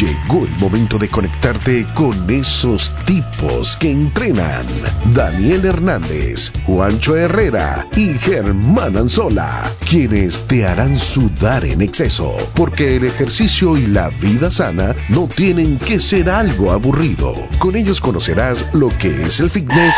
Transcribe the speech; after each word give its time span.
Llegó 0.00 0.46
el 0.46 0.56
momento 0.56 0.96
de 0.96 1.10
conectarte 1.10 1.86
con 1.94 2.30
esos 2.30 2.94
tipos 3.04 3.76
que 3.76 3.90
entrenan. 3.90 4.64
Daniel 5.12 5.62
Hernández, 5.66 6.50
Juancho 6.64 7.16
Herrera 7.16 7.86
y 7.94 8.14
Germán 8.14 8.96
Anzola, 8.96 9.70
quienes 9.86 10.40
te 10.46 10.64
harán 10.64 10.96
sudar 10.96 11.66
en 11.66 11.82
exceso, 11.82 12.34
porque 12.54 12.96
el 12.96 13.04
ejercicio 13.04 13.76
y 13.76 13.88
la 13.88 14.08
vida 14.08 14.50
sana 14.50 14.94
no 15.10 15.28
tienen 15.28 15.76
que 15.76 16.00
ser 16.00 16.30
algo 16.30 16.72
aburrido. 16.72 17.34
Con 17.58 17.76
ellos 17.76 18.00
conocerás 18.00 18.64
lo 18.72 18.88
que 18.88 19.24
es 19.24 19.38
el 19.40 19.50
fitness 19.50 19.96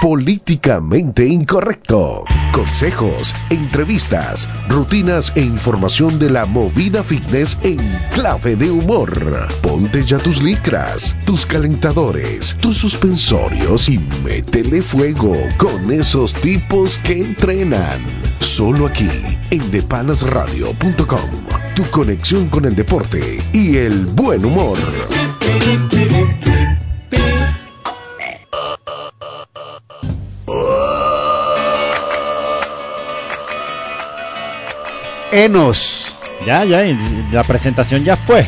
políticamente 0.00 1.26
incorrecto. 1.26 2.24
Consejos, 2.52 3.34
entrevistas, 3.50 4.48
rutinas 4.68 5.32
e 5.36 5.42
información 5.42 6.18
de 6.18 6.30
la 6.30 6.46
movida 6.46 7.02
fitness 7.02 7.58
en 7.62 7.78
clave 8.14 8.56
de 8.56 8.70
humor. 8.70 9.12
Ponte 9.62 10.04
ya 10.04 10.18
tus 10.18 10.42
licras, 10.42 11.14
tus 11.26 11.44
calentadores, 11.44 12.56
tus 12.60 12.78
suspensorios 12.78 13.88
y 13.88 13.98
métele 14.24 14.80
fuego 14.80 15.36
con 15.58 15.92
esos 15.92 16.34
tipos 16.34 16.98
que 16.98 17.20
entrenan. 17.20 18.00
Solo 18.38 18.86
aquí 18.86 19.10
en 19.50 19.70
depanasradio.com. 19.70 21.30
Tu 21.74 21.84
conexión 21.90 22.48
con 22.48 22.64
el 22.64 22.74
deporte 22.74 23.38
y 23.52 23.76
el 23.76 24.06
buen 24.06 24.44
humor. 24.44 24.78
Enos. 35.32 36.14
Ya, 36.46 36.64
ya, 36.64 36.82
la 37.32 37.44
presentación 37.44 38.04
ya 38.04 38.16
fue. 38.16 38.46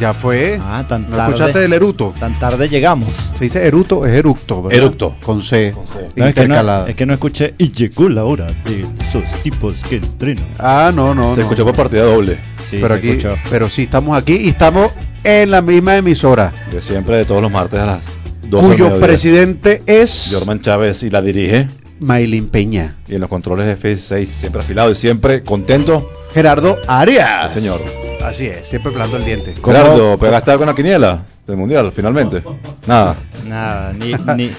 Ya 0.00 0.12
fue. 0.12 0.60
Ah, 0.62 0.84
tan 0.86 1.02
¿No 1.08 1.16
tarde. 1.16 1.32
escuchaste 1.32 1.58
del 1.58 1.72
eruto? 1.72 2.14
Tan 2.18 2.38
tarde 2.38 2.68
llegamos. 2.68 3.08
Se 3.36 3.44
dice 3.44 3.66
eruto, 3.66 4.04
es 4.04 4.14
eructo, 4.14 4.62
¿verdad? 4.62 4.78
Eructo. 4.78 5.16
Con 5.22 5.42
C. 5.42 5.72
No, 5.74 5.82
es, 5.82 6.12
que 6.14 6.20
no, 6.20 6.28
intercalada. 6.28 6.88
es 6.88 6.96
que 6.96 7.06
no 7.06 7.14
escuché 7.14 7.54
y 7.56 7.72
llegó 7.72 8.08
la 8.08 8.24
hora 8.24 8.46
de 8.64 8.86
esos 9.08 9.24
tipos 9.42 9.82
que 9.88 9.96
entrenan. 9.96 10.48
Ah, 10.58 10.92
no, 10.94 11.14
no. 11.14 11.30
Se 11.30 11.36
no. 11.36 11.42
escuchó 11.44 11.64
por 11.64 11.74
partida 11.74 12.02
doble. 12.02 12.38
Sí, 12.68 12.78
pero 12.80 12.88
se 12.88 12.94
aquí, 12.94 13.08
escuchó. 13.10 13.36
pero 13.48 13.70
sí 13.70 13.82
estamos 13.82 14.16
aquí 14.16 14.36
y 14.36 14.48
estamos 14.48 14.90
en 15.24 15.50
la 15.50 15.62
misma 15.62 15.96
emisora, 15.96 16.52
De 16.70 16.80
siempre, 16.80 17.16
de 17.16 17.24
todos 17.24 17.40
los 17.42 17.50
martes 17.50 17.80
a 17.80 17.86
las 17.86 18.06
12 18.48 18.68
del 18.68 18.76
cuyo 18.76 19.00
presidente 19.00 19.82
es 19.86 20.28
Jorman 20.30 20.60
Chávez 20.60 21.02
y 21.02 21.10
la 21.10 21.22
dirige. 21.22 21.68
Maylin 22.00 22.48
Peña. 22.48 22.96
Y 23.08 23.14
en 23.14 23.20
los 23.20 23.30
controles 23.30 23.66
de 23.66 23.76
F6 23.76 24.26
siempre 24.26 24.60
afilado 24.60 24.90
y 24.90 24.94
siempre 24.94 25.42
contento. 25.42 26.10
Gerardo 26.34 26.78
Arias. 26.86 27.52
Sí, 27.52 27.60
señor. 27.60 27.80
Así 28.22 28.46
es, 28.46 28.66
siempre 28.66 28.92
pelando 28.92 29.16
el 29.16 29.24
diente. 29.24 29.54
Gerardo, 29.64 30.18
¿pegaste 30.18 30.50
algo 30.50 30.60
con 30.60 30.68
la 30.68 30.74
quiniela 30.74 31.22
del 31.46 31.56
mundial 31.56 31.92
finalmente? 31.94 32.42
Nada. 32.86 33.14
Nada, 33.46 33.92
ni, 33.92 34.12
ni, 34.36 34.50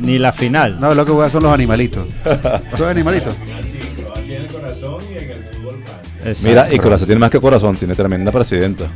ni 0.00 0.18
la 0.18 0.32
final. 0.32 0.78
No, 0.78 0.94
lo 0.94 1.04
que 1.04 1.12
voy 1.12 1.24
a 1.24 1.30
son 1.30 1.42
los 1.44 1.52
animalitos. 1.52 2.06
¿Son 2.76 2.88
animalitos? 2.88 3.34
Mira, 6.42 6.72
y 6.72 6.78
corazón 6.78 7.06
tiene 7.06 7.20
más 7.20 7.30
que 7.30 7.40
corazón, 7.40 7.76
tiene 7.76 7.94
tremenda 7.94 8.32
presidenta. 8.32 8.90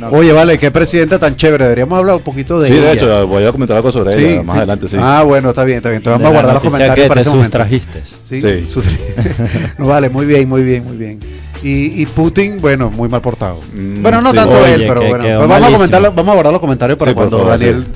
No, 0.00 0.08
Oye, 0.08 0.32
vale, 0.32 0.58
qué 0.58 0.70
presidenta 0.70 1.18
tan 1.18 1.36
chévere. 1.36 1.64
Deberíamos 1.64 1.98
hablar 1.98 2.16
un 2.16 2.22
poquito 2.22 2.58
de 2.58 2.68
Sí, 2.68 2.74
ella. 2.74 2.86
de 2.86 2.92
hecho, 2.94 3.26
voy 3.28 3.44
a 3.44 3.52
comentar 3.52 3.76
algo 3.76 3.92
sobre 3.92 4.14
Sí, 4.14 4.24
ella 4.24 4.42
más 4.42 4.52
sí. 4.54 4.58
adelante, 4.58 4.88
sí. 4.88 4.96
Ah, 4.98 5.22
bueno, 5.24 5.50
está 5.50 5.64
bien, 5.64 5.76
está 5.78 5.88
bien. 5.90 5.98
Entonces 5.98 6.18
de 6.18 6.24
vamos 6.24 6.30
a 6.30 6.40
guardar 6.42 6.54
los 6.54 6.62
comentarios 6.64 7.04
que 7.04 7.08
para 7.08 7.20
ese 7.20 7.30
momento. 7.30 7.58
Sí, 8.28 8.40
Sí. 8.40 8.80
no, 9.78 9.86
vale, 9.86 10.08
muy 10.10 10.26
bien, 10.26 10.48
muy 10.48 10.62
bien, 10.62 10.84
muy 10.84 10.96
bien. 10.96 11.20
Y, 11.62 12.02
y 12.02 12.06
Putin, 12.06 12.60
bueno, 12.60 12.90
muy 12.90 13.08
mal 13.08 13.20
portado. 13.22 13.60
Mm, 13.74 14.02
bueno, 14.02 14.20
no 14.20 14.30
sí. 14.30 14.36
tanto 14.36 14.58
Oye, 14.58 14.74
él, 14.74 14.84
pero 14.88 15.00
que 15.00 15.08
bueno. 15.08 15.24
Pues 15.24 15.48
vamos, 15.48 15.68
a 15.68 15.72
comentarlo, 15.72 16.12
vamos 16.12 16.30
a 16.30 16.34
guardar 16.34 16.52
los 16.52 16.60
comentarios 16.60 16.98
para 16.98 17.10
Sí, 17.12 17.14
cuando 17.14 17.38
favor, 17.38 17.52
Daniel 17.58 17.86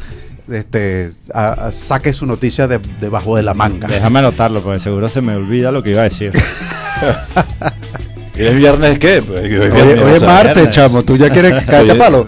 este, 0.51 1.11
a- 1.35 1.67
a- 1.67 1.73
saque 1.73 2.13
su 2.15 2.25
noticia 2.25 2.67
de, 2.69 2.81
debajo 3.01 3.37
de 3.37 3.43
la 3.43 3.53
manga. 3.53 3.87
Déjame 3.89 4.21
anotarlo, 4.21 4.63
porque 4.63 4.79
seguro 4.81 5.09
se 5.11 5.21
me 5.21 5.35
olvida 5.35 5.71
lo 5.73 5.83
que 5.83 5.91
iba 5.91 6.01
a 6.01 6.05
decir. 6.05 6.33
¿Y 8.39 8.43
el 8.47 8.57
viernes 8.57 8.99
qué? 8.99 9.23
Pues, 9.23 9.43
hoy 9.43 9.53
es 9.55 9.61
Oye, 9.61 9.71
viernes, 9.71 10.05
oye 10.05 10.17
o 10.17 10.19
sea, 10.21 10.29
Marte, 10.29 10.55
viernes. 10.55 10.75
chamo, 10.75 11.03
tú 11.03 11.17
ya 11.17 11.29
quieres 11.31 11.65
caerte 11.65 11.95
palo. 11.97 12.27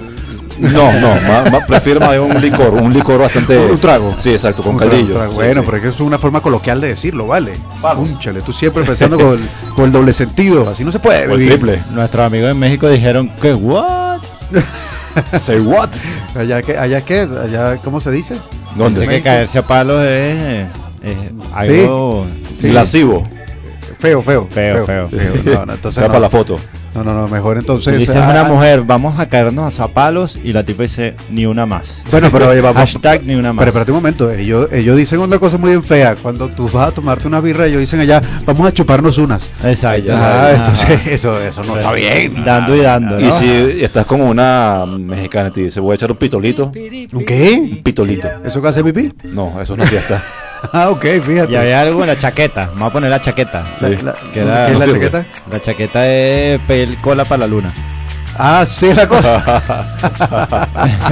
No, 0.58 0.92
no, 1.00 1.08
más, 1.26 1.50
más- 1.52 1.64
prefiero 1.66 2.00
más 2.00 2.18
un 2.18 2.38
licor, 2.38 2.74
un 2.74 2.92
licor 2.92 3.18
bastante... 3.18 3.56
Un- 3.56 3.70
un 3.70 3.78
trago. 3.80 4.14
Sí, 4.18 4.30
exacto, 4.30 4.62
con 4.62 4.74
Un 4.74 4.78
caldillo. 4.80 5.06
un 5.06 5.12
trago. 5.14 5.30
Sí, 5.32 5.36
bueno, 5.36 5.60
sí. 5.62 5.64
pero 5.64 5.76
es 5.78 5.82
que 5.84 5.88
eso 5.88 5.96
es 6.02 6.06
una 6.06 6.18
forma 6.18 6.42
coloquial 6.42 6.80
de 6.82 6.88
decirlo, 6.88 7.26
¿vale? 7.26 7.52
Vamos. 7.80 8.08
Cúnchale, 8.08 8.42
tú 8.42 8.52
siempre 8.52 8.82
pensando 8.84 9.16
con 9.16 9.34
el, 9.40 9.48
con 9.74 9.86
el 9.86 9.92
doble 9.92 10.12
sentido, 10.12 10.68
así 10.68 10.84
no 10.84 10.92
se 10.92 10.98
puede 10.98 11.26
O 11.28 11.32
el 11.32 11.38
vivir. 11.38 11.52
triple. 11.54 11.82
Nuestros 11.92 12.26
amigos 12.26 12.50
en 12.50 12.58
México 12.58 12.88
dijeron 12.90 13.30
que, 13.40 13.54
¿what? 13.54 14.20
Say 15.40 15.60
what? 15.60 15.88
Allá 16.36 16.60
que, 16.62 16.76
allá 16.76 17.00
qué, 17.02 17.20
allá 17.20 17.78
cómo 17.82 18.00
se 18.00 18.10
dice? 18.10 18.36
¿Dónde? 18.76 19.00
Dice 19.00 19.12
que 19.12 19.22
caerse 19.22 19.58
a 19.58 19.66
palos 19.66 20.04
es, 20.04 20.66
es 21.02 21.16
algo 21.54 22.26
Sí. 22.54 22.68
Lascivo. 22.70 23.26
Feo, 24.00 24.22
feo, 24.22 24.48
Feo, 24.50 24.86
feo. 24.86 25.08
No, 25.44 25.66
no, 25.66 25.72
entonces 25.74 25.98
Era 25.98 26.06
no. 26.08 26.12
para 26.14 26.20
la 26.20 26.30
foto. 26.30 26.58
No, 26.94 27.04
no, 27.04 27.14
no, 27.14 27.28
mejor 27.28 27.56
entonces. 27.56 27.96
Dice 27.98 28.18
ah, 28.18 28.28
una 28.30 28.44
mujer, 28.44 28.82
vamos 28.82 29.18
a 29.20 29.28
caernos 29.28 29.78
a 29.78 29.88
palos 29.88 30.36
y 30.42 30.52
la 30.52 30.64
tipa 30.64 30.82
dice, 30.82 31.14
ni 31.30 31.46
una 31.46 31.64
más. 31.66 32.02
Bueno, 32.10 32.30
pero 32.32 32.48
oye, 32.48 32.60
vamos. 32.60 32.80
Hashtag 32.80 33.22
ni 33.24 33.34
una 33.36 33.52
más. 33.52 33.60
Pero 33.60 33.68
espérate 33.70 33.92
un 33.92 33.98
momento, 33.98 34.30
ellos, 34.30 34.68
ellos 34.72 34.96
dicen 34.96 35.20
una 35.20 35.38
cosa 35.38 35.56
muy 35.56 35.70
bien 35.70 35.84
fea. 35.84 36.16
Cuando 36.16 36.48
tú 36.48 36.68
vas 36.68 36.88
a 36.88 36.90
tomarte 36.90 37.28
una 37.28 37.40
birra, 37.40 37.66
ellos 37.66 37.80
dicen 37.80 38.00
allá, 38.00 38.20
vamos 38.44 38.66
a 38.66 38.72
chuparnos 38.72 39.18
unas. 39.18 39.48
Exacto. 39.64 40.12
Ah, 40.14 40.48
Ajá. 40.48 40.56
entonces 40.56 41.06
eso, 41.06 41.40
eso 41.40 41.62
no 41.64 41.76
está 41.76 41.92
bien. 41.92 42.44
Dando 42.44 42.74
y 42.74 42.80
dando, 42.80 43.20
Y 43.20 43.30
si 43.32 43.82
estás 43.82 44.04
con 44.06 44.20
una 44.20 44.84
mexicana 44.86 45.48
y 45.50 45.52
te 45.52 45.60
dice, 45.62 45.78
voy 45.80 45.92
a 45.92 45.94
echar 45.94 46.10
un 46.10 46.16
pitolito. 46.16 46.72
¿Un 47.12 47.24
qué? 47.24 47.58
Un 47.76 47.82
pitolito. 47.82 48.28
¿Eso 48.44 48.60
que 48.60 48.68
hace 48.68 48.82
pipí? 48.82 49.12
No, 49.24 49.50
eso 49.60 49.62
es 49.62 49.70
una 49.70 49.86
fiesta. 49.86 50.22
Ah, 50.74 50.90
ok, 50.90 51.06
fíjate. 51.22 51.54
Y 51.54 51.56
había 51.56 51.80
algo 51.80 52.02
en 52.02 52.08
la 52.08 52.18
chaqueta. 52.18 52.66
Vamos 52.74 52.90
a 52.90 52.92
poner 52.92 53.08
la 53.08 53.18
chaqueta. 53.22 53.72
La- 53.80 53.88
Sí. 53.88 53.96
la- 54.04 54.14
Que 54.34 54.40
da- 54.44 54.66
¿Qué 54.66 54.72
es 54.74 54.78
la 54.78 54.84
sirve. 54.84 54.98
chaqueta? 55.00 55.26
La 55.50 55.60
chaqueta 55.62 56.06
es 56.06 56.60
pedir 56.86 56.98
cola 56.98 57.24
para 57.24 57.40
la 57.40 57.46
luna. 57.46 57.72
Ah, 58.36 58.64
sí, 58.68 58.92
la 58.94 59.06
cosa. 59.06 59.42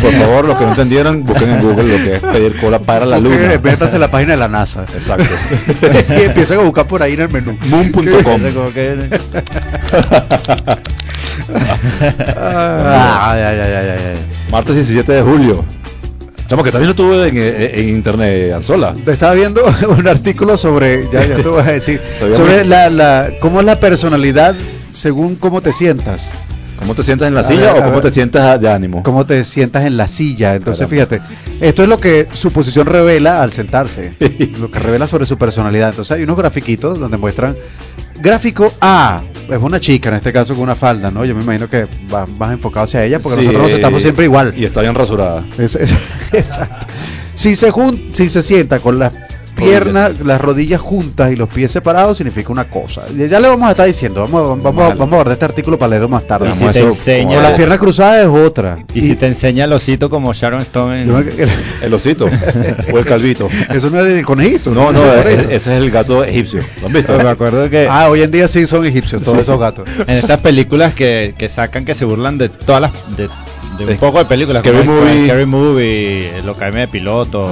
Por 0.00 0.12
favor, 0.12 0.46
los 0.46 0.56
que 0.58 0.64
no 0.64 0.70
entendieron, 0.70 1.24
busquen 1.24 1.50
en 1.50 1.60
Google 1.60 1.98
lo 1.98 2.04
que 2.04 2.16
es 2.16 2.22
pedir 2.22 2.58
cola 2.60 2.80
para 2.80 3.04
la 3.04 3.18
luna. 3.18 3.60
Métanse 3.62 3.96
en 3.96 4.00
la 4.00 4.10
página 4.10 4.32
de 4.32 4.38
la 4.38 4.48
NASA. 4.48 4.84
Exacto. 4.94 5.28
y 6.16 6.22
empiezan 6.22 6.60
a 6.60 6.62
buscar 6.62 6.86
por 6.86 7.02
ahí 7.02 7.14
en 7.14 7.20
el 7.22 7.28
menú. 7.28 7.58
Moon.com. 7.66 8.40
Ah. 12.36 13.34
Martes 14.50 14.74
17 14.76 15.12
de 15.12 15.22
julio. 15.22 15.64
Chamo, 16.50 16.64
que 16.64 16.72
también 16.72 16.88
lo 16.88 16.96
tuve 16.96 17.28
en, 17.28 17.36
en- 17.36 17.78
en 17.80 17.88
internet, 17.90 18.52
Anzola. 18.52 18.92
Te 18.92 19.12
estaba 19.12 19.34
viendo 19.34 19.62
un 19.96 20.08
artículo 20.08 20.58
sobre, 20.58 21.08
ya, 21.12 21.24
ya 21.24 21.36
te 21.36 21.42
voy 21.48 21.60
a 21.60 21.64
decir, 21.72 22.00
sobre 22.18 22.64
la, 22.64 22.90
la, 22.90 23.30
cómo 23.40 23.60
es 23.60 23.66
la 23.66 23.78
personalidad 23.78 24.56
según 24.92 25.36
cómo 25.36 25.60
te 25.60 25.72
sientas, 25.72 26.32
¿Cómo 26.80 26.94
te 26.94 27.02
sientas 27.02 27.28
en 27.28 27.34
la 27.34 27.40
A 27.40 27.44
silla 27.44 27.74
ver, 27.74 27.82
o 27.82 27.84
cómo 27.84 27.96
ver. 27.96 28.00
te 28.04 28.10
sientas 28.10 28.58
de 28.60 28.68
ánimo? 28.70 29.02
cómo 29.02 29.26
te 29.26 29.44
sientas 29.44 29.84
en 29.84 29.96
la 29.98 30.08
silla. 30.08 30.54
Entonces, 30.54 30.88
Caramba. 30.88 31.06
fíjate, 31.18 31.34
esto 31.64 31.82
es 31.82 31.88
lo 31.90 32.00
que 32.00 32.26
su 32.32 32.50
posición 32.52 32.86
revela 32.86 33.42
al 33.42 33.52
sentarse, 33.52 34.14
lo 34.58 34.70
que 34.70 34.78
revela 34.78 35.06
sobre 35.06 35.26
su 35.26 35.36
personalidad. 35.36 35.90
Entonces, 35.90 36.12
hay 36.16 36.22
unos 36.24 36.38
grafiquitos 36.38 36.98
donde 36.98 37.18
muestran 37.18 37.54
gráfico 38.20 38.72
A, 38.80 39.22
es 39.48 39.58
una 39.58 39.80
chica 39.80 40.08
en 40.10 40.16
este 40.16 40.32
caso 40.32 40.54
con 40.54 40.62
una 40.64 40.74
falda, 40.74 41.10
¿no? 41.10 41.24
Yo 41.24 41.34
me 41.34 41.42
imagino 41.42 41.68
que 41.68 41.86
va 42.12 42.26
más 42.26 42.52
enfocado 42.52 42.84
hacia 42.84 43.04
ella 43.04 43.18
porque 43.20 43.40
Sí, 43.40 43.46
nosotros 43.46 43.62
nos 43.62 43.70
sentamos 43.72 44.02
siempre 44.02 44.24
igual. 44.24 44.54
Y 44.56 44.64
está 44.64 44.82
bien 44.82 44.94
rasurada. 44.94 45.44
Es- 45.58 45.74
es- 45.76 45.92
exacto. 46.32 46.86
Si 47.34 47.56
se 47.56 47.70
jun- 47.72 48.10
si 48.12 48.28
se 48.28 48.42
sienta 48.42 48.78
con 48.80 48.98
las 48.98 49.12
piernas, 49.68 50.20
las 50.24 50.40
rodillas 50.40 50.80
juntas 50.80 51.32
y 51.32 51.36
los 51.36 51.48
pies 51.48 51.70
separados, 51.72 52.16
significa 52.18 52.52
una 52.52 52.64
cosa. 52.64 53.02
Ya 53.16 53.38
le 53.40 53.48
vamos 53.48 53.68
a 53.68 53.70
estar 53.72 53.86
diciendo, 53.86 54.22
vamos, 54.22 54.62
vamos, 54.62 54.74
Vale. 54.76 54.94
vamos 54.98 55.12
a 55.12 55.16
guardar 55.16 55.32
este 55.34 55.44
artículo 55.44 55.78
para 55.78 55.90
leerlo 55.90 56.08
más 56.08 56.26
tarde. 56.26 56.50
Y 56.50 56.52
si 56.54 56.64
te 56.64 56.78
eso 56.80 56.88
enseña- 56.88 57.40
las 57.42 57.50
es. 57.52 57.56
piernas 57.56 57.78
cruzadas 57.78 58.20
es 58.22 58.26
otra. 58.28 58.78
y 58.94 59.00
si 59.02 59.16
te 59.16 59.26
enseña 59.26 59.64
el 59.64 59.72
osito 59.72 60.08
como 60.10 60.32
Sharon 60.32 60.60
Stone 60.62 61.02
en... 61.02 61.10
El 61.82 61.94
osito 61.94 62.26
o 62.92 62.98
el 62.98 63.04
calvito. 63.04 63.48
Eso 63.72 63.90
no 63.90 64.00
es 64.00 64.06
el 64.18 64.24
conejito. 64.24 64.70
No, 64.70 64.92
no, 64.92 65.00
ese 65.14 65.54
es 65.54 65.66
el 65.68 65.90
gato 65.90 66.24
egipcio. 66.24 66.60
¿Lo 66.80 66.88
han 66.88 66.92
visto? 66.92 67.12
Pero 67.12 67.24
me 67.24 67.30
acuerdo 67.30 67.70
que 67.70 67.86
Ah, 67.90 68.08
hoy 68.10 68.22
en 68.22 68.30
día 68.30 68.48
sí 68.48 68.66
son 68.66 68.84
egipcios, 68.84 69.22
todos 69.22 69.38
esos 69.38 69.58
gatos. 69.58 69.88
en 70.06 70.16
estas 70.18 70.40
películas 70.40 70.94
que, 70.94 71.34
que 71.38 71.48
sacan 71.48 71.84
que 71.84 71.94
se 71.94 72.04
burlan 72.04 72.36
de 72.38 72.48
todas 72.48 72.82
las... 72.82 72.92
De, 73.16 73.28
de 73.80 73.86
un 73.86 73.92
Es- 73.92 73.98
poco 73.98 74.18
de 74.18 74.24
películas 74.26 74.60
Scary 74.62 74.78
como 74.78 75.00
Movie. 75.00 75.24
Scary 75.24 75.46
Movie, 75.46 76.42
Lo 76.44 76.54
Caime 76.54 76.80
de 76.80 76.88
Piloto, 76.88 77.48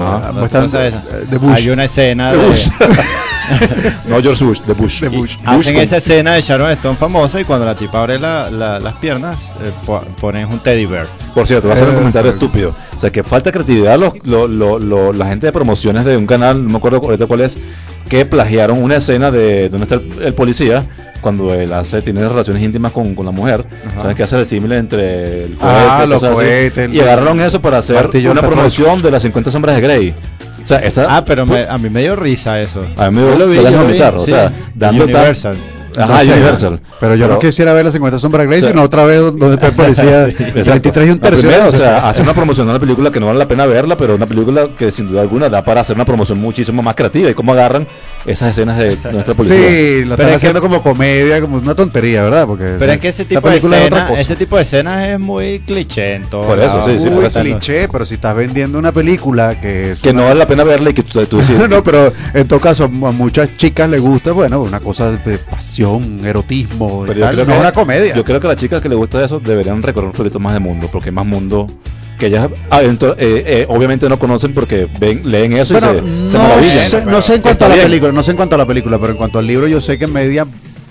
cosas 0.51 0.75
esas. 0.75 1.05
eh, 1.05 1.27
de 1.31 1.39
Bush. 1.39 1.57
hay 1.57 1.71
una 1.71 1.85
escena 1.85 2.33
De 2.33 2.39
de, 2.39 2.47
Bush. 2.49 2.69
no 4.07 4.21
George 4.23 4.45
Bush, 4.45 4.61
de 4.63 4.73
Bush. 4.75 5.01
De 5.01 5.09
Bush. 5.09 5.37
hacen 5.45 5.75
con- 5.75 5.83
esa 5.83 5.97
escena 5.99 6.35
de 6.35 6.43
Sharon 6.43 6.71
Stone 6.73 6.97
famosa 6.97 7.41
y 7.41 7.45
cuando 7.45 7.67
la 7.67 7.75
tipa 7.75 8.01
abre 8.01 8.19
la- 8.19 8.51
la- 8.51 8.79
las 8.79 8.95
piernas 8.95 9.53
eh, 9.63 9.71
po- 9.87 10.01
ponen 10.21 10.47
un 10.49 10.59
teddy 10.61 10.87
bear 10.87 11.07
Por 11.35 11.47
cierto, 11.47 11.69
voy 11.69 11.73
a 11.73 11.75
hacer 11.75 11.89
un 11.89 11.95
Eh, 11.95 11.99
comentario 11.99 12.31
estúpido. 12.31 12.75
O 12.97 13.01
sea, 13.01 13.11
que 13.11 13.23
falta 13.23 13.53
creatividad 13.53 13.99
los, 13.99 14.15
lo- 14.27 14.47
lo- 14.49 14.79
lo- 14.79 15.13
la 15.13 15.27
gente 15.27 15.47
de 15.47 15.53
promociones 15.53 16.05
de 16.05 16.17
un 16.17 16.27
canal, 16.27 16.63
no 16.65 16.71
me 16.71 16.77
acuerdo 16.79 16.99
ahorita 16.99 17.27
cuál 17.27 17.41
es, 17.43 17.57
que 18.09 18.25
plagiaron 18.25 18.83
una 18.83 18.97
escena 18.97 19.31
de 19.31 19.69
donde 19.69 19.85
está 19.85 19.95
el, 19.97 20.23
el 20.27 20.35
policía 20.35 20.85
cuando 21.21 21.53
él 21.55 21.73
hace, 21.73 22.03
tiene 22.03 22.27
relaciones 22.29 22.63
íntimas 22.63 22.93
con, 22.93 23.15
con 23.15 23.27
la 23.27 23.33
mujer, 23.33 23.65
Ajá. 23.87 24.01
¿sabes 24.03 24.17
que 24.17 24.23
hace 24.23 24.39
el 24.39 24.47
símil 24.47 24.73
entre 24.73 25.45
el 25.45 25.57
cohete, 25.57 25.77
Ah, 25.91 26.07
los 26.09 26.23
así? 26.23 26.35
cohetes, 26.35 26.93
y 26.93 27.01
agarraron 27.01 27.41
eso 27.41 27.61
para 27.61 27.79
hacer 27.79 28.09
una 28.31 28.43
promoción 28.43 29.03
de 29.03 29.11
las 29.11 29.23
50 29.23 29.51
sombras 29.51 29.75
de 29.77 29.81
Grey. 29.83 30.15
O 30.63 30.67
sea, 30.67 30.79
esa 30.79 31.07
Ah, 31.17 31.25
pero 31.25 31.47
me- 31.47 31.67
a 31.67 31.79
mí 31.79 31.89
me 31.89 32.03
dio 32.03 32.15
risa 32.15 32.61
eso. 32.61 32.85
A 32.97 33.11
mí 33.11 33.17
me 33.17 33.23
Yo 33.23 33.29
dio- 33.37 33.39
lo 33.39 33.47
vi, 33.49 33.57
yo 33.57 33.63
lo 33.63 33.71
vi, 33.71 33.77
vomitar, 33.77 34.15
o 34.17 34.25
sea, 34.25 34.53
dando 34.75 35.05
Universal. 35.05 35.57
Ajá, 35.97 36.07
No 36.07 36.25
sé, 36.25 36.33
Universal. 36.33 36.81
Pero 37.01 37.15
yo 37.15 37.29
no 37.29 37.39
quisiera 37.39 37.73
ver 37.73 37.85
las 37.85 37.95
50 37.95 38.19
sombras 38.19 38.43
de 38.43 38.47
Grey, 38.49 38.59
O 38.59 38.63
sea, 38.63 38.71
sino 38.71 38.83
otra 38.83 39.05
vez 39.05 39.21
donde 39.21 39.55
está 39.55 39.69
el 39.69 39.73
policía. 39.75 40.23
Exacto. 40.29 40.53
23 40.71 41.09
y 41.09 41.11
un 41.11 41.19
tercio. 41.19 41.41
primera, 41.41 41.67
o 41.67 41.73
sea, 41.73 42.09
hacer 42.09 42.23
una 42.25 42.35
promoción 42.35 42.67
de 42.67 42.71
una 42.73 42.81
película 42.81 43.11
que 43.11 43.21
no 43.21 43.27
vale 43.27 43.39
la 43.39 43.49
pena 43.49 43.67
verla, 43.67 43.97
pero 43.97 44.15
una 44.15 44.27
película 44.27 44.69
que 44.77 44.91
sin 44.91 45.07
duda 45.09 45.23
alguna 45.23 45.49
da 45.49 45.65
para 45.65 45.81
hacer 45.81 45.97
una 45.97 46.05
promoción 46.05 46.39
muchísimo 46.39 46.83
más 46.83 46.95
creativa. 46.95 47.31
Y 47.31 47.35
cómo 47.35 47.53
agarran 47.53 47.87
esas 48.27 48.51
escenas 48.51 48.79
de 48.79 48.97
nuestra 49.13 49.35
policía. 49.35 49.57
Sí, 49.57 50.05
lo 50.05 50.17
Pero 50.17 50.29
están 50.29 50.29
es 50.31 50.37
haciendo 50.37 50.61
que- 50.61 50.67
como 50.69 50.83
comedia, 50.83 51.41
como 51.41 51.57
una 51.59 51.75
tontería, 51.75 52.23
¿verdad? 52.23 52.47
Porque 52.47 52.77
Pero 52.79 52.93
es 52.93 52.99
que 52.99 53.09
ese 53.09 53.25
tipo 53.25 53.41
de 53.49 53.57
película 53.57 53.77
es 53.79 53.83
escena, 53.85 54.13
ese 54.21 54.37
tipo 54.37 54.57
de 54.57 54.63
escenas 54.63 55.09
es 55.09 55.19
muy 55.21 55.61
cliché 55.61 56.15
en 56.15 56.23
todo 56.25 56.43
Por 56.43 56.59
eso, 56.59 56.79
lado. 56.79 56.89
sí, 56.91 56.99
sí, 57.01 57.09
por 57.11 57.19
Uy, 57.21 57.27
eso. 57.27 57.41
cliché, 57.41 57.89
pero 57.89 58.05
si 58.05 58.15
estás 58.15 58.35
vendiendo 58.37 58.79
una 58.79 58.93
película 58.93 59.61
que 59.61 59.93
es 59.93 60.01
Que 60.01 60.13
no 60.13 60.25
vale 60.25 60.37
la 60.39 60.47
pena 60.47 60.65
verla 60.65 60.91
y 60.91 60.95
que 60.95 61.03
tú, 61.03 61.25
tú 61.27 61.39
decís, 61.39 61.57
no, 61.69 61.83
pero 61.83 62.13
en 62.35 62.47
todo 62.49 62.61
caso 62.61 62.85
a 62.85 62.89
muchas 62.89 63.57
chicas 63.57 63.89
les 63.89 64.01
gusta, 64.01 64.33
bueno, 64.33 64.61
una 64.61 64.81
cosa 64.81 65.11
de 65.13 65.39
pasión, 65.39 65.78
erotismo, 66.25 67.05
y 67.05 67.09
Pero 67.09 67.21
tal, 67.21 67.37
no 67.37 67.47
que- 67.47 67.53
una 67.61 67.73
comedia. 67.73 68.15
Yo 68.15 68.25
creo 68.25 68.41
que 68.41 68.47
a 68.47 68.51
las 68.51 68.59
chicas 68.61 68.81
que 68.83 68.89
les 68.89 68.99
gusta 68.99 69.25
eso 69.25 69.41
deberían 69.41 69.83
recorrer 69.83 70.07
un 70.09 70.13
poquito 70.13 70.39
más 70.41 70.53
de 70.55 70.61
mundo, 70.61 70.89
porque 70.93 71.09
hay 71.11 71.15
más 71.15 71.27
mundo 71.27 71.67
que 72.19 72.27
ellas 72.27 72.49
ah, 72.71 72.83
ento- 72.83 73.15
eh, 73.17 73.45
eh, 73.47 73.67
obviamente 73.69 74.09
no 74.09 74.19
conocen 74.19 74.53
porque 74.53 74.89
ven, 74.99 75.31
leen 75.31 75.53
eso 75.53 75.75
Bueno, 75.75 75.93
y 75.95 76.01
se, 76.25 76.31
se 76.31 76.37
no, 76.39 76.43
maravillan. 76.43 76.89
sé, 76.91 77.05
no 77.07 77.23
sé 77.23 77.35
en 77.37 77.43
cuanto 77.43 77.65
a 77.65 77.69
la 77.69 77.75
bien. 77.77 77.87
película, 77.87 78.13
no 78.13 78.23
sé 78.25 78.33
en 78.33 78.37
cuanto 78.37 78.55
a 78.57 78.59
la 78.59 78.67
película, 78.67 78.99
pero 78.99 79.13
en 79.13 79.19
cuanto 79.19 79.39
al 79.39 79.47
libro 79.47 79.69
yo 79.69 79.81
sé 79.81 79.99
que 79.99 80.07
media 80.09 80.45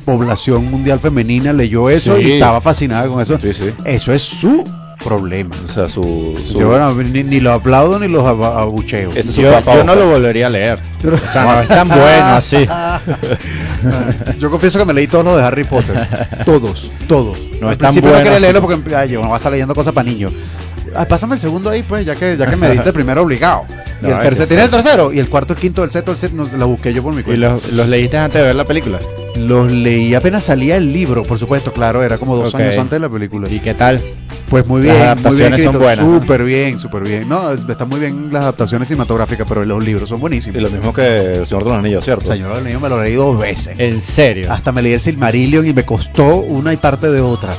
población 0.05 0.71
mundial 0.71 0.99
femenina 0.99 1.51
leyó 1.51 1.89
eso 1.89 2.15
Sí. 2.17 2.23
y 2.27 2.31
estaba 2.33 2.61
fascinada 2.61 3.07
con 3.07 3.21
eso. 3.21 3.37
Sí, 3.41 3.51
sí. 3.53 3.71
Eso 3.83 4.13
es 4.13 4.21
su 4.21 4.63
problema. 5.07 5.55
O 5.67 5.71
sea, 5.73 5.89
su, 5.89 6.37
su- 6.51 6.59
Yo 6.59 6.67
bueno, 6.69 6.93
ni, 6.93 7.23
ni 7.23 7.39
lo 7.39 7.53
aplaudo 7.53 7.97
ni 7.99 8.07
los 8.07 8.23
ab- 8.23 8.57
abucheo. 8.59 9.11
Ese 9.11 9.21
es 9.21 9.35
su 9.35 9.41
Yo, 9.41 9.51
papá 9.51 9.75
yo 9.75 9.83
no 9.83 9.95
lo 9.95 10.07
volvería 10.09 10.47
a 10.47 10.49
leer. 10.49 10.79
O 11.07 11.31
sea, 11.31 11.43
no 11.45 11.61
es 11.61 11.67
tan 11.67 11.87
bueno 11.87 12.25
así. 12.35 12.67
Yo 14.39 14.49
confieso 14.51 14.79
que 14.79 14.85
me 14.85 14.93
leí 14.93 15.07
todos 15.07 15.23
los 15.25 15.37
de 15.37 15.43
Harry 15.43 15.63
Potter. 15.63 15.95
Todos, 16.45 16.91
todos. 17.07 17.37
No 17.61 17.67
Al 17.67 17.73
es 17.73 17.77
tan 17.79 17.87
principio 17.93 18.09
no 18.09 18.15
bueno 18.15 18.23
quería 18.23 18.39
leerlo 18.39 18.61
porque 18.61 18.95
ay, 18.95 19.09
yo 19.09 19.19
no 19.21 19.27
voy 19.27 19.33
a 19.35 19.37
estar 19.37 19.51
leyendo 19.51 19.75
cosas 19.75 19.93
para 19.93 20.09
niños. 20.09 20.31
Ah, 20.95 21.05
pásame 21.05 21.35
el 21.35 21.39
segundo 21.39 21.69
ahí, 21.69 21.83
pues, 21.83 22.05
ya 22.05 22.15
que, 22.15 22.35
ya 22.37 22.45
que 22.47 22.55
me 22.55 22.69
diste 22.71 22.89
el 22.89 22.93
primero 22.93 23.21
obligado. 23.23 23.63
Y 23.99 24.05
No, 24.05 24.09
el 24.11 24.17
es 24.17 24.23
tercero, 24.25 24.47
tiene 24.47 24.63
el 24.65 24.69
tercero. 24.69 25.11
Y 25.11 25.17
el 25.17 25.27
cuarto, 25.27 25.53
el 25.53 25.59
quinto, 25.59 25.83
el 25.83 25.89
sexto, 25.89 26.11
el 26.11 26.19
séptimo, 26.19 26.47
lo 26.55 26.67
busqué 26.67 26.93
yo 26.93 27.01
por 27.01 27.15
mi 27.15 27.21
¿Y 27.21 27.23
cuenta. 27.23 27.49
los, 27.49 27.71
los 27.71 27.87
leíste 27.89 28.15
antes 28.15 28.39
de 28.39 28.45
ver 28.45 28.55
la 28.55 28.63
película? 28.63 28.99
Los 29.35 29.71
leí 29.71 30.13
apenas 30.13 30.43
salía 30.43 30.77
el 30.77 30.93
libro, 30.93 31.23
por 31.23 31.39
supuesto, 31.39 31.73
claro, 31.73 32.03
era 32.03 32.19
como 32.19 32.35
dos 32.35 32.53
años 32.53 32.77
antes 32.77 32.91
de 32.91 32.99
la 32.99 33.09
película. 33.09 33.49
¿Y 33.49 33.59
qué 33.59 33.73
tal? 33.73 33.99
Pues 34.51 34.67
muy 34.67 34.83
Las 34.83 34.95
bien, 34.95 35.01
adaptaciones 35.07 35.49
muy 35.49 35.59
bien 35.59 35.71
son 35.71 35.81
buenas. 35.81 36.05
Súper 36.21 36.43
bien, 36.43 36.79
súper 36.79 37.03
bien. 37.03 37.27
No, 37.27 37.51
están 37.51 37.89
muy 37.89 37.99
bien 37.99 38.29
las 38.31 38.43
adaptaciones 38.43 38.87
cinematográficas, 38.87 39.47
pero 39.49 39.65
los 39.65 39.83
libros 39.83 40.07
son 40.09 40.19
buenísimos. 40.19 40.55
Y 40.55 40.61
lo 40.61 40.69
mismo 40.69 40.93
que 40.93 41.37
El 41.37 41.47
Señor 41.47 41.63
de 41.63 41.69
los 41.71 41.79
Anillos, 41.79 42.05
¿cierto? 42.05 42.23
O 42.25 42.27
sea, 42.27 42.35
yo 42.35 42.47
los 42.49 42.61
niños 42.61 42.79
me 42.79 42.89
lo 42.89 43.01
leí 43.01 43.15
dos 43.15 43.37
veces. 43.39 43.79
¿En 43.79 43.99
serio? 44.03 44.51
Hasta 44.53 44.71
me 44.71 44.83
leí 44.83 44.93
el 44.93 45.01
Silmarillion 45.01 45.65
y 45.65 45.73
me 45.73 45.83
costó 45.85 46.35
una 46.37 46.71
y 46.71 46.77
parte 46.77 47.09
de 47.11 47.19
otra. 47.19 47.55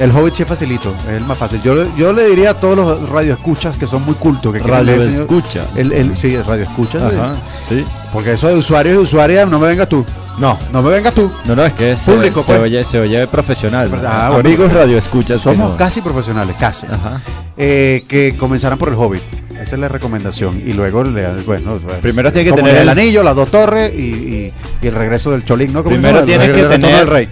El 0.00 0.10
Hobbit 0.12 0.34
sí 0.34 0.42
es 0.42 0.48
facilito, 0.48 0.94
es 1.08 1.16
el 1.18 1.24
más 1.24 1.36
fácil. 1.38 1.60
Yo, 1.62 1.94
yo 1.96 2.12
le 2.12 2.24
diría 2.30 2.50
a 2.50 2.54
todos 2.54 2.76
los 2.76 3.08
radioescuchas 3.08 3.76
que 3.76 3.86
son 3.86 4.02
muy 4.02 4.14
cultos, 4.14 4.52
que 4.52 4.58
Radio 4.60 4.96
leer, 4.96 5.02
señor- 5.10 5.20
escucha. 5.22 5.66
El, 5.76 5.92
el, 5.92 6.16
sí, 6.16 6.34
el 6.34 6.44
radioescuchas. 6.44 7.02
Ajá, 7.02 7.34
sí. 7.68 7.84
Porque 8.12 8.32
eso 8.32 8.48
de 8.48 8.56
usuarios 8.56 8.94
y 8.96 8.98
usuarias, 8.98 9.46
no 9.48 9.58
me 9.58 9.68
vengas 9.68 9.88
tú. 9.88 10.04
No. 10.38 10.58
No 10.72 10.82
me 10.82 10.90
vengas 10.90 11.12
tú. 11.14 11.30
No, 11.44 11.54
no, 11.54 11.64
es 11.66 11.74
que 11.74 11.96
se, 11.96 12.10
Público, 12.12 12.40
se 12.40 12.46
pues. 12.46 12.60
oye, 12.60 12.82
se 12.84 12.98
oye 12.98 13.26
profesional. 13.26 13.90
Ah, 14.06 14.30
bueno, 14.32 14.48
Amigos 14.48 14.68
porque 14.68 14.78
radio 14.82 14.96
escucha. 14.98 15.38
Somos 15.38 15.76
casi 15.76 16.00
profesionales, 16.00 16.56
casi. 16.58 16.86
Ajá. 16.86 17.20
Eh, 17.58 18.02
que 18.08 18.34
comenzaran 18.38 18.78
por 18.78 18.88
el 18.88 18.94
Hobbit. 18.94 19.20
Esa 19.60 19.74
es 19.74 19.78
la 19.80 19.88
recomendación. 19.88 20.62
Y 20.66 20.72
luego, 20.72 21.04
le, 21.04 21.28
bueno, 21.44 21.78
bueno, 21.78 22.00
Primero 22.00 22.32
tiene 22.32 22.50
que 22.50 22.56
tener 22.56 22.74
el 22.76 22.82
el- 22.84 22.88
anillo, 22.88 23.22
las 23.22 23.36
dos 23.36 23.48
torres 23.50 23.92
y, 23.94 23.98
y- 24.00 24.52
y 24.80 24.86
el 24.86 24.94
regreso 24.94 25.30
del 25.32 25.44
Cholín, 25.44 25.74
¿no? 25.74 25.84
¿Cómo 25.84 25.94
se 25.94 26.00
Primero 26.00 26.24
tienes 26.24 26.48
El 26.48 26.54
que 26.54 26.62
tener 26.62 26.96
del 26.96 27.06
rey. 27.06 27.28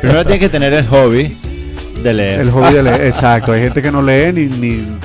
Primero 0.00 0.22
tienes 0.24 0.40
que 0.40 0.48
tener 0.48 0.72
el 0.72 0.86
hobby 0.88 1.36
de 2.06 2.14
leer. 2.14 2.40
El 2.40 2.50
hobby 2.50 2.72
de 2.72 2.82
leer, 2.82 3.00
exacto. 3.06 3.52
Hay 3.52 3.62
gente 3.62 3.82
que 3.82 3.92
no 3.92 4.02
lee 4.02 4.32
ni, 4.32 4.46
ni- 4.46 4.98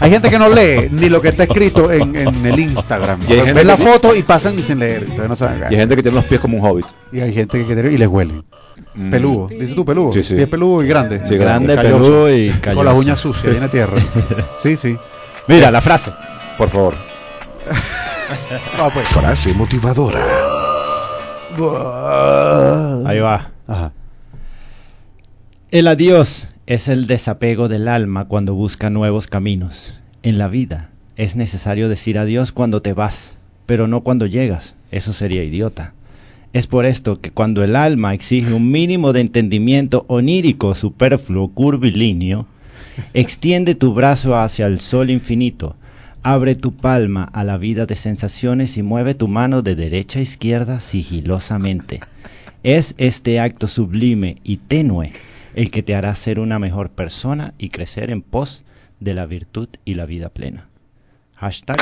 hay 0.00 0.10
gente 0.10 0.30
que 0.30 0.38
no 0.38 0.48
lee 0.48 0.88
ni 0.90 1.08
lo 1.08 1.20
que 1.20 1.28
está 1.28 1.44
escrito 1.44 1.90
en, 1.92 2.16
en 2.16 2.46
el 2.46 2.58
Instagram. 2.58 3.20
Y 3.28 3.32
hay 3.32 3.38
gente 3.40 3.52
Ven 3.54 3.66
la 3.66 3.76
foto 3.76 4.14
y 4.14 4.22
pasan 4.22 4.58
y 4.58 4.62
sin 4.62 4.78
leer. 4.78 5.02
Entonces 5.02 5.28
no 5.28 5.36
saben. 5.36 5.60
Y 5.62 5.74
hay 5.74 5.76
gente 5.76 5.96
que 5.96 6.02
tiene 6.02 6.16
los 6.16 6.24
pies 6.24 6.40
como 6.40 6.58
un 6.58 6.64
hobbit. 6.66 6.86
Y 7.12 7.20
hay 7.20 7.32
gente 7.32 7.58
que 7.58 7.64
quiere 7.66 7.92
y 7.92 7.98
les 7.98 8.08
huele. 8.08 8.42
Mm. 8.94 9.10
Peludo, 9.10 9.48
dices 9.48 9.74
tú 9.74 9.84
peludo. 9.84 10.12
Sí, 10.12 10.22
sí. 10.22 10.34
Pie 10.34 10.46
peludo 10.46 10.82
y 10.84 10.88
grande. 10.88 11.20
Sí, 11.24 11.36
grande, 11.36 11.74
Calloso. 11.74 11.98
peludo 12.02 12.34
y 12.34 12.50
Con 12.50 12.60
calloso. 12.60 12.84
las 12.84 12.96
uñas 12.96 13.18
sucias, 13.20 13.52
llena 13.52 13.66
de 13.66 13.72
tierra. 13.72 13.96
Sí, 14.58 14.76
sí. 14.76 14.96
Mira, 15.48 15.70
la 15.70 15.80
frase. 15.80 16.12
Por 16.58 16.70
favor. 16.70 16.94
Ah, 18.80 18.90
pues. 18.92 19.08
Frase 19.08 19.52
motivadora. 19.54 20.18
Ahí 23.06 23.18
va. 23.20 23.50
Ajá. 23.68 23.92
El 25.72 25.88
adiós 25.88 26.46
es 26.68 26.86
el 26.86 27.08
desapego 27.08 27.66
del 27.66 27.88
alma 27.88 28.26
cuando 28.26 28.54
busca 28.54 28.88
nuevos 28.88 29.26
caminos. 29.26 29.98
En 30.22 30.38
la 30.38 30.46
vida 30.46 30.90
es 31.16 31.34
necesario 31.34 31.88
decir 31.88 32.18
adiós 32.18 32.52
cuando 32.52 32.82
te 32.82 32.92
vas, 32.92 33.36
pero 33.66 33.88
no 33.88 34.04
cuando 34.04 34.26
llegas. 34.26 34.76
Eso 34.92 35.12
sería 35.12 35.42
idiota. 35.42 35.92
Es 36.52 36.68
por 36.68 36.86
esto 36.86 37.20
que 37.20 37.32
cuando 37.32 37.64
el 37.64 37.74
alma 37.74 38.14
exige 38.14 38.54
un 38.54 38.70
mínimo 38.70 39.12
de 39.12 39.22
entendimiento 39.22 40.04
onírico, 40.06 40.72
superfluo, 40.76 41.48
curvilíneo, 41.48 42.46
extiende 43.12 43.74
tu 43.74 43.92
brazo 43.92 44.36
hacia 44.36 44.68
el 44.68 44.78
sol 44.78 45.10
infinito, 45.10 45.74
abre 46.22 46.54
tu 46.54 46.76
palma 46.76 47.24
a 47.24 47.42
la 47.42 47.56
vida 47.56 47.86
de 47.86 47.96
sensaciones 47.96 48.78
y 48.78 48.84
mueve 48.84 49.14
tu 49.14 49.26
mano 49.26 49.62
de 49.62 49.74
derecha 49.74 50.20
a 50.20 50.22
izquierda 50.22 50.78
sigilosamente. 50.78 51.98
Es 52.62 52.94
este 52.98 53.40
acto 53.40 53.66
sublime 53.66 54.36
y 54.44 54.58
tenue 54.58 55.10
el 55.56 55.70
que 55.70 55.82
te 55.82 55.96
hará 55.96 56.14
ser 56.14 56.38
una 56.38 56.58
mejor 56.58 56.90
persona 56.90 57.54
y 57.58 57.70
crecer 57.70 58.10
en 58.10 58.22
pos 58.22 58.64
de 59.00 59.14
la 59.14 59.26
virtud 59.26 59.68
y 59.84 59.94
la 59.94 60.04
vida 60.06 60.28
plena. 60.28 60.68
Hashtag. 61.36 61.78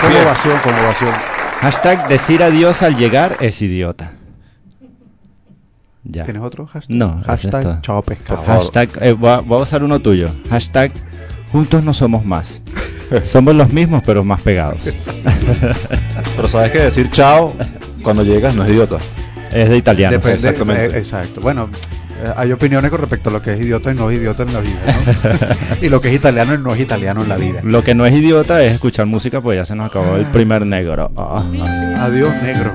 Como 0.00 0.18
ovación, 0.22 0.58
como 0.62 0.76
ovación. 0.78 1.12
Hashtag 1.60 2.08
decir 2.08 2.42
adiós 2.42 2.82
al 2.82 2.96
llegar 2.96 3.36
es 3.40 3.62
idiota. 3.62 4.12
Ya. 6.02 6.24
¿Tienes 6.24 6.42
otro 6.42 6.66
hashtag? 6.66 6.96
No, 6.96 7.22
Hashtag 7.24 7.60
está. 7.66 7.80
chao 7.82 8.02
pescado. 8.02 8.42
Favor. 8.42 8.62
Hashtag, 8.62 8.90
eh, 9.02 9.12
voy, 9.12 9.30
a, 9.30 9.38
voy 9.38 9.58
a 9.58 9.62
usar 9.62 9.82
uno 9.82 10.00
tuyo. 10.00 10.30
Hashtag 10.50 10.92
juntos 11.52 11.84
no 11.84 11.94
somos 11.94 12.24
más. 12.24 12.60
somos 13.24 13.54
los 13.54 13.72
mismos 13.72 14.02
pero 14.04 14.24
más 14.24 14.40
pegados. 14.40 14.78
Pero 16.36 16.48
sabes 16.48 16.72
que 16.72 16.78
decir 16.78 17.10
chao 17.10 17.54
cuando 18.02 18.24
llegas 18.24 18.54
no 18.54 18.64
es 18.64 18.70
idiota. 18.70 18.98
Es 19.62 19.68
de 19.68 19.76
italiano. 19.76 20.16
Depende, 20.16 20.36
exactamente. 20.36 20.84
eh, 20.84 20.98
exacto. 20.98 21.40
Bueno, 21.40 21.70
eh, 22.22 22.32
hay 22.36 22.52
opiniones 22.52 22.90
con 22.90 23.00
respecto 23.00 23.30
a 23.30 23.32
lo 23.32 23.42
que 23.42 23.54
es 23.54 23.60
idiota 23.60 23.90
y 23.90 23.94
no 23.94 24.10
es 24.10 24.18
idiota 24.18 24.42
en 24.42 24.52
la 24.52 24.60
vida, 24.60 24.80
¿no? 24.86 25.76
y 25.86 25.88
lo 25.88 26.00
que 26.00 26.08
es 26.08 26.14
italiano 26.14 26.54
y 26.54 26.58
no 26.58 26.74
es 26.74 26.80
italiano 26.80 27.22
en 27.22 27.28
la 27.28 27.36
vida. 27.36 27.60
Lo 27.62 27.82
que 27.82 27.94
no 27.94 28.06
es 28.06 28.14
idiota 28.14 28.62
es 28.62 28.72
escuchar 28.72 29.06
música, 29.06 29.40
pues 29.40 29.56
ya 29.56 29.64
se 29.64 29.74
nos 29.74 29.86
acabó 29.86 30.16
el 30.16 30.26
primer 30.26 30.66
negro. 30.66 31.10
Ah, 31.16 31.38
ah. 31.38 32.04
Adiós, 32.06 32.32
negro. 32.42 32.72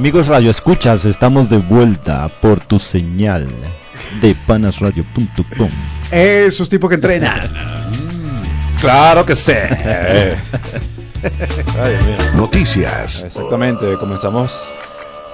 Amigos 0.00 0.28
Radio 0.28 0.50
Escuchas, 0.50 1.04
estamos 1.04 1.50
de 1.50 1.58
vuelta 1.58 2.40
por 2.40 2.58
tu 2.60 2.78
señal 2.78 3.46
de 4.22 4.34
panasradio.com. 4.46 5.68
Esos 6.10 6.70
tipos 6.70 6.88
que 6.88 6.94
entrenan. 6.94 7.52
Claro 8.80 9.26
que 9.26 9.36
sí. 9.36 9.52
Noticias. 12.34 13.24
Exactamente, 13.24 13.98
comenzamos 13.98 14.70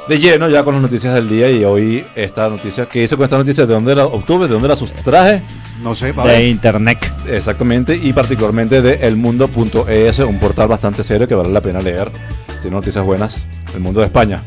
de 0.08 0.18
lleno 0.18 0.48
ya 0.48 0.64
con 0.64 0.74
las 0.74 0.82
noticias 0.82 1.14
del 1.14 1.28
día 1.28 1.48
y 1.48 1.64
hoy 1.64 2.04
esta 2.16 2.48
noticia, 2.48 2.86
¿qué 2.86 3.04
hice 3.04 3.14
con 3.16 3.22
esta 3.22 3.38
noticia? 3.38 3.66
¿De 3.66 3.72
dónde 3.72 3.94
la 3.94 4.06
obtuve? 4.06 4.48
¿De 4.48 4.54
dónde 4.54 4.66
la 4.66 4.74
sustraje? 4.74 5.42
No 5.80 5.94
sé, 5.94 6.10
va 6.10 6.24
a 6.24 6.26
De 6.26 6.32
ver. 6.38 6.48
internet. 6.48 6.98
Exactamente, 7.28 7.94
y 7.94 8.12
particularmente 8.12 8.82
de 8.82 8.94
elmundo.es, 9.06 10.18
un 10.18 10.40
portal 10.40 10.66
bastante 10.66 11.04
serio 11.04 11.28
que 11.28 11.36
vale 11.36 11.50
la 11.50 11.60
pena 11.60 11.78
leer. 11.78 12.10
Tiene 12.62 12.74
noticias 12.78 13.04
buenas 13.04 13.46
del 13.72 13.82
mundo 13.82 14.00
de 14.00 14.06
España. 14.06 14.42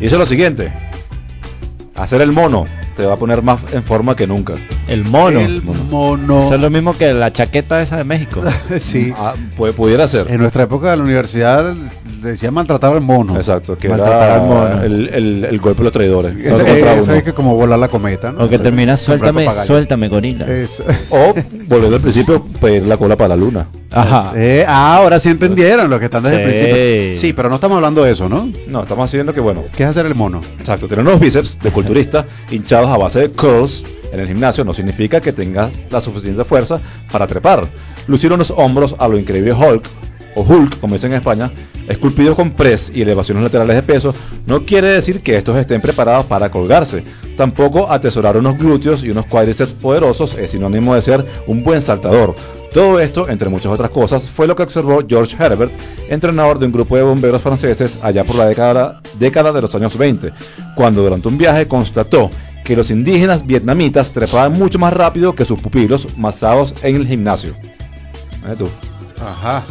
Y 0.00 0.04
dice 0.04 0.16
lo 0.18 0.26
siguiente: 0.26 0.72
hacer 1.94 2.20
el 2.20 2.32
mono 2.32 2.66
te 2.96 3.06
va 3.06 3.14
a 3.14 3.16
poner 3.16 3.42
más 3.42 3.60
en 3.72 3.84
forma 3.84 4.16
que 4.16 4.26
nunca. 4.26 4.54
El 4.88 5.04
mono. 5.04 5.38
El 5.38 5.62
mono. 5.62 6.38
Eso 6.40 6.54
es 6.56 6.60
lo 6.60 6.68
mismo 6.70 6.96
que 6.96 7.12
la 7.12 7.32
chaqueta 7.32 7.80
esa 7.80 7.96
de 7.96 8.04
México. 8.04 8.42
sí. 8.80 9.12
Ah, 9.16 9.34
pu- 9.56 9.72
pudiera 9.72 10.08
ser. 10.08 10.26
En 10.30 10.40
nuestra 10.40 10.64
época 10.64 10.90
de 10.90 10.96
la 10.96 11.02
universidad 11.04 11.74
decía 12.22 12.50
maltratar 12.50 12.94
al 12.94 13.00
mono. 13.00 13.36
Exacto, 13.36 13.78
que 13.78 13.88
Maltratar 13.88 14.22
era 14.24 14.34
al 14.42 14.46
mono. 14.48 14.82
el, 14.82 15.08
el- 15.14 15.44
el 15.44 15.58
golpe 15.60 15.78
de 15.78 15.84
los 15.84 15.92
traidores. 15.92 16.36
Eso 16.44 17.12
es 17.14 17.22
que 17.22 17.32
como 17.32 17.54
volar 17.54 17.78
la 17.78 17.86
cometa, 17.88 18.32
¿no? 18.32 18.44
O 18.44 18.48
que 18.48 18.58
termina, 18.58 18.96
suéltame, 18.96 19.48
suéltame, 19.66 20.08
gorila. 20.08 20.46
Eso. 20.46 20.82
O, 21.10 21.34
volviendo 21.68 21.96
al 21.96 22.02
principio, 22.02 22.44
pedir 22.60 22.82
la 22.84 22.96
cola 22.96 23.16
para 23.16 23.28
la 23.28 23.36
luna. 23.36 23.68
Ajá. 24.00 24.32
Eh, 24.36 24.64
ah, 24.66 24.96
ahora 24.96 25.20
sí 25.20 25.28
entendieron 25.28 25.90
lo 25.90 25.98
que 25.98 26.06
están 26.06 26.22
desde 26.22 26.36
el 26.36 26.44
principio. 26.44 27.20
Sí, 27.20 27.32
pero 27.32 27.48
no 27.48 27.56
estamos 27.56 27.76
hablando 27.76 28.02
de 28.02 28.12
eso, 28.12 28.28
¿no? 28.28 28.48
No, 28.66 28.82
estamos 28.82 29.04
haciendo 29.06 29.32
que, 29.32 29.40
bueno, 29.40 29.64
¿Qué 29.76 29.82
es 29.82 29.88
hacer 29.88 30.06
el 30.06 30.14
mono? 30.14 30.40
Exacto, 30.58 30.88
tener 30.88 31.06
unos 31.06 31.20
bíceps 31.20 31.58
de 31.58 31.70
culturista 31.70 32.26
hinchados 32.50 32.90
a 32.90 32.96
base 32.96 33.20
de 33.20 33.30
curls 33.30 33.84
en 34.12 34.20
el 34.20 34.26
gimnasio 34.26 34.64
no 34.64 34.72
significa 34.72 35.20
que 35.20 35.32
tengas 35.32 35.70
la 35.90 36.00
suficiente 36.00 36.44
fuerza 36.44 36.80
para 37.10 37.26
trepar. 37.26 37.66
Lucir 38.06 38.32
unos 38.32 38.52
hombros 38.56 38.94
a 38.98 39.08
lo 39.08 39.18
increíble 39.18 39.52
Hulk, 39.52 39.84
o 40.34 40.42
Hulk, 40.42 40.80
como 40.80 40.94
dicen 40.94 41.12
en 41.12 41.18
España, 41.18 41.50
esculpidos 41.88 42.36
con 42.36 42.52
press 42.52 42.92
y 42.94 43.02
elevaciones 43.02 43.42
laterales 43.42 43.76
de 43.76 43.82
peso, 43.82 44.14
no 44.46 44.64
quiere 44.64 44.88
decir 44.88 45.20
que 45.20 45.36
estos 45.36 45.56
estén 45.56 45.80
preparados 45.80 46.26
para 46.26 46.50
colgarse. 46.50 47.02
Tampoco 47.36 47.90
atesorar 47.90 48.36
unos 48.36 48.58
glúteos 48.58 49.04
y 49.04 49.10
unos 49.10 49.26
cuádriceps 49.26 49.72
poderosos 49.72 50.34
es 50.34 50.50
sinónimo 50.50 50.94
de 50.94 51.02
ser 51.02 51.24
un 51.46 51.62
buen 51.62 51.82
saltador. 51.82 52.34
Todo 52.72 53.00
esto, 53.00 53.28
entre 53.28 53.48
muchas 53.48 53.72
otras 53.72 53.90
cosas, 53.90 54.28
fue 54.28 54.46
lo 54.46 54.54
que 54.54 54.62
observó 54.62 55.00
George 55.08 55.36
Herbert, 55.38 55.72
entrenador 56.08 56.58
de 56.58 56.66
un 56.66 56.72
grupo 56.72 56.96
de 56.96 57.02
bomberos 57.02 57.42
franceses 57.42 57.98
allá 58.02 58.24
por 58.24 58.36
la 58.36 58.46
década, 58.46 59.00
década 59.18 59.52
de 59.52 59.62
los 59.62 59.74
años 59.74 59.96
20, 59.96 60.32
cuando 60.74 61.02
durante 61.02 61.28
un 61.28 61.38
viaje 61.38 61.66
constató 61.66 62.30
que 62.64 62.76
los 62.76 62.90
indígenas 62.90 63.46
vietnamitas 63.46 64.12
trepaban 64.12 64.52
mucho 64.52 64.78
más 64.78 64.92
rápido 64.92 65.34
que 65.34 65.46
sus 65.46 65.58
pupilos 65.58 66.18
masados 66.18 66.74
en 66.82 66.96
el 66.96 67.06
gimnasio. 67.06 67.54
Mira 68.42 68.54
tú. 68.54 68.68
Ajá. 69.24 69.64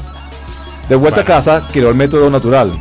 De 0.89 0.95
vuelta 0.95 1.21
a 1.21 1.25
casa, 1.25 1.67
creó 1.71 1.89
el 1.89 1.95
método 1.95 2.29
natural. 2.29 2.71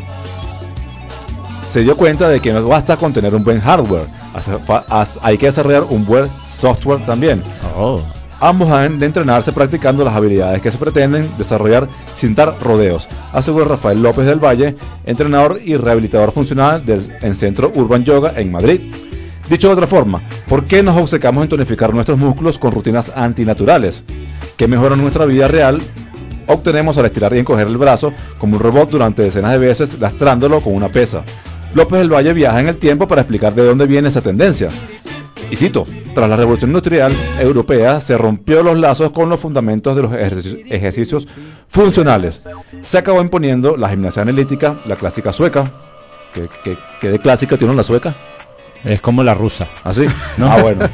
Se 1.63 1.81
dio 1.81 1.97
cuenta 1.97 2.29
de 2.29 2.41
que 2.41 2.53
no 2.53 2.67
basta 2.67 2.97
con 2.97 3.13
tener 3.13 3.35
un 3.35 3.45
buen 3.45 3.61
hardware, 3.61 4.07
hay 5.21 5.37
que 5.37 5.47
desarrollar 5.47 5.85
un 5.91 6.07
buen 6.07 6.31
software 6.47 7.05
también. 7.05 7.43
Oh. 7.77 8.01
Ambos 8.40 8.71
han 8.71 8.99
de 8.99 9.07
entrenarse 9.07 9.52
practicando 9.52 10.05
las 10.05 10.14
habilidades 10.14 10.61
que 10.61 10.71
se 10.71 10.78
pretenden 10.78 11.31
desarrollar 11.38 11.88
sin 12.14 12.35
dar 12.35 12.59
rodeos, 12.61 13.09
asegura 13.33 13.64
Rafael 13.64 14.02
López 14.02 14.26
del 14.26 14.45
Valle, 14.45 14.76
entrenador 15.05 15.59
y 15.64 15.76
rehabilitador 15.76 16.33
funcional 16.33 16.85
del 16.85 17.11
en 17.23 17.35
Centro 17.35 17.73
Urban 17.75 18.05
Yoga 18.05 18.35
en 18.37 18.52
Madrid. 18.52 18.93
Dicho 19.49 19.69
de 19.69 19.75
otra 19.75 19.87
forma, 19.87 20.23
¿por 20.49 20.64
qué 20.64 20.83
nos 20.83 20.97
obcecamos 20.97 21.45
en 21.45 21.49
tonificar 21.49 21.95
nuestros 21.95 22.19
músculos 22.19 22.59
con 22.59 22.73
rutinas 22.73 23.12
antinaturales? 23.14 24.05
que 24.57 24.69
mejoran 24.69 25.00
nuestra 25.00 25.25
vida 25.25 25.49
real 25.49 25.81
obtenemos 26.47 26.97
al 26.99 27.07
estirar 27.07 27.35
y 27.35 27.38
encoger 27.38 27.66
el 27.66 27.76
brazo 27.76 28.12
como 28.38 28.57
un 28.57 28.62
robot 28.62 28.90
durante 28.90 29.23
decenas 29.23 29.52
de 29.52 29.59
veces 29.59 29.99
lastrándolo 29.99 30.61
con 30.61 30.75
una 30.75 30.88
pesa. 30.88 31.25
López 31.75 31.99
del 31.99 32.12
Valle 32.12 32.33
viaja 32.33 32.61
en 32.61 32.69
el 32.69 32.76
tiempo 32.76 33.07
para 33.07 33.23
explicar 33.23 33.55
de 33.55 33.64
dónde 33.64 33.87
viene 33.87 34.09
esa 34.09 34.21
tendencia. 34.21 34.71
Y 35.50 35.57
cito, 35.57 35.87
tras 36.15 36.29
la 36.29 36.37
revolución 36.37 36.71
industrial 36.71 37.12
europea 37.41 38.00
se 38.00 38.19
rompió 38.19 38.62
los 38.62 38.76
lazos 38.79 39.11
con 39.11 39.29
los 39.29 39.38
fundamentos 39.41 39.95
de 39.95 40.03
los 40.03 40.12
ejercicios, 40.12 40.61
ejercicios 40.69 41.29
funcionales. 41.69 42.49
Se 42.83 42.99
acabó 42.99 43.21
imponiendo 43.21 43.76
la 43.76 43.88
gimnasia 43.88 44.23
analítica, 44.23 44.81
la 44.87 44.97
clásica 44.97 45.33
sueca. 45.33 45.65
que 46.35 46.49
que- 46.62 46.76
que 47.00 47.09
de 47.11 47.19
clásica 47.19 47.57
tiene 47.57 47.75
la 47.75 47.83
sueca? 47.83 48.15
Es 48.85 49.00
como 49.00 49.23
la 49.23 49.33
rusa. 49.33 49.69
Así. 49.85 50.05
¿no? 50.37 50.50
Ah, 50.53 50.61
bueno. 50.61 50.87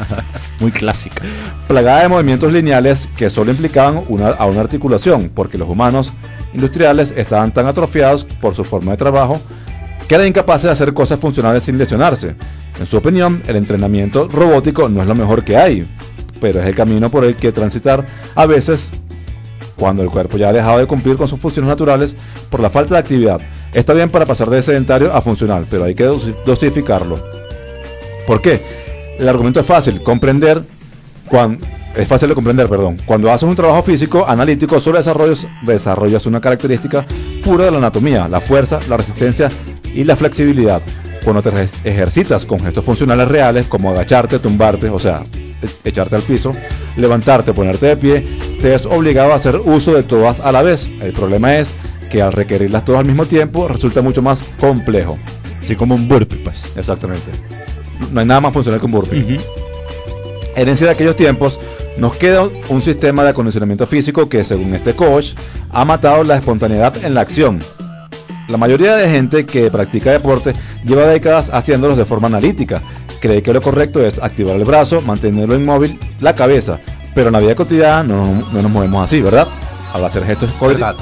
Muy 0.60 0.70
clásica. 0.70 1.22
plagada 1.68 2.02
de 2.02 2.08
movimientos 2.08 2.50
lineales 2.52 3.08
que 3.16 3.28
solo 3.28 3.50
implicaban 3.50 4.04
una, 4.08 4.28
a 4.30 4.46
una 4.46 4.60
articulación, 4.62 5.30
porque 5.34 5.58
los 5.58 5.68
humanos 5.68 6.12
industriales 6.54 7.12
estaban 7.14 7.52
tan 7.52 7.66
atrofiados 7.66 8.24
por 8.24 8.54
su 8.54 8.64
forma 8.64 8.92
de 8.92 8.96
trabajo 8.96 9.38
que 10.08 10.26
incapaces 10.26 10.64
de 10.64 10.70
hacer 10.70 10.94
cosas 10.94 11.18
funcionales 11.18 11.64
sin 11.64 11.78
lesionarse. 11.78 12.34
En 12.78 12.86
su 12.86 12.96
opinión, 12.96 13.42
el 13.46 13.56
entrenamiento 13.56 14.28
robótico 14.28 14.88
no 14.88 15.02
es 15.02 15.08
lo 15.08 15.14
mejor 15.14 15.44
que 15.44 15.56
hay, 15.56 15.84
pero 16.40 16.60
es 16.60 16.66
el 16.66 16.74
camino 16.74 17.10
por 17.10 17.24
el 17.24 17.36
que 17.36 17.52
transitar 17.52 18.06
a 18.34 18.46
veces 18.46 18.90
cuando 19.76 20.02
el 20.02 20.10
cuerpo 20.10 20.36
ya 20.36 20.48
ha 20.50 20.52
dejado 20.52 20.78
de 20.78 20.86
cumplir 20.86 21.16
con 21.16 21.28
sus 21.28 21.40
funciones 21.40 21.68
naturales 21.68 22.14
por 22.50 22.60
la 22.60 22.70
falta 22.70 22.94
de 22.94 23.00
actividad. 23.00 23.40
Está 23.74 23.92
bien 23.92 24.08
para 24.10 24.24
pasar 24.26 24.48
de 24.48 24.62
sedentario 24.62 25.12
a 25.12 25.20
funcional, 25.20 25.66
pero 25.68 25.84
hay 25.84 25.94
que 25.94 26.08
dosi- 26.08 26.34
dosificarlo. 26.44 27.16
¿Por 28.26 28.40
qué? 28.40 28.62
El 29.18 29.28
argumento 29.28 29.60
es 29.60 29.66
fácil, 29.66 30.02
comprender 30.02 30.62
cuan- 31.28 31.58
es 31.94 32.06
fácil 32.08 32.28
de 32.28 32.34
comprender, 32.34 32.68
perdón. 32.68 32.98
Cuando 33.06 33.30
haces 33.32 33.48
un 33.48 33.56
trabajo 33.56 33.82
físico 33.82 34.24
analítico, 34.28 34.78
desarrollas, 34.78 35.46
desarrollas 35.62 36.26
una 36.26 36.40
característica 36.40 37.06
pura 37.44 37.64
de 37.66 37.70
la 37.70 37.78
anatomía, 37.78 38.28
la 38.28 38.40
fuerza, 38.40 38.80
la 38.88 38.96
resistencia 38.98 39.50
y 39.96 40.04
la 40.04 40.14
flexibilidad. 40.16 40.80
Cuando 41.24 41.42
te 41.42 41.50
ejer- 41.50 41.70
ejercitas 41.84 42.46
con 42.46 42.60
gestos 42.60 42.84
funcionales 42.84 43.26
reales, 43.26 43.66
como 43.66 43.90
agacharte, 43.90 44.38
tumbarte, 44.38 44.88
o 44.90 44.98
sea, 44.98 45.24
e- 45.34 45.88
echarte 45.88 46.14
al 46.14 46.22
piso, 46.22 46.52
levantarte, 46.96 47.52
ponerte 47.52 47.86
de 47.86 47.96
pie, 47.96 48.24
te 48.60 48.74
es 48.74 48.86
obligado 48.86 49.32
a 49.32 49.36
hacer 49.36 49.56
uso 49.64 49.92
de 49.94 50.04
todas 50.04 50.38
a 50.40 50.52
la 50.52 50.62
vez. 50.62 50.88
El 51.00 51.12
problema 51.12 51.56
es 51.56 51.70
que 52.10 52.22
al 52.22 52.32
requerirlas 52.32 52.84
todas 52.84 53.00
al 53.00 53.06
mismo 53.06 53.24
tiempo 53.26 53.66
resulta 53.66 54.02
mucho 54.02 54.22
más 54.22 54.40
complejo. 54.60 55.18
Así 55.60 55.74
como 55.74 55.96
un 55.96 56.06
burpee, 56.06 56.38
pues. 56.44 56.64
Exactamente. 56.76 57.32
No 58.12 58.20
hay 58.20 58.26
nada 58.26 58.40
más 58.40 58.52
funcional 58.52 58.78
que 58.78 58.86
un 58.86 58.92
burpee 58.92 59.20
Ujú. 59.22 59.42
herencia 60.54 60.86
de 60.86 60.92
aquellos 60.92 61.16
tiempos, 61.16 61.58
nos 61.96 62.14
queda 62.16 62.46
un 62.68 62.82
sistema 62.82 63.24
de 63.24 63.30
acondicionamiento 63.30 63.86
físico 63.86 64.28
que, 64.28 64.44
según 64.44 64.74
este 64.74 64.92
coach, 64.94 65.32
ha 65.70 65.84
matado 65.84 66.22
la 66.24 66.36
espontaneidad 66.36 66.94
en 67.04 67.14
la 67.14 67.22
acción. 67.22 67.58
La 68.48 68.58
mayoría 68.58 68.96
de 68.96 69.10
gente 69.10 69.44
que 69.44 69.70
practica 69.70 70.12
deporte 70.12 70.54
lleva 70.84 71.06
décadas 71.06 71.50
haciéndolos 71.52 71.96
de 71.96 72.04
forma 72.04 72.28
analítica. 72.28 72.80
Cree 73.20 73.42
que 73.42 73.52
lo 73.52 73.60
correcto 73.60 74.00
es 74.04 74.22
activar 74.22 74.56
el 74.56 74.64
brazo, 74.64 75.00
mantenerlo 75.00 75.56
inmóvil, 75.56 75.98
la 76.20 76.34
cabeza, 76.34 76.78
pero 77.14 77.28
en 77.28 77.32
la 77.32 77.40
vida 77.40 77.54
cotidiana 77.54 78.02
no, 78.02 78.48
no 78.52 78.62
nos 78.62 78.70
movemos 78.70 79.04
así, 79.04 79.20
¿verdad? 79.20 79.48
Al 79.92 80.04
hacer 80.04 80.24
gestos 80.24 80.50
Verdad. 80.60 80.94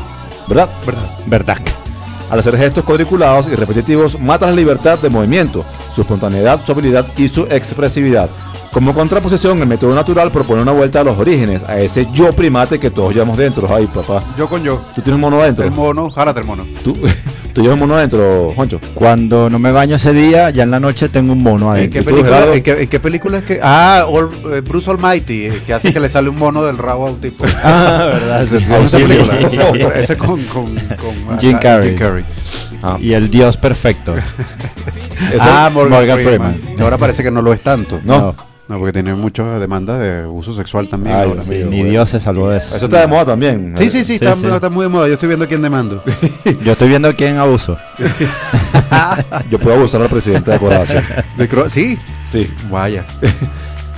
¿Verdad? 0.46 0.70
¿Verdad? 0.86 1.10
Verdad. 1.26 1.83
Al 2.30 2.38
hacer 2.38 2.56
gestos 2.56 2.84
cuadriculados 2.84 3.46
y 3.46 3.54
repetitivos, 3.54 4.18
mata 4.18 4.46
la 4.46 4.52
libertad 4.52 4.98
de 4.98 5.10
movimiento, 5.10 5.64
su 5.94 6.02
espontaneidad, 6.02 6.64
su 6.64 6.72
habilidad 6.72 7.06
y 7.16 7.28
su 7.28 7.42
expresividad. 7.42 8.30
Como 8.72 8.92
contraposición, 8.92 9.60
el 9.60 9.68
método 9.68 9.94
natural 9.94 10.32
propone 10.32 10.62
una 10.62 10.72
vuelta 10.72 11.00
a 11.00 11.04
los 11.04 11.16
orígenes, 11.16 11.62
a 11.62 11.78
ese 11.78 12.08
yo 12.12 12.32
primate 12.32 12.80
que 12.80 12.90
todos 12.90 13.12
llevamos 13.12 13.38
dentro. 13.38 13.72
Ay, 13.72 13.86
papá. 13.86 14.22
Yo 14.36 14.48
con 14.48 14.64
yo. 14.64 14.80
¿Tú 14.96 15.02
tienes 15.02 15.14
un 15.14 15.20
mono 15.20 15.40
adentro? 15.40 15.64
El 15.64 15.70
mono, 15.70 16.10
jálate 16.10 16.40
el 16.40 16.46
mono. 16.46 16.64
¿Tú, 16.82 16.96
¿Tú 17.54 17.62
llevas 17.62 17.74
un 17.74 17.80
mono 17.80 17.96
adentro, 17.96 18.52
Juancho? 18.56 18.80
Cuando 18.94 19.48
no 19.48 19.58
me 19.60 19.70
baño 19.70 19.94
ese 19.96 20.12
día, 20.12 20.50
ya 20.50 20.64
en 20.64 20.72
la 20.72 20.80
noche 20.80 21.08
tengo 21.08 21.32
un 21.32 21.42
mono 21.42 21.66
¿En 21.74 21.78
adentro. 21.78 21.92
qué, 21.92 21.98
¿Y 22.00 22.04
tú, 22.04 22.10
película, 22.10 22.54
en, 22.54 22.62
qué, 22.64 22.82
en 22.82 22.88
qué 22.88 23.00
película 23.00 23.38
es 23.38 23.44
que.? 23.44 23.60
Ah, 23.62 24.06
All- 24.08 24.28
eh, 24.52 24.60
Bruce 24.60 24.90
Almighty, 24.90 25.46
eh, 25.46 25.62
que 25.64 25.72
hace 25.72 25.92
que 25.92 26.00
le 26.00 26.08
sale 26.08 26.28
un 26.28 26.36
mono 26.36 26.64
del 26.64 26.76
rabo 26.78 27.06
a 27.06 27.10
un 27.12 27.20
tipo. 27.20 27.44
Ah, 27.64 28.10
verdad. 28.12 28.42
ese- 28.44 28.58
¿Vieron 28.58 28.84
esa 28.86 28.98
sí. 28.98 29.04
película? 29.04 29.38
Ese- 29.38 30.00
Ese 30.00 30.16
con. 30.18 30.42
con, 30.44 30.74
con 30.74 31.38
Jim 31.38 31.54
ah, 31.56 31.60
Carrey. 31.60 31.96
Ah. 32.82 32.98
Y 33.00 33.12
el 33.12 33.30
Dios 33.30 33.56
perfecto. 33.56 34.14
Ah, 35.40 35.70
Morgan, 35.72 35.90
Morgan 35.92 36.18
Freeman. 36.18 36.54
Freeman. 36.58 36.78
Y 36.78 36.82
ahora 36.82 36.98
parece 36.98 37.22
que 37.22 37.30
no 37.30 37.40
lo 37.40 37.52
es 37.52 37.60
tanto. 37.60 38.00
No. 38.04 38.18
No, 38.18 38.36
porque 38.66 38.92
tiene 38.92 39.14
muchas 39.14 39.60
demandas 39.60 40.00
de 40.00 40.26
uso 40.26 40.52
sexual 40.54 40.88
también. 40.88 41.14
Ay, 41.16 41.22
ahora. 41.28 41.34
Dios 41.42 41.46
Sí, 41.46 41.52
mío, 41.52 41.66
ni 41.70 41.76
bueno. 41.76 41.90
Dios 41.90 42.10
se 42.10 42.20
salvó 42.20 42.48
de 42.50 42.58
eso. 42.58 42.76
Eso 42.76 42.86
está 42.86 43.00
de 43.02 43.06
moda 43.06 43.24
también. 43.26 43.74
Sí, 43.76 43.90
sí, 43.90 44.04
sí, 44.04 44.14
está, 44.14 44.34
sí. 44.36 44.46
está 44.46 44.70
muy 44.70 44.84
de 44.84 44.88
moda. 44.88 45.06
Yo 45.06 45.14
estoy 45.14 45.28
viendo 45.28 45.46
quién 45.46 45.60
demando. 45.62 46.02
Yo 46.64 46.72
estoy 46.72 46.88
viendo 46.88 47.14
quién 47.14 47.36
abuso. 47.36 47.76
Yo 49.50 49.58
puedo 49.58 49.76
abusar 49.76 50.02
al 50.02 50.08
presidente 50.08 50.50
de 50.50 50.58
Croacia. 50.58 51.02
De 51.36 51.48
Cro- 51.48 51.68
sí, 51.68 51.98
Sí. 52.30 52.50
vaya. 52.70 53.04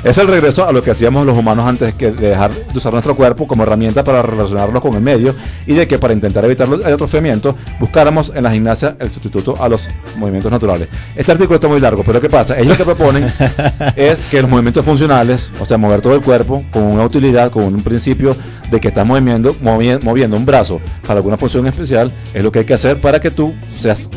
Es 0.06 0.18
el 0.18 0.28
regreso 0.28 0.64
a 0.66 0.72
lo 0.72 0.82
que 0.84 0.92
hacíamos 0.92 1.26
los 1.26 1.36
humanos 1.36 1.66
antes 1.66 1.92
que 1.94 2.12
de 2.12 2.28
dejar 2.28 2.52
de 2.52 2.78
usar 2.78 2.92
nuestro 2.92 3.16
cuerpo 3.16 3.48
como 3.48 3.64
herramienta 3.64 4.04
para 4.04 4.22
relacionarnos 4.22 4.80
con 4.80 4.94
el 4.94 5.00
medio 5.00 5.34
y 5.66 5.74
de 5.74 5.88
que 5.88 5.98
para 5.98 6.14
intentar 6.14 6.44
evitar 6.44 6.68
el 6.72 6.84
atrofiamiento 6.94 7.56
buscáramos 7.80 8.30
en 8.34 8.44
la 8.44 8.52
gimnasia 8.52 8.96
el 9.00 9.10
sustituto 9.10 9.60
a 9.60 9.68
los 9.68 9.88
movimientos 10.16 10.52
naturales. 10.52 10.88
Este 11.16 11.32
artículo 11.32 11.56
está 11.56 11.66
muy 11.66 11.80
largo, 11.80 12.04
pero 12.04 12.20
¿qué 12.20 12.30
pasa? 12.30 12.56
Ellos 12.56 12.78
lo 12.78 12.84
que 12.84 12.84
proponen 12.84 13.32
es 13.96 14.20
que 14.30 14.40
los 14.42 14.48
movimientos 14.50 14.84
funcionales, 14.84 15.50
o 15.60 15.64
sea, 15.64 15.76
mover 15.76 16.00
todo 16.02 16.14
el 16.14 16.20
cuerpo 16.20 16.64
con 16.70 16.84
una 16.84 17.04
utilidad, 17.04 17.50
con 17.50 17.64
un 17.64 17.82
principio 17.82 18.36
de 18.70 18.78
que 18.80 18.88
estás 18.88 19.04
moviendo, 19.04 19.56
movi- 19.56 20.00
moviendo 20.02 20.36
un 20.36 20.46
brazo 20.46 20.80
para 21.02 21.14
alguna 21.18 21.36
función 21.36 21.66
especial, 21.66 22.12
es 22.32 22.44
lo 22.44 22.52
que 22.52 22.60
hay 22.60 22.64
que 22.64 22.74
hacer 22.74 23.00
para 23.00 23.20
que 23.20 23.32
tú 23.32 23.54
seas 23.76 24.08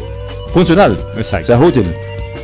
funcional, 0.54 0.99
Exacto. 1.17 1.47
seas 1.47 1.62
útil. 1.62 1.95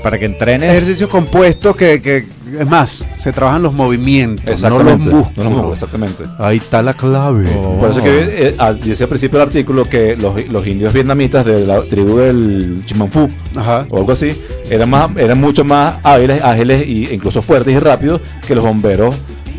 Para 0.05 0.19
que 0.19 0.25
entrenes. 0.25 0.69
Ejercicios 0.71 1.09
compuestos 1.09 1.75
que, 1.75 1.99
que, 1.99 2.27
es 2.59 2.69
más, 2.69 3.03
se 3.17 3.33
trabajan 3.33 3.63
los 3.63 3.73
movimientos, 3.73 4.45
no 4.45 4.51
los 4.51 4.61
Exactamente. 4.61 5.09
músculos. 5.09 5.37
No 5.37 5.43
los 5.43 5.51
músculos, 5.51 5.73
exactamente. 5.73 6.23
Ahí 6.37 6.57
está 6.57 6.83
la 6.83 6.93
clave. 6.93 7.49
Oh. 7.57 7.79
Por 7.79 7.89
eso 7.89 8.03
que 8.03 8.19
eh, 8.49 8.55
dice 8.83 9.05
al 9.05 9.09
principio 9.09 9.39
del 9.39 9.47
artículo 9.47 9.85
que 9.85 10.15
los, 10.15 10.47
los 10.47 10.67
indios 10.67 10.93
vietnamitas 10.93 11.43
de 11.43 11.65
la 11.65 11.81
tribu 11.81 12.17
del 12.17 12.83
Chimanfú 12.85 13.29
Ajá. 13.55 13.87
o 13.89 13.97
algo 13.97 14.11
así 14.11 14.39
eran 14.69 14.91
más 14.91 15.09
eran 15.17 15.41
mucho 15.41 15.65
más 15.65 15.95
hábiles, 16.03 16.39
ágiles 16.43 16.83
e 16.83 17.15
incluso 17.15 17.41
fuertes 17.41 17.73
y 17.73 17.79
rápidos 17.79 18.21
que 18.45 18.53
los 18.53 18.63
bomberos 18.63 19.15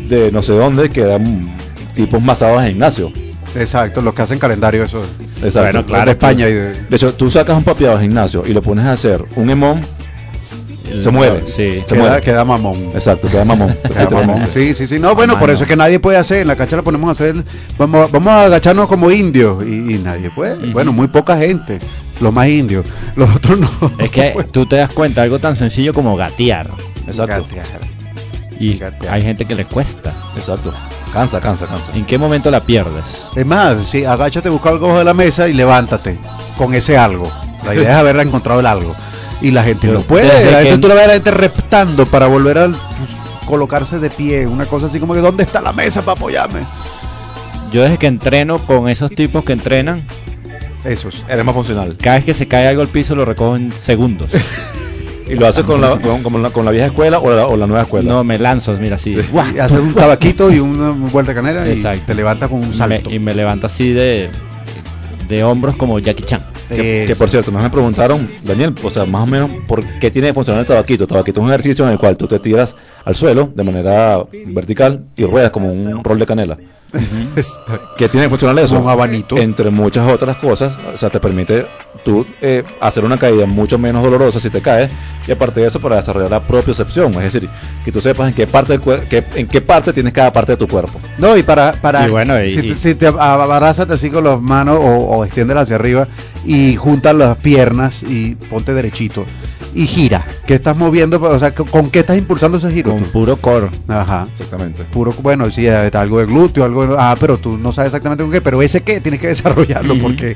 de 0.07 0.31
no 0.31 0.41
sé 0.41 0.53
dónde 0.53 0.89
que 0.89 1.01
eran 1.01 1.57
tipos 1.93 2.23
masados 2.23 2.61
en 2.61 2.69
gimnasio. 2.69 3.11
Exacto, 3.53 4.01
los 4.01 4.13
que 4.13 4.21
hacen 4.21 4.39
calendario, 4.39 4.85
eso. 4.85 5.03
Exacto. 5.43 5.59
Bueno, 5.59 5.85
claro, 5.85 6.05
de 6.05 6.11
España 6.11 6.47
y 6.47 6.53
de. 6.53 6.73
De 6.83 6.95
hecho, 6.95 7.13
tú 7.15 7.29
sacas 7.29 7.57
un 7.57 7.63
papiado 7.63 7.97
de 7.97 8.03
gimnasio 8.03 8.43
y 8.45 8.53
lo 8.53 8.61
pones 8.61 8.85
a 8.85 8.93
hacer 8.93 9.25
un 9.35 9.49
emón, 9.49 9.81
se 10.99 11.11
muere. 11.11 11.45
Sí. 11.45 11.83
Se 11.85 11.95
queda, 11.95 11.97
muere. 11.97 12.21
queda 12.21 12.45
mamón. 12.45 12.91
exacto, 12.93 13.27
queda 13.27 13.45
mamón. 13.45 13.75
Queda 13.83 14.09
mamón. 14.09 14.47
Sí, 14.49 14.73
sí, 14.75 14.87
sí. 14.87 14.99
No, 14.99 15.15
bueno, 15.15 15.37
por 15.39 15.47
no. 15.49 15.53
eso 15.53 15.63
es 15.63 15.69
que 15.69 15.75
nadie 15.75 15.99
puede 15.99 16.17
hacer. 16.17 16.41
En 16.41 16.47
la 16.47 16.55
cancha 16.55 16.75
la 16.75 16.81
ponemos 16.81 17.07
a 17.07 17.11
hacer. 17.11 17.35
Vamos, 17.77 18.11
vamos 18.11 18.27
a 18.29 18.45
agacharnos 18.45 18.87
como 18.87 19.11
indios. 19.11 19.63
Y, 19.63 19.95
y 19.95 19.97
nadie 20.03 20.29
puede. 20.31 20.71
Bueno, 20.71 20.91
muy 20.91 21.07
poca 21.07 21.37
gente. 21.37 21.79
Los 22.19 22.33
más 22.33 22.47
indios. 22.47 22.85
Los 23.15 23.35
otros 23.35 23.59
no. 23.59 23.69
Es 23.99 24.09
que 24.09 24.35
tú 24.51 24.65
te 24.65 24.77
das 24.77 24.89
cuenta 24.91 25.21
algo 25.21 25.39
tan 25.39 25.55
sencillo 25.55 25.93
como 25.93 26.15
gatear. 26.15 26.69
Exacto. 27.05 27.45
Gatear. 27.55 27.67
Y 28.59 28.77
Gatear. 28.77 29.13
hay 29.13 29.21
gente 29.21 29.45
que 29.45 29.55
le 29.55 29.65
cuesta. 29.65 30.15
Exacto. 30.35 30.73
Cansa, 31.13 31.39
cansa, 31.39 31.67
cansa. 31.67 31.91
¿En 31.93 32.05
qué 32.05 32.17
momento 32.17 32.49
la 32.51 32.61
pierdes? 32.61 33.27
Es 33.35 33.45
más, 33.45 33.87
sí, 33.87 34.03
agáchate, 34.03 34.49
busca 34.49 34.69
algo 34.69 34.97
de 34.97 35.03
la 35.03 35.13
mesa 35.13 35.47
y 35.47 35.53
levántate 35.53 36.17
con 36.57 36.73
ese 36.73 36.97
algo. 36.97 37.31
La 37.67 37.75
idea 37.75 37.89
es 37.91 37.95
haber 37.97 38.17
encontrado 38.19 38.59
el 38.59 38.65
algo. 38.65 38.95
Y 39.41 39.51
la 39.51 39.63
gente 39.63 39.87
lo 39.87 40.01
puede. 40.01 40.29
gente, 40.29 40.69
que- 40.71 40.77
tú 40.79 40.87
la 40.87 40.95
ves 40.95 41.03
a 41.03 41.07
la 41.07 41.13
gente 41.13 41.31
reptando 41.31 42.05
para 42.07 42.25
volver 42.27 42.57
a 42.57 42.67
pues, 42.69 43.15
colocarse 43.45 43.99
de 43.99 44.09
pie. 44.09 44.47
Una 44.47 44.65
cosa 44.65 44.87
así 44.87 44.99
como 44.99 45.13
que, 45.13 45.19
¿dónde 45.21 45.43
está 45.43 45.61
la 45.61 45.73
mesa 45.73 46.01
para 46.01 46.13
apoyarme? 46.17 46.61
Yo 47.71 47.83
desde 47.83 47.97
que 47.97 48.07
entreno 48.07 48.57
con 48.59 48.89
esos 48.89 49.11
tipos 49.11 49.43
que 49.43 49.53
entrenan, 49.53 50.03
Esos. 50.85 51.23
Eres 51.27 51.43
más 51.45 51.53
funcional. 51.53 51.97
cada 52.01 52.15
vez 52.17 52.25
que 52.25 52.33
se 52.33 52.47
cae 52.47 52.67
algo 52.67 52.81
al 52.81 52.87
piso 52.87 53.13
lo 53.15 53.25
recojo 53.25 53.55
en 53.55 53.71
segundos. 53.71 54.29
Y 55.29 55.35
lo 55.35 55.45
haces 55.45 55.65
con 55.65 55.81
la, 55.81 55.99
con, 55.99 56.23
como 56.23 56.37
la, 56.39 56.51
con 56.51 56.63
la 56.63 56.71
vieja 56.71 56.85
escuela 56.85 57.19
o 57.19 57.29
la, 57.29 57.47
o 57.47 57.57
la 57.57 57.67
nueva 57.67 57.81
escuela. 57.83 58.09
No, 58.09 58.23
me 58.23 58.39
lanzo, 58.39 58.71
mira 58.79 58.95
así. 58.95 59.13
Sí. 59.13 59.27
¡guau! 59.29 59.53
Y 59.53 59.59
haces 59.59 59.81
un 59.81 59.93
tabaquito 59.93 60.49
y 60.53 60.59
una 60.59 60.91
vuelta 60.91 61.33
de 61.33 61.35
canela 61.35 61.67
Exacto. 61.67 61.97
y 62.01 62.05
te 62.05 62.13
levantas 62.15 62.47
con 62.49 62.59
un 62.61 62.69
me- 62.69 62.73
salto. 62.73 63.11
y 63.11 63.19
me 63.19 63.33
levanto 63.33 63.67
así 63.67 63.91
de, 63.91 64.29
de 65.27 65.43
hombros 65.43 65.75
como 65.75 65.99
Jackie 65.99 66.23
Chan. 66.23 66.39
Que, 66.69 67.05
que 67.07 67.15
por 67.15 67.29
cierto, 67.29 67.51
nos 67.51 67.63
me 67.63 67.69
preguntaron, 67.69 68.29
Daniel, 68.43 68.75
o 68.83 68.89
sea, 68.89 69.05
más 69.05 69.23
o 69.23 69.25
menos, 69.25 69.49
¿por 69.67 69.85
qué 69.99 70.11
tiene 70.11 70.29
que 70.29 70.33
funcionar 70.33 70.61
el 70.61 70.67
tabaquito? 70.67 71.03
El 71.03 71.09
tabaquito 71.09 71.39
es 71.39 71.43
un 71.43 71.49
ejercicio 71.49 71.85
en 71.85 71.91
el 71.91 71.97
cual 71.97 72.17
tú 72.17 72.27
te 72.27 72.39
tiras 72.39 72.75
al 73.05 73.15
suelo 73.15 73.51
de 73.53 73.63
manera 73.63 74.23
vertical 74.47 75.05
y 75.15 75.23
ruedas 75.23 75.51
como 75.51 75.69
un 75.69 76.03
rol 76.03 76.19
de 76.19 76.25
canela. 76.25 76.57
¿Qué 77.97 78.07
tiene 78.09 78.25
que 78.25 78.29
funcionar 78.29 78.63
eso? 78.63 78.79
Un 78.79 78.89
abanito. 78.89 79.37
Entre 79.37 79.69
muchas 79.69 80.09
otras 80.11 80.37
cosas, 80.37 80.79
o 80.79 80.97
sea, 80.97 81.09
te 81.09 81.19
permite 81.19 81.67
tú 82.03 82.25
eh, 82.41 82.63
hacer 82.79 83.03
una 83.03 83.17
caída 83.17 83.45
mucho 83.45 83.77
menos 83.77 84.03
dolorosa 84.03 84.39
si 84.39 84.49
te 84.49 84.61
caes 84.61 84.89
y 85.27 85.31
aparte 85.31 85.59
de 85.61 85.67
eso 85.67 85.79
para 85.79 85.97
desarrollar 85.97 86.31
la 86.31 86.41
propiocepción, 86.41 87.13
es 87.15 87.33
decir, 87.33 87.49
que 87.83 87.91
tú 87.91 87.99
sepas 87.99 88.29
en 88.29 88.33
qué 88.35 88.47
parte 88.47 88.79
qué- 89.09 89.23
en 89.35 89.47
qué 89.47 89.61
parte 89.61 89.93
tienes 89.93 90.13
cada 90.13 90.31
parte 90.31 90.53
de 90.53 90.57
tu 90.57 90.67
cuerpo. 90.67 90.99
No, 91.17 91.35
y 91.35 91.43
para, 91.43 91.73
para 91.73 92.07
Y 92.07 92.11
bueno, 92.11 92.41
y- 92.43 92.51
si, 92.53 92.61
te- 92.61 92.67
y- 92.67 92.73
si 92.75 92.95
te 92.95 93.07
abarázate 93.07 93.93
así 93.93 94.09
con 94.09 94.23
las 94.23 94.41
manos 94.41 94.79
o, 94.79 94.83
o 95.17 95.25
extiéndelas 95.25 95.63
hacia 95.63 95.75
arriba 95.75 96.07
y 96.45 96.75
juntas 96.75 97.15
las 97.15 97.37
piernas 97.37 98.03
y 98.03 98.35
ponte 98.35 98.73
derechito 98.73 99.25
y 99.75 99.85
gira. 99.85 100.25
¿Qué 100.47 100.55
estás 100.55 100.75
moviendo? 100.77 101.21
O 101.21 101.37
sea, 101.39 101.53
¿con 101.53 101.89
qué 101.91 101.99
estás 101.99 102.17
impulsando 102.17 102.57
ese 102.57 102.71
giro? 102.71 102.91
Con 102.91 103.03
tú? 103.03 103.09
puro 103.11 103.37
core. 103.37 103.69
Ajá. 103.87 104.25
Exactamente. 104.31 104.83
Puro, 104.85 105.13
bueno, 105.21 105.51
sí, 105.51 105.67
eh, 105.67 105.91
algo 105.93 106.19
de 106.19 106.25
glúteo, 106.25 106.63
algo 106.63 106.76
ah, 106.97 107.15
pero 107.19 107.37
tú 107.37 107.57
no 107.57 107.71
sabes 107.71 107.87
exactamente 107.89 108.23
con 108.23 108.31
qué, 108.31 108.41
pero 108.41 108.61
ese 108.61 108.81
qué 108.81 108.99
tienes 109.01 109.19
que 109.19 109.27
desarrollarlo 109.35 109.97
porque 109.99 110.35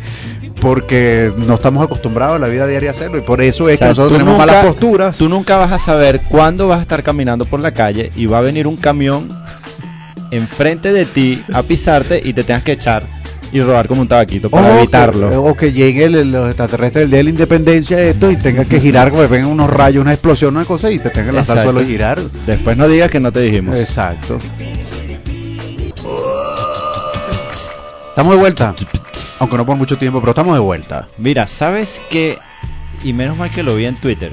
porque 0.60 1.34
no 1.38 1.56
estamos 1.56 1.84
acostumbrados 1.84 2.36
en 2.36 2.42
la 2.42 2.48
vida 2.48 2.68
diaria 2.68 2.90
a 2.90 2.94
hacerlo 2.94 3.18
y 3.18 3.22
por 3.22 3.42
eso 3.42 3.68
es 3.70 3.76
O 3.76 3.78
sea, 3.80 3.88
que 3.88 3.90
nosotros 3.92 4.12
tenemos 4.20 4.34
nunca- 4.38 4.46
malas 4.46 4.66
posturas. 4.66 5.18
Tú 5.18 5.28
nunca 5.30 5.58
vas 5.58 5.72
a 5.72 5.80
saber 5.80 6.22
cuándo 6.30 6.68
vas 6.68 6.80
a 6.80 6.82
estar 6.84 7.02
caminando 7.04 7.46
por 7.46 7.60
la 7.60 7.72
calle 7.74 8.10
y 8.16 8.26
va 8.28 8.38
a 8.38 8.42
venir 8.42 8.68
un 8.68 8.76
camión 8.78 9.28
enfrente 10.32 10.94
de 10.94 11.06
ti 11.06 11.44
a 11.54 11.64
pisarte 11.64 12.22
y 12.24 12.34
te 12.34 12.44
tengas 12.44 12.64
que 12.64 12.74
echar 12.74 13.06
y 13.54 13.60
robar 13.62 13.88
como 13.90 14.02
un 14.02 14.08
tabaquito 14.08 14.50
para 14.50 14.68
o 14.76 14.78
evitarlo. 14.78 15.30
Que, 15.30 15.36
o 15.36 15.56
que 15.56 15.72
llegue 15.74 16.06
el- 16.06 16.32
los 16.32 16.48
extraterrestres 16.48 17.04
del 17.04 17.10
día 17.10 17.18
de 17.18 17.24
la 17.26 17.30
independencia 17.32 18.00
esto 18.02 18.32
y 18.32 18.38
tenga 18.38 18.64
que 18.64 18.80
girar, 18.80 19.10
como 19.10 19.24
que 19.24 19.28
vengan 19.28 19.50
unos 19.50 19.70
rayos, 19.70 20.02
una 20.02 20.14
explosión, 20.14 20.56
una 20.56 20.64
cosa 20.66 20.90
y 20.90 21.00
te 21.00 21.10
tenga 21.10 21.32
que 21.32 21.36
lanzar 21.36 21.58
al 21.58 21.64
suelo 21.66 21.82
y 21.82 21.86
girar. 21.86 22.22
Después 22.46 22.78
no 22.78 22.88
digas 22.88 23.10
que 23.10 23.20
no 23.20 23.32
te 23.34 23.42
dijimos. 23.42 23.76
Exacto. 23.76 24.38
Estamos 28.10 28.34
de 28.34 28.40
vuelta. 28.40 28.76
Aunque 29.40 29.58
no 29.58 29.66
por 29.66 29.78
mucho 29.78 29.98
tiempo, 29.98 30.20
pero 30.20 30.32
estamos 30.32 30.54
de 30.54 30.60
vuelta. 30.60 31.08
Mira, 31.18 31.48
¿sabes 31.48 32.02
qué? 32.10 32.38
Y 33.04 33.14
menos 33.14 33.38
mal 33.38 33.50
que 33.50 33.64
lo 33.64 33.76
vi 33.76 33.86
en 33.86 33.96
Twitter. 33.96 34.32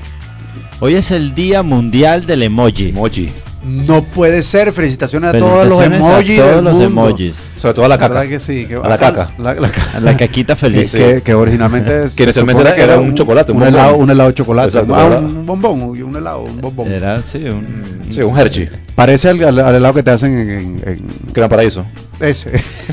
Hoy 0.80 0.94
es 0.94 1.10
el 1.10 1.34
Día 1.34 1.62
Mundial 1.62 2.26
del 2.26 2.42
Emoji. 2.42 2.90
Emoji. 2.90 3.32
No 3.64 4.02
puede 4.04 4.42
ser. 4.42 4.72
Felicitaciones 4.72 5.34
a 5.34 5.38
todos 5.38 5.66
los 5.66 5.80
a 5.80 5.84
emojis. 5.86 6.36
todos 6.36 6.54
del 6.56 6.64
los 6.64 6.74
mundo. 6.74 6.86
emojis. 7.08 7.34
Sobre 7.56 7.74
todo 7.74 7.84
a 7.86 7.88
la 7.88 7.98
caca. 7.98 8.14
¿Verdad 8.14 8.28
que 8.30 8.40
sí? 8.40 8.66
Que- 8.66 8.76
A 8.76 8.88
la 8.88 8.98
caca. 8.98 9.30
La, 9.38 9.54
la 9.54 9.70
ca- 9.70 10.00
la 10.00 10.16
caquita 10.16 10.54
feliz. 10.56 10.92
que- 10.92 11.22
que 11.22 11.34
originalmente 11.34 12.04
es- 12.04 12.14
Que 12.16 12.24
se 12.24 12.40
inicialmente 12.40 12.62
era- 12.62 12.76
era 12.76 12.98
un 13.00 13.14
chocolate, 13.14 13.52
un 13.52 13.62
helado, 13.64 13.96
un 13.96 14.10
helado 14.10 14.28
de 14.30 14.34
chocolate. 14.34 14.68
Exacto, 14.68 14.94
Ah, 14.94 15.18
un 15.18 15.44
bombón, 15.44 15.82
un 15.82 16.16
helado, 16.16 16.42
un 16.42 16.60
bombón. 16.60 16.90
Era, 16.92 17.20
sí, 17.24 17.38
un... 17.44 18.06
Sí, 18.10 18.20
un 18.22 18.38
Hershey. 18.38 18.68
Parece 18.94 19.28
al, 19.30 19.42
al- 19.42 19.58
al 19.58 19.74
helado 19.74 19.94
que 19.94 20.02
te 20.04 20.10
hacen 20.12 20.38
en, 20.38 20.82
en- 20.86 21.04
era 21.34 21.48
paraíso. 21.48 21.84
ese. 22.20 22.52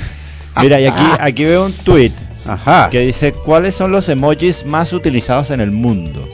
Mira, 0.61 0.79
y 0.81 0.87
aquí, 0.87 1.03
aquí 1.19 1.43
veo 1.43 1.65
un 1.65 1.73
tweet 1.73 2.11
Ajá. 2.47 2.89
que 2.89 3.01
dice 3.01 3.33
cuáles 3.33 3.75
son 3.75 3.91
los 3.91 4.07
emojis 4.09 4.65
más 4.65 4.93
utilizados 4.93 5.51
en 5.51 5.59
el 5.61 5.71
mundo. 5.71 6.27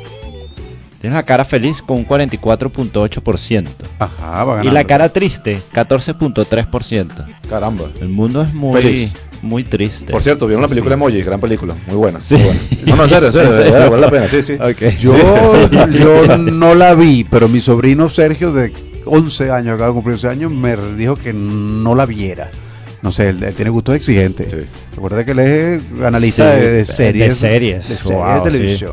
Tienes 1.01 1.15
la 1.17 1.23
cara 1.23 1.43
feliz 1.45 1.81
con 1.81 1.97
un 1.97 2.05
44.8% 2.07 3.65
Ajá, 3.99 4.43
va 4.43 4.53
y 4.53 4.55
ganando. 4.57 4.71
la 4.71 4.83
cara 4.85 5.09
triste 5.09 5.59
14.3%. 5.73 7.25
Caramba. 7.49 7.85
El 7.99 8.09
mundo 8.09 8.43
es 8.43 8.53
muy 8.53 8.81
Feliz. 8.81 9.13
muy 9.41 9.63
triste. 9.63 10.11
Por 10.11 10.21
cierto, 10.21 10.45
vieron 10.47 10.61
la 10.61 10.67
película 10.67 10.93
Emoji, 10.93 11.21
gran 11.23 11.39
película, 11.39 11.75
muy 11.87 11.95
buena. 11.95 12.21
Sí. 12.21 12.35
muy 12.35 12.43
buena. 12.45 12.59
No, 12.85 12.95
no, 12.97 13.03
en 13.03 13.09
serio, 13.09 13.27
en 13.27 13.33
serio, 13.33 13.51
de 13.53 13.59
verdad, 13.71 13.89
vale 13.89 14.01
la 14.01 14.11
pena, 14.11 14.27
sí, 14.27 14.43
sí. 14.43 14.53
Ok. 14.53 14.97
Yo, 14.99 15.15
yo 15.89 16.37
no 16.37 16.75
la 16.75 16.93
vi, 16.93 17.23
pero 17.23 17.47
mi 17.49 17.59
sobrino 17.59 18.07
Sergio 18.09 18.53
de 18.53 18.71
11 19.05 19.49
años, 19.51 19.73
acaba 19.73 19.87
de 19.87 19.93
cumplir 19.93 20.13
11 20.15 20.27
años, 20.27 20.51
me 20.51 20.75
dijo 20.95 21.15
que 21.15 21.33
no 21.33 21.95
la 21.95 22.05
viera. 22.05 22.51
no 23.01 23.11
sé, 23.11 23.29
él, 23.29 23.43
él 23.43 23.55
tiene 23.55 23.71
gustos 23.71 23.95
exigentes. 23.95 24.51
Sí. 24.51 24.67
Recuerda 24.95 25.25
que 25.25 25.31
él 25.31 25.39
es 25.39 25.81
analista 26.05 26.53
Sí, 26.55 26.61
de, 26.61 26.67
de 26.67 26.73
de 26.77 26.85
series. 26.85 27.35
series. 27.37 27.89
De 27.89 27.95
series 27.95 28.13
Wow, 28.15 28.43
de 28.45 28.77
sí. 28.77 28.85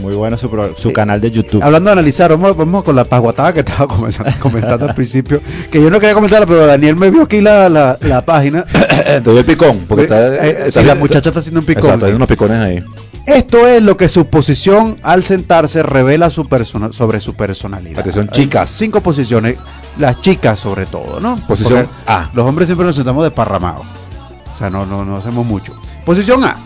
Muy 0.00 0.14
bueno 0.14 0.36
su, 0.36 0.48
pro- 0.50 0.74
su 0.76 0.88
Sí. 0.88 0.94
canal 0.94 1.20
de 1.20 1.30
YouTube. 1.30 1.62
Hablando 1.62 1.88
de 1.90 1.92
analizar, 1.92 2.30
vamos, 2.30 2.56
vamos 2.56 2.84
con 2.84 2.96
la 2.96 3.04
pasguatada 3.04 3.52
que 3.52 3.60
estaba 3.60 3.86
comenzando- 3.86 4.32
comentando 4.40 4.86
al 4.86 4.94
principio, 4.94 5.40
que 5.70 5.80
yo 5.82 5.90
no 5.90 6.00
quería 6.00 6.14
comentarla, 6.14 6.46
pero 6.46 6.66
Daniel 6.66 6.96
me 6.96 7.10
vio 7.10 7.22
aquí 7.22 7.40
la, 7.40 7.68
la, 7.68 7.96
la 8.00 8.24
página. 8.24 8.64
Te 9.04 9.20
doy 9.20 9.42
picón, 9.44 9.84
porque 9.88 10.04
está, 10.04 10.34
Eh, 10.36 10.64
eh, 10.66 10.72
sí, 10.72 10.82
la 10.82 10.94
muchacha 10.94 11.28
está 11.30 11.40
haciendo 11.40 11.60
un 11.60 11.66
picón. 11.66 11.84
Exacto, 11.84 12.06
hay 12.06 12.12
unos 12.12 12.28
picones 12.28 12.58
ahí. 12.58 12.82
Esto 13.26 13.66
es 13.66 13.82
lo 13.82 13.96
que 13.96 14.08
su 14.08 14.26
posición 14.26 14.96
al 15.02 15.22
sentarse 15.22 15.82
revela 15.82 16.30
su 16.30 16.48
persona, 16.48 16.90
sobre 16.92 17.20
su 17.20 17.34
personalidad. 17.34 18.00
Atención, 18.00 18.26
Hay 18.28 18.32
chicas. 18.32 18.70
Cinco 18.70 19.02
posiciones, 19.02 19.56
las 19.98 20.20
chicas 20.22 20.58
sobre 20.58 20.86
todo, 20.86 21.20
¿no? 21.20 21.36
Posición 21.46 21.86
Porque 21.86 22.10
A. 22.10 22.30
Los 22.32 22.46
hombres 22.46 22.66
siempre 22.66 22.86
nos 22.86 22.96
sentamos 22.96 23.22
desparramados. 23.22 23.86
O 24.50 24.54
sea, 24.54 24.68
no, 24.70 24.84
no, 24.86 25.04
no 25.04 25.16
hacemos 25.18 25.46
mucho. 25.46 25.74
Posición 26.04 26.42
A. 26.44 26.58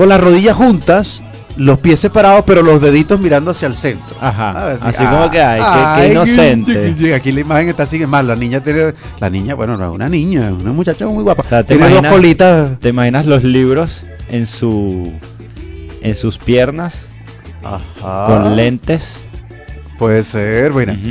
Con 0.00 0.08
las 0.08 0.18
rodillas 0.18 0.56
juntas, 0.56 1.22
los 1.58 1.78
pies 1.80 2.00
separados, 2.00 2.44
pero 2.46 2.62
los 2.62 2.80
deditos 2.80 3.20
mirando 3.20 3.50
hacia 3.50 3.68
el 3.68 3.76
centro. 3.76 4.16
Ajá. 4.18 4.52
Ah, 4.56 4.76
Así 4.80 5.04
como 5.04 5.30
que, 5.30 5.42
ay, 5.42 5.60
qué- 5.60 5.66
qué 5.66 6.06
ay, 6.06 6.10
inocente. 6.12 6.94
que- 6.98 7.14
Aquí 7.14 7.32
la 7.32 7.40
imagen 7.40 7.68
está 7.68 7.82
así 7.82 7.98
mal. 8.06 8.26
La 8.26 8.34
niña 8.34 8.62
tiene. 8.62 8.94
La 9.20 9.28
niña, 9.28 9.54
bueno, 9.54 9.76
no 9.76 9.84
es 9.84 9.90
una 9.90 10.08
niña, 10.08 10.46
es 10.46 10.52
una 10.54 10.72
muchacha 10.72 11.06
muy 11.06 11.22
guapa. 11.22 11.42
O 11.42 11.46
sea, 11.46 11.62
¿te 11.64 11.74
tiene 11.74 11.82
dos 11.90 11.92
imaginas- 11.98 12.12
colitas. 12.14 12.80
¿Te 12.80 12.88
imaginas 12.88 13.26
los 13.26 13.44
libros 13.44 14.04
en 14.30 14.46
su 14.46 15.12
en 16.00 16.14
sus 16.14 16.38
piernas 16.38 17.04
Ajá. 17.62 18.24
con 18.26 18.56
lentes? 18.56 19.24
Puede 19.98 20.22
ser, 20.22 20.72
bueno. 20.72 20.94
Ujú. 20.94 21.10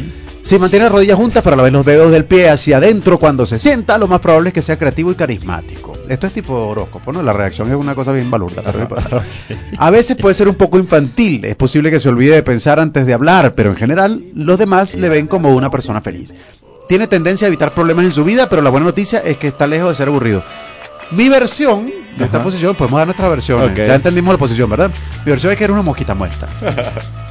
Si 0.49 0.57
mantiene 0.57 0.85
las 0.85 0.91
rodillas 0.91 1.15
juntas, 1.15 1.43
pero 1.43 1.53
a 1.53 1.57
la 1.57 1.61
vez 1.61 1.71
los 1.71 1.85
dedos 1.85 2.09
del 2.09 2.25
pie 2.25 2.49
hacia 2.49 2.77
adentro 2.77 3.19
cuando 3.19 3.45
se 3.45 3.59
sienta, 3.59 3.99
lo 3.99 4.07
más 4.07 4.19
probable 4.19 4.49
es 4.49 4.53
que 4.55 4.63
sea 4.63 4.79
creativo 4.79 5.11
y 5.11 5.13
carismático. 5.13 5.93
Esto 6.07 6.25
es 6.25 6.33
tipo 6.33 6.55
horóscopo, 6.55 7.13
¿no? 7.13 7.21
La 7.21 7.33
reacción 7.33 7.69
es 7.69 7.75
una 7.75 7.93
cosa 7.93 8.13
bien 8.13 8.31
balurda. 8.31 8.63
pero. 8.63 8.87
A 9.77 9.91
veces 9.91 10.17
puede 10.17 10.33
ser 10.33 10.47
un 10.47 10.55
poco 10.55 10.79
infantil, 10.79 11.45
es 11.45 11.55
posible 11.55 11.91
que 11.91 11.99
se 11.99 12.09
olvide 12.09 12.33
de 12.33 12.41
pensar 12.41 12.79
antes 12.79 13.05
de 13.05 13.13
hablar, 13.13 13.53
pero 13.53 13.69
en 13.69 13.75
general 13.75 14.23
los 14.33 14.57
demás 14.57 14.95
le 14.95 15.07
ven 15.07 15.27
como 15.27 15.53
una 15.55 15.69
persona 15.69 16.01
feliz. 16.01 16.33
Tiene 16.87 17.05
tendencia 17.05 17.45
a 17.45 17.49
evitar 17.49 17.75
problemas 17.75 18.05
en 18.05 18.11
su 18.11 18.23
vida, 18.23 18.49
pero 18.49 18.63
la 18.63 18.71
buena 18.71 18.87
noticia 18.87 19.19
es 19.19 19.37
que 19.37 19.49
está 19.49 19.67
lejos 19.67 19.89
de 19.89 19.95
ser 19.97 20.07
aburrido. 20.07 20.43
Mi 21.11 21.29
versión 21.29 21.91
de 22.17 22.25
esta 22.25 22.37
Ajá. 22.37 22.43
posición, 22.43 22.75
podemos 22.75 22.97
dar 22.97 23.05
nuestra 23.05 23.29
versión. 23.29 23.61
Ok. 23.69 23.77
Ya 23.77 23.93
entendimos 23.93 24.33
la 24.33 24.39
posición, 24.39 24.67
¿verdad? 24.67 24.89
Mi 25.25 25.29
versión 25.29 25.51
es 25.51 25.59
que 25.59 25.65
eres 25.65 25.75
una 25.75 25.83
mosquita 25.83 26.15
muerta. 26.15 26.47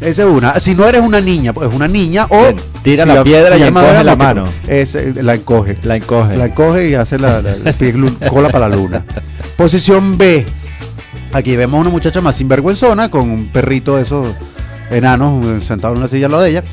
Esa 0.00 0.22
es 0.24 0.28
una. 0.28 0.58
Si 0.60 0.74
no 0.74 0.86
eres 0.86 1.00
una 1.00 1.20
niña, 1.20 1.52
pues 1.52 1.68
es 1.70 1.74
una 1.74 1.88
niña 1.88 2.26
o 2.28 2.52
tira 2.82 3.04
si 3.04 3.12
la 3.12 3.24
piedra 3.24 3.56
si 3.56 3.62
y 3.62 3.66
encoge 3.66 3.96
a 3.96 4.04
la 4.04 4.16
mano. 4.16 4.44
es, 4.68 4.94
eh, 4.94 5.14
la 5.22 5.34
encoge. 5.34 5.78
La 5.82 5.96
encoge. 5.96 6.36
La 6.36 6.46
encoge 6.46 6.88
y 6.90 6.94
hace 6.94 7.18
la, 7.18 7.40
la- 7.40 7.74
cola 8.30 8.50
para 8.50 8.68
la 8.68 8.76
luna. 8.76 9.04
Posición 9.56 10.18
B. 10.18 10.44
Aquí 11.32 11.56
vemos 11.56 11.78
a 11.78 11.80
una 11.80 11.90
muchacha 11.90 12.20
más 12.20 12.36
sinvergüenzona 12.36 13.10
con 13.10 13.30
un 13.30 13.48
perrito 13.48 13.96
de 13.96 14.02
esos 14.02 14.28
enanos 14.90 15.44
eh, 15.46 15.60
sentado 15.66 15.94
en 15.94 15.98
una 16.00 16.08
silla 16.08 16.26
al 16.26 16.32
lado 16.32 16.44
de 16.44 16.50
ella. 16.50 16.64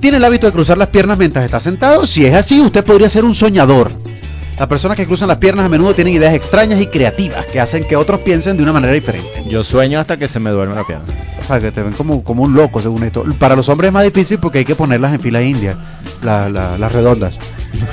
Tiene 0.00 0.16
el 0.18 0.24
hábito 0.24 0.46
de 0.46 0.52
cruzar 0.52 0.76
las 0.76 0.88
piernas 0.88 1.16
mientras 1.16 1.44
está 1.44 1.60
sentado. 1.60 2.06
Si 2.06 2.26
es 2.26 2.34
así, 2.34 2.60
usted 2.60 2.84
podría 2.84 3.08
ser 3.08 3.24
un 3.24 3.34
soñador. 3.34 3.92
Las 4.58 4.68
personas 4.68 4.96
que 4.96 5.04
cruzan 5.06 5.28
las 5.28 5.38
piernas 5.38 5.66
a 5.66 5.68
menudo 5.68 5.94
tienen 5.94 6.14
ideas 6.14 6.32
extrañas 6.34 6.80
y 6.80 6.86
creativas 6.86 7.44
que 7.46 7.60
hacen 7.60 7.84
que 7.84 7.96
otros 7.96 8.20
piensen 8.20 8.56
de 8.56 8.62
una 8.62 8.72
manera 8.72 8.92
diferente. 8.92 9.44
Yo 9.48 9.64
sueño 9.64 9.98
hasta 9.98 10.16
que 10.16 10.28
se 10.28 10.38
me 10.38 10.50
duerme 10.50 10.74
la 10.76 10.84
pierna. 10.86 11.04
O 11.40 11.44
sea, 11.44 11.60
que 11.60 11.72
te 11.72 11.82
ven 11.82 11.92
como, 11.92 12.22
como 12.22 12.44
un 12.44 12.54
loco, 12.54 12.80
según 12.80 13.02
esto. 13.02 13.24
Para 13.38 13.56
los 13.56 13.68
hombres 13.68 13.88
es 13.88 13.92
más 13.92 14.04
difícil 14.04 14.38
porque 14.38 14.58
hay 14.60 14.64
que 14.64 14.74
ponerlas 14.76 15.12
en 15.12 15.20
fila 15.20 15.42
india, 15.42 15.76
la- 16.22 16.48
la- 16.48 16.78
las 16.78 16.92
redondas, 16.92 17.38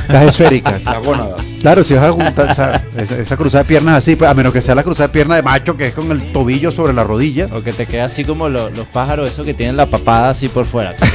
las 0.08 0.26
esféricas. 0.26 0.84
Las 0.92 1.04
gónadas. 1.04 1.46
Claro, 1.62 1.84
si 1.84 1.96
vas 1.96 2.06
a 2.06 2.12
juntar 2.12 2.52
o 2.52 2.56
sea, 2.56 2.86
esa, 2.96 3.18
esa 3.20 3.38
cruzada 3.38 3.64
de 3.64 3.68
piernas 3.68 3.96
así, 3.98 4.16
pues, 4.16 4.30
a 4.30 4.34
menos 4.34 4.54
que 4.54 4.62
sea 4.62 4.76
la 4.76 4.84
cruzada 4.84 5.08
de 5.08 5.14
pierna 5.14 5.36
de 5.36 5.42
macho, 5.44 5.76
que 5.76 5.88
es 5.88 5.94
con 5.94 6.12
el 6.12 6.32
tobillo 6.32 6.72
sobre 6.72 6.94
la 6.94 7.04
rodilla. 7.04 7.48
O 7.52 7.62
que 7.64 7.74
te 7.74 7.86
queda 7.88 8.06
así 8.06 8.24
como 8.24 8.48
lo- 8.50 8.70
los 8.70 8.88
pájaros 8.88 9.30
esos 9.32 9.46
que 9.46 9.54
tienen 9.56 9.76
la 9.78 9.88
papada 9.88 10.30
así 10.30 10.48
por 10.48 10.66
fuera. 10.66 10.94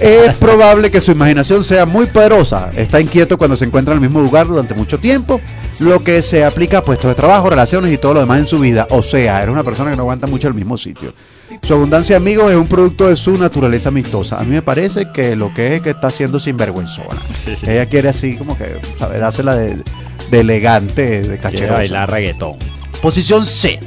Es 0.00 0.32
probable 0.34 0.92
que 0.92 1.00
su 1.00 1.10
imaginación 1.10 1.64
sea 1.64 1.84
muy 1.84 2.06
poderosa. 2.10 2.70
Está 2.74 3.00
inquieto 3.00 3.38
cuando 3.38 3.56
se 3.56 3.64
encuentra 3.64 3.94
en 3.94 4.02
el 4.02 4.08
mismo 4.08 4.20
lugar 4.20 4.46
durante 4.46 4.74
mucho 4.74 4.98
tiempo, 4.98 5.40
lo 5.78 6.02
que 6.02 6.22
se 6.22 6.44
aplica 6.44 6.78
a 6.78 6.82
puestos 6.82 7.08
de 7.08 7.14
trabajo, 7.14 7.50
relaciones 7.50 7.92
y 7.92 7.98
todo 7.98 8.14
lo 8.14 8.20
demás 8.20 8.40
en 8.40 8.46
su 8.46 8.58
vida. 8.58 8.86
O 8.90 9.02
sea, 9.02 9.42
eres 9.42 9.52
una 9.52 9.64
persona 9.64 9.90
que 9.90 9.96
no 9.96 10.02
aguanta 10.02 10.26
mucho 10.26 10.48
el 10.48 10.54
mismo 10.54 10.76
sitio. 10.76 11.14
Su 11.62 11.74
abundancia 11.74 12.14
de 12.14 12.22
amigos 12.22 12.50
es 12.50 12.56
un 12.56 12.66
producto 12.66 13.08
de 13.08 13.16
su 13.16 13.38
naturaleza 13.38 13.88
amistosa. 13.88 14.38
A 14.38 14.44
mí 14.44 14.50
me 14.50 14.62
parece 14.62 15.10
que 15.12 15.34
lo 15.34 15.52
que 15.54 15.76
es 15.76 15.82
que 15.82 15.90
está 15.90 16.08
haciendo 16.08 16.38
sinvergüenzona. 16.38 17.20
Ella 17.62 17.86
quiere 17.86 18.08
así 18.08 18.36
como 18.36 18.56
que, 18.56 18.80
¿sabes? 18.98 19.20
Dársela 19.20 19.56
de, 19.56 19.82
de 20.30 20.40
elegante, 20.40 21.22
de 21.22 21.38
cacherosa. 21.38 21.74
bailar 21.74 22.10
reggaetón. 22.10 22.56
Posición 23.00 23.46
C. 23.46 23.80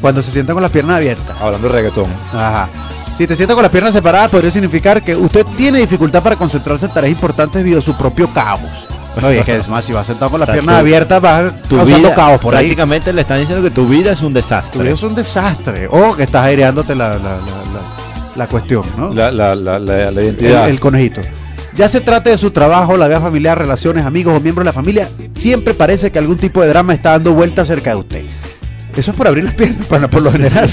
Cuando 0.00 0.22
se 0.22 0.30
sienta 0.30 0.54
con 0.54 0.62
las 0.62 0.70
piernas 0.72 0.96
abiertas. 0.96 1.36
Hablando 1.38 1.68
de 1.68 1.74
reggaetón. 1.74 2.12
Ajá. 2.32 2.70
Si 3.20 3.26
te 3.26 3.36
sienta 3.36 3.52
con 3.52 3.60
las 3.60 3.70
piernas 3.70 3.92
separadas, 3.92 4.30
podría 4.30 4.50
significar 4.50 5.04
que 5.04 5.14
usted 5.14 5.44
tiene 5.54 5.78
dificultad 5.78 6.22
para 6.22 6.36
concentrarse 6.36 6.86
en 6.86 6.94
tareas 6.94 7.12
importantes 7.12 7.62
debido 7.62 7.80
a 7.80 7.82
su 7.82 7.94
propio 7.94 8.32
caos. 8.32 8.62
No, 9.20 9.30
y 9.30 9.36
es 9.36 9.44
que 9.44 9.56
es 9.58 9.68
más, 9.68 9.84
si 9.84 9.92
vas 9.92 10.06
sentado 10.06 10.30
con 10.30 10.40
las 10.40 10.48
O 10.48 10.52
sea, 10.52 10.54
piernas 10.54 10.76
tu- 10.76 10.80
abiertas, 10.80 11.20
vas 11.20 11.62
Tu 11.68 11.76
causando 11.76 11.98
vida, 11.98 12.14
caos 12.14 12.40
por 12.40 12.54
ahí. 12.56 12.62
prácticamente 12.68 13.12
le 13.12 13.20
están 13.20 13.40
diciendo 13.40 13.62
que 13.62 13.70
tu 13.74 13.86
vida 13.86 14.12
es 14.12 14.22
un 14.22 14.28
Tu 14.32 14.38
desastre. 14.38 14.82
vida 14.84 14.94
es 14.94 15.02
un 15.02 15.14
desastre. 15.14 15.86
O 15.90 16.16
que 16.16 16.22
estás 16.22 16.46
aireándote 16.46 16.94
la, 16.94 17.10
la, 17.10 17.18
la, 17.18 17.36
la- 17.36 18.36
la 18.36 18.46
cuestión, 18.46 18.84
¿no? 18.96 19.12
La, 19.12 19.30
la, 19.30 19.54
la, 19.54 19.78
la, 19.78 19.94
la 19.96 20.08
el, 20.08 20.24
identidad. 20.24 20.70
el 20.70 20.80
conejito. 20.80 21.20
Ya 21.76 21.90
se 21.90 22.00
trate 22.00 22.30
de 22.30 22.38
su 22.38 22.52
trabajo, 22.52 22.96
la 22.96 23.06
vida 23.06 23.20
familiar, 23.20 23.58
relaciones, 23.58 24.06
amigos 24.06 24.34
o 24.34 24.40
miembros 24.40 24.64
de 24.64 24.70
la 24.70 24.72
familia, 24.72 25.10
siempre 25.38 25.74
parece 25.74 26.10
que 26.10 26.18
algún 26.18 26.38
tipo 26.38 26.62
de 26.62 26.68
drama 26.70 26.94
está 26.94 27.10
dando 27.10 27.32
vuelta 27.34 27.66
cerca 27.66 27.90
de 27.90 27.96
usted. 27.96 28.24
Eso 28.96 29.12
es 29.12 29.16
por 29.16 29.28
abrir 29.28 29.44
las 29.44 29.54
piernas, 29.54 29.86
para, 29.86 30.08
por 30.08 30.22
lo 30.22 30.30
general. 30.32 30.68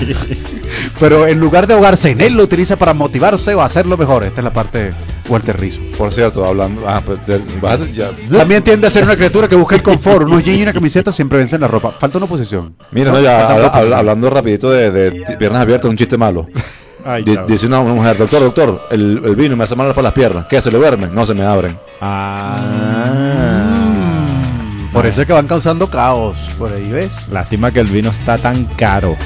Pero 1.00 1.28
en 1.28 1.40
lugar 1.40 1.68
de 1.68 1.76
ahogarse 1.76 2.10
en 2.12 2.22
él, 2.22 2.36
lo 2.36 2.44
utiliza 2.44 2.76
para 2.76 2.94
motivarse 2.94 3.54
o 3.56 3.62
hacerlo 3.62 3.96
mejor. 3.98 4.24
Esta 4.24 4.42
es 4.42 4.44
la 4.44 4.54
parte 4.54 4.92
Walter 5.30 5.60
Rizzo. 5.60 5.82
Por 5.98 6.12
cierto, 6.14 6.44
hablando. 6.46 6.84
Ah, 6.88 7.02
pues 7.06 7.26
del- 7.28 7.44
vas- 7.62 7.94
ya- 7.94 8.10
También 8.30 8.64
tiende 8.64 8.88
a 8.88 8.90
ser 8.90 9.04
una 9.04 9.16
criatura 9.16 9.48
que 9.48 9.56
busca 9.56 9.76
el 9.76 9.84
confort. 9.84 10.26
Unos 10.28 10.44
jeans 10.44 10.60
y 10.60 10.64
una 10.64 10.74
camiseta 10.74 11.12
siempre 11.12 11.38
vencen 11.38 11.62
la 11.62 11.68
ropa. 11.68 11.92
Falta 11.98 12.18
una 12.18 12.28
posición. 12.28 12.76
Mira, 12.92 13.12
no, 13.12 13.22
ya 13.22 13.48
habla- 13.48 13.98
hablando 13.98 14.30
rapidito 14.30 14.72
de, 14.72 14.92
de 14.92 15.38
piernas 15.38 15.62
abiertas, 15.62 15.90
un 15.90 15.98
chiste 15.98 16.18
malo. 16.18 16.46
Ay, 17.06 17.24
dice 17.48 17.68
una, 17.68 17.80
una 17.80 17.94
mujer, 17.94 18.18
doctor, 18.18 18.42
doctor, 18.42 18.88
el, 18.92 19.22
el 19.24 19.36
vino 19.38 19.56
me 19.56 19.64
hace 19.64 19.76
mal 19.78 19.94
por 19.94 20.04
las 20.04 20.12
piernas. 20.12 20.46
¿Qué? 20.50 20.60
¿Se 20.62 20.70
le 20.70 20.78
duermen? 20.78 21.16
No, 21.16 21.26
se 21.26 21.34
me 21.34 21.46
abren. 21.46 21.80
Ah. 22.02 23.57
Por 24.98 25.06
eso 25.06 25.22
es 25.22 25.28
que 25.28 25.34
van 25.34 25.48
causando 25.48 25.90
caos. 25.90 26.36
Por 26.58 26.74
ahí 26.74 26.88
ves. 26.90 27.28
Lástima 27.32 27.72
que 27.72 27.80
el 27.80 27.88
vino 27.88 28.10
está 28.10 28.38
tan 28.38 28.66
caro. 28.66 29.16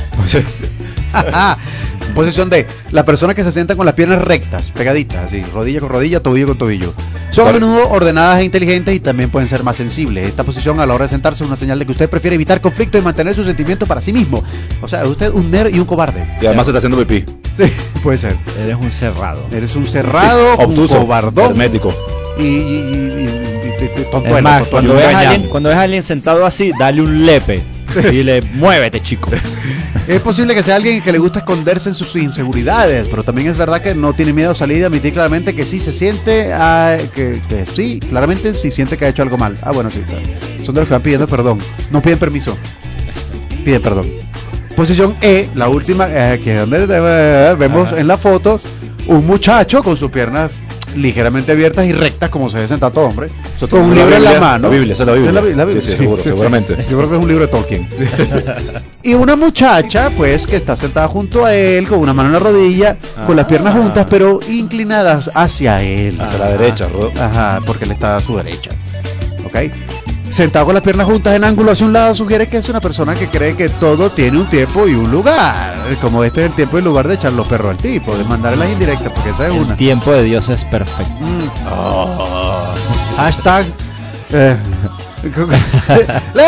Posición 2.15 2.49
D. 2.49 2.67
La 2.91 3.05
persona 3.05 3.33
que 3.33 3.43
se 3.43 3.51
sienta 3.53 3.75
con 3.77 3.85
las 3.85 3.95
piernas 3.95 4.21
rectas, 4.21 4.69
pegaditas, 4.71 5.25
así, 5.25 5.41
rodilla 5.53 5.79
con 5.79 5.89
rodilla, 5.89 6.19
tobillo 6.19 6.47
con 6.47 6.57
tobillo. 6.57 6.93
Son 7.29 7.47
a 7.47 7.53
menudo 7.53 7.87
ordenadas 7.89 8.41
e 8.41 8.43
inteligentes 8.43 8.93
y 8.93 8.99
también 8.99 9.29
pueden 9.29 9.47
ser 9.47 9.63
más 9.63 9.77
sensibles. 9.77 10.25
Esta 10.25 10.43
posición 10.43 10.81
a 10.81 10.85
la 10.85 10.93
hora 10.93 11.05
de 11.05 11.09
sentarse 11.09 11.43
es 11.43 11.47
una 11.47 11.55
señal 11.55 11.79
de 11.79 11.85
que 11.85 11.91
usted 11.93 12.09
prefiere 12.09 12.35
evitar 12.35 12.59
conflictos 12.59 12.99
y 12.99 13.03
mantener 13.03 13.33
sus 13.33 13.45
sentimientos 13.45 13.87
para 13.87 14.01
sí 14.01 14.11
mismo. 14.11 14.43
O 14.81 14.87
sea, 14.89 15.03
es 15.03 15.07
usted 15.07 15.31
un 15.31 15.49
nerd 15.51 15.73
y 15.73 15.79
un 15.79 15.85
cobarde. 15.85 16.25
Y 16.41 16.47
además 16.47 16.65
se 16.65 16.71
está 16.71 16.79
haciendo 16.79 16.97
pipí. 17.05 17.23
Sí, 17.57 17.71
puede 18.03 18.17
ser. 18.17 18.37
Eres 18.61 18.75
un 18.75 18.91
cerrado. 18.91 19.41
Eres 19.53 19.75
un 19.77 19.87
cerrado, 19.87 20.57
un 20.57 20.65
Obtuso. 20.65 20.99
cobardón 20.99 21.51
Hermético. 21.51 21.93
y- 22.37 22.43
y- 22.43 22.47
y- 22.47 23.47
y- 23.47 23.50
tontuelo, 24.09 24.37
Es 24.37 24.43
más, 24.43 24.59
tontuelo. 24.69 24.93
cuando 24.93 24.95
ves, 24.95 25.15
a 25.15 25.19
alguien, 25.19 25.49
cuando 25.49 25.69
ves 25.69 25.77
a 25.77 25.81
alguien 25.81 26.03
sentado 26.03 26.45
así, 26.45 26.71
dale 26.79 27.01
un 27.01 27.25
lepe. 27.25 27.61
Y 27.95 28.07
dile, 28.07 28.41
muévete, 28.53 29.01
chico. 29.01 29.29
Es 30.07 30.21
posible 30.21 30.55
que 30.55 30.63
sea 30.63 30.77
alguien 30.77 31.01
que 31.01 31.11
le 31.11 31.19
gusta 31.19 31.39
esconderse 31.39 31.89
en 31.89 31.95
sus 31.95 32.15
inseguridades, 32.15 33.07
pero 33.09 33.23
también 33.23 33.49
es 33.49 33.57
verdad 33.57 33.81
que 33.81 33.93
no 33.93 34.13
tiene 34.13 34.33
miedo 34.33 34.51
a 34.51 34.55
salir 34.55 34.79
y 34.79 34.83
admitir 34.83 35.13
claramente 35.13 35.53
que 35.55 35.65
sí 35.65 35.79
se 35.79 35.91
siente, 35.91 36.51
ah, 36.53 36.97
que, 37.13 37.41
que 37.49 37.65
sí, 37.65 37.99
claramente 37.99 38.53
sí 38.53 38.71
siente 38.71 38.97
que 38.97 39.05
ha 39.05 39.09
hecho 39.09 39.21
algo 39.23 39.37
mal. 39.37 39.57
Ah, 39.61 39.71
bueno, 39.71 39.91
sí, 39.91 40.01
claro. 40.07 40.23
son 40.63 40.73
de 40.75 40.81
los 40.81 40.87
que 40.87 40.93
van 40.93 41.01
pidiendo 41.01 41.27
perdón, 41.27 41.59
no 41.91 42.01
piden 42.01 42.17
permiso, 42.17 42.57
piden 43.63 43.81
perdón. 43.81 44.09
Posición 44.75 45.15
E, 45.21 45.49
la 45.53 45.67
última, 45.67 46.07
eh, 46.09 46.39
que 46.41 46.53
es 46.53 46.59
donde 46.61 46.87
eh, 46.89 47.55
vemos 47.59 47.87
Ajá. 47.87 47.99
en 47.99 48.07
la 48.07 48.17
foto 48.17 48.59
un 49.07 49.25
muchacho 49.27 49.83
con 49.83 49.97
sus 49.97 50.09
piernas 50.11 50.49
ligeramente 50.95 51.51
abiertas 51.53 51.85
y 51.85 51.93
rectas 51.93 52.29
como 52.29 52.49
se 52.49 52.57
ve 52.59 52.67
sentado 52.67 52.91
todo 52.91 53.05
hombre, 53.05 53.29
Eso 53.55 53.69
con 53.69 53.81
un 53.81 53.89
la 53.91 53.95
libro 54.03 54.15
en 54.17 54.23
la 54.23 54.29
Biblia, 54.31 54.39
mano. 54.41 54.67
la 54.67 54.73
Biblia, 54.75 54.93
esa 54.93 55.03
es 55.03 55.07
la 55.07 55.13
Biblia. 55.41 55.41
Biblia. 55.65 55.81
Sí, 55.81 55.91
sí, 55.91 55.97
seguro, 55.97 56.21
seguramente. 56.21 56.75
Yo 56.89 56.97
creo 56.97 57.09
que 57.09 57.15
es 57.15 57.21
un 57.21 57.27
libro 57.27 57.45
de 57.45 57.51
Tolkien. 57.51 57.87
y 59.03 59.13
una 59.13 59.35
muchacha, 59.35 60.09
pues, 60.17 60.45
que 60.47 60.55
está 60.57 60.75
sentada 60.75 61.07
junto 61.07 61.45
a 61.45 61.53
él, 61.55 61.87
con 61.87 61.99
una 61.99 62.13
mano 62.13 62.27
en 62.29 62.33
la 62.33 62.39
rodilla, 62.39 62.97
con 63.25 63.35
las 63.35 63.45
piernas 63.45 63.73
Ah. 63.75 63.79
juntas, 63.79 64.05
pero 64.09 64.39
inclinadas 64.49 65.31
hacia 65.33 65.81
él. 65.81 66.19
Hacia 66.19 66.37
la 66.39 66.51
derecha, 66.51 66.87
Ajá, 67.19 67.59
porque 67.65 67.85
él 67.85 67.91
está 67.91 68.17
a 68.17 68.21
su 68.21 68.35
derecha. 68.37 68.71
¿Ok? 69.45 69.55
Sentado 70.31 70.65
con 70.65 70.73
las 70.73 70.83
piernas 70.83 71.05
juntas 71.07 71.35
en 71.35 71.43
ángulo 71.43 71.71
hacia 71.71 71.85
un 71.85 71.91
lado, 71.93 72.15
sugiere 72.15 72.47
que 72.47 72.57
es 72.57 72.69
una 72.69 72.79
persona 72.79 73.15
que 73.15 73.27
cree 73.27 73.55
que 73.57 73.67
todo 73.67 74.11
tiene 74.11 74.37
un 74.39 74.47
tiempo 74.47 74.87
y 74.87 74.93
un 74.95 75.11
lugar. 75.11 75.75
como 75.99 76.23
este 76.23 76.41
es 76.45 76.47
el 76.51 76.55
tiempo 76.55 76.79
y 76.79 76.81
lugar 76.81 77.07
de 77.07 77.15
echar 77.15 77.33
los 77.33 77.47
perros 77.47 77.71
al 77.71 77.77
tipo, 77.77 78.15
de 78.17 78.23
mandarle 78.23 78.59
las 78.59 78.69
indirectas, 78.71 79.11
porque 79.13 79.31
esa 79.31 79.47
es 79.47 79.53
El 79.53 79.59
una. 79.61 79.75
tiempo 79.75 80.11
de 80.13 80.23
Dios 80.23 80.47
es 80.49 80.63
perfecto. 80.65 81.13
Mm. 81.19 81.49
Oh. 81.69 82.73
Hashtag. 83.17 83.65
eh, 84.31 84.55
¡Leo! 86.33 86.47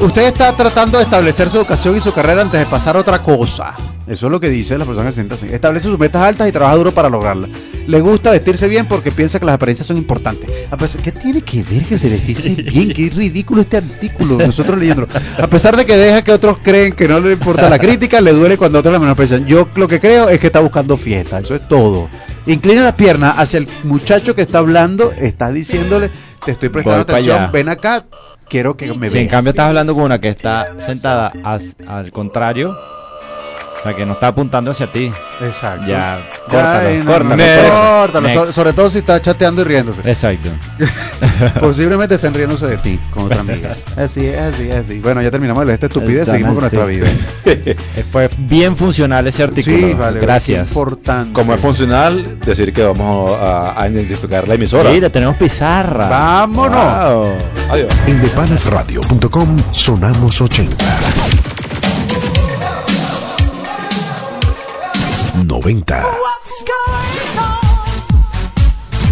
Usted 0.00 0.22
está 0.28 0.56
tratando 0.56 0.96
de 0.98 1.04
establecer 1.04 1.50
su 1.50 1.58
educación 1.58 1.96
y 1.96 2.00
su 2.00 2.12
carrera 2.12 2.40
antes 2.42 2.58
de 2.58 2.66
pasar 2.66 2.96
a 2.96 3.00
otra 3.00 3.22
cosa. 3.22 3.74
Eso 4.06 4.26
es 4.26 4.32
lo 4.32 4.40
que 4.40 4.48
dice 4.48 4.78
la 4.78 4.86
persona 4.86 5.12
que 5.12 5.36
se. 5.36 5.54
Establece 5.54 5.88
sus 5.88 5.98
metas 5.98 6.22
altas 6.22 6.48
y 6.48 6.52
trabaja 6.52 6.76
duro 6.76 6.92
para 6.92 7.10
lograrlas. 7.10 7.50
Le 7.86 8.00
gusta 8.00 8.30
vestirse 8.30 8.66
bien 8.66 8.88
porque 8.88 9.12
piensa 9.12 9.38
que 9.38 9.44
las 9.44 9.56
apariencias 9.56 9.86
son 9.86 9.98
importantes. 9.98 10.48
A 10.70 10.76
pesar- 10.78 11.02
¿Qué 11.02 11.12
tiene 11.12 11.42
que 11.42 11.62
ver 11.62 11.84
que 11.84 11.98
se 11.98 12.08
vestirse 12.08 12.50
bien? 12.54 12.92
Qué 12.94 13.10
ridículo 13.14 13.60
este 13.60 13.76
artículo. 13.76 14.38
Nosotros 14.38 14.78
leyéndolo. 14.78 15.06
A 15.40 15.46
pesar 15.48 15.76
de 15.76 15.84
que 15.84 15.96
deja 15.96 16.22
que 16.22 16.32
otros 16.32 16.58
creen 16.62 16.92
que 16.94 17.06
no 17.06 17.20
le 17.20 17.32
importa 17.34 17.68
la 17.68 17.78
crítica, 17.78 18.20
le 18.22 18.32
duele 18.32 18.56
cuando 18.56 18.78
otros 18.78 18.92
la 18.92 18.98
menosprecian. 18.98 19.44
Yo 19.44 19.68
lo 19.74 19.86
que 19.86 20.00
creo 20.00 20.28
es 20.30 20.40
que 20.40 20.46
está 20.46 20.60
buscando 20.60 20.96
fiesta. 20.96 21.38
Eso 21.38 21.54
es 21.54 21.68
todo. 21.68 22.08
Inclina 22.46 22.82
la 22.82 22.94
pierna 22.94 23.32
hacia 23.32 23.58
el 23.58 23.68
muchacho 23.84 24.34
que 24.34 24.42
está 24.42 24.58
hablando. 24.58 25.12
Está 25.12 25.52
diciéndole, 25.52 26.10
te 26.44 26.52
estoy 26.52 26.68
prestando 26.68 27.04
Voy 27.04 27.14
atención. 27.14 27.52
Ven 27.52 27.68
acá. 27.68 28.04
Quiero 28.48 28.76
que 28.76 28.86
me 28.94 29.08
Si 29.08 29.18
en 29.18 29.24
veas. 29.24 29.30
cambio 29.30 29.50
estás 29.50 29.68
hablando 29.68 29.94
con 29.94 30.04
una 30.04 30.20
que 30.20 30.28
está 30.28 30.74
sentada 30.78 31.32
al 31.86 32.10
contrario, 32.12 32.76
o 33.80 33.82
sea, 33.82 33.96
que 33.96 34.04
no 34.04 34.12
está 34.12 34.28
apuntando 34.28 34.70
hacia 34.70 34.92
ti. 34.92 35.10
Exacto. 35.40 35.86
Ya, 35.86 36.18
Ya, 36.20 36.28
córtalo, 36.48 36.90
no, 36.98 37.04
córtalo, 37.06 37.24
no, 37.30 37.36
next, 37.36 37.70
córtalo, 37.72 38.28
next. 38.28 38.44
so- 38.46 38.52
sobre 38.52 38.72
todo 38.74 38.90
si 38.90 38.98
está 38.98 39.20
chateando 39.22 39.62
y 39.62 39.64
riéndose. 39.64 40.00
Exacto. 40.04 40.50
Posiblemente 41.60 42.16
estén 42.16 42.34
riéndose 42.34 42.66
de 42.66 42.76
ti 42.76 43.00
con 43.10 43.24
otra 43.24 43.40
amiga. 43.40 43.74
Así 43.96 44.26
es, 44.26 44.38
así 44.38 44.68
es, 44.70 44.76
así. 44.76 44.98
Bueno, 45.00 45.22
ya 45.22 45.30
terminamos 45.30 45.64
de 45.66 45.74
esta 45.74 45.86
estupidez, 45.86 46.28
Exacto, 46.28 46.32
seguimos 46.32 46.54
con 46.54 46.62
nuestra 46.62 46.86
sí. 46.86 47.66
vida. 47.66 47.76
Fue 48.12 48.30
bien 48.38 48.76
funcional 48.76 49.26
ese 49.26 49.42
artículo. 49.42 49.76
Sí, 49.76 49.94
vale, 49.94 50.18
Es 50.18 50.22
Gracias. 50.22 50.68
importante. 50.68 51.32
Como 51.32 51.54
es 51.54 51.60
funcional, 51.60 52.38
decir 52.40 52.72
que 52.72 52.82
vamos 52.84 53.38
a, 53.40 53.80
a 53.80 53.88
identificar 53.88 54.46
la 54.46 54.54
emisora. 54.54 54.90
Mira, 54.90 55.10
tenemos 55.10 55.36
pizarra. 55.36 56.08
Vámonos. 56.08 56.76
Wow. 56.78 57.34
Adiós. 57.70 57.92
En 58.06 58.20
depanasradio.com 58.22 59.56
sonamos 59.72 60.40
80. 60.40 60.84
90. 65.50 66.02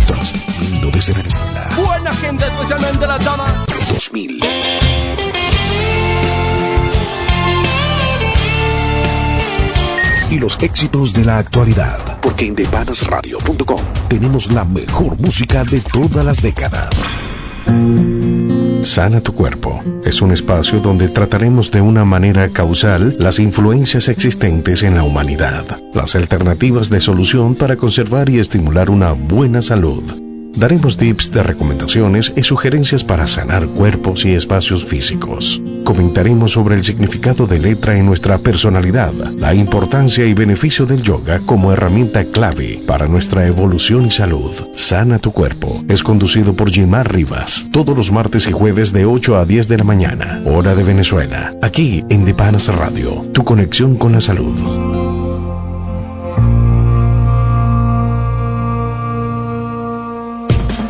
Transmitiendo 0.07 0.91
desde 0.93 1.13
Venezuela. 1.13 1.69
Buena 1.85 2.15
gente, 2.15 2.45
especialmente 2.45 3.07
las 3.09 3.25
damas. 3.25 3.53
2000. 3.93 4.41
Y 10.31 10.39
los 10.39 10.57
éxitos 10.63 11.13
de 11.13 11.25
la 11.25 11.39
actualidad. 11.39 12.21
Porque 12.21 12.47
en 12.47 12.55
depanasradio.com 12.55 13.81
tenemos 14.09 14.53
la 14.53 14.65
mejor 14.65 15.19
música 15.19 15.65
de 15.65 15.81
todas 15.81 16.25
las 16.25 16.41
décadas. 16.41 17.03
Sana 18.83 19.21
tu 19.21 19.35
cuerpo 19.35 19.83
es 20.05 20.23
un 20.23 20.33
espacio 20.33 20.81
donde 20.81 21.09
trataremos 21.09 21.71
de 21.71 21.81
una 21.81 22.05
manera 22.05 22.49
causal 22.51 23.17
las 23.19 23.39
influencias 23.39 24.09
existentes 24.09 24.83
en 24.83 24.95
la 24.95 25.03
humanidad, 25.03 25.79
las 25.93 26.17
alternativas 26.17 26.89
de 26.89 27.01
solución 27.01 27.55
para 27.55 27.77
conservar 27.77 28.29
y 28.31 28.39
estimular 28.39 28.91
una 28.91 29.13
buena 29.13 29.63
salud. 29.63 30.28
Daremos 30.55 30.97
tips 30.97 31.31
de 31.31 31.43
recomendaciones 31.43 32.33
y 32.37 32.43
sugerencias 32.43 33.05
para 33.05 33.27
sanar 33.27 33.67
cuerpos 33.69 34.25
y 34.25 34.35
espacios 34.35 34.85
físicos. 34.85 35.61
Comentaremos 35.85 36.53
sobre 36.53 36.75
el 36.75 36.85
significado 36.85 37.47
de 37.47 37.59
letra 37.59 37.97
en 37.97 38.07
nuestra 38.07 38.39
personalidad, 38.39 39.13
la 39.37 39.55
importancia 39.55 40.27
y 40.27 40.35
beneficio 40.35 40.87
del 40.87 41.03
yoga 41.03 41.41
como 41.41 41.73
herramienta 41.73 42.25
clave 42.25 42.81
para 42.87 43.09
nuestra 43.09 43.47
evolución 43.47 44.07
y 44.07 44.11
salud. 44.11 44.51
Sana 44.75 45.19
tu 45.19 45.33
cuerpo 45.33 45.85
es 45.89 46.03
conducido 46.03 46.55
por 46.55 46.71
Gilmar 46.71 47.13
Rivas 47.13 47.67
todos 47.73 47.97
los 47.97 48.13
martes 48.13 48.49
y 48.49 48.53
jueves 48.53 48.93
de 48.93 49.07
8 49.07 49.37
a 49.37 49.45
10 49.45 49.69
de 49.69 49.79
la 49.79 49.85
mañana, 49.85 50.43
hora 50.47 50.75
de 50.75 50.83
Venezuela, 50.83 51.55
aquí 51.63 52.05
en 52.09 52.25
De 52.25 52.35
Panas 52.35 52.69
Radio, 52.69 53.25
tu 53.33 53.45
conexión 53.45 53.97
con 53.97 54.13
la 54.13 54.21
salud. 54.21 55.08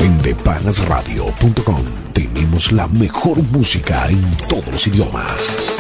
En 0.09 0.19
depanasradio.com 0.23 1.85
tenemos 2.15 2.73
la 2.73 2.89
mejor 2.89 3.43
música 3.43 4.09
en 4.09 4.23
todos 4.49 4.67
los 4.73 4.87
idiomas. 4.87 5.79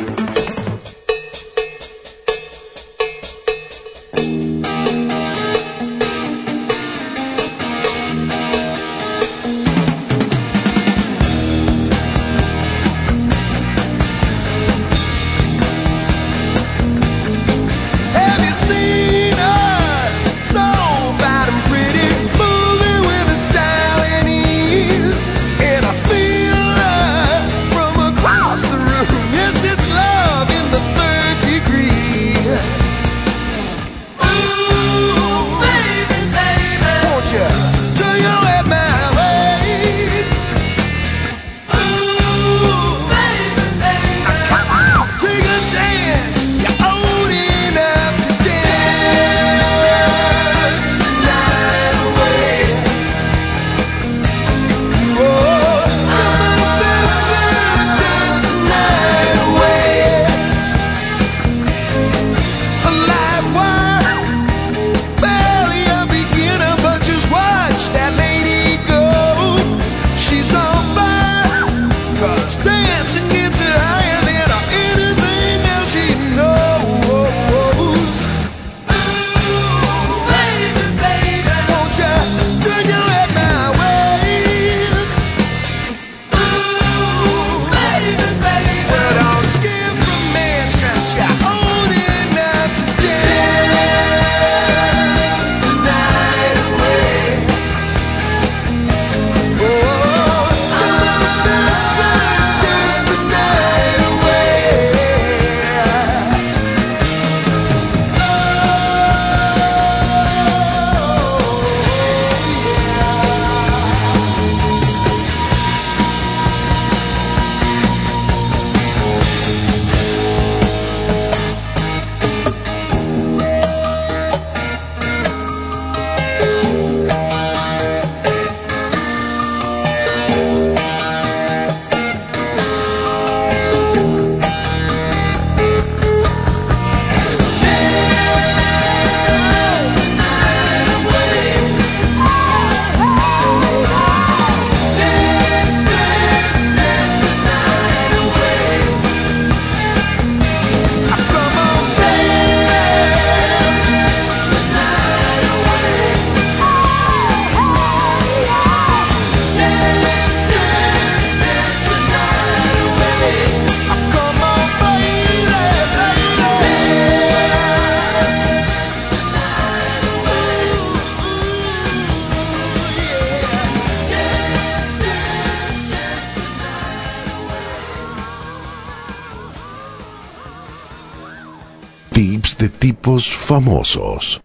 Tipos 183.00 183.28
famosos. 183.32 184.42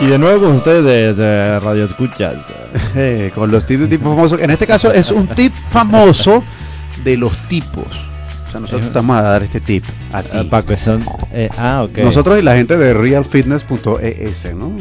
Y 0.00 0.06
de 0.06 0.18
nuevo 0.18 0.46
con 0.46 0.52
ustedes, 0.56 1.16
eh, 1.18 1.58
Radio 1.62 1.84
Escuchas. 1.84 2.36
Eh, 2.94 3.32
con 3.34 3.50
los 3.50 3.64
tips 3.66 3.80
de 3.82 3.86
tipo 3.88 4.10
famoso. 4.10 4.38
En 4.38 4.50
este 4.50 4.66
caso 4.66 4.92
es 4.92 5.10
un 5.10 5.26
tip 5.28 5.52
famoso 5.70 6.42
de 7.04 7.16
los 7.16 7.32
tipos. 7.48 7.86
O 8.48 8.50
sea, 8.50 8.60
nosotros 8.60 8.88
te 8.88 8.94
vamos 8.94 9.16
a 9.16 9.22
dar 9.22 9.42
este 9.42 9.60
tip 9.60 9.84
a 10.12 10.22
ti. 10.22 10.28
Ah, 10.32 10.44
Para 10.48 10.66
que 10.66 10.76
son. 10.76 11.04
eh, 11.32 11.48
ah, 11.58 11.84
ok. 11.88 11.98
Nosotros 11.98 12.38
y 12.38 12.42
la 12.42 12.54
gente 12.56 12.76
de 12.76 12.92
realfitness.es, 12.94 14.54
¿no? 14.54 14.72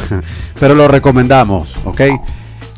Pero 0.60 0.74
lo 0.74 0.86
recomendamos, 0.88 1.74
¿ok? 1.84 2.00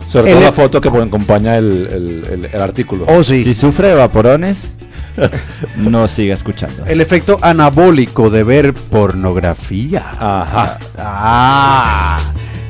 Sobre 0.06 0.30
El- 0.30 0.36
todo 0.38 0.44
la 0.46 0.52
foto 0.52 0.80
que 0.80 0.88
acompaña 0.88 1.56
el, 1.58 1.88
el- 1.92 2.26
el- 2.44 2.50
el 2.52 2.60
artículo. 2.62 3.04
Oh, 3.08 3.22
sí. 3.24 3.42
Si 3.44 3.54
sufre 3.54 3.88
de 3.88 3.94
vaporones, 3.94 4.76
no 5.76 6.06
siga 6.08 6.34
escuchando. 6.34 6.84
El 6.86 7.00
efecto 7.00 7.38
anabólico 7.42 8.30
de 8.30 8.42
ver 8.44 8.74
pornografía. 8.74 10.04
Ajá. 10.18 10.78
Ah. 10.98 12.18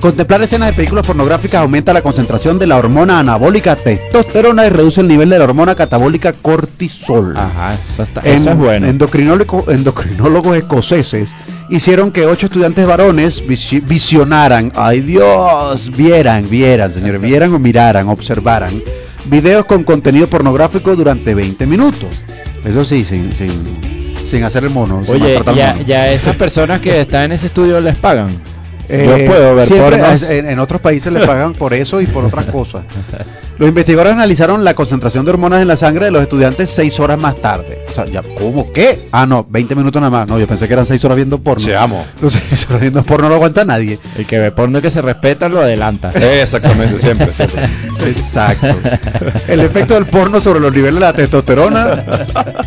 Contemplar 0.01 0.43
escenas 0.43 0.69
de 0.69 0.75
películas 0.75 1.07
pornográficas 1.07 1.63
aumenta 1.63 1.95
la 1.95 2.03
concentración 2.03 2.59
de 2.59 2.67
la 2.67 2.77
hormona 2.77 3.21
anabólica 3.21 3.75
testosterona 3.75 4.67
y 4.67 4.69
reduce 4.69 5.01
el 5.01 5.09
nivel 5.09 5.31
de 5.31 5.39
la 5.39 5.45
hormona 5.45 5.75
catabólica 5.75 6.35
cortisol. 6.35 7.35
Ajá, 7.35 7.73
eso, 7.73 8.03
está- 8.03 8.21
En- 8.23 8.35
eso 8.37 8.51
es 8.51 8.57
bueno. 8.59 8.87
endocrinólogo- 8.87 9.65
endocrinólogos 9.73 10.59
escoceses 10.59 11.35
hicieron 11.71 12.11
que 12.13 12.27
ocho 12.27 12.47
estudiantes 12.47 12.87
varones 12.87 13.47
visi- 13.47 13.81
visionaran, 13.83 14.73
ay 14.75 15.01
Dios, 15.01 15.91
vieran, 15.97 16.51
vieran, 16.51 16.91
señores, 16.91 17.23
vieran 17.23 17.55
o 17.55 17.59
miraran, 17.59 18.09
observaran 18.11 18.83
videos 19.25 19.65
con 19.65 19.85
contenido 19.85 20.29
pornográfico 20.29 20.95
durante 20.97 21.35
20 21.35 21.67
minutos. 21.67 22.11
Eso 22.65 22.85
sí, 22.85 23.05
sin, 23.05 23.35
sin, 23.35 23.81
sin 24.27 24.43
hacer 24.45 24.65
el 24.65 24.71
mono. 24.71 25.03
Oye, 25.07 25.41
ya, 25.55 25.79
ya 25.83 26.11
esas 26.13 26.37
personas 26.37 26.81
que 26.81 27.01
están 27.03 27.25
en 27.25 27.33
ese 27.33 27.47
estudio 27.47 27.81
les 27.81 27.97
pagan. 27.97 28.29
Eh, 28.89 29.07
Yo 29.19 29.27
puedo 29.27 29.55
ver 29.55 29.67
siempre 29.67 30.39
en, 30.39 30.49
en 30.49 30.59
otros 30.59 30.81
países 30.81 31.13
le 31.13 31.27
pagan 31.27 31.53
por 31.55 31.75
eso 31.75 32.01
y 32.01 32.07
por 32.07 32.25
otras 32.25 32.47
cosas. 32.47 32.85
Los 33.57 33.69
investigadores 33.69 34.13
analizaron 34.13 34.65
la 34.65 34.75
concentración 34.75 35.25
de 35.25 35.31
hormonas 35.31 35.63
en 35.63 35.69
la 35.69 35.77
sangre 35.77 36.07
de 36.07 36.11
los 36.11 36.23
estudiantes 36.23 36.71
seis 36.71 36.99
horas 36.99 37.21
más 37.21 37.37
tarde. 37.37 37.85
O 37.89 37.93
sea, 37.93 38.05
ya, 38.05 38.21
¿cómo 38.37 38.73
qué? 38.73 38.99
Ah, 39.13 39.27
no, 39.27 39.47
20 39.49 39.77
minutos 39.77 40.03
nada 40.03 40.11
más. 40.11 40.29
No, 40.29 40.41
yo 40.41 40.49
pensé 40.49 40.67
que 40.67 40.73
eran 40.73 40.85
seis 40.87 41.05
horas 41.05 41.15
viendo 41.15 41.39
porno. 41.39 41.65
Se 41.65 41.77
amo. 41.77 42.05
Los 42.21 42.33
seis 42.33 42.67
horas 42.69 42.81
viendo 42.81 43.05
porno 43.05 43.27
no 43.27 43.29
lo 43.29 43.35
aguanta 43.37 43.65
nadie. 43.65 44.01
El 44.19 44.27
que 44.27 44.41
ve 44.41 44.51
porno 44.51 44.79
y 44.79 44.83
que 44.83 44.91
se 44.91 45.03
respeta 45.03 45.49
lo 45.49 45.61
adelanta. 45.61 46.11
Exactamente, 46.15 46.99
siempre. 46.99 47.29
Exacto. 48.09 48.75
El 49.47 49.61
efecto 49.61 49.95
del 49.95 50.07
porno 50.07 50.41
sobre 50.41 50.59
los 50.59 50.73
niveles 50.73 50.95
de 50.95 51.01
la 51.01 51.13
testosterona 51.13 52.05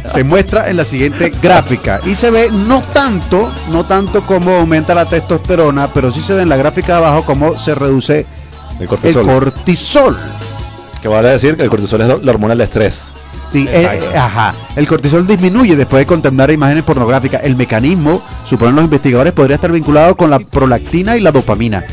se 0.05 0.23
muestra 0.23 0.69
en 0.69 0.77
la 0.77 0.85
siguiente 0.85 1.33
gráfica 1.41 1.99
y 2.05 2.15
se 2.15 2.31
ve 2.31 2.49
no 2.49 2.81
tanto, 2.81 3.51
no 3.71 3.85
tanto 3.85 4.25
cómo 4.25 4.55
aumenta 4.55 4.95
la 4.95 5.09
testosterona, 5.09 5.93
pero 5.93 6.06
sí 6.11 6.21
se 6.21 6.33
ve 6.33 6.41
en 6.43 6.49
la 6.49 6.57
gráfica 6.57 6.93
de 6.93 6.97
abajo 6.99 7.25
cómo 7.25 7.57
se 7.57 7.75
reduce 7.75 8.25
El 8.79 8.83
el 8.83 8.87
cortisol. 8.87 10.17
que 11.01 11.07
vale 11.07 11.29
decir 11.29 11.55
que 11.57 11.63
el 11.63 11.69
cortisol 11.69 12.01
es 12.01 12.07
la 12.23 12.31
hormona 12.31 12.53
del 12.53 12.61
estrés. 12.61 13.13
Sí, 13.51 13.65
eh, 13.69 14.01
eh, 14.13 14.17
ajá. 14.17 14.53
El 14.75 14.87
cortisol 14.87 15.25
disminuye 15.25 15.75
después 15.75 16.01
de 16.01 16.05
contemplar 16.05 16.51
imágenes 16.51 16.83
pornográficas. 16.83 17.41
El 17.43 17.55
mecanismo, 17.55 18.21
suponen 18.43 18.75
los 18.75 18.83
investigadores, 18.83 19.33
podría 19.33 19.55
estar 19.55 19.71
vinculado 19.71 20.17
con 20.17 20.29
la 20.29 20.39
prolactina 20.39 21.15
y 21.15 21.21
la 21.21 21.31
dopamina. 21.31 21.83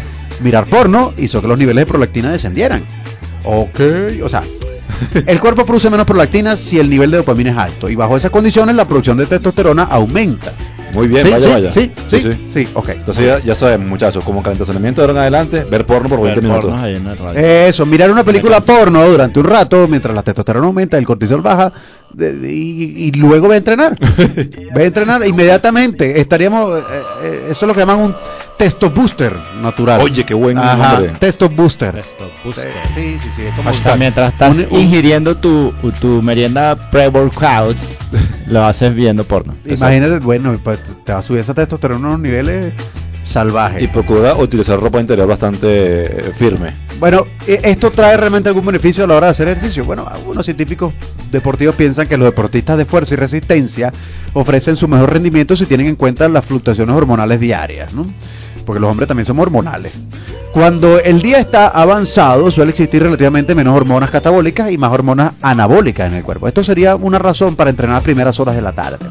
Mirar 0.40 0.66
porno 0.66 1.12
hizo 1.16 1.40
que 1.40 1.46
los 1.46 1.56
niveles 1.56 1.82
de 1.82 1.86
prolactina 1.86 2.32
descendieran. 2.32 2.84
Ok, 3.44 3.80
o 4.22 4.28
sea, 4.28 4.42
el 5.26 5.40
cuerpo 5.40 5.64
produce 5.64 5.90
menos 5.90 6.06
prolactina 6.06 6.56
si 6.56 6.78
el 6.80 6.90
nivel 6.90 7.10
de 7.12 7.18
dopamina 7.18 7.50
es 7.52 7.56
alto. 7.56 7.88
Y 7.88 7.94
bajo 7.94 8.16
esas 8.16 8.32
condiciones 8.32 8.74
la 8.74 8.88
producción 8.88 9.16
de 9.16 9.26
testosterona 9.26 9.84
aumenta. 9.84 10.52
Muy 10.94 11.08
bien, 11.08 11.26
sí, 11.26 11.32
vaya, 11.32 11.46
sí, 11.46 11.52
vaya. 11.52 11.72
sí, 11.72 11.92
sí, 12.08 12.50
sí, 12.52 12.68
ok. 12.74 12.88
Entonces 12.90 13.26
ya, 13.26 13.38
ya 13.40 13.54
saben, 13.54 13.88
muchachos, 13.88 14.22
como 14.24 14.42
calentamiento 14.42 15.00
de 15.02 15.06
ahora 15.08 15.12
en 15.12 15.22
adelante, 15.22 15.64
ver 15.64 15.84
porno 15.84 16.08
por 16.08 16.20
20 16.20 16.40
Ver 16.40 16.42
minutos. 16.48 16.64
pornos 16.70 16.82
ahí 16.82 16.94
en 16.96 17.06
el 17.06 17.18
radio. 17.18 17.40
Eso, 17.40 17.84
mirar 17.86 18.10
una 18.10 18.22
película 18.24 18.60
porno 18.60 19.04
durante 19.08 19.40
un 19.40 19.46
rato 19.46 19.86
mientras 19.88 20.14
la 20.14 20.22
testosterona 20.22 20.66
aumenta, 20.66 20.96
el 20.96 21.04
cortisol 21.06 21.42
baja 21.42 21.72
de- 22.12 22.32
de- 22.38 22.52
y, 22.54 23.06
y 23.06 23.10
luego 23.12 23.48
ve 23.48 23.56
a 23.56 23.58
entrenar. 23.58 23.98
ve 24.74 24.82
a 24.82 24.86
entrenar 24.86 25.26
inmediatamente. 25.26 26.20
Estaríamos, 26.20 26.78
eh, 26.78 26.82
eh, 27.22 27.40
eso 27.50 27.64
es 27.64 27.68
lo 27.68 27.74
que 27.74 27.80
llaman 27.80 27.98
un 28.00 28.16
testo 28.56 28.90
booster 28.90 29.36
natural. 29.60 30.00
Oye, 30.00 30.24
qué 30.24 30.34
buen 30.34 30.56
Ajá, 30.58 30.92
nombre. 30.92 31.12
testo 31.18 31.48
booster. 31.48 31.96
Esto, 31.96 32.30
pues, 32.44 32.54
Sí, 32.94 33.18
sí, 33.20 33.28
sí. 33.34 33.42
es 33.42 33.98
mientras 33.98 34.32
estás 34.32 34.58
un- 34.58 34.66
un- 34.70 34.80
ingiriendo 34.80 35.34
tu, 35.36 35.72
tu 36.00 36.22
merienda 36.22 36.76
pre-workout, 36.90 37.76
lo 38.48 38.64
haces 38.64 38.94
viendo 38.94 39.24
porno. 39.24 39.54
Imagínate, 39.64 40.18
bueno, 40.20 40.56
pues, 40.62 40.78
te 41.04 41.12
va 41.12 41.18
a 41.18 41.22
subir 41.22 41.40
esa 41.40 41.54
testosterona 41.54 42.06
a 42.06 42.08
unos 42.10 42.20
niveles 42.20 42.72
salvajes. 43.24 43.82
Y 43.82 43.88
procura 43.88 44.36
utilizar 44.36 44.78
ropa 44.78 45.00
interior 45.00 45.26
bastante 45.26 46.28
eh, 46.28 46.32
firme. 46.36 46.74
Bueno, 47.00 47.24
eh, 47.46 47.60
¿esto 47.64 47.90
trae 47.90 48.16
realmente 48.16 48.48
algún 48.48 48.66
beneficio 48.66 49.04
a 49.04 49.06
la 49.06 49.16
hora 49.16 49.26
de 49.26 49.30
hacer 49.32 49.48
ejercicio? 49.48 49.84
Bueno, 49.84 50.06
algunos 50.08 50.44
científicos 50.44 50.94
deportivos 51.30 51.74
piensan 51.74 52.06
que 52.06 52.16
los 52.16 52.26
deportistas 52.26 52.78
de 52.78 52.84
fuerza 52.84 53.14
y 53.14 53.16
resistencia 53.16 53.92
ofrecen 54.34 54.76
su 54.76 54.86
mejor 54.86 55.12
rendimiento 55.12 55.56
si 55.56 55.66
tienen 55.66 55.88
en 55.88 55.96
cuenta 55.96 56.28
las 56.28 56.44
fluctuaciones 56.44 56.94
hormonales 56.94 57.40
diarias, 57.40 57.92
¿no? 57.94 58.06
Porque 58.64 58.80
los 58.80 58.90
hombres 58.90 59.08
también 59.08 59.26
somos 59.26 59.44
hormonales. 59.44 59.92
Cuando 60.52 61.00
el 61.00 61.20
día 61.20 61.38
está 61.38 61.66
avanzado, 61.66 62.48
suele 62.50 62.70
existir 62.70 63.02
relativamente 63.02 63.56
menos 63.56 63.74
hormonas 63.76 64.10
catabólicas 64.10 64.70
y 64.70 64.78
más 64.78 64.92
hormonas 64.92 65.32
anabólicas 65.42 66.06
en 66.06 66.14
el 66.14 66.22
cuerpo. 66.22 66.46
Esto 66.46 66.62
sería 66.62 66.94
una 66.94 67.18
razón 67.18 67.56
para 67.56 67.70
entrenar 67.70 67.96
a 67.96 68.00
primeras 68.00 68.38
horas 68.38 68.54
de 68.54 68.62
la 68.62 68.72
tarde. 68.72 69.04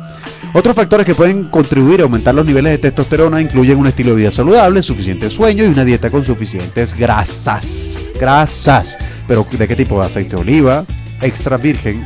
Otros 0.53 0.75
factores 0.75 1.05
que 1.05 1.15
pueden 1.15 1.49
contribuir 1.49 1.99
a 1.99 2.03
aumentar 2.03 2.33
los 2.33 2.45
niveles 2.45 2.71
de 2.73 2.77
testosterona 2.77 3.41
incluyen 3.41 3.77
un 3.77 3.87
estilo 3.87 4.11
de 4.11 4.17
vida 4.17 4.31
saludable, 4.31 4.81
suficiente 4.83 5.29
sueño 5.29 5.65
y 5.65 5.67
una 5.67 5.83
dieta 5.83 6.09
con 6.09 6.23
suficientes 6.23 6.97
grasas. 6.97 7.99
Grasas. 8.19 8.97
Pero 9.27 9.45
¿de 9.51 9.67
qué 9.67 9.75
tipo? 9.75 10.01
Aceite 10.01 10.35
de 10.35 10.41
oliva, 10.41 10.85
extra 11.21 11.57
virgen. 11.57 12.05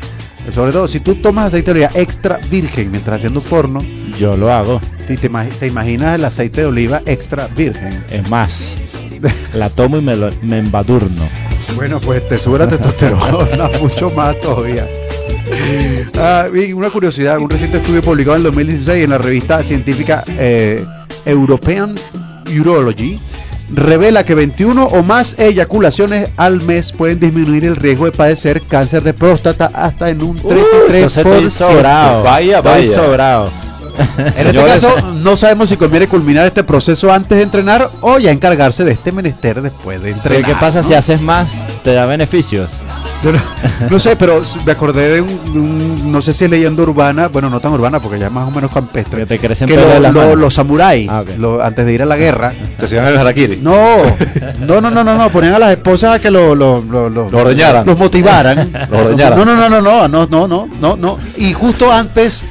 Sobre 0.54 0.72
todo, 0.72 0.88
si 0.88 1.00
tú 1.02 1.16
tomas 1.16 1.48
aceite 1.48 1.74
de 1.74 1.86
oliva 1.86 1.92
extra 2.00 2.40
virgen 2.50 2.90
mientras 2.92 3.18
haciendo 3.18 3.42
porno, 3.42 3.82
Yo 4.18 4.36
lo 4.38 4.52
hago. 4.52 4.82
te, 5.06 5.18
te 5.18 5.30
imag- 5.30 5.52
te 5.60 5.68
imaginas 5.68 6.16
el 6.16 6.26
aceite 6.26 6.62
de 6.62 6.68
oliva 6.68 7.02
extra 7.06 7.48
virgen. 7.48 8.04
Es 8.10 8.28
más, 8.30 8.78
la 9.54 9.70
tomo 9.70 9.98
y 9.98 10.02
me, 10.02 10.16
lo- 10.16 10.32
me 10.42 10.60
embadurno. 10.60 11.24
Bueno, 11.76 12.00
pues 12.00 12.28
te 12.28 12.38
sube 12.40 12.60
la 12.60 12.68
testosterona 12.68 13.70
mucho 13.82 14.10
más 14.12 14.40
todavía. 14.40 14.88
Ah, 16.18 16.48
y 16.54 16.74
una 16.74 16.90
curiosidad, 16.90 17.38
un 17.40 17.50
reciente 17.50 17.78
estudio 17.78 18.02
publicado 18.02 18.36
en 18.36 18.40
el 18.40 18.44
2016 18.46 19.04
en 19.04 19.10
la 19.12 19.18
revista 19.18 19.64
científica 19.64 20.24
eh, 20.28 20.84
European 21.26 21.96
Urology 22.60 23.20
revela 23.70 24.24
que 24.24 24.36
21 24.36 24.86
o 24.86 25.04
más 25.04 25.38
eyaculaciones 25.40 26.30
al 26.38 26.62
mes 26.62 26.92
pueden 26.92 27.20
disminuir 27.20 27.66
el 27.66 27.76
riesgo 27.76 28.06
de 28.06 28.12
padecer 28.12 28.62
cáncer 28.64 29.04
de 29.04 29.14
próstata 29.14 29.70
hasta 29.74 30.10
en 30.10 30.22
un 30.22 30.38
33%. 30.38 30.94
Entonces 30.94 31.18
estoy 31.18 31.50
sobrado. 31.50 32.24
Vaya, 32.24 32.58
estoy 32.58 32.72
vaya. 32.72 32.96
sobrado. 32.96 33.67
En 33.98 34.48
este 34.48 34.64
caso, 34.64 35.12
no 35.14 35.36
sabemos 35.36 35.70
si 35.70 35.78
conviene 35.78 36.08
culminar 36.08 36.46
este 36.46 36.64
proceso 36.64 37.12
antes 37.12 37.38
de 37.38 37.44
entrenar 37.44 37.90
o 38.02 38.18
ya 38.20 38.32
encargarse 38.32 38.84
de 38.84 38.92
este 38.92 39.12
menester 39.12 39.62
después 39.62 40.02
de 40.02 40.12
entrenar. 40.12 40.46
¿qué 40.46 40.56
pasa 40.56 40.82
¿no? 40.82 40.88
si 40.88 40.94
haces 40.94 41.22
más? 41.22 41.50
¿Te 41.84 41.94
da 41.94 42.06
beneficios? 42.06 42.72
Yo 43.24 43.32
no, 43.32 43.40
no 43.90 44.00
sé, 44.00 44.16
pero 44.16 44.44
me 44.66 44.72
acordé 44.72 45.10
de 45.16 45.22
un, 45.22 46.12
no 46.12 46.22
sé 46.22 46.34
si 46.34 46.46
es 46.46 46.52
leyenda 46.52 46.84
urbana, 46.84 47.28
bueno, 47.30 47.50
no 47.50 47.60
tan 47.60 47.74
urbana 47.74 48.00
porque 48.00 48.20
ya 48.20 48.28
es 48.28 48.32
más 48.32 48.48
o 48.48 48.52
menos 48.52 48.72
campestre. 48.72 49.22
Que 49.22 49.26
te 49.26 49.40
crecen 49.40 49.68
que 49.68 49.76
lo- 49.76 50.36
los 50.36 50.54
samuráis, 50.54 51.10
Ah, 51.10 51.24
antes 51.64 51.86
de 51.86 51.94
ir 51.94 52.04
a 52.04 52.06
la 52.06 52.16
guerra, 52.18 52.54
Se 52.78 52.86
hacían 52.86 53.08
el 53.08 53.18
harakiri. 53.18 53.58
no, 53.62 53.76
no, 54.60 54.82
no, 54.82 54.92
no, 54.92 55.04
no, 55.04 55.16
no, 55.18 55.30
ponían 55.32 55.56
a 55.56 55.60
las 55.60 55.72
esposas 55.72 56.16
a 56.16 56.20
que 56.20 56.30
lo, 56.30 56.54
lo, 56.54 56.82
lo, 56.82 57.10
lo- 57.10 57.30
Lo 57.30 57.38
ordeñaran. 57.40 57.86
los 57.88 57.98
motivaran. 57.98 58.72
Lo 58.92 59.00
ordeñaran. 59.00 59.40
No, 59.40 59.46
no, 59.46 59.56
no, 59.56 59.70
no, 59.70 59.82
no, 59.82 60.08
no, 60.08 60.28
no, 60.28 60.48
no, 60.48 60.68
no, 60.80 60.96
no. 60.98 61.18
Y 61.38 61.54
justo 61.54 61.92
antes 61.92 62.44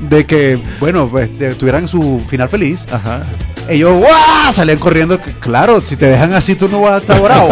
de 0.00 0.26
que, 0.26 0.60
bueno, 0.80 1.08
pues, 1.08 1.38
de- 1.38 1.54
tuvieran 1.54 1.86
su 1.88 2.22
final 2.28 2.48
feliz, 2.48 2.86
Ajá. 2.90 3.22
ellos 3.68 3.92
¡guau! 3.98 4.52
salían 4.52 4.78
corriendo. 4.78 5.18
Claro, 5.40 5.80
si 5.80 5.96
te 5.96 6.06
dejan 6.06 6.32
así, 6.32 6.54
tú 6.56 6.68
no 6.68 6.80
vas 6.82 6.94
a 6.94 6.98
estar 6.98 7.20
bravo. 7.20 7.48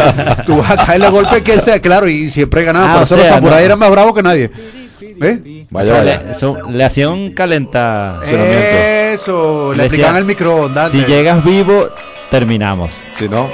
tú 0.47 0.57
vas 0.59 0.71
a 0.73 0.77
caerle 0.87 1.07
a 1.07 1.11
golpe 1.11 1.43
que 1.43 1.61
sea, 1.61 1.81
claro, 1.81 2.09
y 2.09 2.31
siempre 2.31 2.65
ganaban. 2.65 2.91
Ah, 2.91 2.93
Por 2.95 3.01
o 3.03 3.05
eso 3.05 3.17
los 3.17 3.27
sea, 3.27 3.35
samuráis 3.37 3.61
no. 3.63 3.67
eran 3.67 3.79
más 3.79 3.91
bravos 3.91 4.15
que 4.15 4.23
nadie. 4.23 4.51
¿Eh? 5.21 5.65
O 5.71 5.75
Vaya, 5.75 5.91
sea, 5.93 5.99
vaya. 6.01 6.23
le, 6.25 6.31
eso- 6.33 6.59
le 6.71 6.85
hacían 6.85 7.33
calenta. 7.33 8.21
Eso, 9.13 9.73
le 9.73 9.79
Le 9.79 9.85
aplicaban 9.87 10.17
el 10.17 10.25
microondas. 10.25 10.93
Si 10.93 11.05
llegas 11.05 11.45
vivo, 11.45 11.89
terminamos. 12.31 12.93
Si 13.13 13.29
no, 13.29 13.49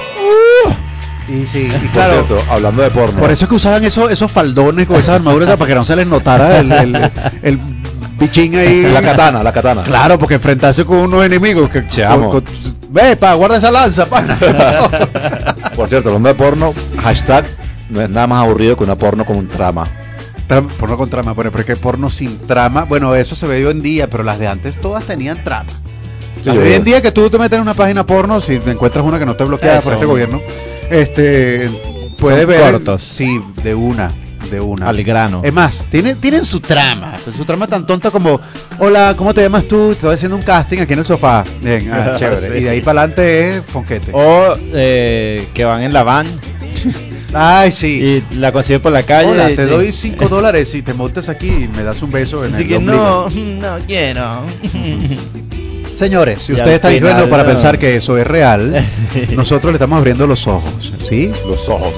Y 1.27 1.43
sí, 1.45 1.67
y 1.67 1.87
por 1.87 1.91
claro. 1.91 2.13
cierto, 2.25 2.43
hablando 2.51 2.83
de 2.83 2.91
porno. 2.91 3.19
Por 3.19 3.31
eso 3.31 3.45
es 3.45 3.49
que 3.49 3.55
usaban 3.55 3.83
esos, 3.83 4.11
esos 4.11 4.31
faldones 4.31 4.85
con 4.87 4.97
esas 4.97 5.15
armaduras 5.15 5.49
para 5.57 5.67
que 5.69 5.75
no 5.75 5.83
se 5.83 5.95
les 5.95 6.05
notara 6.05 6.59
el, 6.59 6.71
el, 6.71 6.95
el 7.41 7.59
bichín 8.17 8.55
ahí. 8.55 8.83
La 8.93 9.01
katana, 9.01 9.43
la 9.43 9.51
katana. 9.53 9.83
Claro, 9.83 10.17
porque 10.19 10.35
enfrentarse 10.35 10.85
con 10.85 10.97
unos 10.97 11.25
enemigos 11.25 11.69
que 11.69 11.83
con- 11.83 12.29
con- 12.31 12.43
ve, 12.89 13.15
pa, 13.15 13.33
guarda 13.33 13.57
esa 13.57 13.71
lanza, 13.71 14.05
pana. 14.07 14.37
Por 15.75 15.89
cierto, 15.89 16.09
hablando 16.09 16.29
de 16.29 16.35
porno, 16.35 16.73
hashtag 17.01 17.45
no 17.89 18.01
es 18.01 18.09
nada 18.09 18.27
más 18.27 18.43
aburrido 18.45 18.75
que 18.77 18.83
una 18.83 18.95
porno 18.95 19.25
con 19.25 19.37
un 19.37 19.47
trama. 19.47 19.87
Tra- 20.47 20.65
porno 20.67 20.97
con 20.97 21.09
trama, 21.09 21.33
pero 21.35 21.51
es 21.57 21.65
que 21.65 21.75
porno 21.75 22.09
sin 22.09 22.37
trama, 22.39 22.83
bueno, 22.83 23.15
eso 23.15 23.35
se 23.35 23.47
ve 23.47 23.65
hoy 23.65 23.71
en 23.71 23.81
día, 23.81 24.09
pero 24.09 24.23
las 24.23 24.39
de 24.39 24.47
antes 24.47 24.79
todas 24.79 25.03
tenían 25.03 25.43
trama. 25.43 25.69
Sí, 26.43 26.49
hoy 26.51 26.73
en 26.73 26.83
día 26.83 27.01
que 27.01 27.11
tú 27.11 27.29
te 27.29 27.39
metes 27.39 27.57
en 27.57 27.63
una 27.63 27.73
página 27.73 28.05
porno, 28.05 28.39
si 28.41 28.53
encuentras 28.65 29.03
una 29.03 29.17
que 29.17 29.25
no 29.25 29.31
esté 29.31 29.43
bloqueada 29.45 29.81
por 29.81 29.93
este 29.93 30.05
gobierno, 30.05 30.41
este 30.91 31.69
puedes 32.19 32.45
ver 32.45 32.71
cortos. 32.71 33.01
sí, 33.01 33.41
de 33.63 33.73
una, 33.75 34.11
de 34.55 34.61
una. 34.61 34.89
Al 34.89 35.03
grano. 35.03 35.41
Es 35.43 35.53
más, 35.53 35.85
tienen, 35.89 36.19
tienen 36.19 36.43
su 36.43 36.59
trama. 36.59 37.13
su 37.35 37.45
trama 37.45 37.67
tan 37.67 37.85
tonta 37.85 38.11
como, 38.11 38.39
hola, 38.79 39.13
¿cómo 39.17 39.33
te 39.33 39.41
llamas 39.41 39.65
tú? 39.67 39.91
Estoy 39.91 40.13
haciendo 40.15 40.35
un 40.37 40.43
casting 40.43 40.79
aquí 40.79 40.93
en 40.93 40.99
el 40.99 41.05
sofá. 41.05 41.43
Bien, 41.61 41.91
ah, 41.93 42.15
chévere. 42.19 42.51
Sí. 42.53 42.57
Y 42.59 42.63
de 42.63 42.69
ahí 42.69 42.81
para 42.81 43.01
adelante 43.01 43.57
es 43.57 43.63
fonquete. 43.65 44.11
O 44.13 44.55
eh, 44.73 45.47
que 45.53 45.63
van 45.65 45.83
en 45.83 45.93
la 45.93 46.03
van 46.03 46.27
Ay, 47.33 47.71
sí. 47.73 48.23
y 48.31 48.35
la 48.37 48.51
consiguen 48.53 48.81
por 48.81 48.91
la 48.93 49.03
calle. 49.03 49.29
Hola, 49.31 49.47
te 49.49 49.65
doy 49.65 49.91
5 49.93 50.27
dólares 50.29 50.69
si 50.69 50.81
te 50.81 50.93
montas 50.93 51.27
aquí 51.29 51.49
y 51.49 51.67
me 51.67 51.83
das 51.83 52.01
un 52.01 52.11
beso 52.11 52.45
en 52.45 52.53
Así 52.53 52.63
el 52.63 52.69
que 52.69 52.75
ombligo. 52.77 53.29
no, 53.33 53.77
no 53.77 53.85
quiero. 53.85 54.41
Señores, 55.95 56.43
si 56.43 56.51
están 56.53 56.79
final, 56.91 56.93
ingenuos 57.11 57.29
para 57.29 57.43
no. 57.43 57.49
pensar 57.49 57.79
que 57.79 57.95
eso 57.95 58.17
es 58.17 58.27
real, 58.27 58.85
nosotros 59.35 59.71
le 59.71 59.77
estamos 59.77 59.97
abriendo 59.97 60.27
los 60.27 60.45
ojos, 60.47 60.93
¿sí? 61.07 61.31
Los 61.47 61.69
ojos. 61.69 61.93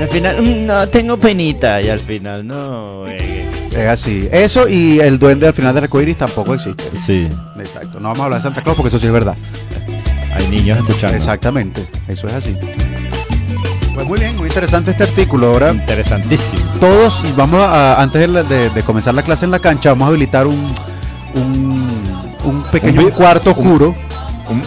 Al 0.00 0.08
final, 0.08 0.42
"Mm, 0.42 0.66
no, 0.66 0.88
tengo 0.88 1.16
penita. 1.16 1.80
Y 1.80 1.88
al 1.88 2.00
final, 2.00 2.46
no. 2.46 3.06
eh. 3.06 3.44
Es 3.70 3.86
así. 3.88 4.28
Eso 4.32 4.68
y 4.68 4.98
el 5.00 5.18
duende 5.18 5.46
al 5.46 5.52
final 5.52 5.74
de 5.74 5.82
Arcoiris 5.82 6.16
tampoco 6.16 6.54
existe. 6.54 6.84
Sí, 6.96 7.28
Exacto. 7.58 8.00
No 8.00 8.08
vamos 8.08 8.20
a 8.20 8.24
hablar 8.24 8.40
de 8.40 8.42
Santa 8.44 8.62
Claus 8.62 8.76
porque 8.76 8.88
eso 8.88 8.98
sí 8.98 9.06
es 9.06 9.12
verdad. 9.12 9.36
hay 10.34 10.46
niños 10.48 10.78
escuchando. 10.78 11.16
Exactamente. 11.16 11.84
Eso 12.08 12.26
es 12.26 12.34
así. 12.34 12.56
Pues 13.94 14.06
muy 14.06 14.18
bien, 14.18 14.36
muy 14.36 14.48
interesante 14.48 14.90
este 14.92 15.04
artículo. 15.04 15.48
Ahora 15.48 15.72
Interesantísimo. 15.72 16.62
todos 16.80 17.22
vamos 17.36 17.60
a, 17.60 18.00
antes 18.02 18.30
de- 18.48 18.70
de 18.70 18.82
comenzar 18.82 19.14
la 19.14 19.22
clase 19.22 19.44
en 19.44 19.50
la 19.50 19.58
cancha, 19.58 19.90
vamos 19.90 20.06
a 20.06 20.08
habilitar 20.08 20.46
un, 20.46 20.72
un, 21.34 22.25
un 22.46 22.62
pequeño 22.64 23.02
Un 23.02 23.10
cuarto 23.10 23.50
oscuro 23.50 23.94
Un- 24.50 24.62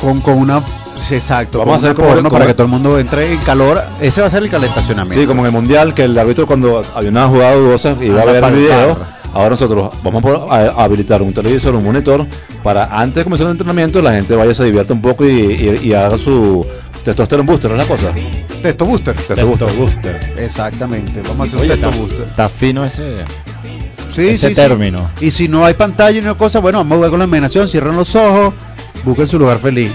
con, 0.00 0.20
con 0.20 0.38
una... 0.38 0.62
Exacto, 1.10 1.58
Vamos 1.58 1.74
a 1.74 1.76
hacer 1.76 1.94
como- 1.94 2.08
porno 2.08 2.22
como- 2.24 2.32
para 2.32 2.46
que 2.46 2.54
todo 2.54 2.64
el 2.64 2.70
mundo 2.70 2.98
entre 2.98 3.30
en 3.32 3.38
calor. 3.40 3.84
Ese 4.00 4.22
va 4.22 4.26
a 4.28 4.30
ser 4.30 4.42
el 4.42 4.50
calentacionamiento. 4.50 5.20
Sí, 5.20 5.26
como 5.26 5.42
en 5.42 5.46
el 5.46 5.52
mundial, 5.52 5.92
que 5.94 6.04
el 6.04 6.18
árbitro 6.18 6.46
cuando 6.46 6.82
había 6.94 7.10
una 7.10 7.28
jugada 7.28 7.54
dudosa 7.54 7.96
iba 8.00 8.22
a 8.22 8.24
ver 8.24 8.42
el 8.42 8.54
video. 8.54 8.98
Ahora 9.34 9.50
nosotros 9.50 9.90
vamos 10.02 10.24
a, 10.50 10.82
habilitar 10.82 11.20
un 11.20 11.34
televisor, 11.34 11.74
un 11.74 11.84
monitor, 11.84 12.26
para 12.62 12.86
antes 12.86 13.16
de 13.16 13.24
comenzar 13.24 13.46
el 13.48 13.50
entrenamiento 13.52 14.00
la 14.00 14.12
gente 14.12 14.34
vaya, 14.34 14.54
se 14.54 14.64
divierta 14.64 14.94
un 14.94 15.02
poco 15.02 15.26
y, 15.26 15.28
y- 15.30 15.80
y 15.88 15.92
haga 15.92 16.16
su 16.16 16.66
testosterone 17.04 17.46
booster, 17.46 17.70
¿es 17.72 17.76
la 17.76 17.84
cosa? 17.84 18.12
Testo 18.62 18.86
booster. 18.86 19.14
Testo 19.14 19.66
booster. 19.76 20.32
Exactamente, 20.38 21.20
vamos 21.20 21.40
a 21.40 21.56
hacer 21.56 21.60
un 21.60 21.68
testo 21.68 21.92
booster. 21.92 22.22
está 22.26 22.48
fino 22.48 22.82
ese, 22.86 23.24
Sí, 24.12 24.28
ese 24.28 24.48
sí, 24.48 24.54
sí. 24.54 24.54
término. 24.54 25.10
Y 25.20 25.30
si 25.30 25.48
no 25.48 25.64
hay 25.64 25.74
pantalla 25.74 26.12
ni 26.20 26.26
una 26.26 26.36
cosa, 26.36 26.58
bueno, 26.60 26.78
vamos 26.78 26.92
a 26.92 26.96
jugar 26.96 27.10
con 27.10 27.18
la 27.20 27.24
imaginación, 27.26 27.68
cierran 27.68 27.96
los 27.96 28.14
ojos, 28.16 28.54
busquen 29.04 29.26
su 29.26 29.38
lugar 29.38 29.58
feliz. 29.58 29.92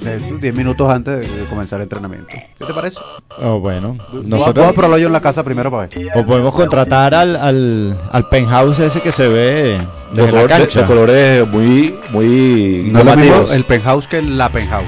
De 0.00 0.16
estos 0.16 0.38
10 0.38 0.54
minutos 0.54 0.90
antes 0.90 1.20
de, 1.20 1.44
comenzar 1.46 1.78
el 1.80 1.84
entrenamiento. 1.84 2.28
¿Qué 2.30 2.64
te 2.66 2.74
parece? 2.74 3.00
Oh, 3.40 3.58
bueno, 3.58 3.96
nosotros 4.12 4.66
voy 4.66 4.72
a 4.72 4.72
probarlo 4.74 4.98
yo 4.98 5.06
en 5.06 5.14
la 5.14 5.22
casa 5.22 5.42
primero 5.44 5.70
para 5.70 5.86
ver. 5.88 6.08
o 6.14 6.26
podemos 6.26 6.54
contratar 6.54 7.14
al, 7.14 7.36
al, 7.36 7.96
al 8.12 8.28
penthouse 8.28 8.80
ese 8.80 9.00
que 9.00 9.12
se 9.12 9.28
ve 9.28 9.78
De, 10.12 10.22
color- 10.26 10.42
de- 10.42 10.48
cancha. 10.48 10.80
de 10.82 10.86
colores 10.86 11.48
muy, 11.48 11.94
muy 12.10 12.90
No 12.92 12.98
es 12.98 13.04
lo 13.06 13.12
mismo 13.16 13.24
llamativos. 13.24 13.52
el 13.54 13.64
penthouse 13.64 14.06
que 14.06 14.20
la 14.20 14.50
penthouse. 14.50 14.84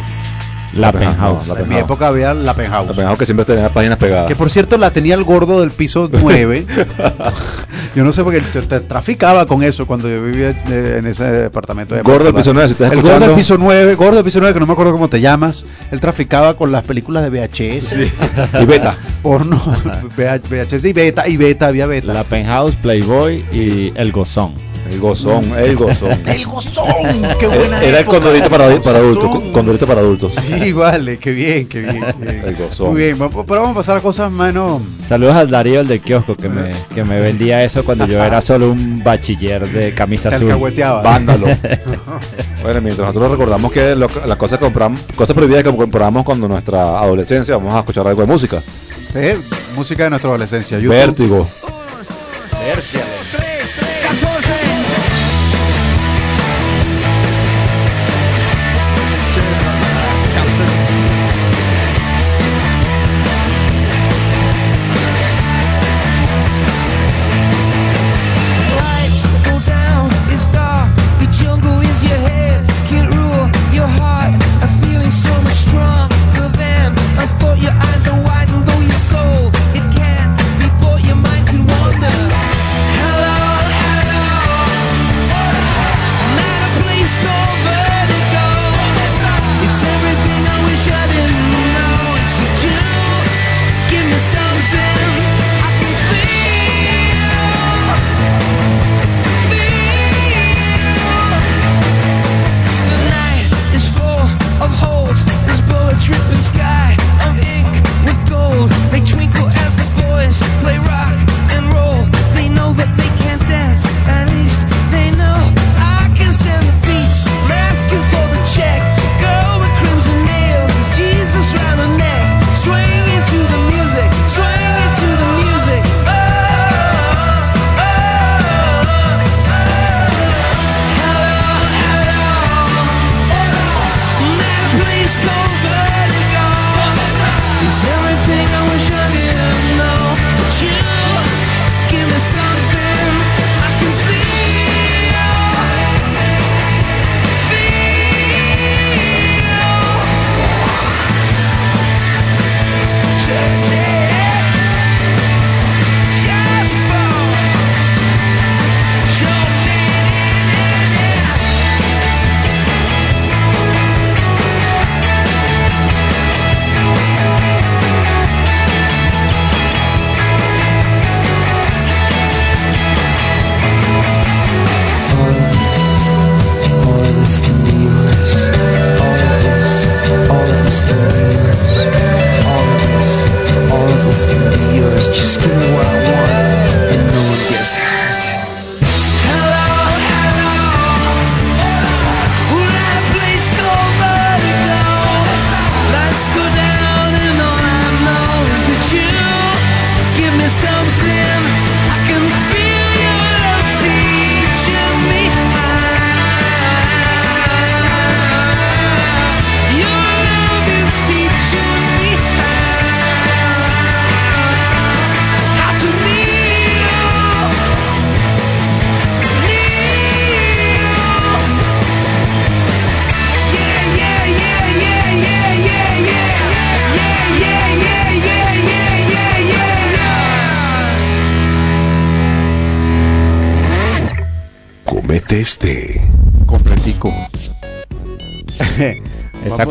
La 0.76 0.92
La 0.92 0.92
penthouse, 0.92 1.48
en 1.58 1.68
mi 1.68 1.76
época 1.76 2.08
había 2.08 2.34
la 2.34 2.54
penthouse. 2.54 2.88
La 2.88 2.94
penthouse 2.94 3.18
que 3.18 3.24
siempre 3.26 3.44
tenía 3.44 3.68
páginas 3.70 3.98
pegadas. 3.98 4.26
Que 4.28 4.36
por 4.36 4.50
cierto 4.50 4.76
la 4.78 4.90
tenía 4.90 5.14
el 5.14 5.24
gordo 5.24 5.60
del 5.60 5.70
piso 5.70 6.08
9. 6.12 6.66
yo 7.94 8.04
no 8.04 8.12
sé 8.12 8.22
porque 8.22 8.38
él 8.38 8.44
tra- 8.52 8.86
traficaba 8.86 9.46
con 9.46 9.62
eso 9.62 9.86
cuando 9.86 10.08
yo 10.08 10.22
vivía 10.22 10.50
eh, 10.68 10.96
en 10.98 11.06
ese 11.06 11.24
departamento 11.24 11.94
de 11.94 12.02
Gordo 12.02 12.24
del 12.26 12.34
piso 12.34 12.52
9, 12.52 12.68
si 12.68 12.72
estás 12.72 12.92
El 12.92 13.02
gordo 13.02 13.20
del 13.26 13.34
piso 13.34 13.56
9, 13.58 13.94
gordo 13.94 14.16
del 14.16 14.24
piso 14.24 14.38
9 14.40 14.54
que 14.54 14.60
no 14.60 14.66
me 14.66 14.72
acuerdo 14.72 14.92
cómo 14.92 15.08
te 15.08 15.20
llamas. 15.20 15.64
Él 15.90 16.00
traficaba 16.00 16.54
con 16.54 16.72
las 16.72 16.84
películas 16.84 17.22
de 17.22 17.30
VHS. 17.30 17.96
y 18.60 18.64
beta. 18.66 18.94
Porno, 19.22 19.60
VHS 20.16 20.84
y 20.84 20.92
beta, 20.92 21.26
y 21.28 21.36
beta, 21.36 21.66
había 21.68 21.86
beta. 21.86 22.12
La 22.12 22.24
penthouse, 22.24 22.76
Playboy 22.76 23.42
y 23.52 23.92
el 23.94 24.12
gozón. 24.12 24.54
El 24.88 25.00
gozón, 25.00 25.52
el 25.58 25.74
gozón. 25.74 26.12
El 26.26 26.44
gozón, 26.46 26.86
qué 27.40 27.48
buena 27.48 27.82
Era 27.82 27.98
el 27.98 28.04
condorito 28.04 28.48
para, 28.48 28.68
para 28.80 28.98
adultos. 28.98 29.24
Gozón. 29.26 29.52
Condorito 29.52 29.84
para 29.84 30.00
adultos. 30.00 30.32
Sí, 30.46 30.65
vale, 30.72 31.18
qué 31.18 31.32
bien, 31.32 31.66
qué 31.68 31.80
bien. 31.80 32.04
qué 32.20 32.30
bien. 32.42 32.56
Muy 32.80 33.00
bien, 33.02 33.18
vamos- 33.18 33.44
pero 33.46 33.60
vamos 33.62 33.72
a 33.72 33.74
pasar 33.80 33.98
a 33.98 34.00
cosas 34.00 34.30
menos. 34.30 34.80
Saludos 35.06 35.34
al 35.34 35.50
Darío, 35.50 35.80
el 35.80 35.88
del 35.88 36.00
kiosco, 36.00 36.36
que 36.36 36.48
me, 36.48 36.74
que 36.94 37.04
me 37.04 37.18
vendía 37.20 37.62
eso 37.64 37.84
cuando 37.84 38.06
yo 38.06 38.22
era 38.22 38.40
solo 38.42 38.70
un 38.70 39.02
bachiller 39.04 39.66
de 39.68 39.92
camisa 39.94 40.30
azul. 40.30 40.48
Vándalo. 41.02 41.46
bueno, 42.62 42.80
mientras 42.80 43.06
nosotros 43.08 43.30
recordamos 43.32 43.70
que 43.72 43.94
lo- 43.94 44.10
las 44.26 44.36
cosas 44.38 44.58
que 44.58 44.64
compramos, 44.64 45.00
cosas 45.14 45.34
prohibidas 45.34 45.64
que 45.64 45.74
compramos 45.74 46.24
cuando 46.24 46.48
nuestra 46.48 46.98
adolescencia, 47.00 47.56
vamos 47.56 47.74
a 47.74 47.80
escuchar 47.80 48.06
algo 48.06 48.20
de 48.22 48.26
música. 48.26 48.62
Eh, 49.14 49.38
música 49.74 50.04
de 50.04 50.10
nuestra 50.10 50.30
adolescencia. 50.30 50.78
YouTube. 50.78 50.90
Vértigo. 50.96 51.48
Lights 52.52 52.98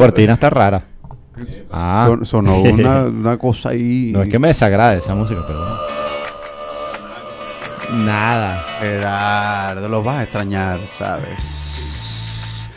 cortina 0.08 0.34
está 0.34 0.50
rara. 0.50 0.84
Ah. 1.72 2.06
Son- 2.08 2.26
sonó 2.26 2.62
una, 2.62 3.02
una 3.06 3.38
cosa 3.38 3.70
ahí. 3.70 4.12
No 4.14 4.22
es 4.24 4.30
que 4.30 4.40
me 4.40 4.48
desagrade 4.50 5.00
esa 5.00 5.14
música, 5.16 5.42
pero. 5.48 5.96
Nada. 7.94 8.64
Gerardo, 8.80 9.88
lo 9.90 10.02
vas 10.04 10.18
a 10.18 10.24
extrañar, 10.24 10.80
¿sabes? 10.88 12.70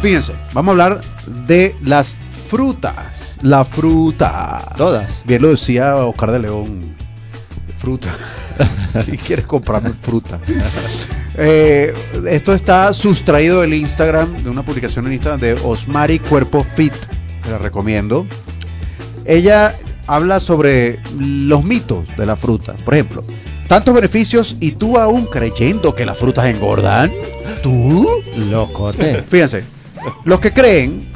Fíjense, 0.00 0.34
vamos 0.52 0.68
a 0.68 0.72
hablar 0.72 1.00
de 1.46 1.74
las 1.84 2.16
frutas. 2.48 3.38
La 3.42 3.64
fruta. 3.64 4.72
Todas. 4.76 5.22
Bien 5.26 5.42
lo 5.42 5.48
decía 5.48 5.96
Oscar 5.96 6.30
de 6.32 6.38
León. 6.40 6.96
Fruta. 7.78 8.14
si 9.04 9.16
quieres 9.18 9.46
comprarme 9.46 9.92
fruta. 10.00 10.40
Eh, 11.34 11.92
esto 12.28 12.54
está 12.54 12.92
sustraído 12.92 13.60
del 13.60 13.74
Instagram, 13.74 14.42
de 14.42 14.50
una 14.50 14.64
publicación 14.64 15.06
en 15.06 15.14
Instagram 15.14 15.40
de 15.40 15.52
Osmari 15.64 16.18
Cuerpo 16.18 16.64
Fit. 16.74 16.94
Te 17.42 17.50
la 17.50 17.58
recomiendo. 17.58 18.26
Ella 19.24 19.74
habla 20.06 20.40
sobre 20.40 21.00
los 21.18 21.64
mitos 21.64 22.16
de 22.16 22.26
la 22.26 22.36
fruta. 22.36 22.74
Por 22.84 22.94
ejemplo, 22.94 23.24
tantos 23.66 23.94
beneficios 23.94 24.56
y 24.60 24.72
tú 24.72 24.98
aún 24.98 25.26
creyendo 25.26 25.94
que 25.94 26.06
las 26.06 26.18
frutas 26.18 26.46
engordan. 26.46 27.12
¿Tú? 27.62 28.08
Locote. 28.36 29.22
Fíjense, 29.28 29.64
los 30.24 30.40
que 30.40 30.52
creen, 30.52 31.08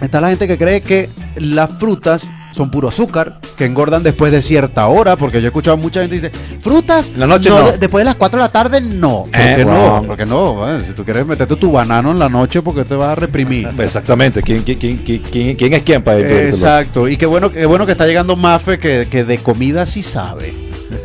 está 0.00 0.20
la 0.20 0.28
gente 0.28 0.46
que 0.46 0.58
cree 0.58 0.80
que 0.80 1.08
las 1.36 1.70
frutas 1.78 2.22
son 2.52 2.70
puro 2.70 2.88
azúcar, 2.88 3.40
que 3.56 3.64
engordan 3.64 4.02
después 4.02 4.32
de 4.32 4.42
cierta 4.42 4.86
hora, 4.88 5.16
porque 5.16 5.40
yo 5.40 5.46
he 5.46 5.48
escuchado 5.48 5.74
a 5.76 5.80
mucha 5.80 6.00
gente 6.00 6.18
que 6.20 6.28
dice, 6.28 6.58
frutas, 6.60 7.12
la 7.16 7.26
noche 7.26 7.48
no. 7.50 7.70
de- 7.72 7.78
después 7.78 8.00
de 8.02 8.06
las 8.06 8.16
4 8.16 8.38
de 8.38 8.44
la 8.44 8.52
tarde 8.52 8.80
no. 8.80 9.24
¿Por 9.30 9.40
Eh, 9.40 9.54
qué 9.56 9.64
no? 9.64 10.02
Porque 10.06 10.26
no, 10.26 10.54
Bueno, 10.54 10.84
si 10.84 10.92
tú 10.92 11.04
quieres 11.04 11.26
meterte 11.26 11.56
tu 11.56 11.72
banano 11.72 12.10
en 12.10 12.18
la 12.18 12.28
noche, 12.28 12.62
porque 12.62 12.84
te 12.84 12.94
vas 12.94 13.10
a 13.10 13.14
reprimir? 13.14 13.68
Exactamente. 13.78 14.42
¿Quién, 14.42 14.62
quién, 14.62 14.78
quién, 14.78 14.98
quién- 14.98 15.22
quién- 15.22 15.56
quién 15.56 15.72
es 15.74 15.82
quién 15.82 16.02
para 16.02 16.18
Exacto, 16.20 17.08
y 17.08 17.16
qué 17.16 17.26
bueno, 17.26 17.50
qué 17.50 17.66
bueno 17.66 17.86
que 17.86 17.92
está 17.92 18.06
llegando 18.06 18.36
Mafe, 18.36 18.78
que, 18.78 19.06
que 19.10 19.24
de 19.24 19.38
comida 19.38 19.86
sí 19.86 20.02
sabe. 20.02 20.52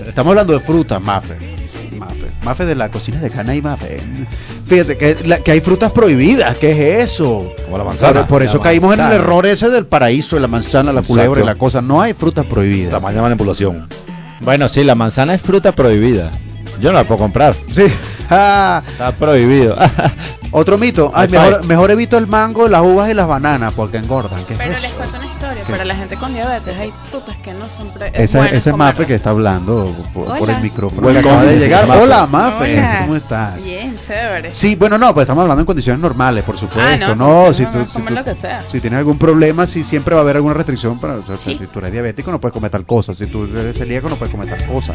Estamos 0.08 0.32
hablando 0.32 0.54
de 0.54 0.60
frutas, 0.60 1.02
Mafe. 1.02 1.55
Mafe, 2.46 2.66
de 2.66 2.76
la 2.76 2.90
cocina 2.90 3.20
de 3.20 3.30
Cana 3.30 3.54
y 3.56 3.62
Mafe. 3.62 4.00
Fíjate 4.66 4.96
que, 4.98 5.18
la- 5.26 5.40
que 5.40 5.52
hay 5.52 5.60
frutas 5.62 5.92
prohibidas, 5.92 6.58
¿qué 6.58 6.72
es 7.02 7.12
eso? 7.12 7.52
Como 7.66 7.78
la 7.78 7.84
manzana. 7.84 8.22
Por, 8.22 8.30
por 8.30 8.44
eso 8.44 8.60
caímos 8.62 8.94
en 8.98 9.02
el 9.06 9.12
error 9.14 9.46
ese 9.46 9.70
del 9.70 9.86
paraíso, 9.88 10.36
de 10.38 10.42
la 10.44 10.48
manzana, 10.48 10.94
la 10.94 11.02
Exacto. 11.02 11.08
culebra 11.22 11.42
y 11.42 11.46
la 11.46 11.56
cosa. 11.56 11.82
No 11.82 12.02
hay 12.02 12.14
frutas 12.14 12.46
prohibidas. 12.46 12.92
Tamaño 12.92 13.18
de 13.18 13.22
manipulación. 13.24 13.88
Bueno, 14.42 14.70
sí, 14.70 14.84
la 14.84 14.96
manzana 14.96 15.34
es 15.34 15.42
fruta 15.42 15.74
prohibida. 15.74 16.32
Yo 16.80 16.92
no 16.92 17.00
la 17.00 17.04
puedo 17.06 17.20
comprar. 17.20 17.56
Sí. 17.74 17.84
Ah, 18.28 18.82
Está 18.88 19.12
prohibido. 19.12 19.76
otro 20.52 20.80
mito. 20.80 21.12
Ay, 21.14 21.28
mejor, 21.28 21.64
mejor 21.66 21.92
evito 21.92 22.18
el 22.18 22.26
mango, 22.26 22.68
las 22.68 22.82
uvas 22.82 23.08
y 23.12 23.14
las 23.14 23.28
bananas 23.28 23.72
porque 23.76 23.98
engordan. 23.98 24.44
¿Qué 24.46 24.54
es 24.54 24.58
Pero 24.60 24.72
eso? 24.72 24.82
les 24.82 24.92
cuento 24.94 25.18
una. 25.20 25.35
¿Qué? 25.66 25.72
Para 25.72 25.86
la 25.86 25.96
gente 25.96 26.16
con 26.18 26.34
diabetes 26.34 26.78
hay 26.80 26.94
frutas 27.10 27.38
que 27.38 27.54
no 27.54 27.68
son 27.68 27.90
pre- 27.90 28.12
Esa, 28.14 28.38
buenas 28.40 28.56
ese. 28.56 28.74
Mafe 28.74 29.06
que 29.08 29.16
está 29.16 29.32
hablando 29.32 29.96
por, 30.14 30.50
el 30.50 30.62
micrófono. 30.62 31.10
Acaba 31.10 31.44
de 31.44 31.58
llegar. 31.58 31.88
Mafe. 31.88 32.02
Hola, 32.02 32.28
Mafe. 32.28 32.78
Hola. 32.80 33.00
¿Cómo 33.02 33.16
estás? 33.16 33.64
Bien, 33.64 33.98
chévere. 34.00 34.54
Sí, 34.54 34.76
bueno, 34.76 34.98
no, 34.98 35.14
pues 35.14 35.24
estamos 35.24 35.42
hablando 35.42 35.62
en 35.62 35.66
condiciones 35.66 36.00
normales, 36.02 36.44
por 36.44 36.58
supuesto. 36.58 36.82
Ah, 36.84 36.98
no, 36.98 37.16
no, 37.16 37.44
pues, 37.46 37.58
si 37.58 37.66
tú, 37.66 37.84
si, 37.88 37.94
comer 37.94 38.10
tú- 38.10 38.16
lo 38.16 38.24
que 38.24 38.36
sea. 38.36 38.62
si 38.68 38.80
tienes 38.80 39.00
algún 39.00 39.18
problema, 39.18 39.66
sí 39.66 39.84
siempre 39.84 40.14
va 40.14 40.22
a 40.22 40.24
haber 40.24 40.36
alguna 40.36 40.54
restricción. 40.54 41.00
Para, 41.00 41.16
o 41.16 41.26
sea, 41.26 41.36
Sí. 41.36 41.58
Si 41.58 41.68
tú 41.68 41.80
eres 41.80 41.92
diabético, 41.92 42.32
no 42.32 42.40
puedes 42.40 42.54
comer 42.54 42.70
tal 42.72 42.86
cosa. 42.86 43.14
Si 43.14 43.26
tú 43.26 43.46
eres 43.58 43.78
celíaco, 43.78 44.08
no 44.10 44.16
puedes 44.18 44.34
comer 44.34 44.50
tal 44.50 44.66
cosa. 44.68 44.94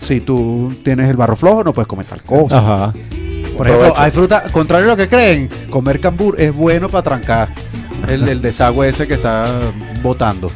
Si 0.00 0.20
tú 0.20 0.74
tienes 0.84 1.08
el 1.08 1.16
barro 1.16 1.36
flojo, 1.36 1.64
no 1.64 1.72
puedes 1.72 1.86
comer 1.88 2.06
tal 2.06 2.22
cosa. 2.22 2.58
Ajá. 2.58 2.92
Por 3.56 3.68
ejemplo, 3.68 3.94
hay 3.96 4.10
fruta, 4.10 4.42
contrario 4.50 4.86
a 4.88 4.90
lo 4.90 4.96
que 4.96 5.08
creen, 5.08 5.48
comer 5.70 6.00
cambur 6.00 6.40
es 6.40 6.52
bueno 6.52 6.88
para 6.88 7.02
trancar 7.02 7.48
el, 8.08 8.28
el 8.28 8.40
desagüe 8.40 8.88
ese 8.88 9.06
que 9.06 9.14
está 9.14 9.72
botando. 10.02 10.50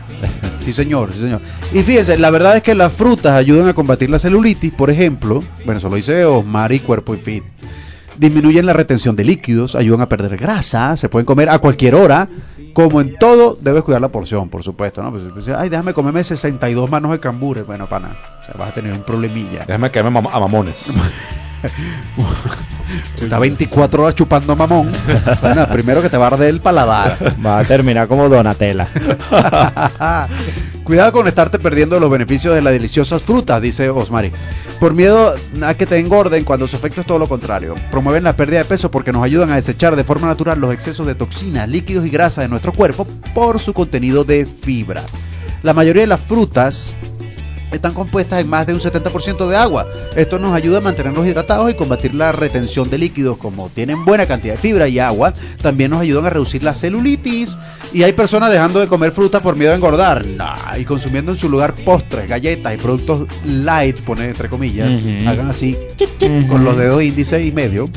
Sí, 0.64 0.72
señor, 0.72 1.12
sí, 1.12 1.20
señor. 1.20 1.40
Y 1.72 1.82
fíjense, 1.82 2.18
la 2.18 2.30
verdad 2.30 2.56
es 2.56 2.62
que 2.62 2.74
las 2.74 2.92
frutas 2.92 3.32
ayudan 3.32 3.68
a 3.68 3.74
combatir 3.74 4.10
la 4.10 4.18
celulitis, 4.18 4.72
por 4.72 4.90
ejemplo. 4.90 5.42
Bueno, 5.64 5.78
eso 5.78 5.88
lo 5.88 5.96
dice 5.96 6.24
Osmar 6.24 6.72
y 6.72 6.80
Cuerpo 6.80 7.14
y 7.14 7.18
Fit. 7.18 7.44
Disminuyen 8.18 8.66
la 8.66 8.72
retención 8.72 9.14
de 9.16 9.24
líquidos, 9.24 9.74
ayudan 9.76 10.00
a 10.00 10.08
perder 10.08 10.36
grasa, 10.36 10.96
se 10.96 11.08
pueden 11.08 11.24
comer 11.26 11.48
a 11.48 11.58
cualquier 11.58 11.94
hora. 11.94 12.28
Como 12.74 13.00
en 13.00 13.16
todo, 13.18 13.56
debes 13.60 13.82
cuidar 13.82 14.00
la 14.00 14.08
porción, 14.08 14.48
por 14.50 14.62
supuesto, 14.62 15.02
¿no? 15.02 15.10
Pues, 15.10 15.22
pues, 15.32 15.48
ay, 15.48 15.68
déjame 15.68 15.94
comerme 15.94 16.22
62 16.22 16.88
manos 16.90 17.10
de 17.10 17.18
cambures. 17.18 17.66
Bueno, 17.66 17.88
pana, 17.88 18.16
o 18.40 18.44
sea, 18.44 18.54
vas 18.56 18.70
a 18.70 18.74
tener 18.74 18.92
un 18.92 19.02
problemilla. 19.02 19.60
Déjame 19.66 19.90
caerme 19.90 20.10
mam- 20.20 20.30
a 20.32 20.38
mamones. 20.40 20.86
Está 23.20 23.38
24 23.40 24.02
horas 24.02 24.14
chupando 24.14 24.54
mamón. 24.54 24.90
Bueno, 25.40 25.66
primero 25.68 26.00
que 26.02 26.08
te 26.08 26.16
va 26.16 26.26
a 26.26 26.28
arder 26.28 26.48
el 26.50 26.60
paladar. 26.60 27.16
Va 27.44 27.58
a 27.58 27.64
terminar 27.64 28.06
como 28.06 28.28
Donatella. 28.28 28.86
Cuidado 30.88 31.12
con 31.12 31.28
estarte 31.28 31.58
perdiendo 31.58 32.00
los 32.00 32.10
beneficios 32.10 32.54
de 32.54 32.62
las 32.62 32.72
deliciosas 32.72 33.22
frutas, 33.22 33.60
dice 33.60 33.90
Osmari. 33.90 34.32
Por 34.80 34.94
miedo 34.94 35.34
a 35.60 35.74
que 35.74 35.84
te 35.84 35.98
engorden 35.98 36.44
cuando 36.44 36.66
su 36.66 36.76
efecto 36.76 37.02
es 37.02 37.06
todo 37.06 37.18
lo 37.18 37.28
contrario. 37.28 37.74
Promueven 37.90 38.24
la 38.24 38.36
pérdida 38.36 38.60
de 38.60 38.64
peso 38.64 38.90
porque 38.90 39.12
nos 39.12 39.22
ayudan 39.22 39.50
a 39.50 39.56
desechar 39.56 39.96
de 39.96 40.04
forma 40.04 40.28
natural 40.28 40.58
los 40.58 40.72
excesos 40.72 41.06
de 41.06 41.14
toxinas, 41.14 41.68
líquidos 41.68 42.06
y 42.06 42.08
grasa 42.08 42.40
de 42.40 42.48
nuestro 42.48 42.72
cuerpo 42.72 43.06
por 43.34 43.60
su 43.60 43.74
contenido 43.74 44.24
de 44.24 44.46
fibra. 44.46 45.04
La 45.62 45.74
mayoría 45.74 46.04
de 46.04 46.06
las 46.06 46.22
frutas 46.22 46.94
están 47.70 47.94
compuestas 47.94 48.40
en 48.40 48.48
más 48.48 48.66
de 48.66 48.74
un 48.74 48.80
70% 48.80 49.48
de 49.48 49.56
agua. 49.56 49.86
Esto 50.16 50.38
nos 50.38 50.54
ayuda 50.54 50.78
a 50.78 50.80
mantenernos 50.80 51.26
hidratados 51.26 51.70
y 51.70 51.74
combatir 51.74 52.14
la 52.14 52.32
retención 52.32 52.90
de 52.90 52.98
líquidos. 52.98 53.38
Como 53.38 53.68
tienen 53.68 54.04
buena 54.04 54.26
cantidad 54.26 54.54
de 54.54 54.60
fibra 54.60 54.88
y 54.88 54.98
agua, 54.98 55.34
también 55.60 55.90
nos 55.90 56.00
ayudan 56.00 56.26
a 56.26 56.30
reducir 56.30 56.62
la 56.62 56.74
celulitis. 56.74 57.56
Y 57.92 58.02
hay 58.02 58.12
personas 58.12 58.50
dejando 58.50 58.80
de 58.80 58.86
comer 58.86 59.12
fruta 59.12 59.40
por 59.40 59.56
miedo 59.56 59.72
a 59.72 59.76
engordar. 59.76 60.26
Nah, 60.26 60.76
y 60.78 60.84
consumiendo 60.84 61.32
en 61.32 61.38
su 61.38 61.48
lugar 61.48 61.74
postres, 61.74 62.28
galletas 62.28 62.74
y 62.74 62.76
productos 62.76 63.26
light, 63.46 64.00
pone 64.00 64.26
entre 64.26 64.48
comillas. 64.48 64.90
Ujú. 64.90 65.28
Hagan 65.28 65.50
así 65.50 65.76
con 66.48 66.64
los 66.64 66.76
dedos 66.76 67.02
índice 67.02 67.44
y 67.44 67.52
medio. 67.52 67.88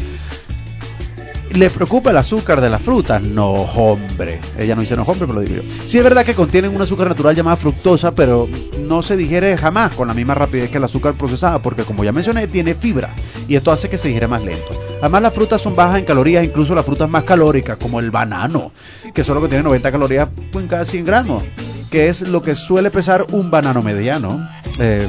¿Le 1.54 1.70
preocupa 1.70 2.12
el 2.12 2.18
azúcar 2.18 2.62
de 2.62 2.70
la 2.70 2.80
fruta? 2.80 3.20
No, 3.20 3.52
hombre. 3.52 4.40
Ella 4.58 4.74
no 4.76 4.82
dice 4.82 4.96
no, 4.96 5.04
hombre, 5.04 5.28
pero 5.28 5.34
lo 5.34 5.42
digo 5.42 5.62
yo. 5.62 5.70
Sí 5.86 5.98
es 5.98 6.04
verdad 6.04 6.24
que 6.26 6.34
contienen 6.34 6.74
un 6.74 6.82
azúcar 6.82 7.10
natural 7.10 7.36
llamada 7.36 7.58
fructosa, 7.58 8.12
pero 8.16 8.48
no 8.80 9.02
se 9.02 9.18
digiere 9.18 9.58
jamás 9.58 9.92
con 9.94 10.08
la 10.08 10.14
misma 10.14 10.34
rapidez 10.34 10.70
que 10.70 10.78
el 10.78 10.84
azúcar 10.86 11.14
procesada, 11.16 11.62
porque 11.62 11.84
como 11.84 12.04
ya 12.06 12.14
mencioné, 12.14 12.48
tiene 12.48 12.74
fibra 12.74 13.10
y 13.50 13.56
esto 13.56 13.72
hace 13.72 13.90
que 13.90 13.98
se 13.98 14.08
digiere 14.08 14.28
más 14.28 14.44
lento. 14.44 14.70
Además, 15.02 15.22
las 15.24 15.34
frutas 15.34 15.60
son 15.62 15.76
bajas 15.76 16.00
en 16.00 16.06
calorías, 16.06 16.44
incluso 16.46 16.74
las 16.74 16.86
frutas 16.86 17.10
más 17.10 17.26
calóricas, 17.26 17.78
como 17.78 18.00
el 18.00 18.12
banano, 18.12 18.72
que 19.14 19.24
solo 19.24 19.42
contiene 19.42 19.64
90 19.64 19.92
calorías 19.92 20.30
en 20.54 20.68
cada 20.68 20.86
100 20.86 21.04
gramos, 21.06 21.44
que 21.92 22.08
es 22.08 22.22
lo 22.22 22.42
que 22.42 22.56
suele 22.56 22.92
pesar 22.92 23.26
un 23.34 23.52
banano 23.52 23.82
mediano. 23.82 24.48
Eh, 24.80 25.06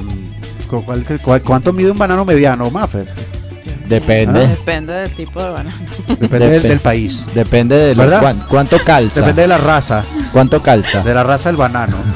¿cu- 0.69 0.85
cuál- 0.85 1.05
cu- 1.05 1.41
¿Cuánto 1.45 1.73
mide 1.73 1.93
un 1.93 1.99
banano 1.99 2.25
mediano, 2.25 2.69
Maffer? 2.71 3.07
Depende. 3.89 4.45
Ah. 4.45 4.49
Depende 4.49 4.93
del 4.95 5.11
tipo 5.15 5.43
de 5.43 5.51
banano. 5.51 5.77
Depende 6.19 6.61
del, 6.61 6.81
país. 6.81 7.27
Depende 7.35 7.77
de 7.77 7.95
¿Verdad? 7.95 8.21
cuán- 8.21 8.47
cuánto 8.49 8.79
calza. 8.83 9.21
Depende 9.21 9.43
de 9.43 9.49
la 9.49 9.59
raza, 9.59 10.05
¿Cuánto 10.33 10.63
calza? 10.63 11.03
de 11.03 11.15
la 11.15 11.23
raza 11.25 11.49
del 11.49 11.57
banano. 11.57 11.97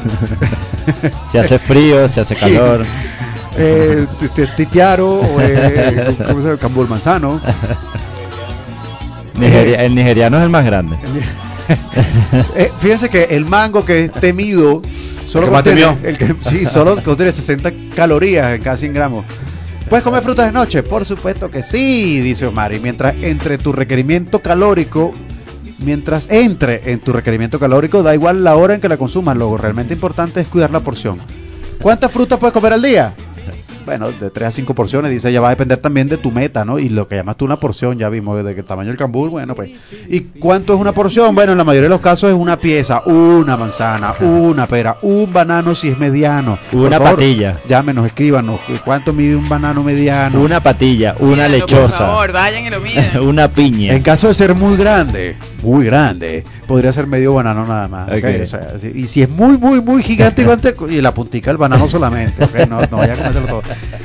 Si 1.31 1.37
hace 1.37 1.59
frío, 1.59 2.07
si 2.09 2.21
hace 2.21 2.35
Sí. 2.37 2.41
calor. 2.41 2.85
eh, 3.59 4.07
titiaro, 4.57 5.15
o, 5.21 5.41
eh, 5.41 6.15
¿cómo 6.29 6.41
se 6.41 6.47
llama? 6.47 6.59
Cambur 6.61 6.89
manzano. 6.89 7.41
Nigeria- 9.39 9.83
el 9.85 9.95
nigeriano 9.95 10.39
es 10.39 10.45
el 10.45 10.49
más 10.51 10.65
grande. 10.65 10.97
Eh, 12.55 12.71
fíjense 12.79 13.09
que 13.11 13.25
el 13.25 13.45
mango 13.45 13.85
que 13.85 14.05
es 14.05 14.13
temido 14.13 14.81
solo 15.29 15.47
El 15.47 15.65
que 15.65 15.71
contiene, 15.71 15.97
el 16.05 16.17
que, 16.19 16.37
sí, 16.49 16.65
solo 16.67 17.03
contiene 17.03 17.33
60 17.33 17.73
calorías 17.95 18.55
en 18.55 18.63
cada 18.63 18.77
100 18.77 18.95
gramos. 18.95 19.25
¿Puedes 19.89 20.03
comer 20.03 20.23
frutas 20.23 20.47
de 20.47 20.53
noche? 20.53 20.83
Por 20.83 21.05
supuesto 21.05 21.49
que 21.49 21.63
sí, 21.63 22.21
dice 22.21 22.47
Omar. 22.47 22.75
Y 22.75 22.81
mientras 22.81 23.15
entre 23.15 23.57
tu 23.57 23.73
requerimiento 23.73 24.41
calórico, 24.41 25.13
mientras 25.79 26.29
entre 26.29 26.91
en 26.91 26.99
tu 26.99 27.13
requerimiento 27.13 27.61
calórico, 27.61 28.03
da 28.03 28.13
igual 28.13 28.43
la 28.43 28.57
hora 28.57 28.75
en 28.75 28.81
que 28.81 28.89
la 28.89 28.97
consumas. 28.97 29.37
Lo 29.37 29.57
realmente 29.57 29.95
importante 29.95 30.41
es 30.41 30.49
cuidar 30.49 30.73
la 30.73 30.81
porción. 30.81 31.21
¿Cuántas 31.81 32.11
frutas 32.11 32.41
puedes 32.41 32.53
comer 32.53 32.73
al 32.73 32.83
día? 32.83 33.15
Bueno, 33.85 34.11
de 34.11 34.31
3 34.31 34.49
a 34.49 34.51
5 34.51 34.75
porciones, 34.75 35.11
dice, 35.11 35.33
ya 35.33 35.41
va 35.41 35.49
a 35.49 35.51
depender 35.51 35.79
también 35.79 36.09
de 36.09 36.17
tu 36.17 36.33
meta, 36.33 36.65
¿no? 36.65 36.79
Y 36.79 36.89
lo 36.89 37.07
que 37.07 37.17
llamas 37.17 37.37
tú 37.37 37.45
una 37.45 37.61
porción, 37.61 37.99
ya 37.99 38.09
vimos, 38.09 38.43
de 38.45 38.55
qué 38.55 38.63
tamaño 38.63 38.91
el 38.91 38.97
cambur, 38.97 39.31
bueno, 39.31 39.55
pues. 39.55 39.71
¿Y 40.09 40.21
cuánto 40.21 40.75
es 40.75 40.81
una 40.81 40.93
porción? 40.93 41.35
Bueno, 41.35 41.53
en 41.53 41.59
la 41.59 41.65
mayoría 41.65 41.85
de 41.89 41.95
los 41.95 42.01
casos 42.01 42.31
es 42.31 42.37
una 42.37 42.59
pieza, 42.59 43.03
una 43.07 43.57
manzana, 43.57 44.15
una 44.21 44.67
pera, 44.67 44.99
un 45.03 45.33
banano 45.33 45.75
si 45.75 45.89
es 45.89 45.99
mediano. 45.99 46.59
Por 46.73 46.81
Una 46.83 46.99
favor, 46.99 47.15
patilla. 47.15 47.61
Llámenos, 47.69 48.07
escríbanos, 48.07 48.61
¿cuánto 48.85 49.13
mide 49.13 49.37
un 49.37 49.49
banano 49.49 49.83
mediano? 49.85 50.41
Una 50.41 50.61
patilla, 50.61 51.15
una 51.21 51.47
Mírenlo, 51.47 51.67
Por 51.67 51.71
lechosa, 51.71 51.99
favor, 51.99 52.33
vayan 52.33 52.67
y 52.67 52.71
lo 52.71 52.81
miden. 52.81 53.21
una 53.21 53.49
piña. 53.49 53.95
En 53.95 54.03
caso 54.03 54.29
de 54.29 54.35
ser 54.35 54.55
muy 54.55 54.77
grande, 54.77 55.37
muy 55.63 55.87
grande, 55.87 56.45
podría 56.67 56.93
ser 56.93 57.07
medio 57.07 57.35
banano 57.35 57.67
nada 57.67 57.89
más. 57.89 58.09
O 58.09 58.47
sea, 58.47 58.69
y 58.95 59.07
si 59.07 59.23
es 59.23 59.29
muy, 59.29 59.59
muy, 59.59 59.81
muy 59.81 60.03
gigante, 60.03 60.43
gigante, 60.45 60.75
y 60.89 61.01
la 61.01 61.13
puntica 61.15 61.51
del 61.51 61.59
banano 61.59 61.89
solamente. 61.89 62.45
¿ok? 62.45 62.69
No, 62.69 62.81
no 62.81 62.97
vaya 62.99 63.15
a 63.15 63.33
todo. 63.33 63.63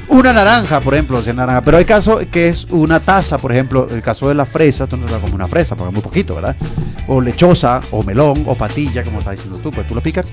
Una 0.10 0.34
naranja, 0.34 0.80
por 0.82 0.94
ejemplo, 0.94 1.22
si 1.22 1.30
es 1.30 1.36
naranja. 1.36 1.62
Pero 1.62 1.78
hay 1.78 1.86
casos 1.86 2.26
que 2.32 2.48
es 2.48 2.66
una 2.70 3.00
taza, 3.00 3.38
por 3.38 3.52
ejemplo, 3.52 3.88
el 3.90 4.02
caso 4.02 4.28
de 4.30 4.36
la 4.36 4.46
fresa, 4.46 4.88
tú 4.88 4.98
no 4.98 5.06
te 5.06 5.12
la 5.12 5.20
comes 5.20 5.34
una 5.34 5.48
fresa, 5.48 5.76
porque 5.76 5.90
es 5.90 5.94
muy 5.94 6.04
poquito, 6.04 6.36
¿verdad? 6.36 6.56
O 7.08 7.22
lechosa, 7.22 7.82
o 7.92 8.04
melón, 8.04 8.44
o 8.48 8.56
patilla, 8.56 9.04
como 9.04 9.20
estás 9.20 9.36
diciendo 9.36 9.60
tú, 9.62 9.72
pues 9.72 9.88
tú 9.88 9.96
lo 9.96 10.02
picas 10.02 10.26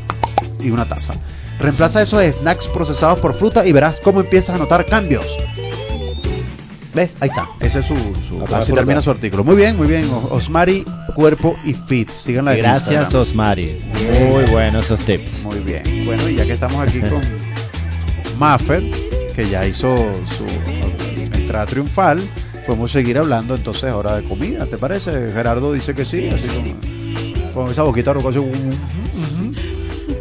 y 0.61 0.71
una 0.71 0.89
taza. 0.89 1.15
Reemplaza 1.59 2.03
esos 2.03 2.23
snacks 2.23 2.69
procesados 2.69 3.21
por 3.21 3.35
fruta 3.35 3.67
y 3.67 3.73
verás 3.73 4.01
cómo 4.01 4.21
empiezas 4.21 4.57
a 4.57 4.59
notar 4.59 4.87
cambios. 4.87 5.37
¿Ves? 6.95 7.11
Ahí 7.21 7.29
está. 7.29 7.49
Ese 7.61 7.81
es 7.81 7.87
su. 7.87 7.95
su- 8.29 8.45
así 8.55 8.73
termina 8.73 9.01
su 9.01 9.11
artículo. 9.11 9.45
Muy 9.45 9.57
bien, 9.57 9.77
muy 9.77 9.87
bien. 9.87 10.09
Osmari, 10.31 10.85
cuerpo 11.15 11.57
y 11.65 11.75
fit. 11.75 12.11
Síganla 12.11 12.55
en 12.55 12.59
Gracias, 12.61 13.03
Instagram. 13.03 13.23
Osmari. 13.23 13.77
Muy 14.31 14.45
buenos 14.47 14.87
esos 14.87 15.01
tips. 15.01 15.45
Muy 15.45 15.59
bien. 15.61 15.83
Bueno, 16.07 16.29
y 16.29 16.37
ya 16.37 16.45
que 16.47 16.53
estamos 16.53 16.81
aquí 16.87 17.01
con 17.01 17.21
Maffer, 18.39 18.83
que 19.35 19.49
ya 19.49 19.67
hizo 19.67 19.89
su 20.37 20.47
entrada 21.37 21.67
triunfal, 21.67 22.21
podemos 22.67 22.91
seguir 22.91 23.19
hablando 23.19 23.55
entonces 23.55 23.85
ahora 23.85 24.17
de 24.17 24.23
comida, 24.25 24.67
¿te 24.67 24.79
parece? 24.79 25.11
Gerardo 25.33 25.73
dice 25.73 25.95
que 25.95 26.05
sí, 26.05 26.29
así 26.29 26.47
con, 26.49 27.53
con 27.65 27.71
esa 27.71 27.83
boquita 27.83 28.13
rocosa. 28.13 28.41
ujú, 28.41 28.49
ujú. 28.51 29.53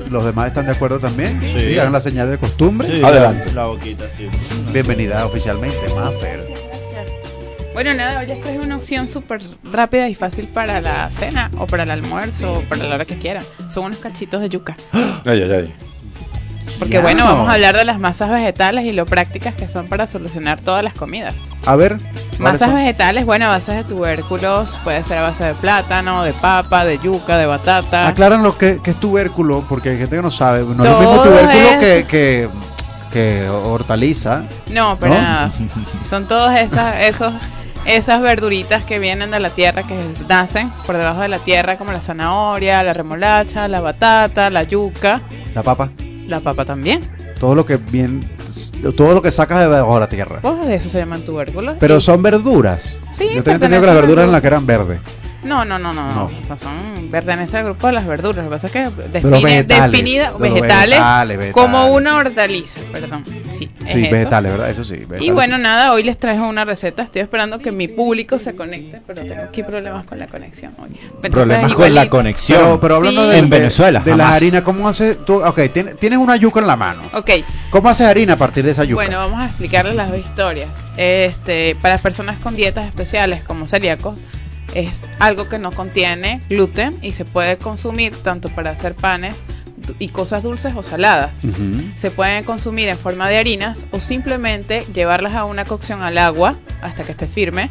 Los 0.10 0.24
demás 0.26 0.48
están 0.48 0.66
de 0.66 0.72
acuerdo 0.72 1.00
también. 1.00 1.40
Sí. 1.42 1.78
hagan 1.78 1.92
la 1.92 2.00
señal 2.00 2.30
de 2.30 2.38
costumbre. 2.38 3.04
Adelante. 3.04 3.52
La 3.54 3.66
boquita, 3.66 4.06
sí. 4.18 4.28
Bienvenida 4.72 5.26
oficialmente, 5.26 5.78
Maffer. 5.96 6.48
Bueno, 7.78 7.94
nada, 7.94 8.22
hoy 8.22 8.26
les 8.26 8.42
traje 8.42 8.58
una 8.58 8.78
opción 8.78 9.08
súper 9.08 9.40
rápida 9.64 10.10
y 10.10 10.16
fácil 10.16 10.48
para 10.48 10.82
la 10.82 11.12
cena 11.12 11.52
o 11.60 11.68
para 11.68 11.84
el 11.84 11.92
almuerzo 11.92 12.54
o 12.54 12.62
para 12.62 12.84
la 12.86 12.96
hora 12.96 13.06
que 13.06 13.20
quieran. 13.20 13.44
Son 13.70 13.86
unos 13.86 14.00
cachitos 14.00 14.42
de 14.42 14.50
yuca. 14.50 14.76
Ay, 14.94 15.44
ay, 15.44 15.52
ay. 15.52 15.76
Porque 16.80 16.94
Ya. 16.96 17.02
bueno, 17.02 17.26
vamos 17.26 17.48
a 17.48 17.54
hablar 17.54 17.78
de 17.78 17.86
las 17.86 18.00
masas 18.00 18.32
vegetales 18.32 18.84
y 18.86 18.94
lo 18.94 19.06
prácticas 19.06 19.54
que 19.54 19.68
son 19.68 19.88
para 19.88 20.08
solucionar 20.08 20.60
todas 20.60 20.84
las 20.84 20.96
comidas. 20.96 21.36
A 21.68 21.76
ver. 21.76 21.98
¿cuáles 21.98 22.40
Masas 22.40 22.70
son? 22.70 22.76
vegetales, 22.80 23.26
bueno, 23.28 23.46
a 23.46 23.50
base 23.50 23.74
de 23.74 23.84
tubérculos, 23.84 24.80
puede 24.84 25.04
ser 25.04 25.20
a 25.20 25.22
base 25.22 25.44
de 25.44 25.54
plátano, 25.54 26.24
de 26.24 26.34
papa, 26.34 26.84
de 26.84 26.98
yuca, 26.98 27.38
de 27.38 27.46
batata. 27.46 28.08
Aclaran 28.08 28.42
lo 28.42 28.58
que, 28.58 28.80
que 28.82 28.90
es 28.92 29.00
tubérculo, 29.00 29.64
porque 29.70 29.90
hay 29.90 29.98
gente 30.00 30.16
que 30.16 30.22
no 30.24 30.32
sabe. 30.32 30.62
No 30.62 30.72
es 30.84 30.90
Todo 30.90 31.00
mismo 31.00 31.22
tubérculo 31.22 31.52
es- 31.52 31.78
que, 31.80 32.08
que, 32.08 32.50
que 33.14 33.50
hortaliza. 33.50 34.46
No, 34.72 34.98
para 35.00 35.14
¿No? 35.16 35.22
nada. 35.22 35.52
Son 36.10 36.28
todas 36.28 36.60
esas, 36.60 37.04
esos, 37.06 37.34
esas 37.88 38.22
verduritas 38.22 38.84
que 38.84 39.00
vienen 39.00 39.32
de 39.32 39.40
la 39.40 39.50
tierra, 39.50 39.84
que 39.84 39.98
nacen 40.28 40.72
por 40.86 40.98
debajo 40.98 41.22
de 41.22 41.28
la 41.30 41.40
tierra, 41.40 41.78
como 41.78 41.92
la 41.92 42.02
zanahoria, 42.02 42.84
la 42.84 42.94
remolacha, 42.94 43.68
la 43.68 43.80
batata, 43.82 44.50
la 44.50 44.64
yuca, 44.64 45.22
La 45.56 45.64
papa. 45.64 45.90
la 46.28 46.40
papa 46.42 46.66
también. 46.66 47.02
Todo 47.40 47.56
lo 47.56 47.66
que 47.66 47.78
bien, 47.78 48.28
todo 48.96 49.14
lo 49.14 49.22
que 49.22 49.32
sacas 49.32 49.60
de 49.60 49.66
debajo 49.66 49.94
de 49.96 50.00
la 50.02 50.10
tierra. 50.10 50.40
Pues 50.42 50.66
de 50.68 50.76
eso 50.76 50.90
se 50.90 50.98
llaman 51.00 51.22
tubérculos. 51.24 51.76
Pero 51.80 52.02
son 52.02 52.22
verduras. 52.24 52.84
Sí, 53.16 53.30
Yo 53.36 53.44
tenía 53.44 53.56
entendido 53.56 53.82
que 53.82 53.88
las 53.88 53.96
verduras 53.96 54.24
en 54.26 54.32
grupo. 54.32 54.32
las 54.32 54.42
que 54.42 54.48
eran 54.48 54.66
verdes. 54.66 55.00
No, 55.48 55.66
no, 55.66 55.80
no, 55.80 55.94
no, 55.94 56.12
No. 56.14 56.24
O 56.26 56.46
sea, 56.46 56.58
son 56.58 57.08
pertenece 57.10 57.58
al 57.58 57.64
grupo 57.66 57.88
de 57.88 57.94
las 57.94 58.06
verduras. 58.06 58.38
Lo 58.38 58.44
que 58.44 58.50
pasa 58.50 58.68
es 58.68 58.74
que 58.74 58.80
define, 59.10 59.42
vegetales, 59.42 59.92
definida 59.92 60.32
de 60.34 60.38
vegetales, 60.50 60.90
vegetales, 61.00 61.38
vegetales. 61.38 61.54
como 61.54 61.88
una 61.88 62.18
hortaliza, 62.18 62.80
perdón. 62.92 63.24
Sí, 63.52 63.70
es 63.86 63.94
Sí, 63.94 64.02
eso. 64.04 64.12
vegetales, 64.12 64.52
¿verdad? 64.52 64.70
Eso 64.70 64.84
sí. 64.84 64.96
vegetales. 64.96 65.22
Y 65.24 65.32
bueno, 65.32 65.58
nada, 65.58 65.94
hoy 65.94 66.04
les 66.04 66.18
traigo 66.18 66.48
una 66.48 66.66
receta. 66.66 67.04
Estoy 67.04 67.22
esperando 67.22 67.60
que 67.60 67.72
mi 67.72 67.88
público 67.88 68.38
se 68.40 68.56
conecte, 68.56 69.02
pero 69.08 69.26
tengo 69.26 69.44
aquí 69.44 69.64
problemas 69.64 70.06
con 70.06 70.20
la 70.20 70.28
conexión 70.28 70.74
hoy. 70.80 70.90
Entonces, 71.02 71.32
Problemas 71.32 71.74
con 71.74 71.96
la 71.96 72.10
conexión. 72.10 72.60
Pero, 72.62 72.80
pero 72.80 72.96
hablando 72.98 73.24
Sí. 73.24 73.30
de, 73.32 73.38
En 73.40 73.50
de- 73.50 73.58
Venezuela, 73.58 74.00
de 74.02 74.12
la 74.16 74.24
jamás. 74.26 74.36
harina, 74.38 74.64
¿cómo 74.64 74.88
haces 74.90 75.24
tú? 75.26 75.44
Ok, 75.44 75.60
tienes, 75.74 75.98
tienes 75.98 76.20
una 76.20 76.36
yuca 76.36 76.60
en 76.60 76.68
la 76.68 76.76
mano. 76.76 77.04
Ok, 77.14 77.30
¿Cómo 77.70 77.90
haces 77.90 78.08
harina 78.08 78.34
a 78.34 78.38
partir 78.38 78.64
de 78.66 78.72
esa 78.72 78.84
yuca? 78.84 78.96
bueno, 78.96 79.18
vamos 79.18 79.40
a 79.40 79.46
explicarles 79.46 79.96
las 79.96 80.10
dos 80.10 80.20
historias. 80.20 80.70
Este, 80.98 81.76
para 81.82 81.96
las 81.96 82.02
personas 82.02 82.40
con 82.40 82.56
dietas 82.56 82.86
especiales 82.88 83.44
como 83.44 83.66
celíacos, 83.68 84.18
es 84.74 85.06
algo 85.20 85.48
que 85.50 85.60
no 85.60 85.72
contiene 85.72 86.40
gluten 86.50 86.98
y 87.02 87.14
se 87.14 87.26
puede 87.26 87.58
consumir 87.58 88.16
tanto 88.16 88.50
para 88.50 88.72
hacer 88.72 88.96
panes 88.96 89.36
y 90.00 90.10
cosas 90.10 90.44
dulces 90.44 90.74
o 90.76 90.84
saladas. 90.84 91.32
Se 91.96 92.12
pueden 92.12 92.44
consumir 92.44 92.90
en 92.90 92.98
forma 92.98 93.30
de 93.30 93.38
harinas 93.38 93.86
o 93.92 94.00
simplemente 94.00 94.86
llevarlas 94.94 95.36
a 95.36 95.46
una 95.46 95.66
cocción 95.66 96.02
al 96.04 96.18
agua 96.18 96.56
hasta 96.82 97.04
que 97.04 97.12
esté 97.14 97.28
firme, 97.28 97.70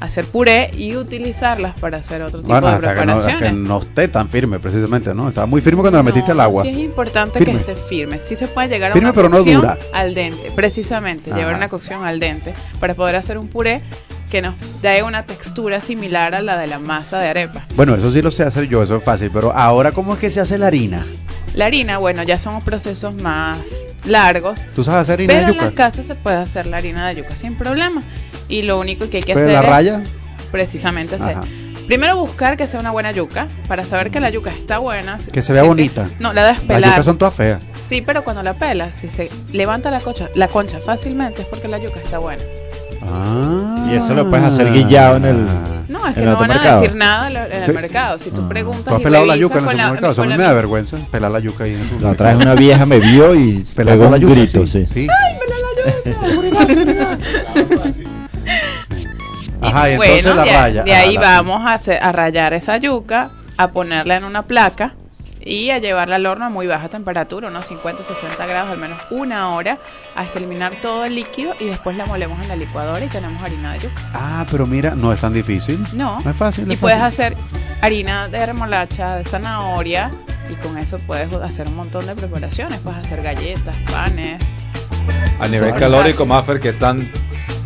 hacer 0.00 0.24
puré 0.24 0.70
y 0.76 0.96
utilizarlas 0.96 1.78
para 1.78 1.98
hacer 1.98 2.22
otro 2.22 2.40
tipo 2.40 2.52
Bueno, 2.52 2.68
de 2.68 2.74
hasta 2.76 2.88
que, 2.94 2.94
no, 2.94 3.02
preparaciones. 3.16 3.50
que 3.50 3.58
no 3.58 3.78
esté 3.78 4.08
tan 4.08 4.30
firme, 4.30 4.58
precisamente, 4.60 5.12
¿no? 5.12 5.28
Estaba 5.28 5.46
muy 5.46 5.60
firme 5.60 5.80
cuando 5.80 5.98
la 5.98 6.04
metiste 6.04 6.30
al 6.30 6.36
No, 6.38 6.42
agua. 6.44 6.62
Sí 6.62 6.70
es 6.70 6.78
importante 6.78 7.38
Firme. 7.40 7.54
que 7.64 7.72
esté 7.72 7.76
firme. 7.88 8.20
Sí 8.20 8.36
se 8.36 8.46
puede 8.46 8.68
llegar 8.68 8.92
a 8.92 8.98
una 8.98 9.12
pero 9.12 9.28
no 9.28 9.38
cocción 9.38 9.60
dura. 9.60 9.78
al 9.92 10.14
dente, 10.14 10.50
precisamente, 10.52 11.32
llevar 11.34 11.54
una 11.56 11.68
cocción 11.68 12.04
al 12.04 12.20
dente 12.20 12.54
para 12.80 12.94
poder 12.94 13.16
hacer 13.16 13.36
un 13.38 13.48
puré 13.48 13.82
que 14.30 14.42
nos 14.42 14.54
dé 14.82 15.02
una 15.02 15.24
textura 15.24 15.80
similar 15.80 16.34
a 16.34 16.42
la 16.42 16.58
de 16.58 16.66
la 16.66 16.78
masa 16.78 17.18
de 17.18 17.28
arepa. 17.28 17.66
Bueno, 17.74 17.94
eso 17.94 18.10
sí 18.10 18.22
lo 18.22 18.30
sé 18.30 18.42
hacer 18.44 18.68
yo, 18.68 18.82
eso 18.82 18.96
es 18.96 19.04
fácil. 19.04 19.30
Pero 19.32 19.52
ahora, 19.52 19.92
¿cómo 19.92 20.14
es 20.14 20.20
que 20.20 20.30
se 20.30 20.40
hace 20.40 20.58
la 20.58 20.66
harina? 20.66 21.06
La 21.54 21.66
harina, 21.66 21.98
bueno, 21.98 22.22
ya 22.22 22.38
son 22.38 22.60
procesos 22.62 23.14
más 23.14 23.58
largos, 24.04 24.60
¿Tú 24.74 24.84
sabes 24.84 25.02
hacer 25.02 25.14
harina 25.14 25.32
pero 25.32 25.46
de 25.46 25.52
en 25.52 25.54
yuca? 25.54 25.64
las 25.64 25.74
casas 25.74 26.06
se 26.06 26.14
puede 26.14 26.36
hacer 26.36 26.66
la 26.66 26.76
harina 26.76 27.08
de 27.08 27.16
yuca 27.16 27.34
sin 27.34 27.56
problema. 27.56 28.02
Y 28.48 28.62
lo 28.62 28.78
único 28.78 29.08
que 29.10 29.16
hay 29.18 29.22
que 29.22 29.34
¿Pero 29.34 29.46
hacer 29.46 29.52
la 29.54 29.60
es 29.60 29.66
raya? 29.66 30.02
precisamente 30.52 31.16
hacer. 31.16 31.36
Ajá. 31.38 31.44
Primero 31.86 32.16
buscar 32.18 32.58
que 32.58 32.66
sea 32.66 32.78
una 32.80 32.90
buena 32.90 33.12
yuca 33.12 33.48
para 33.66 33.86
saber 33.86 34.10
que 34.10 34.20
la 34.20 34.28
yuca 34.28 34.50
está 34.50 34.78
buena. 34.78 35.16
Que 35.32 35.40
se 35.40 35.54
vea 35.54 35.62
Sí, 35.62 35.68
bonita. 35.68 36.06
No, 36.18 36.34
la 36.34 36.42
debes 36.44 36.58
Las 36.58 36.66
pelar. 36.66 36.90
yucas 36.90 37.04
son 37.06 37.16
todas 37.18 37.32
feas. 37.34 37.62
Sí, 37.88 38.02
pero 38.02 38.22
cuando 38.24 38.42
la 38.42 38.54
pelas, 38.54 38.94
si 38.94 39.08
se 39.08 39.30
levanta 39.54 39.90
la 39.90 40.00
concha, 40.00 40.28
la 40.34 40.48
concha 40.48 40.80
fácilmente 40.80 41.42
es 41.42 41.48
porque 41.48 41.66
la 41.66 41.78
yuca 41.78 41.98
está 42.00 42.18
buena. 42.18 42.42
Ah. 43.10 43.86
Y 43.90 43.94
eso 43.94 44.14
lo 44.14 44.28
puedes 44.28 44.44
hacer 44.46 44.72
guillado 44.72 45.16
en 45.16 45.24
el- 45.24 45.46
No, 45.88 46.06
es 46.06 46.14
que 46.14 46.20
¿En 46.20 46.26
no 46.26 46.36
van 46.36 46.50
a 46.50 46.72
decir 46.74 46.94
nada 46.94 47.30
en 47.30 47.36
el- 47.36 47.52
en 47.52 47.58
el 47.60 47.66
Sí. 47.66 47.72
mercado. 47.72 48.18
Si 48.18 48.30
tú 48.30 48.42
Ah. 48.44 48.48
preguntas 48.48 48.84
¿Tú 48.84 48.94
has 48.96 49.00
y 49.00 49.04
pelado 49.04 49.24
la 49.26 49.36
yuca 49.36 49.58
en 49.58 49.60
el 49.60 49.64
la- 49.66 49.72
supermercado? 49.84 50.12
Eso 50.12 50.22
a 50.22 50.24
mí 50.26 50.30
la 50.32 50.36
me 50.36 50.42
da 50.44 50.52
vergüenza, 50.52 50.98
pelar 51.10 51.30
la 51.30 51.38
yuca 51.40 51.64
ahí 51.64 51.74
en 51.74 51.80
el 51.80 51.86
La 51.88 51.94
otra 51.94 52.00
supermercado. 52.32 52.36
vez 52.38 52.46
una 52.46 52.54
vieja 52.54 52.86
me 52.86 52.98
vio 53.00 53.34
y 53.34 53.64
Pelando 53.76 54.00
pegó 54.00 54.10
la 54.10 54.16
un 54.16 54.22
yuca, 54.22 54.34
grito, 54.34 54.66
sí. 54.66 54.86
sí. 54.86 55.06
sí. 55.06 55.08
Y 59.60 59.66
Ajá, 59.66 59.90
y 59.90 59.92
entonces 59.94 60.24
bueno, 60.24 60.34
la 60.36 60.44
de, 60.44 60.52
raya. 60.58 60.82
de 60.84 60.94
Ah, 60.94 61.00
ahí 61.00 61.14
la- 61.14 61.20
vamos 61.20 61.66
a, 61.66 61.74
hacer- 61.74 61.98
a 62.02 62.12
rayar 62.12 62.52
esa 62.54 62.76
yuca, 62.76 63.30
a 63.56 63.70
ponerla 63.72 64.16
en 64.16 64.24
una 64.24 64.42
placa 64.42 64.94
y 65.48 65.70
a 65.70 65.78
llevarla 65.78 66.16
al 66.16 66.26
horno 66.26 66.44
a 66.44 66.48
muy 66.50 66.66
baja 66.66 66.88
temperatura, 66.88 67.48
unos 67.48 67.70
50-60 67.70 68.46
grados, 68.46 68.70
al 68.70 68.78
menos 68.78 69.00
una 69.10 69.50
hora, 69.54 69.78
hasta 70.14 70.38
eliminar 70.38 70.80
todo 70.82 71.04
el 71.04 71.14
líquido 71.14 71.54
y 71.58 71.64
después 71.66 71.96
la 71.96 72.04
molemos 72.06 72.40
en 72.42 72.48
la 72.48 72.56
licuadora 72.56 73.04
y 73.04 73.08
tenemos 73.08 73.42
harina 73.42 73.72
de 73.72 73.80
yuca. 73.80 74.02
Ah, 74.14 74.44
pero 74.50 74.66
mira, 74.66 74.94
no 74.94 75.12
es 75.12 75.20
tan 75.20 75.32
difícil. 75.32 75.82
No, 75.94 76.20
No 76.20 76.30
es 76.30 76.36
fácil. 76.36 76.68
y 76.70 76.74
es 76.74 76.78
puedes 76.78 76.98
fácil. 76.98 77.24
hacer 77.24 77.36
harina 77.80 78.28
de 78.28 78.44
remolacha, 78.46 79.16
de 79.16 79.24
zanahoria 79.24 80.10
y 80.50 80.54
con 80.56 80.76
eso 80.78 80.98
puedes 81.06 81.32
hacer 81.34 81.66
un 81.68 81.76
montón 81.76 82.06
de 82.06 82.14
preparaciones, 82.14 82.80
puedes 82.80 83.04
hacer 83.04 83.22
galletas, 83.22 83.76
panes. 83.90 84.42
A 85.40 85.48
nivel 85.48 85.74
calórico. 85.74 86.26
Maffer, 86.26 86.60
que 86.60 86.70
están 86.70 87.10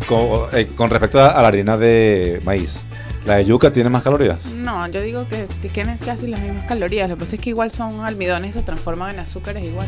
con, 0.07 0.47
eh, 0.53 0.67
con 0.75 0.89
respecto 0.89 1.19
a 1.21 1.41
la 1.41 1.47
harina 1.47 1.75
de 1.77 2.39
maíz. 2.45 2.85
¿La 3.25 3.35
de 3.35 3.45
yuca 3.45 3.71
tiene 3.71 3.89
más 3.89 4.03
calorías? 4.03 4.45
No, 4.47 4.85
yo 4.87 5.01
digo 5.01 5.27
que 5.27 5.47
tienen 5.69 5.97
casi 5.97 6.27
las 6.27 6.41
mismas 6.41 6.67
calorías. 6.67 7.09
Lo 7.09 7.15
que 7.15 7.21
pasa 7.21 7.35
es 7.37 7.41
que 7.41 7.49
igual 7.51 7.71
son 7.71 8.01
almidones 8.03 8.49
y 8.51 8.53
se 8.59 8.63
transforman 8.63 9.13
en 9.13 9.19
azúcares 9.21 9.63
igual. 9.63 9.87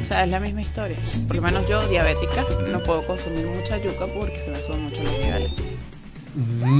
O 0.00 0.04
sea, 0.04 0.22
es 0.24 0.30
la 0.30 0.38
misma 0.38 0.60
historia. 0.60 0.96
Por 1.26 1.36
lo 1.36 1.42
menos 1.42 1.68
yo, 1.68 1.84
diabética, 1.88 2.44
no 2.70 2.80
puedo 2.82 3.02
consumir 3.06 3.46
mucha 3.46 3.78
yuca 3.78 4.06
porque 4.06 4.40
se 4.42 4.50
me 4.50 4.62
suben 4.62 4.84
mucho 4.84 5.02
los 5.02 5.12
niveles. 5.18 5.50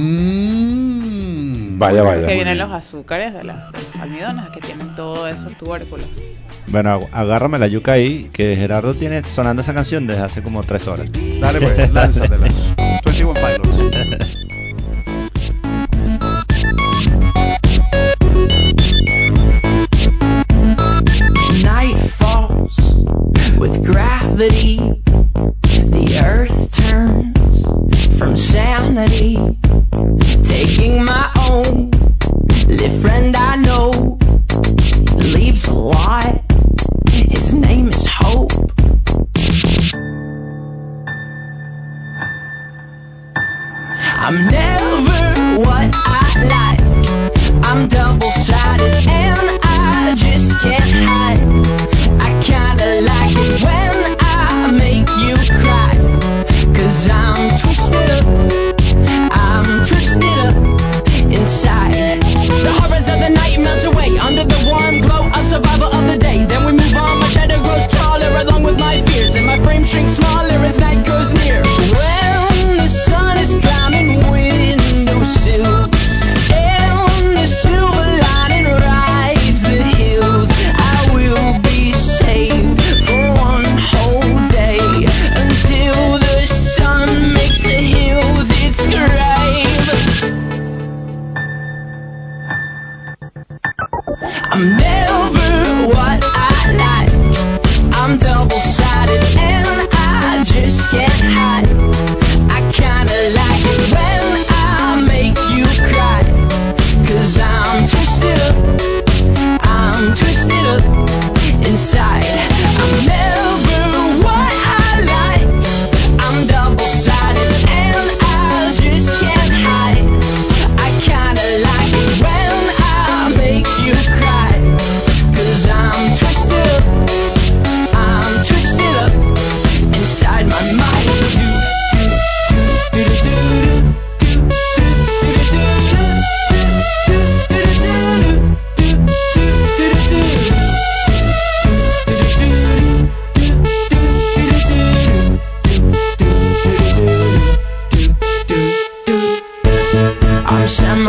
Mm. 0.07 1.77
Vaya, 1.79 2.03
vaya. 2.03 2.27
Que 2.27 2.35
vienen 2.35 2.57
los 2.57 2.71
azúcares 2.71 3.33
de, 3.33 3.43
la- 3.43 3.69
de 3.71 3.79
los 3.79 3.95
almidones, 4.01 4.45
que 4.53 4.59
tienen 4.61 4.95
todo 4.95 5.27
eso, 5.27 5.47
el 5.49 5.55
tubérculo. 5.57 6.03
Bueno, 6.67 6.99
ag- 7.01 7.09
agárrame 7.11 7.59
la 7.59 7.67
yuca 7.67 7.93
ahí, 7.93 8.29
que 8.33 8.55
Gerardo 8.55 8.93
tiene 8.95 9.23
sonando 9.23 9.61
esa 9.61 9.73
canción 9.73 10.07
desde 10.07 10.21
hace 10.23 10.41
como 10.41 10.63
tres 10.63 10.87
horas. 10.87 11.07
Dale 11.39 11.59
pues, 11.61 11.91
lánzatela. 11.91 12.47
21 13.05 13.33
Pilots. 13.33 14.37
Falls 22.69 23.57
with 23.57 23.85
gravity. 23.85 24.77
The 24.77 26.21
earth 26.25 26.71
turns 26.71 28.17
from 28.17 28.37
sanity. 28.37 29.35
Taking 30.43 31.05
my 31.05 31.31
own. 31.49 31.91
Live 32.67 33.01
friend 33.01 33.35
I 33.35 33.55
know 33.57 34.17
leaves 35.15 35.67
a 35.67 35.73
lot. 35.73 36.41
His 37.09 37.53
name 37.53 37.89
is 37.89 38.05
Hope. 38.09 38.51
I'm 44.19 44.47
never 44.47 45.59
what 45.59 45.95
I 45.95 46.43
like. 46.43 47.63
I'm 47.63 47.87
double 47.87 48.31
sided 48.31 49.07
and 49.07 49.59
I 49.63 50.15
just 50.15 50.61
can't 50.61 51.07
hide. 51.07 51.96
I 52.19 52.41
kinda 52.41 53.01
like 53.01 53.16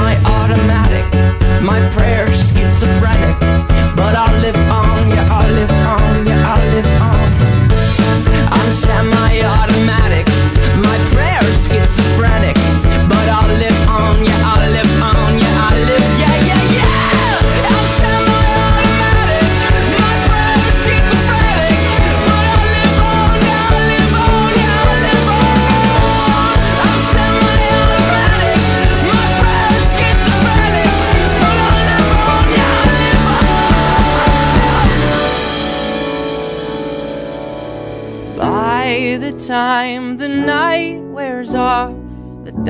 my 0.09 0.17
automatic, 0.25 1.05
my 1.63 1.81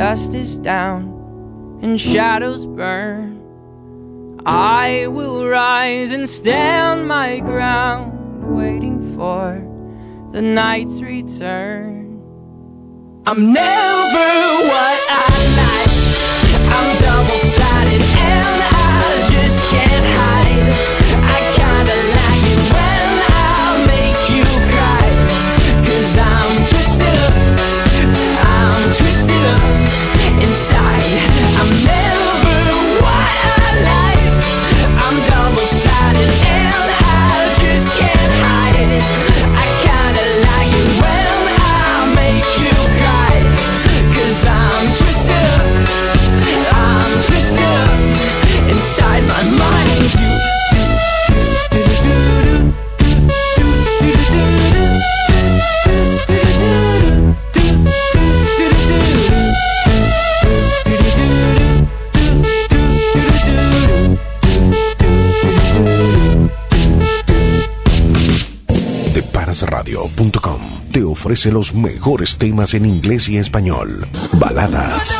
dust 0.09 0.33
is 0.33 0.57
down, 0.57 1.81
and 1.83 2.01
shadows 2.01 2.65
burn. 2.65 4.41
I 4.47 5.07
will 5.07 5.47
rise 5.47 6.13
and 6.13 6.27
stand 6.27 7.07
my 7.07 7.41
ground, 7.41 8.57
waiting 8.57 9.15
for 9.15 9.61
the 10.33 10.41
night's 10.41 11.03
return. 11.03 12.23
I'm 13.27 13.53
never 13.53 14.29
what 14.73 14.99
I 15.11 15.29
like. 15.61 15.93
I'm 16.75 16.89
double 17.03 17.41
sided 17.57 17.68
inside. 30.43 31.03
I'm 31.61 31.70
never 31.84 32.59
wider 33.03 33.74
life 33.91 34.34
I'm 35.05 35.16
double-sided 35.30 36.32
and 36.55 36.74
I 36.74 37.55
just 37.61 37.89
can't 37.99 38.32
hide. 38.45 39.03
I 39.62 39.66
kinda 39.86 40.24
like 40.47 40.72
it 40.80 40.89
Well 41.03 41.43
I'll 41.72 42.09
make 42.14 42.49
you 42.62 42.74
cry. 42.99 43.34
I'm 44.47 44.86
trying 44.99 45.39
I'm 46.72 47.12
trying 47.28 48.70
inside 48.70 49.22
my 49.26 49.43
mind. 49.59 49.78
Depanasradio.com 69.89 70.61
te 70.93 71.03
ofrece 71.03 71.51
los 71.51 71.74
mejores 71.74 72.36
temas 72.36 72.74
en 72.74 72.84
inglés 72.84 73.28
y 73.28 73.39
español. 73.39 74.07
Baladas, 74.32 75.18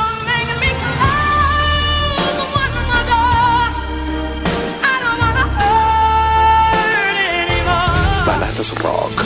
baladas 8.27 8.75
rock, 8.79 9.25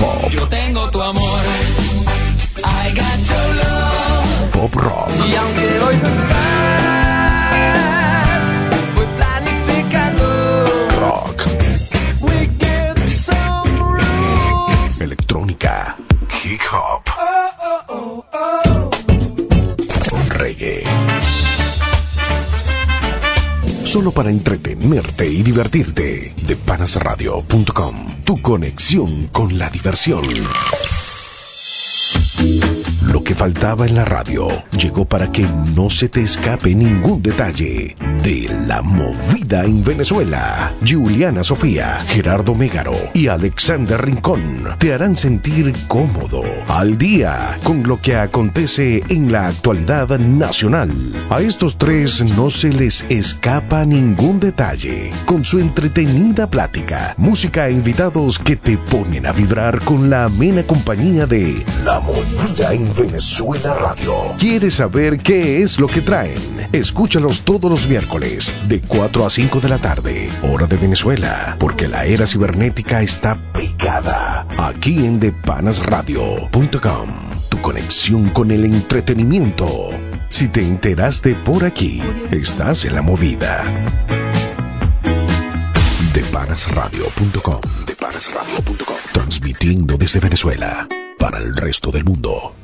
pop, 0.00 0.30
Yo 0.30 0.48
tengo 0.48 0.90
tu 0.90 1.02
amor. 1.02 1.40
I 2.64 2.92
got 2.94 3.18
your 3.28 3.54
love. 3.56 4.50
pop 4.52 4.74
rock, 4.76 5.10
Y 5.28 5.34
aunque 5.34 5.80
hoy 5.80 5.96
no 6.02 6.08
estás, 6.08 6.59
Solo 23.90 24.12
para 24.12 24.30
entretenerte 24.30 25.26
y 25.26 25.42
divertirte. 25.42 26.32
Depanasradio.com. 26.46 28.22
Tu 28.24 28.40
conexión 28.40 29.26
con 29.32 29.58
la 29.58 29.68
diversión. 29.68 30.22
Lo 33.02 33.24
que 33.24 33.34
faltaba 33.34 33.88
en 33.88 33.96
la 33.96 34.04
radio 34.04 34.46
llegó 34.70 35.06
para 35.06 35.32
que 35.32 35.44
no 35.74 35.90
se 35.90 36.08
te 36.08 36.22
escape 36.22 36.72
ningún 36.72 37.20
detalle 37.20 37.96
de 38.22 38.50
la 38.66 38.82
movida 38.82 39.64
en 39.64 39.82
Venezuela. 39.82 40.74
Juliana 40.86 41.42
Sofía, 41.42 42.04
Gerardo 42.06 42.54
Mégaro 42.54 42.94
y 43.14 43.28
Alexander 43.28 44.04
Rincón 44.04 44.64
te 44.78 44.92
harán 44.92 45.16
sentir 45.16 45.72
cómodo, 45.88 46.42
al 46.68 46.98
día 46.98 47.58
con 47.62 47.82
lo 47.84 48.00
que 48.00 48.16
acontece 48.16 49.02
en 49.08 49.32
la 49.32 49.48
actualidad 49.48 50.18
nacional. 50.18 50.90
A 51.30 51.40
estos 51.40 51.78
tres 51.78 52.22
no 52.22 52.50
se 52.50 52.68
les 52.70 53.06
escapa 53.08 53.86
ningún 53.86 54.38
detalle 54.38 55.10
con 55.24 55.44
su 55.44 55.58
entretenida 55.58 56.50
plática, 56.50 57.14
música 57.16 57.68
e 57.68 57.72
invitados 57.72 58.38
que 58.38 58.56
te 58.56 58.76
ponen 58.76 59.24
a 59.24 59.32
vibrar 59.32 59.80
con 59.80 60.10
la 60.10 60.24
amena 60.24 60.62
compañía 60.64 61.26
de 61.26 61.64
La 61.84 62.00
Movida 62.00 62.74
en 62.74 62.94
Venezuela 62.94 63.74
Radio. 63.74 64.34
¿Quieres 64.38 64.74
saber 64.74 65.18
qué 65.18 65.62
es 65.62 65.80
lo 65.80 65.86
que 65.86 66.02
traen? 66.02 66.68
Escúchalos 66.72 67.42
todos 67.42 67.70
los 67.70 67.88
miércoles 67.88 68.09
de 68.10 68.80
4 68.80 69.24
a 69.24 69.30
5 69.30 69.60
de 69.60 69.68
la 69.68 69.78
tarde, 69.78 70.28
hora 70.42 70.66
de 70.66 70.76
Venezuela, 70.76 71.56
porque 71.60 71.86
la 71.86 72.06
era 72.06 72.26
cibernética 72.26 73.02
está 73.02 73.36
pegada 73.52 74.48
aquí 74.58 75.06
en 75.06 75.20
depanasradio.com. 75.20 77.08
Tu 77.48 77.60
conexión 77.60 78.30
con 78.30 78.50
el 78.50 78.64
entretenimiento. 78.64 79.90
Si 80.28 80.48
te 80.48 80.60
enteraste 80.62 81.36
por 81.36 81.64
aquí, 81.64 82.02
estás 82.32 82.84
en 82.84 82.96
la 82.96 83.02
movida. 83.02 83.86
Depanasradio.com. 86.12 87.60
Depanasradio.com. 87.86 88.96
Transmitiendo 89.12 89.96
desde 89.96 90.18
Venezuela 90.18 90.88
para 91.16 91.38
el 91.38 91.54
resto 91.54 91.92
del 91.92 92.04
mundo. 92.04 92.54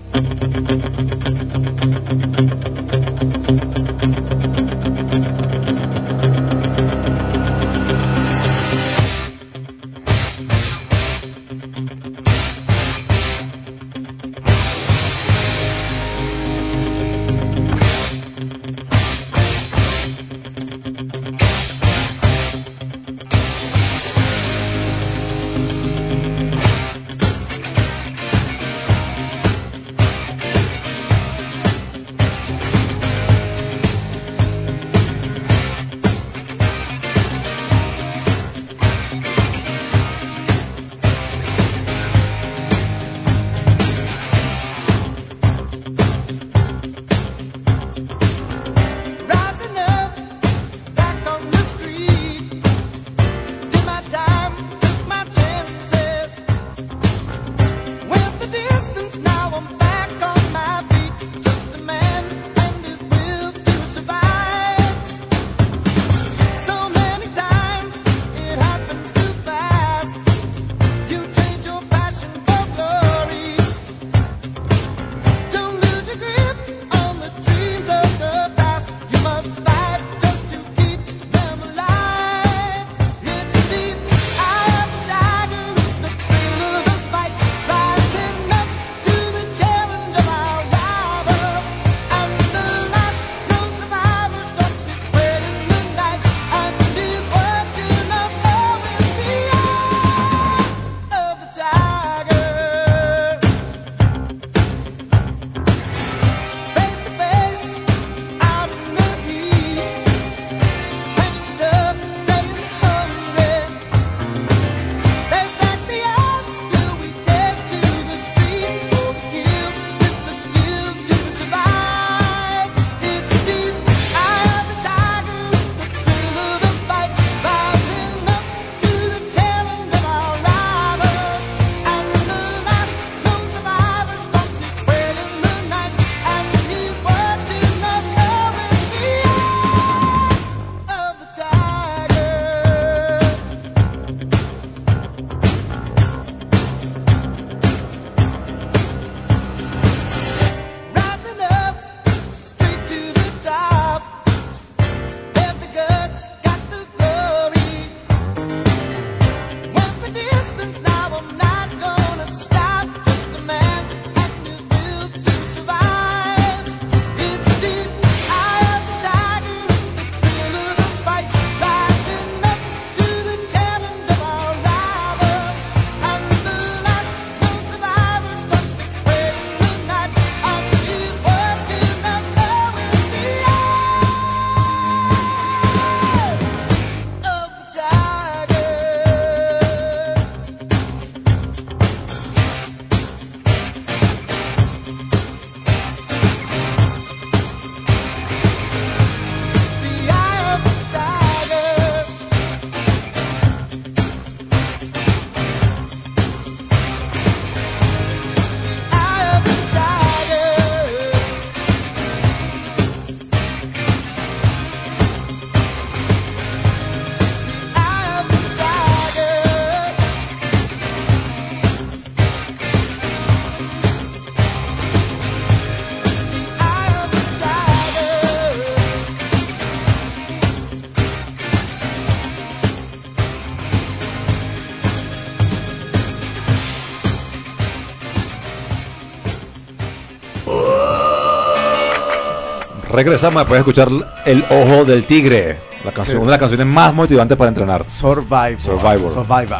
Regresamos 242.96 243.42
después 243.42 243.58
de 243.58 243.60
escuchar 243.60 243.88
El 244.24 244.44
Ojo 244.50 244.84
del 244.84 245.04
Tigre, 245.06 245.58
la 245.84 245.92
canción, 245.92 246.16
una 246.18 246.26
de 246.26 246.30
las 246.32 246.40
canciones 246.40 246.66
más 246.66 246.92
motivantes 246.94 247.36
para 247.36 247.48
entrenar. 247.48 247.84
Survivor. 247.88 248.58
Survivor. 248.58 249.12
Survivor. 249.12 249.58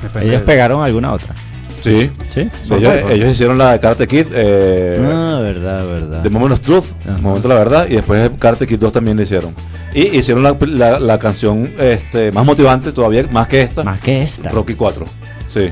Depende 0.00 0.28
Ellos 0.28 0.40
de- 0.40 0.46
pegaron 0.46 0.82
alguna 0.82 1.12
otra. 1.12 1.34
Sí. 1.82 2.10
¿Sí? 2.30 2.48
Sí, 2.62 2.74
ellos, 2.74 2.94
ellos 3.10 3.30
hicieron 3.32 3.58
la 3.58 3.72
de 3.72 3.80
Karate 3.80 4.06
Kid, 4.06 4.26
eh, 4.32 5.04
Ah, 5.12 5.40
verdad, 5.42 5.84
verdad. 5.88 6.22
The 6.22 6.30
Moment 6.30 6.52
of 6.52 6.60
Truth, 6.60 6.84
Ajá. 7.04 7.18
Momento 7.20 7.48
de 7.48 7.54
la 7.54 7.58
Verdad, 7.60 7.86
y 7.90 7.96
después 7.96 8.30
Karate 8.38 8.68
Kid 8.68 8.78
2 8.78 8.92
también 8.92 9.16
lo 9.16 9.24
hicieron. 9.24 9.52
Y 9.92 10.16
hicieron 10.16 10.44
la, 10.44 10.56
la- 10.60 11.00
la 11.00 11.18
canción 11.18 11.72
este, 11.80 12.30
más 12.30 12.46
motivante 12.46 12.92
todavía, 12.92 13.26
más 13.32 13.48
que 13.48 13.62
esta, 13.62 13.82
Más 13.82 13.98
que 13.98 14.22
esta. 14.22 14.48
Rocky 14.50 14.74
4. 14.76 15.04
Sí, 15.48 15.70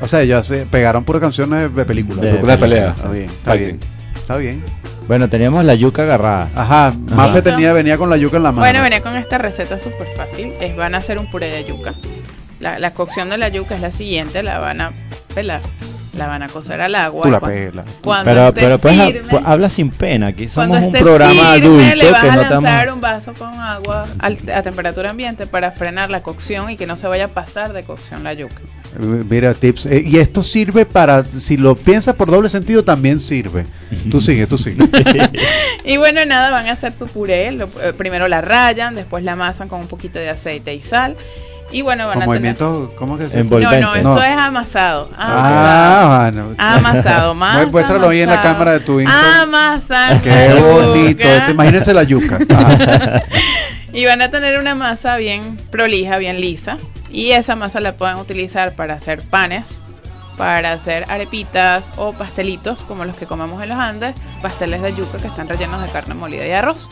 O 0.00 0.08
sea, 0.08 0.24
ya 0.24 0.42
se 0.42 0.64
pegaron 0.64 1.04
puras 1.04 1.20
canciones 1.20 1.74
de 1.76 1.84
películas. 1.84 2.22
De 2.22 2.28
película 2.30 2.52
de 2.54 2.58
pelea. 2.58 2.90
Está 2.92 3.08
bien, 3.10 3.24
está 3.26 3.50
Fighting. 3.50 3.78
bien. 3.78 3.90
Está 4.16 4.36
bien. 4.38 4.64
Bueno, 5.10 5.28
teníamos 5.28 5.64
la 5.64 5.74
yuca 5.74 6.04
agarrada. 6.04 6.48
Ajá, 6.54 6.94
Mafe 7.16 7.42
tenía, 7.42 7.72
venía 7.72 7.98
con 7.98 8.08
la 8.08 8.16
yuca 8.16 8.36
en 8.36 8.44
la 8.44 8.52
mano. 8.52 8.60
Bueno, 8.60 8.80
venía 8.80 9.02
con 9.02 9.16
esta 9.16 9.38
receta 9.38 9.76
súper 9.76 10.06
fácil. 10.16 10.52
Es, 10.60 10.76
van 10.76 10.94
a 10.94 10.98
hacer 10.98 11.18
un 11.18 11.28
puré 11.28 11.52
de 11.52 11.64
yuca. 11.64 11.94
La, 12.60 12.78
la 12.78 12.92
cocción 12.92 13.30
de 13.30 13.38
la 13.38 13.48
yuca 13.48 13.74
es 13.74 13.80
la 13.80 13.90
siguiente. 13.92 14.42
La 14.42 14.58
van 14.58 14.80
a 14.80 14.92
pelar. 15.34 15.62
La 16.18 16.26
van 16.26 16.42
a 16.42 16.48
cocer 16.48 16.80
al 16.80 16.96
agua. 16.96 17.22
Tú 17.22 17.30
la 17.30 17.40
pelas. 17.40 17.86
Cuando 18.02 18.24
Pero, 18.24 18.52
pero 18.52 18.78
pues, 18.78 18.98
ha- 18.98 19.06
firme- 19.08 19.30
pues, 19.30 19.42
habla 19.46 19.68
sin 19.68 19.90
pena. 19.90 20.26
Aquí 20.26 20.48
somos 20.48 20.76
un 20.82 20.92
programa 20.92 21.54
firme, 21.54 21.66
adulto 21.66 21.94
le 21.96 22.10
vas 22.10 22.20
que 22.20 22.28
a 22.28 22.30
no 22.34 22.42
lanzar 22.42 22.72
estamos. 22.82 22.94
un 22.94 23.00
vaso 23.00 23.32
con 23.34 23.54
agua 23.60 24.06
al- 24.18 24.38
a 24.52 24.62
temperatura 24.62 25.10
ambiente 25.10 25.46
para 25.46 25.70
frenar 25.70 26.10
la 26.10 26.22
cocción 26.22 26.68
y 26.68 26.76
que 26.76 26.86
no 26.86 26.96
se 26.96 27.06
vaya 27.06 27.26
a 27.26 27.28
pasar 27.28 27.72
de 27.72 27.84
cocción 27.84 28.24
la 28.24 28.32
yuca. 28.34 28.56
Eh, 29.00 29.24
Mira, 29.30 29.54
tips. 29.54 29.86
Eh, 29.86 30.02
y 30.04 30.18
esto 30.18 30.42
sirve 30.42 30.84
para, 30.84 31.24
si 31.24 31.56
lo 31.56 31.76
piensas 31.76 32.16
por 32.16 32.28
doble 32.28 32.50
sentido, 32.50 32.82
también 32.84 33.20
sirve. 33.20 33.64
Tú 34.10 34.20
sigue, 34.20 34.48
tú 34.48 34.58
sigue. 34.58 34.82
Y 35.84 35.96
bueno, 35.96 36.24
nada, 36.26 36.50
van 36.50 36.66
a 36.66 36.72
hacer 36.72 36.92
su 36.92 37.06
puré. 37.06 37.52
lo- 37.52 37.68
eh, 37.82 37.92
primero 37.96 38.26
la 38.28 38.40
rayan, 38.40 38.96
después 38.96 39.22
la 39.22 39.32
amasan 39.34 39.68
con 39.68 39.80
un 39.80 39.86
poquito 39.86 40.18
de 40.18 40.28
aceite 40.28 40.74
y 40.74 40.82
sal. 40.82 41.16
Y 41.72 41.82
bueno, 41.82 42.08
van 42.08 42.22
a 42.22 42.26
movimientos, 42.26 42.90
¿cómo 42.96 43.16
que 43.16 43.28
se. 43.30 43.44
No, 43.44 43.60
no, 43.60 43.70
esto 43.94 44.02
No. 44.02 44.22
es 44.22 44.32
amasado. 44.38 45.08
Ah, 45.16 46.26
Amasado. 46.32 46.44
bueno. 46.52 46.54
Amasado, 46.58 47.34
más. 47.34 47.70
Muéstralo 47.70 48.08
ahí 48.08 48.20
en 48.20 48.28
la 48.28 48.34
amasado. 48.34 48.54
cámara 48.54 48.72
de 48.72 48.80
tu 48.80 49.00
Instagram. 49.00 49.42
Amasan 49.54 50.20
Qué 50.22 50.54
bonito. 50.54 51.10
yuca. 51.22 51.36
ese, 51.36 51.50
imagínense 51.52 51.94
la 51.94 52.02
yuca. 52.02 52.38
Ajá. 52.50 53.22
Y 53.92 54.06
van 54.06 54.22
a 54.22 54.30
tener 54.30 54.56
una 54.60 54.76
masa 54.76 55.16
bien 55.16 55.58
prolija, 55.72 56.16
bien 56.18 56.40
lisa. 56.40 56.76
Y 57.10 57.32
esa 57.32 57.56
masa 57.56 57.80
la 57.80 57.96
pueden 57.96 58.18
utilizar 58.18 58.76
para 58.76 58.94
hacer 58.94 59.20
panes, 59.22 59.82
para 60.40 60.72
hacer 60.72 61.04
arepitas 61.10 61.84
o 61.98 62.14
pastelitos 62.14 62.86
como 62.86 63.04
los 63.04 63.14
que 63.14 63.26
comemos 63.26 63.62
en 63.62 63.68
los 63.68 63.78
Andes, 63.78 64.14
pasteles 64.40 64.80
de 64.80 64.94
yuca 64.94 65.18
que 65.18 65.26
están 65.26 65.46
rellenos 65.46 65.82
de 65.82 65.88
carne 65.88 66.14
molida 66.14 66.46
y 66.46 66.50
arroz. 66.52 66.88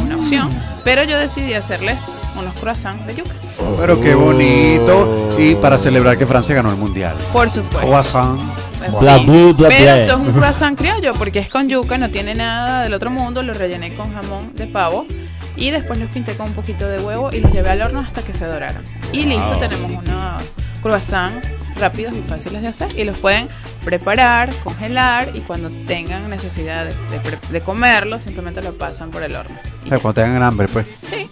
Una 0.00 0.16
opción. 0.16 0.50
Pero 0.82 1.04
yo 1.04 1.16
decidí 1.16 1.54
hacerles 1.54 1.96
unos 2.36 2.58
croissants 2.58 3.06
de 3.06 3.14
yuca. 3.14 3.30
Pero 3.78 4.00
qué 4.00 4.16
bonito. 4.16 5.36
Y 5.38 5.54
para 5.54 5.78
celebrar 5.78 6.18
que 6.18 6.26
Francia 6.26 6.56
ganó 6.56 6.70
el 6.70 6.76
mundial. 6.76 7.16
Por 7.32 7.48
supuesto. 7.48 7.86
Croissant. 7.86 8.40
Sí. 8.40 8.90
Bla, 9.00 9.18
bla, 9.18 9.52
bla, 9.52 9.68
Pero 9.68 9.90
esto 9.92 10.12
es 10.14 10.18
un 10.18 10.32
croissant 10.36 10.76
criollo 10.76 11.12
porque 11.14 11.38
es 11.38 11.48
con 11.48 11.68
yuca, 11.68 11.98
no 11.98 12.10
tiene 12.10 12.34
nada 12.34 12.82
del 12.82 12.94
otro 12.94 13.10
mundo. 13.10 13.44
Lo 13.44 13.54
rellené 13.54 13.94
con 13.94 14.12
jamón 14.12 14.56
de 14.56 14.66
pavo 14.66 15.06
y 15.54 15.70
después 15.70 16.00
los 16.00 16.10
pinté 16.10 16.34
con 16.34 16.48
un 16.48 16.54
poquito 16.54 16.88
de 16.88 16.98
huevo 16.98 17.30
y 17.32 17.38
los 17.38 17.52
llevé 17.52 17.70
al 17.70 17.80
horno 17.80 18.00
hasta 18.00 18.22
que 18.22 18.32
se 18.32 18.44
doraron. 18.44 18.82
Y 19.12 19.22
listo, 19.22 19.56
tenemos 19.60 19.92
unos 19.92 20.42
croissants 20.82 21.46
rápidos 21.76 22.12
y 22.16 22.22
fáciles 22.28 22.60
de 22.62 22.68
hacer 22.68 22.98
y 22.98 23.04
los 23.04 23.16
pueden 23.18 23.46
preparar, 23.84 24.52
congelar 24.64 25.28
y 25.34 25.40
cuando 25.40 25.70
tengan 25.86 26.28
necesidad 26.28 26.84
de, 26.86 26.94
de 27.10 27.20
pre- 27.20 27.38
de 27.50 27.60
comerlo 27.60 28.18
simplemente 28.18 28.60
lo 28.62 28.74
pasan 28.76 29.10
por 29.10 29.22
el 29.22 29.34
horno. 29.36 29.56
O 29.84 29.88
sea, 29.88 29.98
cuando 30.00 30.20
tengan 30.22 30.42
hambre, 30.42 30.66
pues. 30.68 30.86
Sí. 31.04 31.28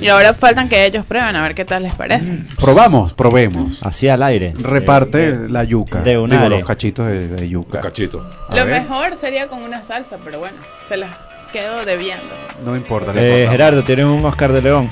Y 0.00 0.08
ahora 0.08 0.32
faltan 0.32 0.68
que 0.68 0.86
ellos 0.86 1.04
prueben 1.04 1.34
a 1.36 1.42
ver 1.42 1.54
qué 1.54 1.64
tal 1.64 1.82
les 1.82 1.94
parece. 1.94 2.38
Probamos, 2.58 3.12
probemos. 3.12 3.80
Así 3.82 4.08
al 4.08 4.22
aire. 4.22 4.54
Reparte 4.58 5.48
la 5.50 5.64
yuca. 5.64 6.00
de 6.02 6.16
un 6.16 6.30
Digo, 6.30 6.48
los 6.48 6.64
cachitos 6.64 7.06
de, 7.06 7.28
de 7.28 7.40
los 7.42 7.50
yuca. 7.50 7.80
cachitos. 7.80 8.24
A 8.48 8.56
Lo 8.56 8.64
ver. 8.64 8.80
mejor 8.82 9.16
sería 9.18 9.48
con 9.48 9.62
una 9.62 9.82
salsa, 9.82 10.16
pero 10.24 10.38
bueno, 10.38 10.56
se 10.88 10.96
las 10.96 11.14
quedo 11.52 11.84
debiendo. 11.84 12.34
No 12.64 12.72
me 12.72 12.78
importa. 12.78 13.12
no 13.12 13.20
Eh, 13.20 13.40
importa. 13.42 13.50
Gerardo, 13.52 13.82
tienes 13.82 14.04
un 14.06 14.24
Oscar 14.24 14.52
de 14.52 14.62
León. 14.62 14.88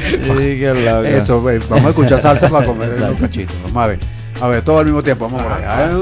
Sí, 0.00 0.58
qué 0.58 0.72
loco. 0.74 1.02
Eso, 1.04 1.42
ve, 1.42 1.58
vamos 1.68 1.86
a 1.86 1.88
escuchar 1.90 2.20
salsa 2.20 2.48
para 2.48 2.66
comer 2.66 2.98
los 2.98 3.20
cachitos. 3.20 3.56
Vamos 3.64 3.76
a 3.76 3.86
ver. 3.88 3.98
A 4.40 4.48
ver, 4.48 4.62
todo 4.62 4.78
al 4.80 4.86
mismo 4.86 5.02
tiempo. 5.02 5.26
Vamos 5.28 5.42
por 5.42 5.52
ahí. 5.52 5.64
A 5.64 5.76
ver. 5.86 5.96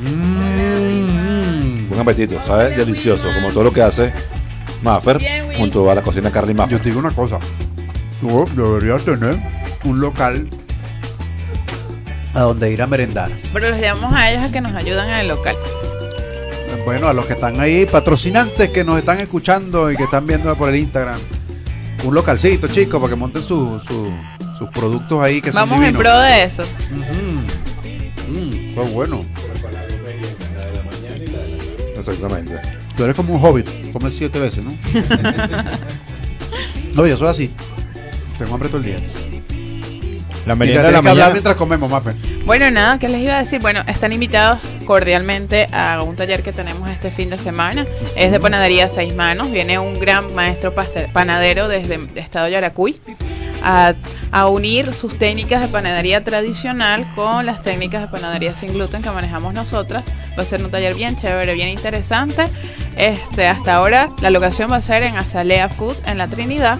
Mm. 0.00 1.88
Buen 1.88 2.00
apetito, 2.00 2.40
¿sabes? 2.46 2.76
Delicioso, 2.76 3.28
como 3.34 3.50
todo 3.50 3.64
lo 3.64 3.72
que 3.72 3.82
hace 3.82 4.12
Maffer 4.82 5.18
junto 5.56 5.90
a 5.90 5.94
la 5.94 6.02
cocina 6.02 6.30
Carly 6.30 6.52
Yo 6.52 6.58
Maffer. 6.58 6.78
te 6.80 6.88
digo 6.90 7.00
una 7.00 7.10
cosa. 7.10 7.38
Tú 8.20 8.46
deberías 8.56 9.02
tener 9.02 9.40
un 9.84 10.00
local 10.00 10.48
a 12.38 12.42
donde 12.42 12.72
ir 12.72 12.80
a 12.82 12.86
merendar. 12.86 13.30
Pero 13.52 13.70
los 13.70 13.80
llamamos 13.80 14.12
a 14.18 14.30
ellos 14.30 14.44
a 14.44 14.52
que 14.52 14.60
nos 14.60 14.74
ayuden 14.74 15.08
en 15.10 15.16
el 15.16 15.28
local. 15.28 15.56
Bueno, 16.84 17.08
a 17.08 17.12
los 17.12 17.26
que 17.26 17.34
están 17.34 17.60
ahí, 17.60 17.84
patrocinantes 17.86 18.70
que 18.70 18.84
nos 18.84 18.98
están 18.98 19.18
escuchando 19.20 19.90
y 19.90 19.96
que 19.96 20.04
están 20.04 20.26
viendo 20.26 20.54
por 20.56 20.68
el 20.70 20.76
Instagram. 20.76 21.18
Un 22.04 22.14
localcito, 22.14 22.68
chicos, 22.68 23.00
para 23.00 23.10
que 23.10 23.16
monten 23.16 23.42
su- 23.42 23.80
su- 23.80 24.12
sus 24.56 24.68
productos 24.70 25.20
ahí 25.20 25.40
que 25.40 25.50
Vamos 25.50 25.78
son 25.78 25.84
en 25.86 25.96
pro 25.96 26.16
de 26.20 26.44
eso. 26.44 26.62
Ujú. 26.62 28.32
Mm, 28.32 28.74
qué 28.74 28.80
bueno. 28.92 29.24
Exactamente. 31.98 32.54
Tú 32.96 33.04
eres 33.04 33.16
como 33.16 33.34
un 33.34 33.44
hobbit, 33.44 33.92
comes 33.92 34.14
siete 34.14 34.38
veces, 34.38 34.64
¿no? 34.64 34.70
no, 36.94 37.06
yo 37.06 37.16
soy 37.16 37.28
así. 37.28 37.50
Tengo 38.38 38.54
hambre 38.54 38.68
todo 38.68 38.78
el 38.80 38.84
día. 38.86 38.98
La 40.48 40.54
merienda 40.54 40.82
de 40.82 40.92
la 40.92 41.02
que 41.02 41.08
hablar 41.08 41.14
mañana. 41.14 41.32
mientras 41.32 41.56
comemos, 41.56 41.90
Mafe. 41.90 42.14
Bueno, 42.46 42.70
nada, 42.70 42.98
¿qué 42.98 43.08
les 43.08 43.20
iba 43.20 43.34
a 43.34 43.38
decir? 43.40 43.60
Bueno, 43.60 43.82
están 43.86 44.14
invitados 44.14 44.60
cordialmente 44.86 45.68
a 45.72 46.02
un 46.02 46.16
taller 46.16 46.42
que 46.42 46.52
tenemos 46.52 46.88
este 46.88 47.10
fin 47.10 47.28
de 47.28 47.36
semana. 47.36 47.86
Es 48.16 48.32
de 48.32 48.40
panadería 48.40 48.86
a 48.86 48.88
seis 48.88 49.14
manos. 49.14 49.50
Viene 49.50 49.78
un 49.78 50.00
gran 50.00 50.34
maestro 50.34 50.74
panadero 51.12 51.68
desde 51.68 51.96
el 51.96 52.16
estado 52.16 52.48
Yaracuy 52.48 52.98
a, 53.62 53.94
a 54.30 54.46
unir 54.48 54.94
sus 54.94 55.18
técnicas 55.18 55.60
de 55.60 55.68
panadería 55.68 56.24
tradicional 56.24 57.12
con 57.14 57.44
las 57.44 57.60
técnicas 57.62 58.00
de 58.00 58.08
panadería 58.08 58.54
sin 58.54 58.72
gluten 58.72 59.02
que 59.02 59.10
manejamos 59.10 59.52
nosotras. 59.52 60.04
Va 60.38 60.42
a 60.42 60.46
ser 60.46 60.64
un 60.64 60.70
taller 60.70 60.94
bien 60.94 61.16
chévere, 61.16 61.52
bien 61.52 61.68
interesante. 61.68 62.46
Este, 62.96 63.46
hasta 63.46 63.74
ahora 63.74 64.08
la 64.22 64.30
locación 64.30 64.70
va 64.70 64.76
a 64.76 64.80
ser 64.80 65.02
en 65.02 65.16
Azalea 65.16 65.68
Food 65.68 65.96
en 66.06 66.16
la 66.18 66.28
Trinidad. 66.28 66.78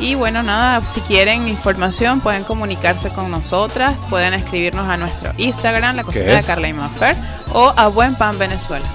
Y 0.00 0.14
bueno, 0.14 0.42
nada, 0.42 0.84
si 0.86 1.02
quieren 1.02 1.46
información 1.46 2.20
pueden 2.20 2.42
comunicarse 2.44 3.10
con 3.10 3.30
nosotras, 3.30 4.06
pueden 4.08 4.32
escribirnos 4.32 4.88
a 4.88 4.96
nuestro 4.96 5.32
Instagram, 5.36 5.94
la 5.94 6.04
cocina 6.04 6.36
de? 6.36 6.42
Carla 6.42 6.68
y 6.68 6.72
Maffer, 6.72 7.16
o 7.52 7.72
a 7.76 7.88
Buen 7.88 8.16
Pan 8.16 8.38
Venezuela, 8.38 8.86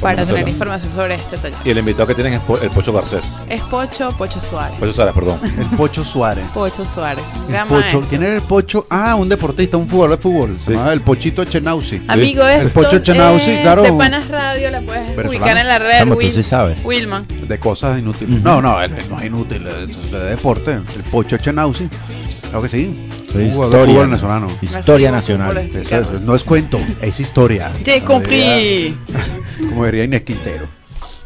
para 0.00 0.14
Venezuela. 0.16 0.38
tener 0.40 0.48
información 0.54 0.92
sobre 0.92 1.14
este 1.16 1.36
taller. 1.38 1.58
Y 1.64 1.70
el 1.70 1.78
invitado 1.78 2.06
que 2.06 2.14
tienen 2.14 2.34
es 2.34 2.40
Po- 2.40 2.58
el 2.58 2.70
Pocho 2.70 2.92
Garcés. 2.92 3.24
Es 3.48 3.60
Pocho, 3.62 4.10
Pocho 4.16 4.40
Suárez. 4.40 4.78
Pocho 4.80 4.92
Suárez, 4.92 5.14
perdón. 5.14 5.40
El 5.58 5.66
Pocho 5.76 6.04
Suárez. 6.04 6.44
Pocho 6.54 6.84
Suárez, 6.84 7.24
El 7.46 7.52
gran 7.52 7.68
Pocho. 7.68 7.80
maestro. 7.80 8.00
¿Quién 8.08 8.22
era 8.22 8.34
el 8.36 8.42
Pocho? 8.42 8.84
Ah, 8.90 9.14
un 9.14 9.28
deportista, 9.28 9.76
un 9.76 9.88
jugador 9.88 10.16
de 10.16 10.22
fútbol. 10.22 10.56
Se 10.58 10.66
Sí. 10.66 10.72
llamaba 10.72 10.92
el 10.92 11.00
Pochito 11.02 11.44
Chenauzi. 11.44 12.02
Amigo, 12.08 12.42
El 12.44 12.66
esto 12.66 12.80
Pocho 12.82 12.98
Chenauzi, 13.00 13.50
es 13.50 13.60
claro. 13.60 13.82
De 13.82 13.92
Panas 13.92 14.28
Radio, 14.28 14.70
la 14.70 14.80
puedes 14.80 15.02
Venezolano. 15.16 15.30
ubicar 15.30 15.56
en 15.58 15.68
la 15.68 15.78
red. 15.78 16.08
Tú 16.08 16.18
sí 16.32 16.42
sabes. 16.42 16.78
Wilman. 16.84 17.26
De 17.48 17.58
cosas 17.58 17.98
inútiles. 17.98 18.40
No, 18.42 18.60
no, 18.62 18.80
él, 18.82 18.92
él 18.96 19.04
no 19.10 19.18
es 19.18 19.26
inútil. 19.26 19.66
es 19.66 20.10
de 20.12 20.18
deporte. 20.30 20.72
El 20.72 21.02
Pocho 21.10 21.36
Chenauzi. 21.36 21.88
Claro 22.42 22.62
que 22.62 22.68
sí. 22.68 23.08
Soy 23.32 23.44
historia. 23.44 23.86
fútbol 23.86 24.06
venezolano. 24.08 24.48
Historia 24.60 25.10
nacional. 25.10 25.56
Eso, 25.58 25.78
eso, 25.98 26.20
no 26.20 26.34
es 26.34 26.44
cuento, 26.44 26.78
es 27.00 27.18
historia. 27.20 27.72
Compris. 28.06 28.30
diría- 28.30 28.94
Como 29.68 29.86
diría 29.86 30.04
Inés 30.04 30.22
Quintero. 30.22 30.66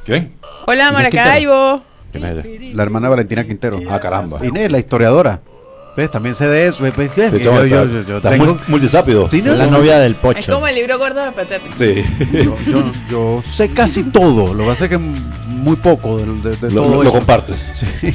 ¿Quién? 0.05 0.33
Hola, 0.67 0.93
Maracaibo. 0.93 1.83
¿Quién 2.13 2.25
es 2.25 2.45
ella? 2.45 2.71
La 2.75 2.83
hermana 2.85 3.07
de 3.09 3.11
Valentina 3.11 3.45
Quintero. 3.45 3.81
Ah, 3.91 3.99
caramba. 4.01 4.45
Inés, 4.45 4.71
la 4.71 4.79
historiadora. 4.79 5.41
¿Ves? 5.97 6.11
También 6.11 6.35
sé 6.35 6.47
de 6.47 6.67
eso. 6.69 6.83
¿ves? 6.83 6.95
¿Ves? 6.95 7.11
Sí, 7.15 7.21
yo, 7.43 7.65
yo- 7.65 7.87
yo- 7.87 8.03
yo 8.05 8.17
está 8.19 8.29
tengo- 8.31 8.45
mul- 8.55 8.61
multisápido. 8.69 9.31
Sí, 9.31 9.41
¿no? 9.43 9.53
Es 9.53 9.59
la 9.59 9.67
novia 9.67 9.99
del 9.99 10.13
Es 10.13 10.19
Pocho. 10.19 10.53
como 10.53 10.67
el 10.69 10.75
libro 10.75 10.99
gordo 10.99 11.25
de 11.25 11.33
Petete. 11.33 11.71
Sí. 11.75 12.05
yo, 12.45 12.55
yo- 12.71 12.93
yo 13.11 13.43
sé 13.49 13.71
casi 13.71 14.03
todo. 14.05 14.53
Lo 14.53 14.65
que 14.65 14.69
pasa 14.71 14.85
es 14.85 14.91
que 14.91 14.99
muy 14.99 15.77
poco 15.77 16.19
de, 16.19 16.27
de- 16.51 16.57
de 16.57 16.71
lo, 16.71 16.83
todo 16.83 16.97
lo- 16.97 17.03
lo 17.03 17.09
eso. 17.09 17.19
compartes. 17.19 17.73
Sí. 18.01 18.15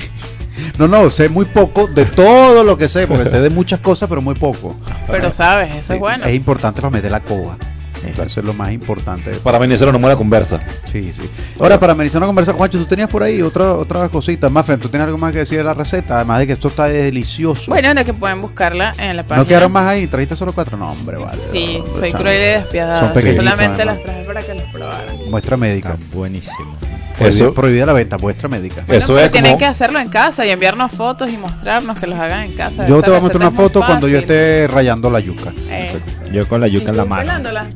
No, 0.78 0.88
no, 0.88 1.10
sé 1.10 1.30
muy 1.30 1.46
poco 1.46 1.88
de 1.88 2.06
todo 2.06 2.64
lo 2.64 2.78
que 2.78 2.88
sé, 2.88 3.08
porque 3.08 3.30
sé 3.30 3.42
de 3.42 3.50
muchas 3.50 3.80
cosas, 3.80 4.10
pero 4.10 4.22
muy 4.22 4.36
poco. 4.36 4.76
Pero 5.08 5.32
sabes, 5.32 5.76
eso 5.76 5.94
es 5.94 6.00
bueno. 6.00 6.26
Es 6.26 6.36
importante 6.36 6.82
para 6.82 6.92
meter 6.92 7.12
la 7.12 7.22
coba. 7.22 7.58
Eso 8.06 8.24
es 8.24 8.46
lo 8.46 8.54
más 8.54 8.72
importante. 8.72 9.32
Para 9.44 9.58
amenizar 9.58 9.88
una 9.90 9.98
buena 9.98 10.16
conversa. 10.16 10.60
Sí, 10.92 11.12
sí. 11.12 11.22
Ahora, 11.60 11.80
para 11.80 11.94
amenizar 11.94 12.18
una 12.20 12.28
conversa 12.28 12.52
con 12.52 12.60
Juancho, 12.60 12.78
tú 12.80 12.86
tenías 12.86 13.10
por 13.10 13.24
ahí 13.24 13.42
otra 13.42 13.74
otra 13.74 14.10
cosita. 14.10 14.50
Más, 14.50 14.66
¿tú 14.66 14.90
tienes 14.90 15.06
algo 15.06 15.18
más 15.18 15.32
que 15.32 15.40
decir 15.40 15.58
de 15.58 15.64
la 15.64 15.74
receta? 15.74 16.16
Además 16.18 16.40
de 16.40 16.48
que 16.48 16.54
esto 16.54 16.68
está 16.70 16.88
delicioso. 16.88 17.72
Bueno, 17.72 17.94
de 17.94 18.06
que 18.06 18.14
pueden 18.14 18.42
buscarla 18.42 18.94
en 18.98 19.16
la 19.18 19.24
página. 19.24 19.44
¿No 19.44 19.48
quedaron 19.48 19.72
más 19.72 19.86
ahí? 19.86 20.08
¿Trajiste 20.08 20.36
solo 20.36 20.54
cuatro? 20.54 20.78
No, 20.78 20.92
hombre, 20.92 21.18
vale. 21.18 21.42
Sí, 21.52 21.82
soy 21.98 22.12
cruel 22.12 22.36
y 22.38 22.60
despiadada. 22.62 23.00
Son 23.00 23.14
pequeñitos, 23.14 23.44
Solamente 23.46 23.82
además. 23.82 23.96
las 23.98 24.04
traje 24.04 24.26
para 24.26 24.42
que 24.42 24.54
las 24.56 24.72
probaran. 24.72 25.18
Muestra 25.30 25.58
médica. 25.58 25.90
Está 25.94 26.16
buenísimo. 26.18 26.76
Eso- 27.20 27.54
prohibida 27.54 27.86
la 27.86 27.94
venta, 27.94 28.18
muestra 28.18 28.50
médica. 28.50 28.84
Bueno, 28.88 29.04
Eso 29.04 29.14
pero 29.14 29.26
es 29.28 29.32
tienen 29.32 29.52
como- 29.52 29.60
que 29.60 29.66
hacerlo 29.66 30.00
en 30.00 30.10
casa 30.10 30.44
y 30.46 30.50
enviarnos 30.50 30.92
fotos 30.92 31.30
y 31.32 31.38
mostrarnos 31.38 32.00
que 32.00 32.08
los 32.08 32.18
hagan 32.18 32.46
en 32.46 32.54
casa. 32.54 32.88
Yo 32.88 33.00
te 33.04 33.12
voy 33.12 33.20
a 33.20 33.22
mostrar 33.22 33.42
una 33.48 33.52
foto 33.52 33.80
cuando 33.86 34.08
yo 34.08 34.18
esté 34.18 34.68
rayando 34.68 35.10
la 35.12 35.20
yuca. 35.20 35.54
Eh, 35.70 36.00
Yo 36.32 36.48
con 36.48 36.62
la 36.62 36.68
¿y 36.68 36.72
yuca 36.72 36.92
en 36.92 36.98
la 36.98 37.06
mano. 37.06 37.22
pelándola? 37.24 37.70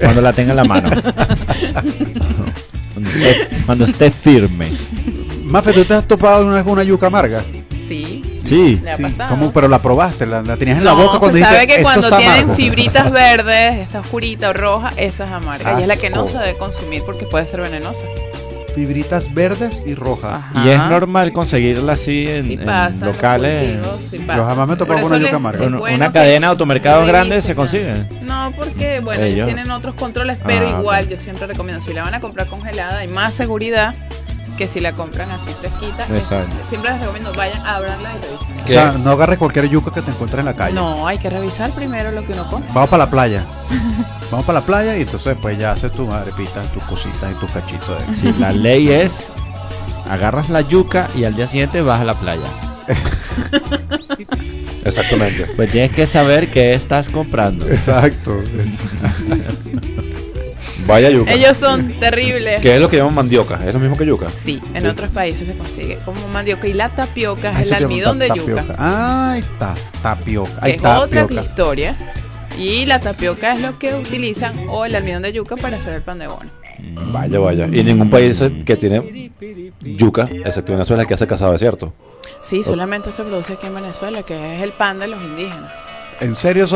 Cuando 0.00 0.20
la 0.22 0.32
tenga 0.32 0.50
en 0.52 0.56
la 0.56 0.64
mano. 0.64 0.90
cuando, 2.94 3.10
esté, 3.10 3.48
cuando 3.66 3.84
esté 3.84 4.10
firme. 4.10 4.70
Mafe, 5.44 5.72
¿tú 5.72 5.84
te 5.84 5.94
has 5.94 6.06
topado 6.06 6.38
alguna 6.38 6.54
vez 6.56 6.64
con 6.64 6.72
una 6.74 6.84
yuca 6.84 7.06
amarga? 7.08 7.42
Sí. 7.86 8.24
Sí. 8.44 8.80
Le 8.82 8.90
ha 8.90 8.96
Sí. 8.96 9.02
pasado. 9.02 9.30
¿Cómo? 9.30 9.52
Pero 9.52 9.68
la 9.68 9.80
probaste, 9.82 10.26
la, 10.26 10.42
la 10.42 10.56
tenías 10.56 10.78
en 10.78 10.84
la 10.84 10.92
boca 10.92 11.18
cuando 11.18 11.38
se 11.38 11.44
dijiste, 11.44 11.54
sabe 11.54 11.66
que 11.66 11.72
"Esto 11.74 11.84
cuando 11.84 12.06
está 12.06 12.18
tienen 12.18 12.38
amargo". 12.44 12.54
fibritas 12.56 13.10
verdes, 13.12 13.76
está 13.78 14.00
oscurita 14.00 14.50
o 14.50 14.52
roja, 14.52 14.90
esa 14.96 15.24
es 15.24 15.30
amarga. 15.30 15.78
Y 15.78 15.82
es 15.82 15.88
la 15.88 15.96
que 15.96 16.10
no 16.10 16.22
Asco. 16.22 16.32
se 16.32 16.38
debe 16.38 16.58
consumir 16.58 17.02
porque 17.04 17.26
puede 17.26 17.46
ser 17.46 17.60
venenosa. 17.60 18.00
Fibritas 18.74 19.32
verdes 19.34 19.82
y 19.86 19.94
rojas. 19.94 20.42
Ajá. 20.44 20.64
Y 20.64 20.70
es 20.70 20.78
normal 20.78 21.32
conseguirla 21.32 21.92
así 21.94 22.28
en, 22.28 22.44
Sí 22.46 22.52
en 22.54 22.64
pasa, 22.64 22.88
en 22.88 23.00
los 23.00 23.16
locales. 23.16 23.72
cultivos, 23.78 24.00
sí 24.10 24.18
pasa. 24.18 24.36
Yo 24.38 24.44
jamás 24.44 24.68
me 24.68 24.74
he 24.74 24.76
con 25.02 25.12
una 25.12 25.18
yuca 25.18 25.38
Bueno, 25.78 25.96
una 25.96 26.12
cadena 26.12 26.46
de 26.46 26.50
automercados 26.50 27.06
revisen, 27.06 27.14
grande 27.28 27.40
se 27.42 27.50
¿no? 27.54 27.56
consigue. 27.56 27.94
No, 28.22 28.52
porque 28.56 29.00
bueno, 29.00 29.22
ellos 29.24 29.34
Ellos. 29.34 29.46
tienen 29.48 29.70
otros 29.70 29.94
controles, 29.96 30.38
pero 30.46 30.66
Ah, 30.68 30.78
igual 30.80 31.08
yo 31.08 31.18
siempre 31.18 31.46
recomiendo, 31.46 31.84
si 31.84 31.92
la 31.92 32.02
van 32.04 32.14
a 32.14 32.20
comprar 32.20 32.46
congelada, 32.46 32.98
hay 32.98 33.08
más 33.08 33.34
seguridad 33.34 33.94
que 34.60 34.68
si 34.68 34.78
la 34.78 34.92
compran 34.92 35.30
así 35.30 35.54
fresquita. 35.58 36.04
Exacto. 36.14 36.54
Es- 36.62 36.68
Siempre 36.68 36.90
les 36.92 37.00
recomiendo, 37.00 37.32
vayan 37.32 37.64
a 37.64 37.76
abrirla 37.76 38.12
y 38.14 38.20
revisen. 38.26 38.56
O 38.62 38.68
sea, 38.68 38.92
no 38.92 39.12
agarres 39.12 39.38
cualquier 39.38 39.70
yuca 39.70 39.90
que 39.90 40.02
te 40.02 40.10
encuentres 40.10 40.40
en 40.40 40.44
la 40.44 40.54
calle. 40.54 40.74
No, 40.74 41.08
hay 41.08 41.16
que 41.16 41.30
revisar 41.30 41.70
primero 41.70 42.10
lo 42.12 42.26
que 42.26 42.32
uno 42.34 42.46
compra. 42.46 42.70
Vamos 42.74 42.90
para 42.90 43.04
la 43.06 43.10
playa. 43.10 43.46
Vamos 44.30 44.44
para 44.44 44.60
la 44.60 44.66
playa 44.66 44.98
y 44.98 45.00
entonces 45.00 45.34
pues 45.40 45.56
ya 45.56 45.72
haces 45.72 45.90
tus 45.92 46.12
arepitas, 46.12 46.70
tus 46.74 46.84
cositas 46.84 47.32
y 47.32 47.34
tus 47.36 47.50
cachitos 47.52 48.06
de 48.06 48.14
Sí, 48.14 48.34
la 48.38 48.52
ley 48.52 48.90
es 48.90 49.28
agarras 50.10 50.50
la 50.50 50.60
yuca 50.60 51.08
y 51.16 51.24
al 51.24 51.34
día 51.34 51.46
siguiente 51.46 51.80
vas 51.80 52.02
a 52.02 52.04
la 52.04 52.20
playa. 52.20 52.44
Exactamente. 54.84 55.46
Pues 55.56 55.70
tienes 55.72 55.92
que 55.92 56.06
saber 56.06 56.48
qué 56.50 56.74
estás 56.74 57.08
comprando. 57.08 57.66
Exacto. 57.66 58.38
Vaya 60.86 61.10
yuca. 61.10 61.32
Ellos 61.32 61.56
son 61.56 61.88
terribles. 62.00 62.60
¿Qué 62.60 62.74
es 62.74 62.80
lo 62.80 62.88
que 62.88 62.96
llaman 62.98 63.14
mandioca? 63.14 63.56
¿Es 63.66 63.72
lo 63.72 63.80
mismo 63.80 63.96
que 63.96 64.06
yuca? 64.06 64.28
Sí, 64.30 64.60
en 64.74 64.82
Sí. 64.82 64.88
otros 64.88 65.10
países 65.10 65.46
se 65.48 65.56
consigue 65.56 65.98
como 66.04 66.26
mandioca 66.28 66.66
y 66.68 66.72
la 66.74 66.88
tapioca 66.90 67.52
Ah, 67.54 67.60
es 67.62 67.70
el 67.70 67.84
almidón 67.84 68.18
de 68.18 68.28
tapioca. 68.28 68.62
yuca. 68.62 68.74
Ah, 68.78 69.32
ahí 69.32 69.40
está, 69.40 69.74
tapioca. 70.02 70.50
Ahí 70.60 70.72
es 70.72 70.84
otra 70.84 71.26
historia. 71.42 71.96
Y 72.58 72.84
la 72.86 73.00
tapioca 73.00 73.52
es 73.54 73.60
lo 73.60 73.78
que 73.78 73.94
utilizan 73.94 74.52
o 74.68 74.84
el 74.84 74.94
almidón 74.94 75.22
de 75.22 75.32
yuca 75.32 75.56
para 75.56 75.76
hacer 75.76 75.94
el 75.94 76.02
pan 76.02 76.18
de 76.18 76.26
bono. 76.26 76.50
Vaya, 77.12 77.38
vaya. 77.38 77.66
Y 77.66 77.82
ningún 77.84 78.10
país 78.10 78.42
que 78.64 78.76
tiene 78.76 79.32
yuca, 79.80 80.24
excepto 80.44 80.72
Venezuela, 80.72 81.04
que 81.06 81.14
hace 81.14 81.26
cazabe, 81.26 81.58
¿cierto? 81.58 81.94
Sí, 82.42 82.62
solamente 82.62 83.12
se 83.12 83.22
produce 83.22 83.54
aquí 83.54 83.66
en 83.66 83.74
Venezuela, 83.74 84.22
que 84.22 84.56
es 84.56 84.62
el 84.62 84.72
pan 84.72 84.98
de 84.98 85.08
los 85.08 85.22
indígenas. 85.22 85.72
En 86.20 86.34
serio, 86.34 86.66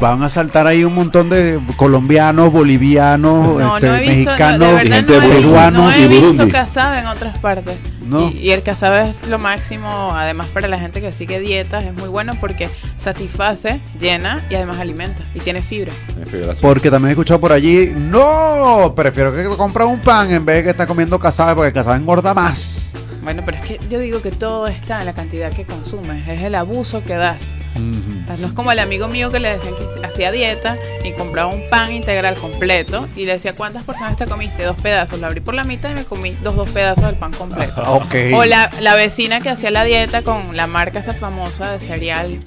van 0.00 0.22
a 0.22 0.30
saltar 0.30 0.66
ahí 0.66 0.82
un 0.82 0.94
montón 0.94 1.28
de 1.28 1.60
colombianos, 1.76 2.50
bolivianos, 2.50 3.58
No, 3.58 3.76
este, 3.76 3.88
no 3.88 3.94
visto, 3.98 4.30
mexicanos, 4.30 4.58
no, 4.72 4.78
gente 4.78 4.90
no 4.90 4.96
he, 4.96 5.20
visto- 5.20 5.36
peruanos 5.42 5.82
no 5.82 5.90
he 5.92 5.98
y 6.00 6.08
visto 6.08 6.26
Burundi. 6.32 6.52
casabe 6.52 6.98
en 7.00 7.06
otras 7.06 7.38
partes. 7.38 7.76
No. 8.06 8.30
Y, 8.30 8.38
y 8.38 8.50
el 8.52 8.62
casabe 8.62 9.10
es 9.10 9.26
lo 9.28 9.38
máximo, 9.38 10.12
además 10.14 10.46
para 10.48 10.68
la 10.68 10.78
gente 10.78 11.00
que 11.02 11.12
sigue 11.12 11.40
dietas, 11.40 11.84
es 11.84 11.92
muy 11.92 12.08
bueno 12.08 12.34
porque 12.40 12.70
satisface, 12.96 13.80
llena 14.00 14.42
y 14.48 14.54
además 14.54 14.78
alimenta 14.78 15.24
y 15.34 15.40
tiene 15.40 15.60
fibra. 15.60 15.92
Porque 16.62 16.90
también 16.90 17.10
he 17.10 17.12
escuchado 17.12 17.40
por 17.40 17.52
allí, 17.52 17.92
no, 17.94 18.94
prefiero 18.96 19.34
que 19.34 19.44
compres 19.56 19.88
un 19.88 20.00
pan 20.00 20.30
en 20.32 20.44
vez 20.46 20.56
de 20.58 20.64
que 20.64 20.70
estar 20.70 20.86
comiendo 20.86 21.18
casabe 21.18 21.54
porque 21.54 21.68
el 21.68 21.74
casabe 21.74 21.96
engorda 21.98 22.32
más. 22.32 22.92
Bueno, 23.26 23.42
pero 23.44 23.58
es 23.58 23.64
que 23.64 23.80
yo 23.88 23.98
digo 23.98 24.22
que 24.22 24.30
todo 24.30 24.68
está 24.68 25.00
en 25.00 25.06
la 25.06 25.12
cantidad 25.12 25.52
que 25.52 25.64
consumes, 25.64 26.28
es 26.28 26.42
el 26.42 26.54
abuso 26.54 27.02
que 27.02 27.16
das. 27.16 27.56
No 27.74 28.46
es 28.46 28.52
como 28.52 28.70
el 28.70 28.78
amigo 28.78 29.08
mío 29.08 29.32
que 29.32 29.40
le 29.40 29.48
decían 29.52 29.74
que 29.74 30.06
hacía 30.06 30.30
dieta 30.30 30.78
y 31.02 31.10
compraba 31.12 31.52
un 31.52 31.66
pan 31.66 31.92
integral 31.92 32.36
completo 32.36 33.08
y 33.16 33.24
le 33.24 33.32
decía, 33.32 33.52
¿cuántas 33.56 33.82
porciones 33.82 34.16
te 34.16 34.26
comiste? 34.26 34.62
Dos 34.62 34.76
pedazos. 34.76 35.18
Lo 35.18 35.26
abrí 35.26 35.40
por 35.40 35.54
la 35.54 35.64
mitad 35.64 35.90
y 35.90 35.94
me 35.94 36.04
comí 36.04 36.34
dos, 36.34 36.54
dos 36.54 36.68
pedazos 36.68 37.02
del 37.02 37.16
pan 37.16 37.32
completo. 37.32 37.82
Ok. 37.94 38.14
O 38.32 38.44
la, 38.44 38.70
la 38.80 38.94
vecina 38.94 39.40
que 39.40 39.48
hacía 39.48 39.72
la 39.72 39.82
dieta 39.82 40.22
con 40.22 40.56
la 40.56 40.68
marca 40.68 41.00
esa 41.00 41.12
famosa 41.12 41.72
de 41.72 41.80
cereal 41.80 42.38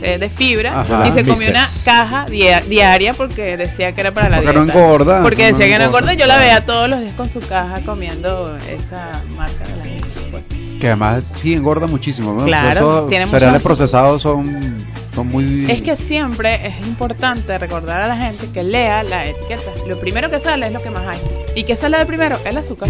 de 0.00 0.30
fibra 0.30 0.80
Ajá. 0.80 1.06
y 1.08 1.12
se 1.12 1.24
comió 1.24 1.50
una 1.50 1.68
caja 1.84 2.24
dia- 2.26 2.62
diaria 2.62 3.12
porque 3.14 3.56
decía 3.56 3.92
que 3.92 4.00
era 4.00 4.12
para 4.12 4.28
la 4.30 4.36
Porque 4.38 4.52
no 4.54 4.64
dieta. 4.64 4.78
engorda, 4.78 5.22
Porque 5.22 5.42
no 5.50 5.56
decía 5.56 5.66
que 5.72 5.78
no 5.78 5.84
engorda. 5.86 6.14
Yo 6.14 6.26
la 6.26 6.38
veía 6.38 6.64
todos 6.64 6.88
los 6.88 7.00
días 7.00 7.14
con 7.14 7.28
su 7.28 7.40
caja 7.40 7.80
comiendo 7.84 8.56
esa 8.68 9.22
marca 9.36 9.64
de 9.64 9.76
la. 9.76 10.80
Que 10.80 10.86
además 10.86 11.24
sí 11.36 11.52
engorda 11.54 11.86
muchísimo. 11.86 12.32
¿no? 12.32 12.44
Claro, 12.46 13.06
tiene 13.10 13.26
cereales 13.26 13.62
procesados 13.62 14.22
son, 14.22 14.78
son 15.14 15.26
muy... 15.28 15.70
Es 15.70 15.82
que 15.82 15.94
siempre 15.94 16.66
es 16.66 16.74
importante 16.86 17.58
recordar 17.58 18.00
a 18.00 18.08
la 18.08 18.16
gente 18.16 18.48
que 18.50 18.62
lea 18.62 19.02
la 19.02 19.26
etiqueta. 19.26 19.72
Lo 19.86 20.00
primero 20.00 20.30
que 20.30 20.40
sale 20.40 20.66
es 20.68 20.72
lo 20.72 20.80
que 20.80 20.88
más 20.88 21.06
hay. 21.06 21.20
¿Y 21.54 21.64
qué 21.64 21.76
sale 21.76 21.98
de 21.98 22.06
primero? 22.06 22.38
El 22.46 22.56
azúcar. 22.56 22.88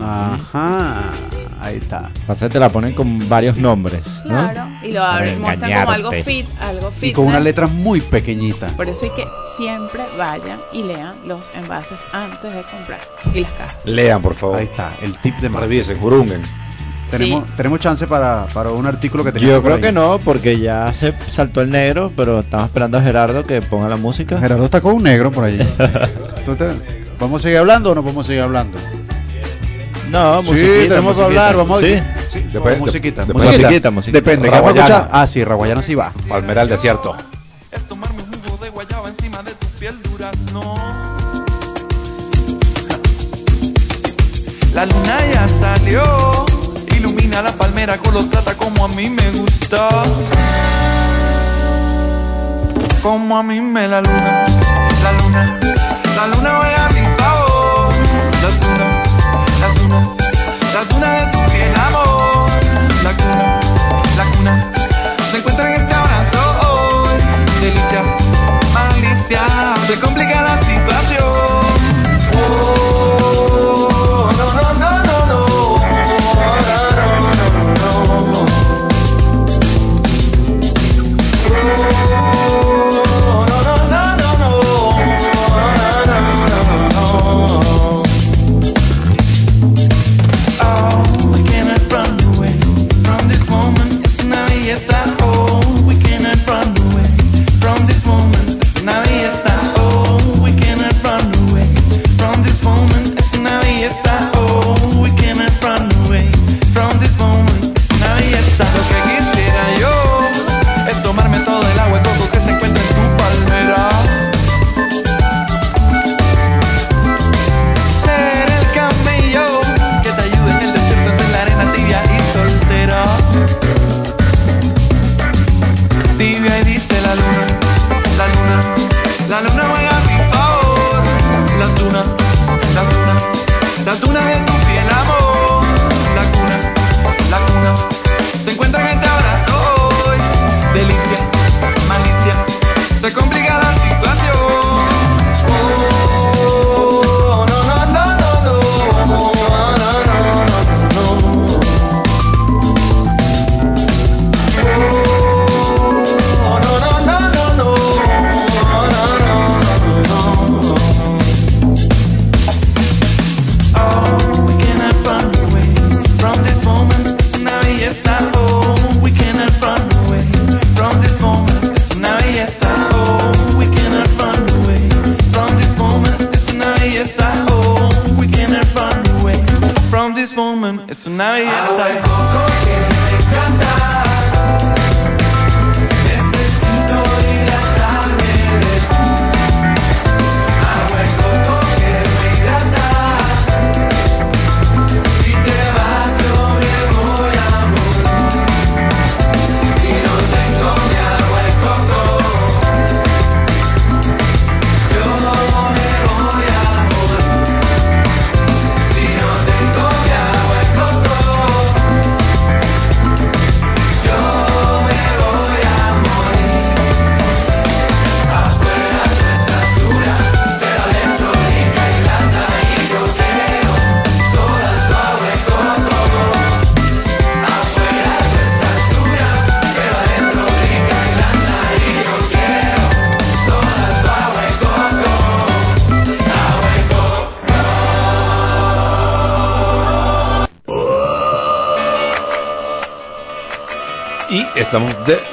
Ajá, 0.00 0.94
ahí 1.60 1.76
está. 1.76 2.10
Pasa 2.26 2.48
te 2.48 2.58
la 2.58 2.68
ponen 2.68 2.94
con 2.94 3.28
varios 3.28 3.56
nombres, 3.56 4.04
¿no? 4.24 4.30
Claro. 4.50 4.68
Y 4.82 4.92
lo 4.92 5.02
abren, 5.02 5.40
muestran 5.40 5.72
como 5.72 5.90
algo 5.90 6.10
fit, 6.12 6.46
algo 6.60 6.90
fit. 6.90 7.10
Y 7.10 7.12
con 7.12 7.26
una 7.26 7.40
letra 7.40 7.66
muy 7.66 8.00
pequeñita. 8.00 8.68
Por 8.76 8.88
eso 8.88 9.04
hay 9.06 9.10
que 9.12 9.24
siempre 9.56 10.04
vayan 10.16 10.60
y 10.72 10.82
lean 10.82 11.16
los 11.26 11.50
envases 11.54 12.00
antes 12.12 12.52
de 12.54 12.62
comprar. 12.70 13.00
Y 13.34 13.40
las 13.40 13.52
cajas. 13.52 13.84
Lean, 13.84 14.22
por 14.22 14.34
favor. 14.34 14.58
Ahí 14.58 14.64
está, 14.64 14.96
el 15.02 15.18
tip 15.18 15.36
de. 15.38 15.48
Revisen, 15.48 15.98
jurungen. 15.98 16.42
Tenemos, 17.10 17.44
Sí. 17.46 17.52
tenemos 17.56 17.80
chance 17.80 18.06
para, 18.06 18.44
para 18.52 18.70
un 18.70 18.86
artículo 18.86 19.24
que 19.24 19.32
tenemos 19.32 19.54
Yo 19.54 19.62
creo 19.62 19.76
ahí. 19.76 19.80
que 19.80 19.92
no, 19.92 20.18
porque 20.22 20.58
ya 20.60 20.92
se 20.92 21.14
saltó 21.30 21.62
el 21.62 21.70
negro, 21.70 22.12
pero 22.14 22.40
estamos 22.40 22.66
esperando 22.66 22.98
a 22.98 23.02
Gerardo 23.02 23.44
que 23.44 23.62
ponga 23.62 23.88
la 23.88 23.96
música. 23.96 24.38
Gerardo 24.38 24.66
está 24.66 24.82
con 24.82 24.92
un 24.94 25.02
negro 25.04 25.30
por 25.32 25.44
allí. 25.44 25.58
¿Tú 26.44 26.54
te- 26.54 26.68
¿Vamos 27.18 27.40
a 27.40 27.42
seguir 27.44 27.58
hablando 27.58 27.92
o 27.92 27.94
no 27.94 28.02
podemos 28.02 28.26
seguir 28.26 28.42
hablando? 28.42 28.76
No, 30.10 30.42
sí, 30.42 30.50
musiquita, 30.52 30.88
tenemos 30.94 30.96
que 30.96 31.22
musiquita. 31.22 31.24
hablar, 31.26 31.56
vamos 31.56 31.78
a 31.82 31.86
Sí. 31.86 32.02
sí, 32.30 32.40
Después- 32.52 32.78
musiquita, 32.78 33.24
después- 33.24 33.44
musiquita, 33.44 33.68
musiquita, 33.68 33.90
musiquita. 33.90 34.18
Depende, 34.18 34.48
¿qué 34.48 34.50
vamos 34.50 34.64
a 34.64 34.72
Raguayana. 34.74 34.96
escuchar? 35.02 35.20
Ah, 35.22 35.26
sí, 35.26 35.44
Raguayana 35.44 35.82
sí 35.82 35.94
va. 35.94 36.12
Palmera 36.28 36.60
del 36.62 36.70
desierto. 36.70 37.14
es 37.70 37.82
tomarme 37.84 38.22
un 38.22 38.32
jugo 38.42 38.56
de 38.64 38.70
guayaba 38.70 39.08
encima 39.10 39.42
de 39.42 39.52
tu 39.52 39.66
piel 39.78 40.00
durazno. 40.02 40.74
La 44.74 44.86
luna 44.86 45.18
ya 45.32 45.48
salió, 45.48 46.46
ilumina 46.96 47.42
la 47.42 47.52
palmera, 47.52 47.98
color 47.98 48.26
plata 48.28 48.54
como 48.54 48.84
a 48.84 48.88
mí 48.88 49.10
me 49.10 49.30
gusta. 49.32 49.88
Como 53.02 53.36
a 53.38 53.42
mí 53.42 53.60
me 53.60 53.86
la 53.88 54.00
luna, 54.00 54.46
la 55.02 55.12
luna, 55.12 55.58
la 56.16 56.26
luna 56.26 56.58
juega 56.58 56.86
a 56.86 56.88
mi 56.90 57.00
favor. 57.18 57.37
Las 60.78 60.94
lunas 60.94 61.26
de 61.26 61.32
tu 61.32 61.37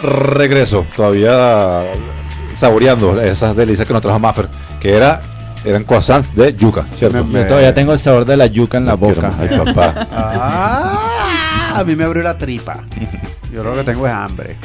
regreso, 0.05 0.85
todavía 0.95 1.83
saboreando 2.55 3.19
esas 3.21 3.55
delicias 3.55 3.87
que 3.87 3.93
nos 3.93 4.01
trajo 4.01 4.19
Maffer, 4.19 4.47
que 4.79 4.93
era, 4.95 5.21
eran 5.65 5.83
croissants 5.83 6.33
de 6.35 6.53
yuca, 6.55 6.85
¿cierto? 6.97 7.23
Me- 7.25 7.41
Yo 7.41 7.47
todavía 7.47 7.73
tengo 7.73 7.91
el 7.93 7.99
sabor 7.99 8.25
de 8.25 8.37
la 8.37 8.45
yuca 8.47 8.77
en 8.77 8.85
la 8.85 8.93
boca. 8.95 9.31
Ay, 9.39 9.49
papá. 9.65 10.07
Ah, 10.11 11.73
a 11.75 11.83
mí 11.83 11.95
me 11.95 12.03
abrió 12.05 12.23
la 12.23 12.37
tripa. 12.37 12.83
Yo 13.53 13.63
lo 13.63 13.75
que 13.75 13.83
tengo 13.83 14.07
es 14.07 14.13
hambre. 14.13 14.55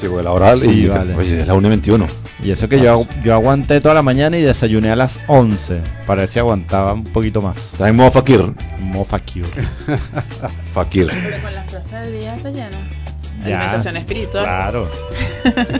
Llegó 0.00 0.20
la 0.20 0.30
hora 0.32 0.54
Sí, 0.54 0.82
y 0.82 0.86
vale. 0.88 1.14
oye, 1.14 1.40
es 1.40 1.46
la 1.46 1.54
1 1.54 1.66
y 1.66 1.70
21. 1.70 2.06
Y 2.44 2.50
eso 2.50 2.68
que 2.68 2.78
yo, 2.80 3.06
yo 3.24 3.32
aguanté 3.34 3.80
toda 3.80 3.94
la 3.94 4.02
mañana 4.02 4.36
y 4.36 4.42
desayuné 4.42 4.90
a 4.90 4.96
las 4.96 5.18
11 5.26 5.80
para 6.06 6.20
ver 6.20 6.28
si 6.28 6.38
aguantaba 6.38 6.92
un 6.92 7.02
poquito 7.04 7.40
más. 7.40 7.56
Está 7.56 7.88
en 7.88 7.96
modo 7.96 8.10
fakir. 8.10 8.42
Cute. 8.42 9.62
Fakir. 10.72 11.06
Pero 11.10 11.42
con 11.42 11.54
las 11.54 11.70
frases 11.70 11.90
del 12.10 12.20
día 12.20 12.34
está 12.36 12.50
llena. 12.50 12.88
Ya. 13.44 13.56
Alimentación 13.60 13.96
espiritual. 13.96 14.44
Claro. 14.44 14.90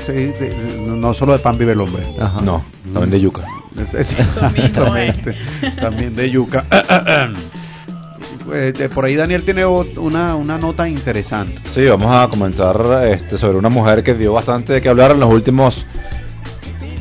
Sí, 0.01 0.33
sí, 0.39 0.49
no 0.87 1.13
solo 1.13 1.33
de 1.33 1.41
pan 1.41 1.59
vive 1.59 1.73
el 1.73 1.81
hombre. 1.81 2.05
Ajá. 2.21 2.41
No, 2.41 2.65
también 2.93 3.11
de 3.11 3.21
yuca. 3.21 3.43
Es- 3.81 3.95
es- 3.95 4.13
Eso 4.13 4.23
mismo, 4.51 4.57
exactamente. 4.65 5.37
También 5.81 6.15
de 6.15 6.31
yuca. 6.31 6.65
Eh, 8.53 8.73
eh, 8.79 8.89
por 8.95 9.05
ahí 9.05 9.17
Daniel 9.17 9.43
tiene 9.43 9.67
una, 9.67 10.37
una 10.37 10.57
nota 10.57 10.89
interesante. 10.89 11.61
Sí, 11.69 11.85
vamos 11.87 12.13
a 12.15 12.29
comentar 12.29 12.81
este, 13.11 13.37
sobre 13.39 13.59
una 13.59 13.69
mujer 13.69 14.05
que 14.05 14.15
dio 14.15 14.33
bastante 14.35 14.75
de 14.75 14.81
qué 14.81 14.89
hablar 14.89 15.11
en 15.11 15.19
los 15.21 15.29
últimos 15.31 15.85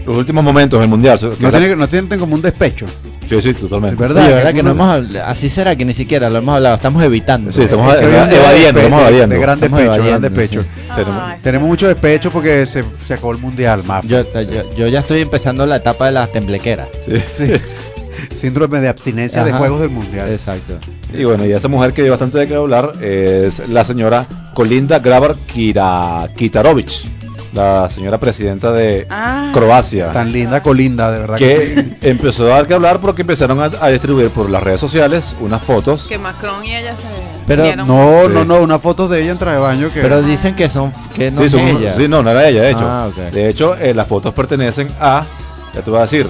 los 0.08 0.18
últimos 0.18 0.44
momentos 0.44 0.80
del 0.80 0.90
mundial. 0.90 1.20
No, 1.40 1.52
tiene, 1.52 1.76
no 1.76 1.88
tienen 1.88 2.20
como 2.20 2.34
un 2.34 2.42
despecho. 2.42 2.88
Sí, 3.30 3.42
sí, 3.42 3.54
totalmente. 3.54 3.96
Es 3.96 4.00
verdad. 4.00 4.26
Oye, 4.26 4.34
¿verdad 4.36 4.54
que 4.54 4.64
no 4.64 4.72
hemos 4.72 4.90
hablado? 4.90 5.26
Así 5.28 5.50
será 5.50 5.76
que 5.76 5.86
ni 5.86 5.94
siquiera 5.94 6.30
lo 6.30 6.38
hemos 6.40 6.56
hablado. 6.56 6.76
Estamos 6.76 7.04
evitando. 7.04 7.52
Sí, 7.52 7.64
estamos 7.64 7.94
Es 7.94 8.00
que 8.00 8.06
evadiendo, 8.06 8.36
despe- 8.36 8.84
estamos 8.84 9.00
de- 9.02 9.08
evadiendo. 9.08 9.36
De 9.36 9.42
gran 9.42 9.56
Estamos 9.64 9.80
despecho, 9.80 10.04
gran 10.04 10.08
evadiendo, 10.08 10.30
despecho. 10.40 10.62
sí. 10.62 11.40
Tenemos- 11.42 11.68
mucho 11.68 11.88
despecho 11.88 12.32
porque 12.32 12.66
se, 12.66 12.84
se 13.08 13.14
acabó 13.14 13.32
el 13.32 13.38
mundial, 13.40 13.84
más. 13.86 14.06
Yo, 14.06 14.22
yo, 14.34 14.76
yo 14.78 14.88
ya 14.88 15.00
estoy 15.00 15.22
empezando 15.22 15.66
la 15.66 15.78
etapa 15.78 16.06
de 16.08 16.12
las 16.12 16.32
temblequeras. 16.32 16.88
Sí. 17.08 17.22
Sí. 17.38 17.52
Síndrome 18.36 18.80
de 18.80 18.88
abstinencia 18.88 19.44
de 19.44 19.52
juegos 19.52 19.82
del 19.82 19.90
mundial. 19.90 20.30
Exacto. 20.30 20.78
Y 21.14 21.24
bueno, 21.26 21.46
y 21.46 21.52
esa 21.52 21.68
mujer 21.68 21.94
que 21.94 22.02
dio 22.02 22.12
bastante 22.12 22.38
de 22.40 22.48
qué 22.48 22.56
hablar 22.56 22.94
es 23.02 23.60
la 23.68 23.84
señora 23.84 24.26
Kolinda 24.54 25.00
Grabar 25.00 25.36
Kira, 25.52 26.30
Kitarovic, 26.36 26.90
la 27.56 27.90
señora 27.90 28.20
presidenta 28.20 28.72
de 28.72 29.08
Ah. 29.10 29.50
Croacia. 29.54 30.12
Tan 30.12 30.32
linda 30.32 30.62
colinda, 30.62 31.12
de 31.12 31.20
verdad 31.20 31.38
que, 31.38 31.96
empezó 32.02 32.46
a 32.46 32.58
dar 32.58 32.68
que 32.68 32.74
hablar 32.76 33.00
porque 33.00 33.22
empezaron 33.22 33.60
a, 33.62 33.72
a 33.82 33.88
distribuir 33.90 34.30
por 34.30 34.50
las 34.50 34.62
redes 34.62 34.80
sociales 34.82 35.36
unas 35.40 35.64
fotos. 35.64 36.06
Que 36.08 36.18
Macron 36.20 36.64
y 36.66 36.76
ella 36.76 36.96
se. 36.96 37.08
Pero 37.48 37.64
dieron- 37.64 37.88
No, 37.88 38.24
Sí. 38.26 38.32
no, 38.34 38.46
no, 38.46 38.58
una 38.58 38.78
foto 38.78 39.08
de 39.08 39.22
ella 39.24 39.32
en 39.32 39.38
traje 39.38 39.56
de 39.56 39.62
baño 39.62 39.90
que 39.94 40.02
Pero 40.02 40.22
dicen 40.22 40.56
que 40.56 40.68
son 40.70 40.92
que 41.16 41.32
no 41.32 41.42
sí, 41.42 41.50
son- 41.50 41.62
ella. 41.62 41.96
sí, 41.96 42.08
no, 42.08 42.22
no 42.22 42.30
era 42.30 42.48
ella, 42.48 42.62
de 42.64 42.72
hecho. 42.72 42.86
Ah. 42.88 43.10
De 43.32 43.50
hecho, 43.50 43.76
eh, 43.78 43.94
las 43.94 44.08
fotos 44.08 44.34
pertenecen 44.34 44.90
a, 45.00 45.24
ya 45.74 45.82
te 45.82 45.90
voy 45.90 46.00
a 46.00 46.04
decir, 46.04 46.30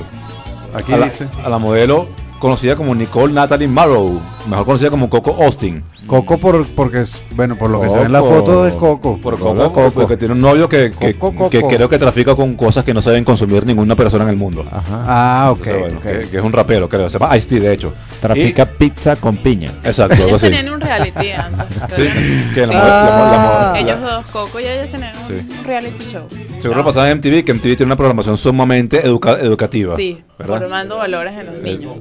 aquí 0.74 0.94
a 0.94 0.98
la, 0.98 1.06
dice 1.06 1.28
a 1.44 1.50
la 1.50 1.58
modelo 1.58 2.08
conocida 2.40 2.76
como 2.76 2.94
Nicole 2.94 3.34
Natalie 3.34 3.68
Marrow, 3.68 4.22
mejor 4.48 4.66
conocida 4.66 4.92
como 4.92 5.10
Coco 5.10 5.36
Austin. 5.44 5.84
Coco 6.07 6.38
por, 6.38 6.65
porque 6.68 7.02
es, 7.02 7.22
bueno, 7.36 7.57
por 7.57 7.69
lo 7.69 7.82
que 7.82 7.90
se 7.90 7.98
ve 7.98 8.03
en 8.06 8.11
la 8.11 8.19
Coco. 8.19 8.36
foto 8.36 8.68
es 8.68 8.73
Coco. 8.76 9.18
Por 9.18 9.40
Coco, 9.40 9.56
Coco, 9.56 9.72
Coco. 9.73 9.91
porque 9.91 10.18
tiene 10.18 10.34
un 10.34 10.41
novio 10.41 10.69
que, 10.69 10.91
que, 10.91 11.15
Coco, 11.18 11.49
que 11.49 11.61
Coco. 11.61 11.73
creo 11.76 11.90
que 11.90 11.98
trafica 11.98 12.36
con 12.36 12.56
cosas 12.56 12.84
que 12.86 12.94
no 12.94 13.02
se 13.02 13.10
deben 13.10 13.23
consumir 13.23 13.65
ninguna 13.65 13.95
persona 13.95 14.23
en 14.26 14.30
el 14.30 14.36
mundo. 14.36 14.65
Ajá. 14.72 15.03
Ah, 15.07 15.52
ok. 15.52 15.57
Entonces, 15.68 15.82
bueno, 15.82 15.98
ok. 15.98 16.03
que, 16.23 16.30
que 16.30 16.38
es 16.38 16.44
un 16.44 16.53
rapero, 16.53 16.88
creo. 16.90 17.10
Se 17.10 17.18
llama 17.19 17.36
Ice-T, 17.38 17.60
de 17.60 17.73
hecho. 17.73 17.94
Trafica 18.22 18.65
pizza 18.65 19.15
con 19.15 19.38
piña. 19.38 19.72
Y- 19.84 19.88
exacto, 19.88 20.15
Ellos 20.15 20.34
así. 20.44 20.45
tenían 20.52 20.73
un 20.73 20.82
reality 20.82 21.32
antes. 21.36 21.77
Sí, 21.95 22.52
que 22.53 22.61
la 22.68 22.68
Sí. 22.68 22.73
mo- 22.73 22.80
la 22.84 23.72
la 23.73 23.80
Ellos 23.80 24.02
dos, 24.02 24.26
Coco 24.27 24.60
y 24.60 24.64
ella 24.65 24.90
tenían 24.91 25.11
un 25.18 25.27
Sí. 25.27 25.64
reality 25.65 26.03
show. 26.11 26.23
Seguro 26.60 26.80
lo 26.80 26.86
pasaba 26.86 27.10
en 27.10 27.18
MTV, 27.18 27.44
que 27.44 27.52
MTV 27.53 27.76
tiene 27.76 27.86
una 27.86 27.95
programación 27.95 28.38
sumamente 28.38 29.06
educa- 29.06 29.40
educativa. 29.40 29.95
Sí, 29.95 30.18
¿verdad? 30.40 30.60
formando 30.60 30.98
valores 30.98 31.34
en 31.38 31.45
los 31.48 31.57
niños. 31.61 31.98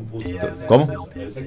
¿Cómo? 0.69 0.87
Sí. 1.13 1.21
Se 1.31 1.45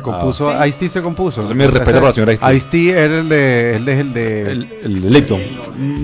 compuso, 0.00 0.50
Ah, 0.50 0.62
sí. 0.64 0.68
Ice-T 0.70 0.88
se 0.88 1.02
compuso. 1.02 1.37
Entonces, 1.42 1.56
mi 1.56 1.66
respeto 1.66 1.98
para 1.98 2.06
la 2.08 2.12
señora 2.12 2.32
Ice-T. 2.34 2.54
Ice-T 2.56 2.90
era 2.90 3.18
el 3.20 3.28
de, 3.28 3.76
el 3.76 3.84
de, 3.84 4.00
el 4.00 4.12
de 4.14 4.42
El, 4.50 4.72
el 4.84 5.12
Lipton. 5.12 5.40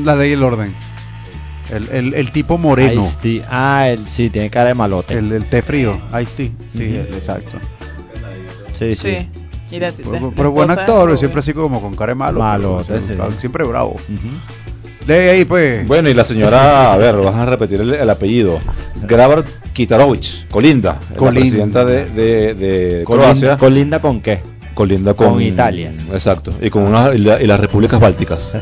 la 0.04 0.16
ley 0.16 0.30
y 0.30 0.32
el 0.34 0.42
orden. 0.42 0.74
El, 1.70 1.88
el, 1.90 2.14
el 2.14 2.30
tipo 2.30 2.58
moreno. 2.58 3.00
Ice-T. 3.00 3.42
Ah, 3.50 3.88
él 3.88 4.00
sí, 4.06 4.30
tiene 4.30 4.50
cara 4.50 4.68
de 4.68 4.74
malote. 4.74 5.14
El 5.14 5.28
del 5.30 5.44
té 5.44 5.62
frío, 5.62 6.00
Ice-T. 6.22 6.52
Sí, 6.68 6.82
el- 6.82 7.08
exacto. 7.14 7.58
sí, 8.72 8.94
sí. 8.94 9.16
Sí. 9.68 9.76
Y 9.76 9.80
la- 9.80 9.92
Pero, 9.92 10.12
la- 10.12 10.30
pero 10.30 10.42
la 10.44 10.48
buen 10.50 10.70
actor, 10.70 11.18
siempre 11.18 11.40
así 11.40 11.52
como 11.52 11.80
con 11.80 11.94
cara 11.94 12.12
de 12.12 12.16
malo. 12.16 12.38
Malote, 12.40 12.84
pero 12.88 13.00
sí. 13.00 13.06
siempre, 13.06 13.30
siempre 13.38 13.64
bravo. 13.64 13.92
Ujú. 13.94 15.06
De 15.06 15.30
ahí, 15.30 15.44
pues. 15.44 15.86
Bueno, 15.86 16.08
y 16.08 16.14
la 16.14 16.24
señora, 16.24 16.92
a 16.92 16.96
ver, 16.96 17.16
vas 17.16 17.34
a 17.34 17.44
repetir 17.46 17.80
el, 17.80 17.92
el 17.92 18.08
apellido. 18.10 18.58
Grabar 19.06 19.44
Kitarovic, 19.72 20.48
Colinda, 20.50 20.98
la 21.10 21.16
Colinda. 21.16 21.40
presidenta 21.40 21.84
de, 21.84 22.06
de, 22.06 22.54
de 22.54 23.04
Colinda, 23.04 23.26
Croacia. 23.32 23.56
¿Colinda 23.58 24.00
con 24.00 24.20
qué? 24.22 24.40
Colinda 24.74 25.14
con, 25.14 25.34
Con 25.34 25.42
Italia. 25.42 25.92
Exacto, 26.12 26.52
y 26.60 26.68
con 26.70 26.82
una, 26.82 27.14
y, 27.14 27.18
la- 27.18 27.40
y 27.42 27.46
las 27.46 27.60
repúblicas 27.60 27.98
bálticas. 28.00 28.56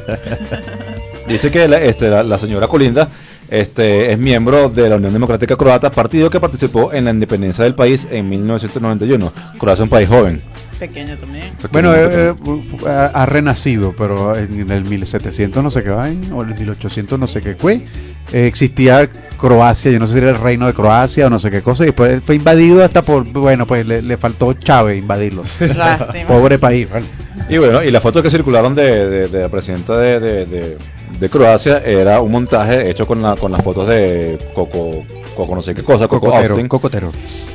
Dice 1.28 1.50
que 1.50 1.68
la, 1.68 1.80
este, 1.80 2.08
la, 2.10 2.22
la 2.22 2.38
señora 2.38 2.68
Colinda 2.68 3.08
Este, 3.52 4.10
es 4.12 4.18
miembro 4.18 4.70
de 4.70 4.88
la 4.88 4.96
Unión 4.96 5.12
Democrática 5.12 5.56
Croata, 5.56 5.90
partido 5.90 6.30
que 6.30 6.40
participó 6.40 6.92
en 6.94 7.04
la 7.04 7.10
independencia 7.10 7.64
del 7.64 7.74
país 7.74 8.08
en 8.10 8.26
1991. 8.30 9.30
Croacia 9.58 9.82
es 9.82 9.84
un 9.84 9.90
país 9.90 10.08
joven. 10.08 10.40
Pequeño 10.78 11.18
también. 11.18 11.44
Bueno, 11.70 11.92
eh, 11.94 12.30
eh, 12.34 12.88
ha, 12.88 13.26
renacido, 13.26 13.94
pero 13.96 14.34
en 14.36 14.70
el 14.70 14.84
1700 14.86 15.62
no 15.62 15.70
sé 15.70 15.84
qué 15.84 15.90
va, 15.90 16.04
o 16.04 16.42
en 16.42 16.48
el 16.48 16.58
1800 16.58 17.18
no 17.18 17.26
sé 17.26 17.42
qué 17.42 17.54
fue. 17.54 17.84
eh, 18.32 18.46
existía 18.46 19.06
Croacia, 19.36 19.90
yo 19.92 19.98
no 20.00 20.06
sé 20.06 20.14
si 20.14 20.18
era 20.20 20.30
el 20.30 20.38
reino 20.40 20.66
de 20.66 20.72
Croacia 20.72 21.26
o 21.26 21.30
no 21.30 21.38
sé 21.38 21.50
qué 21.50 21.60
cosa, 21.62 21.82
y 21.82 21.86
después 21.86 22.22
fue 22.24 22.36
invadido 22.36 22.82
hasta 22.82 23.02
por, 23.02 23.24
bueno, 23.24 23.66
pues 23.66 23.86
le, 23.86 24.00
le 24.00 24.16
faltó 24.16 24.54
Chávez 24.54 24.98
invadirlo. 24.98 25.42
Lástima. 25.76 26.26
Pobre 26.26 26.58
país. 26.58 26.88
¿vale? 26.90 27.04
Y 27.50 27.58
bueno, 27.58 27.82
y 27.84 27.90
las 27.90 28.02
fotos 28.02 28.22
que 28.22 28.30
circularon 28.30 28.74
de, 28.74 29.08
de- 29.10 29.28
de 29.28 29.40
la 29.42 29.48
presidenta 29.50 29.98
de, 29.98 30.20
de- 30.20 30.78
de- 31.18 31.28
Croacia 31.30 31.78
era 31.84 32.20
un 32.20 32.32
montaje 32.32 32.90
hecho 32.90 33.06
con, 33.06 33.22
la, 33.22 33.36
con 33.36 33.52
las 33.52 33.62
fotos 33.62 33.88
de 33.88 34.38
Coco, 34.54 35.04
Coco 35.36 35.54
no 35.54 35.62
sé 35.62 35.74
qué 35.74 35.82
cosa, 35.82 36.08
Coco 36.08 36.26
Cocotero, 36.26 36.54
Austin. 36.54 36.68
cocotero. 36.68 37.12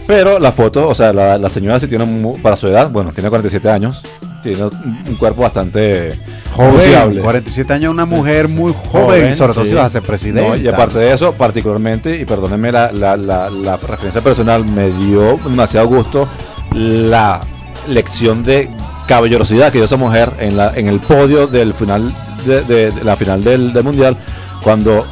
Pero 0.07 0.39
la 0.39 0.51
foto, 0.51 0.87
o 0.87 0.95
sea, 0.95 1.11
la, 1.13 1.37
la 1.37 1.49
señora 1.49 1.79
sí 1.79 1.87
tiene, 1.87 2.05
para 2.41 2.55
su 2.55 2.67
edad, 2.67 2.89
bueno, 2.89 3.11
tiene 3.13 3.29
47 3.29 3.69
años, 3.69 4.01
tiene 4.41 4.63
un 4.63 5.15
cuerpo 5.19 5.41
bastante 5.41 6.13
Joven, 6.55 6.71
buceable. 6.71 7.21
47 7.21 7.73
años, 7.73 7.91
una 7.91 8.05
mujer 8.05 8.47
muy 8.47 8.73
joven, 8.73 9.03
Joven, 9.21 9.35
sobre 9.35 9.53
todo 9.53 9.63
sí. 9.65 9.69
si 9.71 9.75
vas 9.75 9.87
a 9.87 9.89
ser 9.89 10.03
presidente. 10.03 10.49
No, 10.49 10.55
y 10.55 10.67
aparte 10.67 10.99
de 10.99 11.13
eso, 11.13 11.33
particularmente, 11.33 12.17
y 12.17 12.23
perdónenme 12.23 12.71
la, 12.71 12.91
la, 12.93 13.17
la, 13.17 13.49
la 13.49 13.75
referencia 13.77 14.21
personal, 14.21 14.63
me 14.65 14.89
dio 14.91 15.37
demasiado 15.43 15.87
gusto 15.87 16.27
la 16.73 17.41
lección 17.89 18.43
de 18.43 18.69
caballerosidad 19.07 19.71
que 19.71 19.79
dio 19.79 19.85
esa 19.85 19.97
mujer 19.97 20.31
en, 20.39 20.55
la, 20.57 20.71
en 20.75 20.87
el 20.87 20.99
podio 21.01 21.47
del 21.47 21.73
final 21.73 22.13
de, 22.47 22.61
de- 22.63 22.91
de 22.91 23.03
la 23.03 23.15
final 23.15 23.43
del, 23.43 23.73
del 23.73 23.83
mundial, 23.83 24.17
cuando 24.63 25.05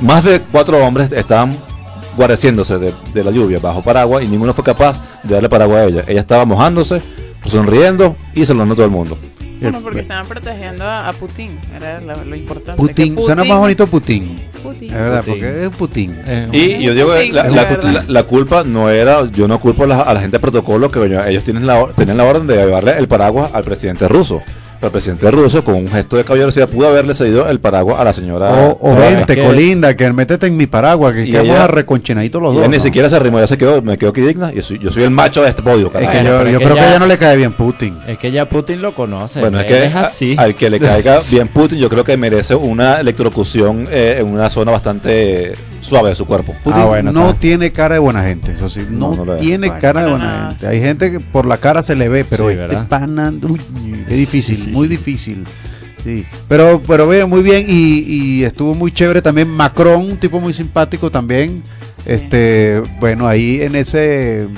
más 0.00 0.24
de 0.24 0.40
cuatro 0.40 0.78
hombres 0.84 1.12
estaban 1.12 1.56
guareciéndose 2.16 2.78
de, 2.78 2.92
de 3.14 3.24
la 3.24 3.30
lluvia 3.30 3.58
bajo 3.58 3.82
paraguas 3.82 4.22
y 4.24 4.28
ninguno 4.28 4.52
fue 4.52 4.64
capaz 4.64 5.00
de 5.22 5.34
darle 5.34 5.48
paraguas 5.48 5.78
a 5.80 5.84
ella. 5.86 6.04
Ella 6.06 6.20
estaba 6.20 6.44
mojándose, 6.44 7.00
sonriendo 7.46 8.16
y 8.34 8.44
saludando 8.44 8.74
a 8.74 8.76
todo 8.76 8.86
el 8.86 8.92
mundo. 8.92 9.18
Bueno, 9.60 9.78
porque 9.80 10.00
estaban 10.00 10.26
protegiendo 10.26 10.82
a, 10.84 11.06
a 11.08 11.12
Putin, 11.12 11.56
era 11.76 12.00
lo, 12.00 12.24
lo 12.24 12.34
importante. 12.34 12.72
Putin, 12.82 13.14
que 13.14 13.22
suena 13.22 13.44
más 13.44 13.58
bonito 13.58 13.86
Putin. 13.86 14.44
Putin. 14.60 14.88
Es 14.90 14.94
verdad, 14.96 15.18
Putin. 15.20 15.34
porque 15.34 15.64
es 15.64 15.70
Putin. 15.76 16.18
Eh, 16.26 16.48
Y 16.52 16.82
yo 16.82 16.94
digo, 16.94 17.14
que 17.14 17.32
la, 17.32 17.68
Putin, 17.68 17.96
la- 18.08 18.22
culpa 18.24 18.64
no 18.64 18.90
era, 18.90 19.24
yo 19.30 19.46
no 19.46 19.60
culpo 19.60 19.84
a 19.84 19.86
la, 19.86 20.00
a 20.00 20.14
la 20.14 20.20
gente 20.20 20.38
de 20.38 20.40
protocolo 20.40 20.90
que 20.90 20.98
ellos 21.28 21.44
tienen 21.44 21.64
la, 21.64 21.86
tenían 21.94 22.16
la 22.16 22.24
orden 22.24 22.48
de 22.48 22.56
llevarle 22.56 22.98
el 22.98 23.06
paraguas 23.06 23.54
al 23.54 23.62
presidente 23.62 24.08
ruso. 24.08 24.40
Pero 24.82 24.88
el 24.88 24.92
presidente 24.94 25.30
ruso, 25.30 25.62
con 25.62 25.76
un 25.76 25.88
gesto 25.88 26.16
de 26.16 26.24
caballerosidad, 26.24 26.68
pudo 26.68 26.88
haberle 26.88 27.14
cedido 27.14 27.48
el 27.48 27.60
paraguas 27.60 28.00
a 28.00 28.04
la 28.04 28.12
señora. 28.12 28.50
O, 28.52 28.78
o 28.90 28.96
vente, 28.96 29.36
que- 29.36 29.44
colinda, 29.44 29.94
que 29.96 30.12
métete 30.12 30.48
en 30.48 30.56
mi 30.56 30.66
paraguas, 30.66 31.14
que 31.14 31.24
quedamos 31.24 31.56
arreconchinaditos 31.56 32.42
los 32.42 32.50
Y 32.50 32.54
dos. 32.56 32.62
ella 32.64 32.70
ni 32.72 32.78
¿no? 32.78 32.82
siquiera 32.82 33.08
se 33.08 33.14
arrimó, 33.14 33.38
ya 33.38 33.46
se 33.46 33.56
quedó, 33.56 33.80
me 33.80 33.96
quedo 33.96 34.10
aquí 34.10 34.22
digna. 34.22 34.52
Yo 34.52 34.60
soy, 34.60 34.80
yo 34.80 34.90
soy 34.90 35.04
el 35.04 35.10
macho 35.12 35.42
de 35.44 35.50
este 35.50 35.62
podio, 35.62 35.86
Es 35.86 35.92
carajo. 35.92 36.10
que 36.12 36.24
yo, 36.24 36.40
es 36.42 36.52
yo 36.52 36.58
que 36.58 36.64
creo 36.64 36.74
que 36.76 36.80
ya- 36.82 36.88
ella 36.90 36.98
no 36.98 37.06
le 37.06 37.16
cae 37.16 37.36
bien 37.36 37.52
Putin. 37.52 37.96
Es 38.08 38.18
que 38.18 38.32
ya 38.32 38.48
Putin 38.48 38.82
lo 38.82 38.92
conoce. 38.96 39.38
Bueno, 39.38 39.60
es 39.60 39.66
que 39.66 39.86
es 39.86 39.94
así. 39.94 40.34
a- 40.36 40.42
al 40.42 40.54
que 40.56 40.68
le 40.68 40.80
caiga 40.80 41.18
bien 41.30 41.46
Putin, 41.46 41.78
yo 41.78 41.88
creo 41.88 42.02
que 42.02 42.16
merece 42.16 42.56
una 42.56 42.96
electrocución 42.98 43.86
eh, 43.88 44.16
en 44.18 44.26
una 44.26 44.50
zona 44.50 44.72
bastante 44.72 45.54
suave 45.80 46.08
de 46.08 46.14
su 46.16 46.26
cuerpo. 46.26 46.54
Putin 46.64 46.80
Ah, 46.82 46.86
bueno, 46.86 47.12
no 47.12 47.28
está. 47.28 47.38
tiene 47.40 47.70
cara 47.70 47.94
de 47.94 48.00
buena 48.00 48.24
gente, 48.24 48.50
eso 48.52 48.68
sí, 48.68 48.80
no, 48.90 49.14
No, 49.14 49.24
no 49.24 49.36
tiene 49.36 49.68
Bueno, 49.68 49.80
cara 49.80 50.02
de 50.04 50.10
buena 50.10 50.24
nada, 50.24 50.48
gente. 50.50 50.66
Hay 50.66 50.80
gente 50.80 51.10
que 51.12 51.20
por 51.20 51.46
la 51.46 51.58
cara 51.58 51.82
se 51.82 51.94
le 51.94 52.08
ve, 52.08 52.24
pero 52.28 52.50
Sí, 52.50 52.56
este 52.60 52.76
pana, 52.88 53.32
uy, 53.48 53.60
es 54.08 54.16
difícil, 54.16 54.71
muy 54.72 54.88
difícil. 54.88 55.44
Sí, 56.04 56.26
pero 56.48 56.82
pero 56.86 57.06
ve 57.06 57.24
muy 57.26 57.42
bien 57.42 57.64
y, 57.68 58.00
y 58.40 58.44
estuvo 58.44 58.74
muy 58.74 58.90
chévere 58.90 59.22
también 59.22 59.48
Macron, 59.48 60.02
un 60.02 60.16
tipo 60.16 60.40
muy 60.40 60.52
simpático 60.52 61.10
también. 61.10 61.62
Este, 62.06 62.82
bueno, 62.98 63.28
ahí 63.28 63.62
en 63.62 63.76
ese 63.76 64.48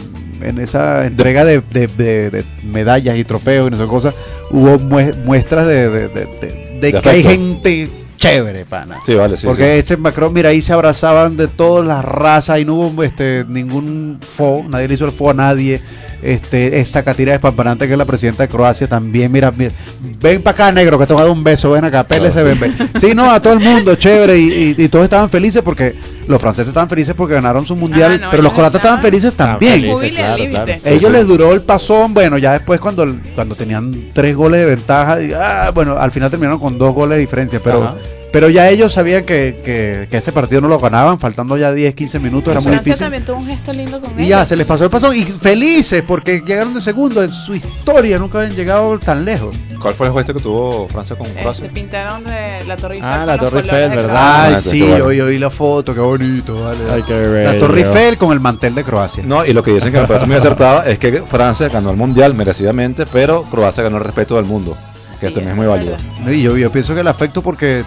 en 0.40 0.58
esa 0.58 1.06
entrega 1.06 1.44
de, 1.44 1.60
de- 1.60 1.86
de- 1.86 2.30
de 2.30 2.44
medallas 2.64 3.16
y 3.18 3.24
trofeos 3.24 3.70
y 3.70 3.74
esas 3.74 3.86
cosas 3.88 4.14
hubo 4.50 4.78
mue- 4.78 5.14
muestras 5.24 5.66
de, 5.66 5.88
de- 5.90 6.08
de- 6.08 6.26
de- 6.26 6.78
de 6.80 6.92
De 6.92 7.00
que 7.00 7.08
hay 7.08 7.22
gente 7.22 7.88
chévere, 8.18 8.64
pana. 8.64 9.00
Sí, 9.04 9.14
vale, 9.14 9.36
sí. 9.36 9.46
Porque 9.46 9.72
sí. 9.74 9.78
este 9.80 9.96
Macron, 9.98 10.32
mira, 10.32 10.48
ahí 10.48 10.62
se 10.62 10.72
abrazaban 10.72 11.36
de 11.36 11.48
todas 11.48 11.86
las 11.86 12.02
razas 12.04 12.58
y 12.60 12.64
no 12.64 12.74
hubo 12.74 13.02
este, 13.02 13.44
ningún 13.46 14.18
fo, 14.22 14.64
nadie 14.68 14.88
le 14.88 14.94
hizo 14.94 15.04
el 15.04 15.12
fo 15.12 15.30
a 15.30 15.34
nadie. 15.34 15.80
Este, 16.24 16.80
esta 16.80 17.02
Catira 17.02 17.32
Despampanante, 17.32 17.86
que 17.86 17.92
es 17.92 17.98
la 17.98 18.06
presidenta 18.06 18.44
de 18.44 18.48
Croacia, 18.48 18.86
también, 18.88 19.30
mira, 19.30 19.52
mira 19.54 19.72
ven 20.20 20.40
para 20.42 20.54
acá, 20.54 20.72
negro, 20.72 20.98
que 20.98 21.06
te 21.06 21.12
voy 21.12 21.20
a 21.20 21.24
dar 21.26 21.32
un 21.32 21.44
beso, 21.44 21.70
ven 21.72 21.84
acá, 21.84 22.02
pélese, 22.04 22.42
ven, 22.42 22.58
ven. 22.58 22.74
Sí, 22.98 23.14
no, 23.14 23.30
a 23.30 23.40
todo 23.40 23.52
el 23.52 23.60
mundo, 23.60 23.94
chévere, 23.94 24.38
y, 24.38 24.74
y- 24.78 24.84
y 24.84 24.88
todos 24.88 25.04
estaban 25.04 25.28
felices 25.28 25.60
porque 25.62 25.94
los 26.26 26.40
franceses 26.40 26.68
estaban 26.68 26.88
felices 26.88 27.14
porque 27.14 27.34
ganaron 27.34 27.66
su 27.66 27.76
mundial, 27.76 28.12
Ah, 28.14 28.24
no, 28.24 28.30
pero 28.30 28.42
los 28.42 28.52
croatas 28.54 28.80
estaban 28.80 29.02
felices 29.02 29.34
también. 29.34 29.82
felices, 29.82 30.12
claro, 30.12 30.44
claro. 30.50 30.72
Ellos 30.84 31.12
les 31.12 31.26
duró 31.26 31.52
el 31.52 31.60
pasón, 31.60 32.14
bueno, 32.14 32.38
ya 32.38 32.52
después 32.54 32.80
cuando, 32.80 33.06
cuando 33.34 33.54
tenían 33.54 34.08
tres 34.14 34.34
goles 34.34 34.60
de 34.60 34.66
ventaja, 34.66 35.20
y, 35.22 35.32
ah, 35.34 35.70
bueno, 35.74 35.98
al 35.98 36.10
final 36.10 36.30
terminaron 36.30 36.58
con 36.58 36.78
dos 36.78 36.94
goles 36.94 37.16
de 37.16 37.20
diferencia, 37.20 37.60
pero, 37.62 37.84
Ajá. 37.84 37.96
Pero 38.34 38.50
ya 38.50 38.68
ellos 38.68 38.92
sabían 38.92 39.24
que, 39.24 39.56
que, 39.64 40.08
que 40.10 40.16
ese 40.18 40.32
partido 40.32 40.60
no 40.60 40.68
lo 40.68 40.78
ganaban, 40.78 41.18
faltando 41.20 41.56
ya 41.56 41.72
10, 41.72 41.94
15 41.94 42.18
minutos, 42.18 42.50
era 42.50 42.60
muy 42.60 42.72
Francia 42.72 42.82
difícil. 42.82 43.04
también 43.04 43.24
tuvo 43.24 43.36
un 43.38 43.46
gesto 43.46 43.72
lindo 43.72 44.00
con 44.00 44.10
Y 44.10 44.24
ellos. 44.24 44.28
ya, 44.28 44.44
se 44.44 44.56
les 44.56 44.66
pasó 44.66 44.84
el 44.84 44.90
pasón, 44.90 45.14
y 45.16 45.22
felices 45.24 46.02
porque 46.06 46.42
llegaron 46.44 46.74
de 46.74 46.80
segundo 46.82 47.22
en 47.22 47.32
su 47.32 47.54
historia, 47.54 48.18
nunca 48.18 48.40
habían 48.40 48.56
llegado 48.56 48.98
tan 48.98 49.24
lejos. 49.24 49.54
¿Cuál 49.80 49.94
fue 49.94 50.06
el 50.08 50.12
juego 50.12 50.34
que 50.34 50.40
tuvo 50.40 50.88
Francia 50.88 51.16
con 51.16 51.26
Eh, 51.28 51.34
Croacia? 51.40 51.66
se 51.66 51.72
pintaron 51.72 52.24
de 52.24 52.64
la 52.66 52.76
Torre 52.76 52.96
Eiffel. 52.96 53.10
Ah, 53.10 53.16
con 53.18 53.26
la 53.28 53.38
Torre 53.38 53.60
Eiffel, 53.60 53.90
¿verdad? 53.90 54.44
Ay, 54.46 54.54
Ah, 54.56 54.60
sí, 54.60 54.78
yo, 54.80 55.08
vi 55.26 55.38
la 55.38 55.50
foto, 55.50 55.94
qué 55.94 56.00
bonito, 56.00 56.60
vale. 56.64 56.78
Ay, 56.92 57.02
qué 57.06 57.12
la 57.44 57.56
Torre 57.58 57.82
bello. 57.84 57.88
Eiffel 57.92 58.18
con 58.18 58.32
el 58.32 58.40
mantel 58.40 58.74
de 58.74 58.82
Croacia. 58.82 59.22
No, 59.24 59.44
y 59.46 59.52
lo 59.52 59.62
que 59.62 59.72
dicen 59.72 59.92
que 59.92 60.00
me 60.00 60.06
parece 60.08 60.26
muy 60.26 60.34
acertado 60.34 60.82
es 60.82 60.98
que 60.98 61.22
Francia 61.22 61.68
ganó 61.68 61.90
el 61.90 61.96
mundial 61.96 62.34
merecidamente, 62.34 63.06
pero 63.06 63.44
Croacia 63.44 63.82
ganó 63.84 63.98
el 63.98 64.04
respeto 64.04 64.34
del 64.36 64.44
mundo, 64.46 64.76
que 65.20 65.28
Sí, 65.28 65.34
también 65.34 65.50
es 65.52 65.56
muy 65.56 65.66
válido. 65.66 65.96
Y 66.26 66.42
yo, 66.42 66.56
yo 66.56 66.72
pienso 66.72 66.94
que 66.94 67.00
el 67.02 67.08
afecto 67.08 67.42
porque, 67.42 67.84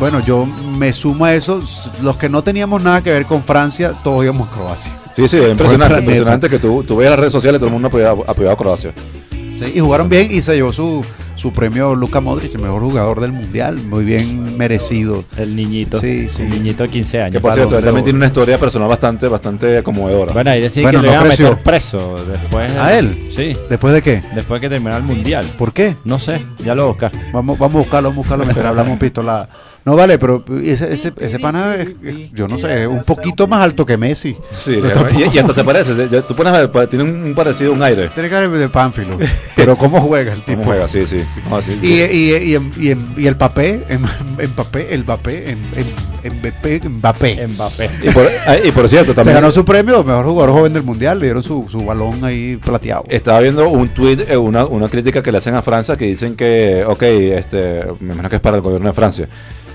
bueno, 0.00 0.20
yo 0.20 0.46
me 0.46 0.92
sumo 0.92 1.24
a 1.24 1.34
eso, 1.34 1.62
los 2.02 2.16
que 2.16 2.28
no 2.28 2.42
teníamos 2.42 2.82
nada 2.82 3.02
que 3.02 3.10
ver 3.10 3.26
con 3.26 3.42
Francia, 3.42 3.98
todos 4.02 4.24
íbamos 4.24 4.48
a 4.48 4.50
Croacia. 4.50 4.92
Sí, 5.14 5.28
sí, 5.28 5.36
es 5.36 5.50
impresionante, 5.50 5.98
impresionante 5.98 6.48
que 6.48 6.58
tú, 6.58 6.82
tú 6.82 6.96
ves 6.96 7.10
las 7.10 7.18
redes 7.18 7.32
sociales, 7.32 7.60
todo 7.60 7.68
el 7.68 7.72
mundo 7.72 7.88
apoyaba, 7.88 8.24
apoyaba 8.26 8.54
a 8.54 8.56
Croacia. 8.56 8.92
Sí, 9.30 9.72
y 9.76 9.80
jugaron 9.80 10.08
bien 10.08 10.28
y 10.32 10.42
se 10.42 10.56
llevó 10.56 10.72
su, 10.72 11.04
su 11.36 11.52
premio 11.52 11.94
Luka 11.94 12.20
Modric, 12.20 12.54
el 12.54 12.62
mejor 12.62 12.82
jugador 12.82 13.20
del 13.20 13.30
mundial, 13.30 13.76
muy 13.76 14.04
bien 14.04 14.56
merecido. 14.56 15.24
El 15.36 15.54
niñito. 15.54 16.00
Sí, 16.00 16.28
sí. 16.28 16.42
El 16.42 16.50
niñito 16.50 16.82
de 16.82 16.88
15 16.88 17.22
años. 17.22 17.32
Que 17.32 17.40
por 17.40 17.54
cierto, 17.54 17.76
él 17.76 17.82
de 17.82 17.86
también 17.86 18.04
tiene 18.04 18.16
una 18.16 18.26
historia 18.26 18.58
personal 18.58 18.88
bastante, 18.88 19.28
bastante 19.28 19.82
conmovedora. 19.82 20.32
Bueno, 20.32 20.50
ahí 20.50 20.60
decían 20.60 20.84
Bueno, 20.84 21.00
que 21.00 21.06
lo 21.06 21.12
no 21.12 21.18
iban 21.18 21.26
a 21.26 21.30
meter 21.30 21.62
preso 21.62 22.16
después. 22.24 22.72
¿A 22.76 22.98
él? 22.98 23.28
Sí. 23.30 23.56
¿Después 23.68 23.94
de 23.94 24.02
qué? 24.02 24.22
Después 24.34 24.60
que 24.60 24.68
terminara 24.68 24.96
el 24.96 25.04
mundial. 25.04 25.46
¿Por 25.56 25.72
qué? 25.72 25.96
No 26.04 26.18
sé, 26.18 26.44
ya 26.64 26.74
lo 26.74 26.82
voy 26.82 26.88
a 26.88 26.92
buscar. 26.92 27.12
Vamos, 27.32 27.58
vamos 27.58 27.76
a 27.76 27.78
buscarlo, 27.78 28.08
vamos 28.08 28.18
a 28.18 28.22
buscarlo 28.22 28.44
mientras 28.44 28.66
hablamos 28.66 28.98
pistolada. 28.98 29.48
No 29.84 29.96
vale, 29.96 30.18
pero 30.18 30.42
ese, 30.62 30.92
ese, 30.94 31.12
ese 31.20 31.38
pana, 31.38 31.74
es- 31.74 31.88
es- 32.02 32.32
yo 32.32 32.46
no 32.48 32.58
sé, 32.58 32.82
es 32.84 32.88
un 32.88 33.02
poquito 33.04 33.46
más 33.46 33.62
alto 33.62 33.84
que 33.84 33.98
Messi. 33.98 34.34
Sí, 34.52 34.80
y, 35.18 35.36
y 35.36 35.38
hasta 35.38 35.52
te 35.52 35.62
parece, 35.64 36.08
ya- 36.10 36.22
tú 36.22 36.34
pones 36.34 36.54
a 36.54 36.58
ver, 36.60 36.72
pa- 36.72 36.86
tiene 36.86 37.04
un, 37.04 37.10
un 37.22 37.34
parecido, 37.34 37.72
un 37.72 37.82
aire. 37.82 38.08
Tiene 38.14 38.30
cara 38.30 38.48
de 38.48 38.68
Pánfilo. 38.70 39.18
Pero 39.56 39.76
cómo 39.76 40.00
juega 40.00 40.32
el 40.32 40.42
tipo. 40.42 40.52
¿Cómo 40.60 40.64
juega? 40.70 40.88
Sí, 40.88 41.06
sí. 41.06 41.22
No, 41.50 41.60
sí, 41.60 41.78
Y, 41.82 42.00
y, 42.02 42.34
y, 42.34 42.56
y, 42.56 42.90
y, 42.92 42.98
y 43.18 43.26
el 43.26 43.36
papé, 43.36 43.84
en, 43.90 44.00
en 44.38 44.50
papé, 44.52 44.94
el 44.94 45.04
papé, 45.04 45.50
en, 45.50 45.58
en, 45.76 45.86
en 46.22 46.88
Mbappé, 46.98 47.46
Mbappé. 47.46 47.90
Y 48.02 48.08
por, 48.10 48.26
ah, 48.46 48.56
y 48.64 48.70
por 48.72 48.88
cierto, 48.88 49.10
Se 49.12 49.16
también 49.16 49.34
ganó 49.36 49.50
su 49.52 49.66
premio, 49.66 50.02
mejor 50.02 50.24
jugador 50.24 50.54
joven 50.54 50.72
del 50.72 50.82
mundial, 50.82 51.18
le 51.18 51.26
dieron 51.26 51.42
su, 51.42 51.66
su 51.70 51.84
balón 51.84 52.24
ahí 52.24 52.56
plateado. 52.56 53.04
estaba 53.10 53.40
viendo 53.40 53.68
un 53.68 53.88
tweet, 53.90 54.24
eh, 54.30 54.36
una, 54.38 54.64
una 54.64 54.88
crítica 54.88 55.22
que 55.22 55.30
le 55.30 55.36
hacen 55.38 55.54
a 55.54 55.60
Francia 55.60 55.96
que 55.98 56.06
dicen 56.06 56.36
que, 56.36 56.84
ok, 56.86 57.02
este, 57.02 57.84
me 58.00 58.06
imagino 58.14 58.30
que 58.30 58.36
es 58.36 58.42
para 58.42 58.56
el 58.56 58.62
gobierno 58.62 58.86
de 58.88 58.94
Francia. 58.94 59.28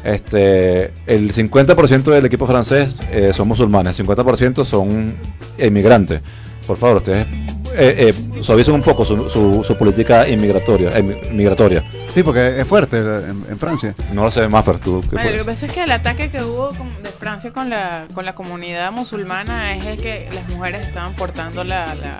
Este, 0.04 0.86
el 1.08 1.34
50% 1.34 2.04
del 2.12 2.26
equipo 2.26 2.48
francés 2.48 2.98
eh, 3.12 3.32
son 3.34 3.48
musulmanes, 3.48 4.00
el 4.00 4.06
50% 4.08 4.64
son 4.66 5.16
inmigrantes. 5.58 6.22
Por 6.66 6.78
favor, 6.78 6.98
ustedes 6.98 7.28
eh, 7.76 8.14
eh, 8.38 8.42
suavicen 8.44 8.76
un 8.76 8.82
poco 8.82 9.04
su, 9.04 9.30
su, 9.30 9.64
su 9.64 9.78
política 9.78 10.28
inmigratoria, 10.28 10.98
eh, 10.98 11.30
migratoria. 11.34 11.84
Sí, 12.10 12.24
porque 12.24 12.60
es 12.62 12.68
fuerte 12.68 12.98
en, 13.00 13.44
en 13.50 13.58
Francia. 13.60 13.94
No 14.14 14.24
lo 14.24 14.32
sé, 14.32 14.48
Maffer, 14.48 14.80
tú 14.80 15.02
qué 15.02 15.16
Bueno, 15.16 15.32
lo 15.32 15.38
que 15.40 15.44
pasa 15.46 15.66
es 15.66 15.72
que 15.74 15.84
el 15.84 15.92
ataque 15.92 16.30
que 16.32 16.44
hubo 16.44 16.70
con- 16.76 16.90
de 17.04 17.10
Francia 17.10 17.52
con 17.52 17.70
la, 17.70 18.08
con 18.14 18.24
la 18.26 18.36
comunidad 18.36 18.92
musulmana 18.92 19.76
es 19.76 19.86
el 19.86 19.98
que 19.98 20.30
las 20.34 20.48
mujeres 20.50 20.88
estaban 20.88 21.16
portando 21.16 21.64
la, 21.64 21.94
la, 21.96 22.20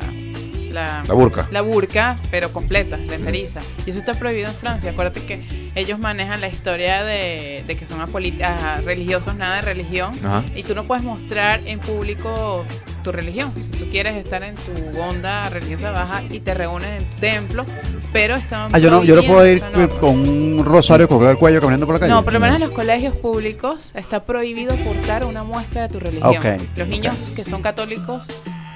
la, 0.69 1.03
La 1.07 1.13
burka. 1.13 1.47
la 1.51 1.61
burka, 1.61 2.15
pero 2.31 2.51
completa, 2.51 2.97
lenteriza. 2.97 3.59
Y 3.85 3.89
eso 3.89 3.99
está 3.99 4.13
prohibido 4.13 4.47
en 4.49 4.55
Francia. 4.55 4.91
Acuérdate 4.91 5.21
que 5.25 5.69
ellos 5.75 5.99
manejan 5.99 6.41
la 6.41 6.47
historia 6.47 7.03
de, 7.03 7.63
de 7.65 7.75
que 7.77 7.85
son 7.85 7.99
apoli- 7.99 8.41
ah, 8.43 8.81
religiosos, 8.83 9.35
nada 9.35 9.57
de 9.57 9.61
religión. 9.61 10.11
Ajá. 10.23 10.43
Y 10.55 10.63
tú 10.63 10.75
no 10.75 10.83
puedes 10.83 11.03
mostrar 11.03 11.61
en 11.65 11.79
público 11.79 12.65
tu 13.03 13.11
religión. 13.13 13.53
Si 13.55 13.71
tú 13.71 13.85
quieres 13.89 14.15
estar 14.17 14.43
en 14.43 14.55
tu 14.55 14.99
onda 15.01 15.47
religiosa 15.49 15.91
baja 15.91 16.21
y 16.29 16.39
te 16.41 16.53
reúnes 16.53 17.01
en 17.01 17.09
tu 17.09 17.15
templo, 17.21 17.65
pero 18.11 18.35
están 18.35 18.69
Ah, 18.73 18.79
yo 18.79 18.91
no, 18.91 19.03
yo 19.03 19.15
no 19.15 19.23
puedo 19.23 19.47
ir 19.47 19.61
con 20.01 20.19
un 20.27 20.65
rosario 20.65 21.07
colgado 21.07 21.31
al 21.31 21.37
cuello 21.37 21.61
caminando 21.61 21.85
por 21.85 21.95
la 21.95 21.99
calle. 21.99 22.11
No, 22.11 22.23
por 22.23 22.33
lo 22.33 22.39
menos 22.41 22.55
en 22.55 22.61
los 22.61 22.71
colegios 22.71 23.17
públicos 23.19 23.91
está 23.95 24.23
prohibido 24.23 24.75
portar 24.77 25.23
una 25.25 25.43
muestra 25.43 25.83
de 25.83 25.89
tu 25.89 25.99
religión. 25.99 26.43
Los 26.75 26.87
niños 26.89 27.31
que 27.35 27.45
son 27.45 27.61
católicos 27.61 28.25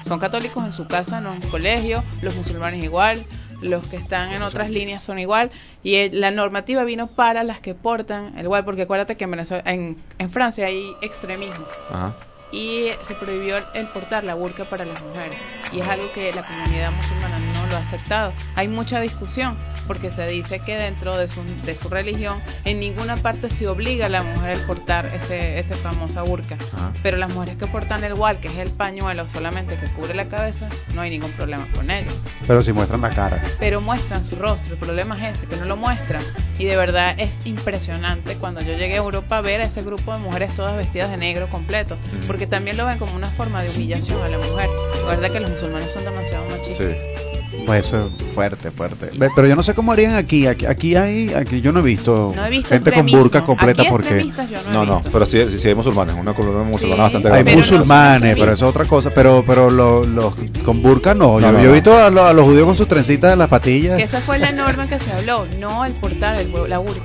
son 0.06 0.18
católicos 0.18 0.64
en 0.64 0.72
su 0.72 0.86
casa, 0.86 1.20
no 1.20 1.34
en 1.34 1.42
el 1.42 1.48
colegio. 1.48 2.02
Los 2.22 2.36
musulmanes 2.36 2.82
igual. 2.84 3.24
Los 3.62 3.86
que 3.88 3.96
están 3.96 4.32
en 4.32 4.42
otras 4.42 4.68
líneas 4.68 5.02
son 5.02 5.18
igual. 5.18 5.50
Y 5.82 6.10
la 6.10 6.30
normativa 6.30 6.84
vino 6.84 7.06
para 7.06 7.44
las 7.44 7.60
que 7.60 7.74
portan 7.74 8.36
el 8.36 8.44
igual, 8.44 8.64
porque 8.64 8.82
acuérdate 8.82 9.16
que 9.16 9.24
en, 9.24 9.30
Venezuela, 9.30 9.62
en, 9.66 9.96
en 10.18 10.30
Francia 10.30 10.66
hay 10.66 10.92
extremismo. 11.00 11.66
Ajá. 11.90 12.14
Y 12.52 12.90
se 13.02 13.14
prohibió 13.14 13.56
el 13.74 13.88
portar 13.88 14.22
la 14.22 14.34
burka 14.34 14.68
para 14.68 14.84
las 14.84 15.00
mujeres. 15.02 15.38
Y 15.72 15.80
es 15.80 15.88
algo 15.88 16.12
que 16.12 16.32
la 16.32 16.46
comunidad 16.46 16.92
musulmana 16.92 17.38
no 17.38 17.66
lo 17.66 17.76
ha 17.76 17.80
aceptado. 17.80 18.32
Hay 18.54 18.68
mucha 18.68 19.00
discusión 19.00 19.56
porque 19.86 20.10
se 20.10 20.26
dice 20.26 20.58
que 20.58 20.76
dentro 20.76 21.16
de 21.16 21.28
su, 21.28 21.42
de 21.64 21.74
su 21.74 21.88
religión 21.88 22.38
en 22.64 22.80
ninguna 22.80 23.16
parte 23.16 23.50
se 23.50 23.68
obliga 23.68 24.06
a 24.06 24.08
la 24.08 24.22
mujer 24.22 24.58
a 24.58 24.66
portar 24.66 25.06
ese, 25.06 25.58
ese 25.58 25.74
famosa 25.74 26.22
burka. 26.22 26.56
Ajá. 26.74 26.92
Pero 27.02 27.16
las 27.16 27.32
mujeres 27.32 27.56
que 27.56 27.66
portan 27.66 28.04
el 28.04 28.14
wal, 28.14 28.38
que 28.38 28.48
es 28.48 28.58
el 28.58 28.70
pañuelo 28.70 29.26
solamente 29.26 29.76
que 29.76 29.86
cubre 29.92 30.14
la 30.14 30.28
cabeza, 30.28 30.68
no 30.94 31.02
hay 31.02 31.10
ningún 31.10 31.32
problema 31.32 31.66
con 31.74 31.90
ello. 31.90 32.10
Pero 32.46 32.62
si 32.62 32.72
muestran 32.72 33.00
la 33.00 33.10
cara. 33.10 33.42
Pero 33.58 33.80
muestran 33.80 34.24
su 34.24 34.36
rostro. 34.36 34.74
El 34.74 34.78
problema 34.78 35.16
es 35.16 35.36
ese, 35.36 35.46
que 35.46 35.56
no 35.56 35.64
lo 35.64 35.76
muestran. 35.76 36.22
Y 36.58 36.64
de 36.64 36.76
verdad 36.76 37.14
es 37.18 37.44
impresionante 37.46 38.36
cuando 38.36 38.60
yo 38.60 38.76
llegué 38.76 38.94
a 38.94 38.98
Europa 38.98 39.38
a 39.38 39.40
ver 39.40 39.60
a 39.60 39.64
ese 39.64 39.82
grupo 39.82 40.12
de 40.12 40.18
mujeres 40.18 40.54
todas 40.54 40.76
vestidas 40.76 41.10
de 41.10 41.16
negro 41.16 41.48
completo. 41.50 41.94
Ujú. 41.94 42.26
Porque 42.26 42.46
también 42.46 42.76
lo 42.76 42.86
ven 42.86 42.98
como 42.98 43.14
una 43.14 43.28
forma 43.28 43.62
de 43.62 43.70
humillación 43.70 44.22
a 44.22 44.28
la 44.28 44.38
mujer. 44.38 44.70
La 45.02 45.16
verdad 45.16 45.30
que 45.30 45.40
los 45.40 45.50
musulmanes 45.50 45.92
son 45.92 46.04
demasiado 46.04 46.46
machistas. 46.48 46.96
Sí. 47.02 47.33
Pues 47.66 47.86
eso 47.86 47.98
es 48.18 48.22
fuerte, 48.34 48.70
fuerte. 48.70 49.10
Pero 49.34 49.46
yo 49.48 49.56
no 49.56 49.62
sé 49.62 49.74
cómo 49.74 49.92
harían 49.92 50.14
aquí. 50.14 50.46
Aquí, 50.46 50.66
aquí 50.66 50.96
hay, 50.96 51.32
aquí 51.32 51.60
yo 51.62 51.72
no 51.72 51.80
he 51.80 51.82
visto, 51.82 52.32
No 52.36 52.44
he 52.46 52.50
visto 52.50 52.68
gente 52.68 52.92
con 52.92 53.06
burka 53.06 53.42
completa 53.44 53.82
Aquí 53.82 53.90
porque 53.90 54.24
no, 54.72 54.82
he 54.82 54.86
No, 54.86 55.00
pero 55.12 55.24
sí, 55.24 55.42
sí, 55.50 55.58
sí 55.58 55.68
hay 55.68 55.74
musulmanes, 55.74 56.14
una 56.18 56.34
columna 56.34 56.62
musulmana 56.64 56.96
Sí. 56.96 57.02
bastante 57.02 57.28
hay 57.28 57.32
grande. 57.42 57.56
No 57.56 57.62
son 57.64 57.78
musulmanes, 57.78 58.36
pero 58.38 58.52
eso 58.52 58.64
es 58.66 58.70
otra 58.70 58.84
cosa. 58.84 59.10
Pero, 59.10 59.42
pero 59.46 59.70
los, 59.70 60.06
los 60.06 60.34
con 60.64 60.82
burka 60.82 61.14
no. 61.14 61.40
Yo, 61.40 61.46
No, 61.46 61.52
no, 61.52 61.62
yo 61.62 61.70
he 61.70 61.72
visto 61.72 61.96
a, 61.96 62.10
los- 62.10 62.24
a 62.28 62.32
los 62.32 62.44
judíos 62.44 62.66
con 62.66 62.76
sus 62.76 62.86
trencitas 62.88 63.32
en 63.32 63.38
las 63.38 63.48
patillas. 63.48 63.96
Que 63.96 64.04
esa 64.04 64.20
fue 64.20 64.38
la 64.38 64.52
norma 64.52 64.86
que 64.88 64.98
se 64.98 65.10
habló, 65.12 65.46
no 65.58 65.84
el 65.84 65.92
portar 65.94 66.36
el, 66.38 66.52
la 66.68 66.78
burka. 66.78 67.00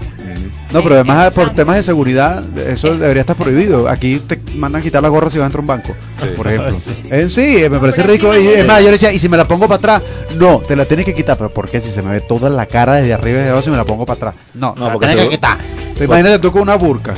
No, 0.71 0.83
pero 0.83 0.95
además 0.95 1.27
en 1.27 1.33
por 1.33 1.43
Francia. 1.45 1.55
temas 1.55 1.75
de 1.77 1.83
seguridad, 1.83 2.43
eso 2.59 2.93
Es- 2.93 2.99
debería 2.99 3.21
estar 3.21 3.35
prohibido. 3.35 3.87
Aquí 3.89 4.19
te 4.19 4.39
mandan 4.55 4.81
a 4.81 4.83
quitar 4.83 5.01
la 5.01 5.09
gorra 5.09 5.29
si 5.29 5.37
vas 5.37 5.45
a 5.45 5.47
entrar 5.47 5.59
a 5.59 5.61
un 5.61 5.67
banco, 5.67 5.95
Sí. 6.21 6.27
por 6.35 6.47
ejemplo. 6.47 6.73
Sí. 6.79 7.03
Eh, 7.09 7.29
sí, 7.29 7.57
eh, 7.57 7.69
me 7.69 7.75
No, 7.77 7.81
parece 7.81 8.03
rico. 8.03 8.35
Y, 8.37 8.43
no- 8.43 8.49
es 8.51 8.65
más, 8.67 8.79
yo 8.79 8.85
le 8.87 8.91
decía, 8.93 9.11
¿y 9.11 9.19
si 9.19 9.29
me 9.29 9.37
la 9.37 9.47
pongo 9.47 9.67
para 9.67 9.77
atrás? 9.97 10.01
No, 10.37 10.59
te 10.59 10.75
la 10.75 10.85
tienes 10.85 11.05
que 11.05 11.13
quitar. 11.13 11.37
¿Pero 11.37 11.49
por 11.49 11.69
qué? 11.69 11.81
Si 11.81 11.91
se 11.91 12.01
me 12.01 12.11
ve 12.11 12.21
toda 12.21 12.49
la 12.49 12.65
cara 12.65 12.95
desde 12.95 13.13
arriba 13.13 13.37
y 13.37 13.39
desde 13.39 13.49
abajo, 13.49 13.63
si 13.63 13.69
me 13.71 13.77
la 13.77 13.85
pongo 13.85 14.05
para 14.05 14.17
atrás. 14.17 14.35
No, 14.53 14.73
No, 14.75 14.85
no, 14.87 14.93
porque 14.93 15.07
tienes 15.07 15.25
que 15.25 15.29
quitar. 15.31 15.57
Pero 15.93 16.05
imagínate 16.05 16.39
tú 16.39 16.51
con 16.51 16.61
una 16.61 16.75
burka. 16.75 17.13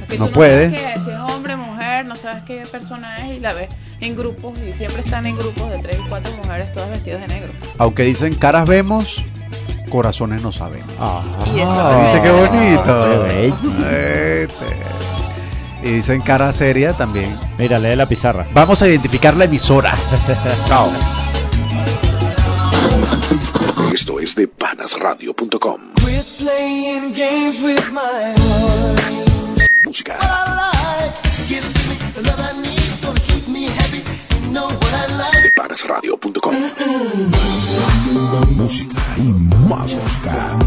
Porque 0.00 0.18
No 0.18 0.26
tú 0.26 0.32
puede. 0.32 0.70
que 0.70 0.78
si 1.04 1.10
es 1.10 1.18
hombre, 1.18 1.56
mujer, 1.56 2.06
no 2.06 2.14
sabes 2.16 2.42
qué 2.46 2.62
persona 2.70 3.16
es 3.28 3.36
y 3.38 3.40
la 3.40 3.52
ves 3.54 3.68
en 4.00 4.14
grupos 4.16 4.58
y 4.58 4.72
siempre 4.72 5.02
están 5.02 5.26
en 5.26 5.36
grupos 5.36 5.70
de 5.70 5.78
tres 5.78 5.96
y 6.04 6.08
cuatro 6.08 6.30
mujeres 6.42 6.70
todas 6.72 6.90
vestidas 6.90 7.20
de 7.22 7.28
negro. 7.28 7.52
Aunque 7.78 8.02
dicen 8.04 8.34
caras 8.34 8.66
vemos, 8.68 9.24
corazones 9.90 10.42
no 10.42 10.50
eso 10.50 10.68
Ah, 10.98 11.22
¿Viste 11.44 12.22
qué 12.22 12.30
bonito? 12.30 12.84
Qué 12.84 13.18
bello. 13.18 13.88
Este. 13.88 14.84
Y 15.82 15.92
dicen 15.96 16.22
cara 16.22 16.52
seria 16.52 16.94
también. 16.94 17.38
Mira, 17.58 17.78
lee 17.78 17.94
la 17.94 18.08
pizarra. 18.08 18.46
Vamos 18.54 18.80
a 18.82 18.88
identificar 18.88 19.36
la 19.36 19.44
emisora. 19.44 19.94
Chao. 20.66 20.90
Esto 23.92 24.18
es 24.18 24.34
de 24.34 24.48
panasradio.com. 24.48 25.80
Música, 29.84 30.18
Panasradio.com. 35.56 36.54
Música 38.56 39.02
y 39.16 39.22
más 39.68 39.94
música. 39.94 40.58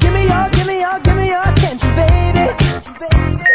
Give 0.00 0.10
me 0.10 0.24
your, 0.26 0.50
give 0.50 0.66
me 0.66 0.80
your, 0.80 1.00
give 1.02 1.14
me 1.14 1.28
your 1.28 1.42
attention, 1.48 1.94
baby. 1.94 3.53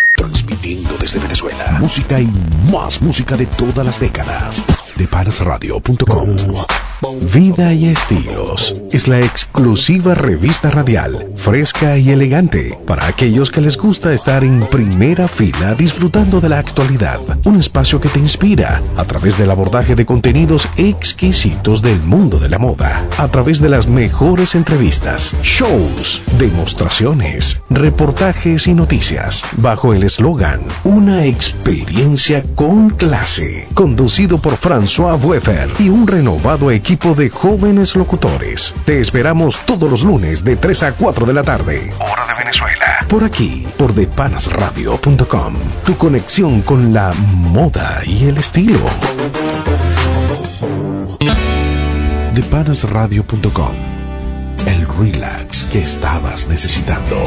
Transmitiendo 0.59 0.97
desde 0.99 1.19
Venezuela. 1.19 1.77
Música 1.79 2.19
y 2.19 2.27
más 2.71 3.01
música 3.01 3.37
de 3.37 3.45
todas 3.45 3.85
las 3.85 3.99
décadas. 3.99 4.65
De 4.95 5.07
panasradio.com. 5.07 6.35
Vida 7.33 7.73
y 7.73 7.85
estilos 7.85 8.81
es 8.91 9.07
la 9.07 9.21
exclusiva 9.21 10.15
revista 10.15 10.69
radial, 10.69 11.27
fresca 11.37 11.97
y 11.97 12.09
elegante 12.09 12.77
para 12.85 13.07
aquellos 13.07 13.51
que 13.51 13.61
les 13.61 13.77
gusta 13.77 14.11
estar 14.11 14.43
en 14.43 14.67
primera 14.67 15.29
fila 15.29 15.75
disfrutando 15.75 16.41
de 16.41 16.49
la 16.49 16.59
actualidad. 16.59 17.21
Un 17.45 17.55
espacio 17.57 18.01
que 18.01 18.09
te 18.09 18.19
inspira 18.19 18.81
a 18.97 19.05
través 19.05 19.37
del 19.37 19.51
abordaje 19.51 19.95
de 19.95 20.05
contenidos 20.05 20.67
exquisitos 20.75 21.81
del 21.81 22.01
mundo 22.01 22.37
de 22.37 22.49
la 22.49 22.59
moda, 22.59 23.07
a 23.17 23.29
través 23.29 23.61
de 23.61 23.69
las 23.69 23.87
mejores 23.87 24.55
entrevistas, 24.55 25.37
shows, 25.41 26.21
demostraciones, 26.37 27.61
reportajes 27.69 28.67
y 28.67 28.73
noticias, 28.73 29.45
bajo 29.55 29.93
el 29.93 30.03
eslogan 30.03 30.48
Una 30.83 31.25
experiencia 31.25 32.43
con 32.55 32.89
clase, 32.89 33.67
conducido 33.73 34.39
por 34.39 34.57
François 34.57 35.23
Weffer 35.23 35.69
y 35.79 35.89
un 35.89 36.07
renovado 36.07 36.71
equipo 36.71 37.13
de 37.15 37.29
jóvenes 37.29 37.95
locutores. 37.95 38.73
Te 38.85 38.99
esperamos 38.99 39.59
todos 39.65 39.89
los 39.89 40.03
lunes 40.03 40.43
de 40.43 40.55
3 40.55 40.83
a 40.83 40.91
4 40.93 41.25
de 41.25 41.33
la 41.33 41.43
tarde, 41.43 41.93
hora 41.99 42.25
de 42.27 42.33
Venezuela. 42.39 43.05
Por 43.07 43.23
aquí, 43.23 43.67
por 43.77 43.93
depanasradio.com, 43.93 45.53
tu 45.85 45.95
conexión 45.97 46.61
con 46.61 46.93
la 46.93 47.13
moda 47.13 48.01
y 48.05 48.25
el 48.25 48.37
estilo. 48.37 48.79
Depanasradio.com, 52.33 53.75
el 54.65 54.87
relax 54.87 55.65
que 55.65 55.79
estabas 55.79 56.47
necesitando. 56.47 57.17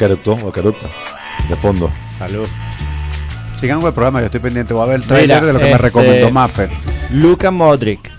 Al 0.00 0.06
que 0.08 0.12
eructó, 0.14 0.46
al 0.46 0.52
que 0.52 0.60
eructa. 0.60 0.90
De 1.48 1.56
fondo. 1.56 1.90
Salud. 2.16 2.46
Sigan 3.58 3.80
con 3.80 3.88
el 3.88 3.92
programa, 3.92 4.20
yo 4.20 4.26
estoy 4.26 4.40
pendiente. 4.40 4.72
Voy 4.72 4.84
a 4.84 4.86
ver 4.86 5.00
el 5.00 5.06
trailer 5.06 5.42
Mira, 5.42 5.46
de 5.46 5.52
lo 5.52 5.58
que 5.58 5.64
me 5.66 5.70
este, 5.72 5.82
recomendó 5.82 6.30
Maffer. 6.30 6.70
Luka 7.12 7.50
Modric 7.50 8.10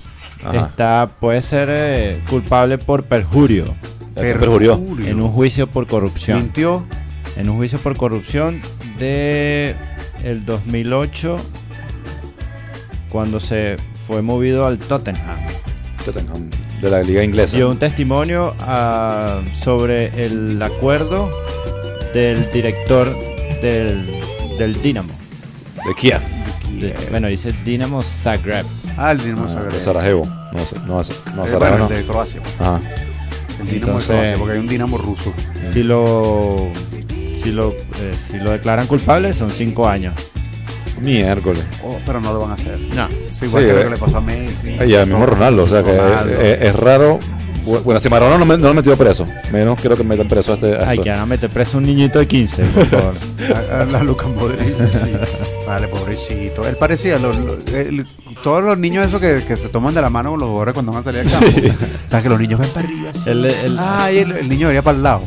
Ajá. 0.44 0.68
está 0.68 1.10
puede 1.20 1.42
ser 1.42 1.70
eh, 1.72 2.22
culpable 2.30 2.78
por 2.78 3.06
perjurio 3.06 3.76
perjurió. 4.14 4.76
en 5.06 5.22
un 5.22 5.32
juicio 5.32 5.68
por 5.68 5.88
corrupción. 5.88 6.38
Mintió. 6.38 6.86
En 7.36 7.50
un 7.50 7.58
juicio 7.58 7.80
por 7.80 7.98
corrupción 7.98 8.62
de 9.00 9.76
el 10.24 10.46
2008 10.46 11.38
cuando 13.10 13.40
se 13.40 13.78
fue 14.06 14.22
movido 14.22 14.68
al 14.68 14.78
Tottenham. 14.78 15.38
Tottenham, 16.06 16.50
De 16.80 16.92
la 16.92 17.02
liga 17.02 17.24
inglesa. 17.24 17.58
Dio 17.58 17.72
un 17.72 17.80
testimonio 17.80 18.54
ah, 18.60 19.42
sobre 19.64 20.26
el 20.26 20.62
acuerdo 20.62 21.32
del 22.14 22.50
director 22.52 23.08
del, 23.62 24.06
del 24.58 24.82
Dinamo. 24.82 25.14
De 25.88 25.96
Kiev. 25.96 26.20
De- 26.80 26.96
bueno, 27.10 27.28
dice 27.28 27.54
Dinamo 27.66 28.02
Zagreb. 28.02 28.66
Ah, 28.98 29.12
el 29.12 29.20
Dinamo 29.20 29.46
Ah, 29.46 29.48
Zagreb. 29.50 29.72
de 29.74 29.80
Sarajevo. 29.80 30.26
No, 30.26 30.60
no, 30.86 30.88
no, 30.88 31.02
Eh, 31.02 31.04
Sarajevo 31.04 31.60
bueno, 31.60 31.78
no. 31.78 31.88
el 31.90 31.96
de 31.96 32.04
Croacia. 32.06 32.42
Ajá. 32.60 32.80
El 33.60 33.68
Dinamo 33.68 34.00
Entonces- 34.00 34.08
de 34.08 34.14
Croacia, 34.16 34.38
porque 34.38 34.54
hay 34.54 34.60
un 34.60 34.68
Dinamo 34.68 34.98
ruso. 34.98 35.34
Si 35.70 35.84
lo 35.84 36.70
si 37.44 37.52
lo 37.52 37.72
eh, 37.72 38.14
si 38.30 38.38
lo 38.40 38.52
declaran 38.52 38.86
culpable 38.88 39.34
son 39.34 39.50
cinco 39.52 39.88
años. 39.88 40.14
Miércoles. 41.00 41.64
Oh, 41.84 41.98
pero 42.06 42.20
no 42.22 42.32
lo 42.34 42.42
van 42.42 42.52
a 42.52 42.54
hacer. 42.54 42.80
No. 42.96 43.08
Es 43.08 43.42
igual 43.42 43.64
Sí, 43.64 43.68
que 43.70 43.74
lo 43.74 43.80
eh. 43.80 43.84
que 43.86 43.90
le 43.90 43.98
pasó 43.98 44.18
a 44.18 44.22
Messi. 44.22 44.72
Y 44.88 44.94
al 44.96 45.08
mismo 45.08 45.26
Ronaldo, 45.26 45.64
o 45.64 45.68
sea 45.68 45.82
que 45.84 45.98
Ronaldo. 45.98 46.34
es, 46.34 46.40
es- 46.40 46.62
es 46.62 46.76
raro 46.76 47.20
Bueno, 47.64 48.00
si 48.00 48.10
Maradona 48.10 48.38
no, 48.40 48.46
me, 48.46 48.58
no 48.58 48.70
lo 48.70 48.74
metió 48.74 48.96
preso, 48.98 49.26
menos 49.52 49.80
quiero 49.80 49.96
que 49.96 50.04
metan 50.04 50.28
preso 50.28 50.52
a 50.54 50.56
este. 50.56 50.76
a 50.76 50.90
Ay, 50.90 50.92
esto. 50.94 51.04
que 51.04 51.10
van 51.12 51.20
a 51.20 51.26
meter 51.26 51.50
preso 51.50 51.78
a 51.78 51.80
un 51.80 51.86
niñito 51.86 52.20
de 52.20 52.28
15, 52.28 52.64
por 52.66 52.86
favor. 52.88 53.14
A, 53.72 53.82
a 53.82 53.86
la 53.86 54.04
Luca 54.04 54.28
Modric, 54.28 54.76
sí. 54.90 55.12
Vale, 55.68 55.88
pobrecito. 55.88 56.68
Él 56.68 56.76
parecía, 56.78 57.18
lo- 57.20 57.32
todos 58.44 58.64
los 58.64 58.78
niños 58.78 59.06
esos 59.08 59.20
que, 59.22 59.44
que 59.48 59.58
se 59.58 59.68
toman 59.70 59.94
de 59.94 60.02
la 60.02 60.10
mano 60.10 60.32
con 60.32 60.40
los 60.40 60.48
jugadores 60.50 60.74
cuando 60.74 60.92
van 60.92 61.02
a 61.02 61.04
salir 61.04 61.22
al 61.22 61.30
campo. 61.32 61.48
Sí. 61.48 61.68
O 62.06 62.10
sea, 62.10 62.22
que 62.22 62.30
los 62.30 62.40
niños 62.40 62.60
ven 62.60 62.70
para 62.70 62.88
arriba. 62.88 63.10
así. 63.12 63.30
Ay, 63.78 64.20
el, 64.20 64.32
el 64.32 64.50
niño 64.50 64.68
venía 64.68 64.82
para 64.82 64.98
el 64.98 65.04
lado. 65.04 65.22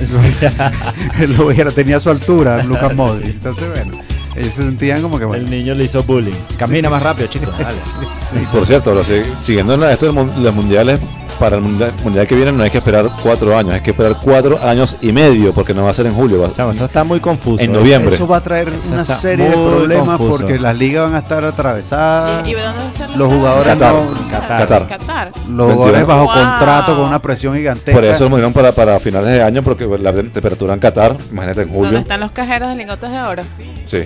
Él 1.20 1.36
lo 1.36 1.46
veía, 1.46 1.70
tenía 1.70 2.00
su 2.00 2.10
altura, 2.10 2.62
Lucas 2.62 2.94
Modric. 2.94 3.34
Entonces, 3.34 3.68
bueno, 3.68 3.92
ellos 4.34 4.54
se 4.54 4.62
sentían 4.62 5.02
como 5.02 5.18
que, 5.18 5.24
bueno. 5.24 5.44
El 5.44 5.50
niño 5.50 5.74
le 5.74 5.84
hizo 5.84 6.02
bullying. 6.02 6.32
Camina 6.58 6.88
más 6.90 7.02
rápido, 7.02 7.28
chicos. 7.28 7.54
Dale. 7.58 7.78
Por 8.52 8.66
cierto, 8.66 8.94
lo 8.94 9.04
sé, 9.04 9.24
siguiendo 9.42 9.74
en 9.74 9.80
la- 9.80 9.92
esto 9.92 10.10
de 10.12 10.12
los 10.40 10.54
mundiales, 10.54 11.00
para 11.40 11.56
el 11.56 11.62
mundial, 11.62 11.92
mundial 12.04 12.28
que 12.28 12.34
viene 12.36 12.52
no 12.52 12.62
hay 12.62 12.70
que 12.70 12.78
esperar 12.78 13.10
cuatro 13.22 13.56
años, 13.56 13.72
hay 13.74 13.80
que 13.80 13.90
esperar 13.90 14.16
cuatro 14.22 14.58
años 14.62 14.96
y 15.00 15.10
medio, 15.10 15.52
porque 15.52 15.74
no 15.74 15.82
va 15.84 15.90
a 15.90 15.94
ser 15.94 16.06
en 16.06 16.14
julio. 16.14 16.40
va- 16.42 16.70
eso 16.70 16.84
está 16.84 17.02
muy 17.02 17.18
confuso. 17.18 17.60
En 17.62 17.72
noviembre. 17.72 18.14
Eso 18.14 18.28
va 18.28 18.36
a 18.36 18.42
traer 18.42 18.68
Eso 18.68 18.92
una 18.92 19.04
serie 19.06 19.46
de 19.48 19.52
problemas 19.56 20.18
confuso. 20.18 20.38
porque 20.42 20.60
las 20.60 20.76
ligas 20.76 21.06
van 21.06 21.14
a 21.14 21.18
estar 21.18 21.42
atravesadas. 21.44 22.46
¿Y, 22.46 22.52
dónde 22.52 23.16
Los 23.16 23.28
jugadores 23.28 23.72
Qatar. 23.72 23.94
no- 23.94 24.14
Qatar. 24.30 24.58
Qatar. 24.60 24.86
Qatar. 24.86 25.32
Los 25.48 25.72
jugadores 25.74 26.06
bajo 26.06 26.24
Wow. 26.26 26.34
contrato 26.34 26.96
con 26.96 27.04
una 27.06 27.22
presión 27.22 27.54
gigantesca. 27.56 27.92
Por 27.92 28.04
eso 28.04 28.28
movieron 28.28 28.52
para, 28.52 28.72
para 28.72 29.00
finales 29.00 29.30
de 29.32 29.42
año, 29.42 29.62
porque 29.62 29.86
la 30.00 30.12
temperatura 30.12 30.74
en 30.74 30.80
Qatar, 30.80 31.16
imagínate 31.30 31.62
en 31.62 31.68
¿Dónde 31.72 31.86
julio. 31.86 31.98
están 32.00 32.20
los 32.20 32.32
cajeros 32.32 32.68
de 32.68 32.74
lingotes 32.76 33.10
de 33.10 33.22
oro? 33.22 33.42
Sí. 33.86 34.04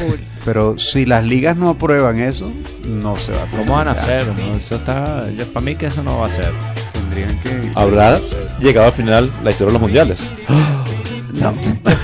Cool. 0.00 0.20
Pero 0.44 0.78
si 0.78 1.06
las 1.06 1.24
ligas 1.24 1.56
no 1.56 1.70
aprueban 1.70 2.18
eso, 2.18 2.50
no 2.84 3.16
se 3.16 3.32
va 3.32 3.40
a 3.40 3.44
hacer. 3.44 3.60
¿Cómo 3.60 3.74
van 3.74 3.88
a 3.88 3.92
hacer? 3.92 4.26
No, 4.26 4.56
eso 4.56 4.76
está. 4.76 5.26
Para 5.52 5.64
mí 5.64 5.76
que 5.76 5.86
eso 5.86 6.02
no 6.02 6.18
va 6.18 6.26
a 6.26 6.30
ser. 6.30 6.52
Tendrían 6.92 7.38
que. 7.40 7.72
Habrá 7.74 8.18
llegado 8.58 8.86
al 8.86 8.92
final 8.92 9.30
la 9.42 9.50
historia 9.50 9.66
de 9.66 9.72
los 9.72 9.82
mundiales. 9.82 10.20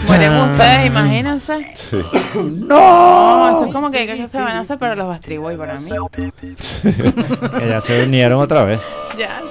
Mueren 0.06 0.32
ustedes, 0.52 0.86
imagínense. 0.86 1.66
Sí. 1.74 1.98
No, 2.34 3.56
eso 3.56 3.66
es 3.66 3.72
como 3.72 3.90
que, 3.90 4.06
que 4.06 4.28
se 4.28 4.38
van 4.38 4.56
a 4.56 4.60
hacer 4.60 4.78
para 4.78 4.94
los 4.94 5.08
Bastriboy 5.08 5.56
para 5.56 5.74
mí. 5.74 5.90
Que 7.58 7.68
ya 7.68 7.80
se 7.80 8.04
unieron 8.04 8.40
otra 8.40 8.64
vez. 8.64 8.80
Ya. 9.18 9.42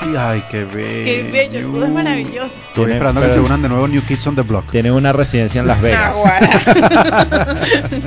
Sí, 0.00 0.16
ay, 0.16 0.44
qué 0.50 0.64
bello. 0.64 1.04
Qué 1.04 1.28
bello, 1.32 1.68
todo 1.70 1.84
es 1.84 1.90
maravilloso. 1.90 2.46
Estoy 2.56 2.72
Tiene- 2.74 2.92
esperando 2.94 3.20
que 3.20 3.30
se 3.30 3.40
unan 3.40 3.60
de 3.62 3.68
nuevo 3.68 3.86
New 3.88 4.02
Kids 4.02 4.26
on 4.26 4.34
the 4.36 4.42
Block. 4.42 4.70
Tienen 4.70 4.92
una 4.92 5.12
residencia 5.12 5.60
en 5.60 5.66
Las 5.66 5.80
Vegas. 5.82 6.14
Naguará. 6.14 7.56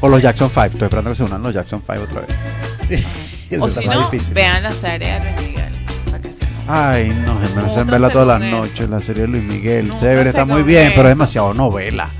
O 0.00 0.08
los 0.08 0.20
Jackson 0.22 0.48
5. 0.50 0.64
Estoy 0.66 0.82
esperando 0.86 1.10
que 1.10 1.16
se 1.16 1.22
unan 1.24 1.42
los 1.42 1.54
Jackson 1.54 1.82
5 1.86 2.02
otra 2.02 2.22
vez. 2.22 3.06
O 3.60 3.66
está 3.66 3.80
si 3.80 3.88
no, 3.88 4.10
difícil. 4.10 4.34
vean 4.34 4.62
la 4.62 4.70
serie 4.72 5.14
de 5.14 5.20
Luis 5.32 5.40
Miguel. 5.48 5.72
para 6.04 6.18
que 6.20 6.32
se 6.34 6.44
enojen. 6.44 6.66
Ay, 6.68 7.08
no, 7.24 7.38
se 7.48 7.54
me 7.54 7.62
hacen 7.66 7.86
verla 7.86 8.10
todas 8.10 8.28
las 8.28 8.50
noches, 8.50 8.90
la 8.90 9.00
serie 9.00 9.22
de 9.22 9.28
Luis 9.28 9.42
Miguel. 9.42 9.90
Sé 9.98 10.20
estar 10.28 10.46
muy 10.46 10.62
bien, 10.64 10.82
eso. 10.88 10.92
pero 10.96 11.08
es 11.08 11.14
demasiado 11.14 11.54
novela. 11.54 12.10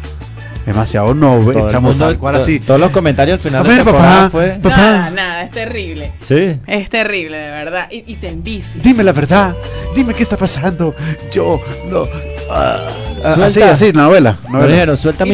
Demasiado 0.68 1.12
el 1.12 1.68
Echamos 1.68 1.90
mundo- 1.92 2.04
tal 2.06 2.18
cual 2.18 2.34
to- 2.36 2.40
así. 2.42 2.60
Todos 2.60 2.78
los 2.80 2.90
comentarios 2.90 3.36
al 3.36 3.40
final 3.42 3.60
A 3.60 3.62
de 3.64 3.68
ver, 3.68 3.84
temporada 3.84 4.16
papá, 4.16 4.30
fue. 4.30 4.48
papá. 4.62 4.76
Nada, 4.76 5.10
nada, 5.10 5.42
es 5.44 5.50
terrible. 5.50 6.12
Sí. 6.20 6.60
Es 6.66 6.88
terrible, 6.90 7.36
de 7.38 7.50
verdad. 7.50 7.88
Y, 7.90 8.04
y 8.06 8.16
te 8.16 8.28
envicia. 8.28 8.80
Dime 8.82 9.02
la 9.02 9.12
verdad, 9.12 9.56
dime 9.94 10.14
qué 10.14 10.22
está 10.22 10.36
pasando. 10.36 10.94
Yo 11.32 11.60
no. 11.90 12.04
ah, 12.50 12.86
ah, 13.24 13.34
Suelta. 13.34 13.46
así, 13.46 13.62
así, 13.62 13.92
novela. 13.92 14.36
Novela. 14.48 14.66
dijeron, 14.72 14.96
suelta 14.96 15.24
mi 15.24 15.32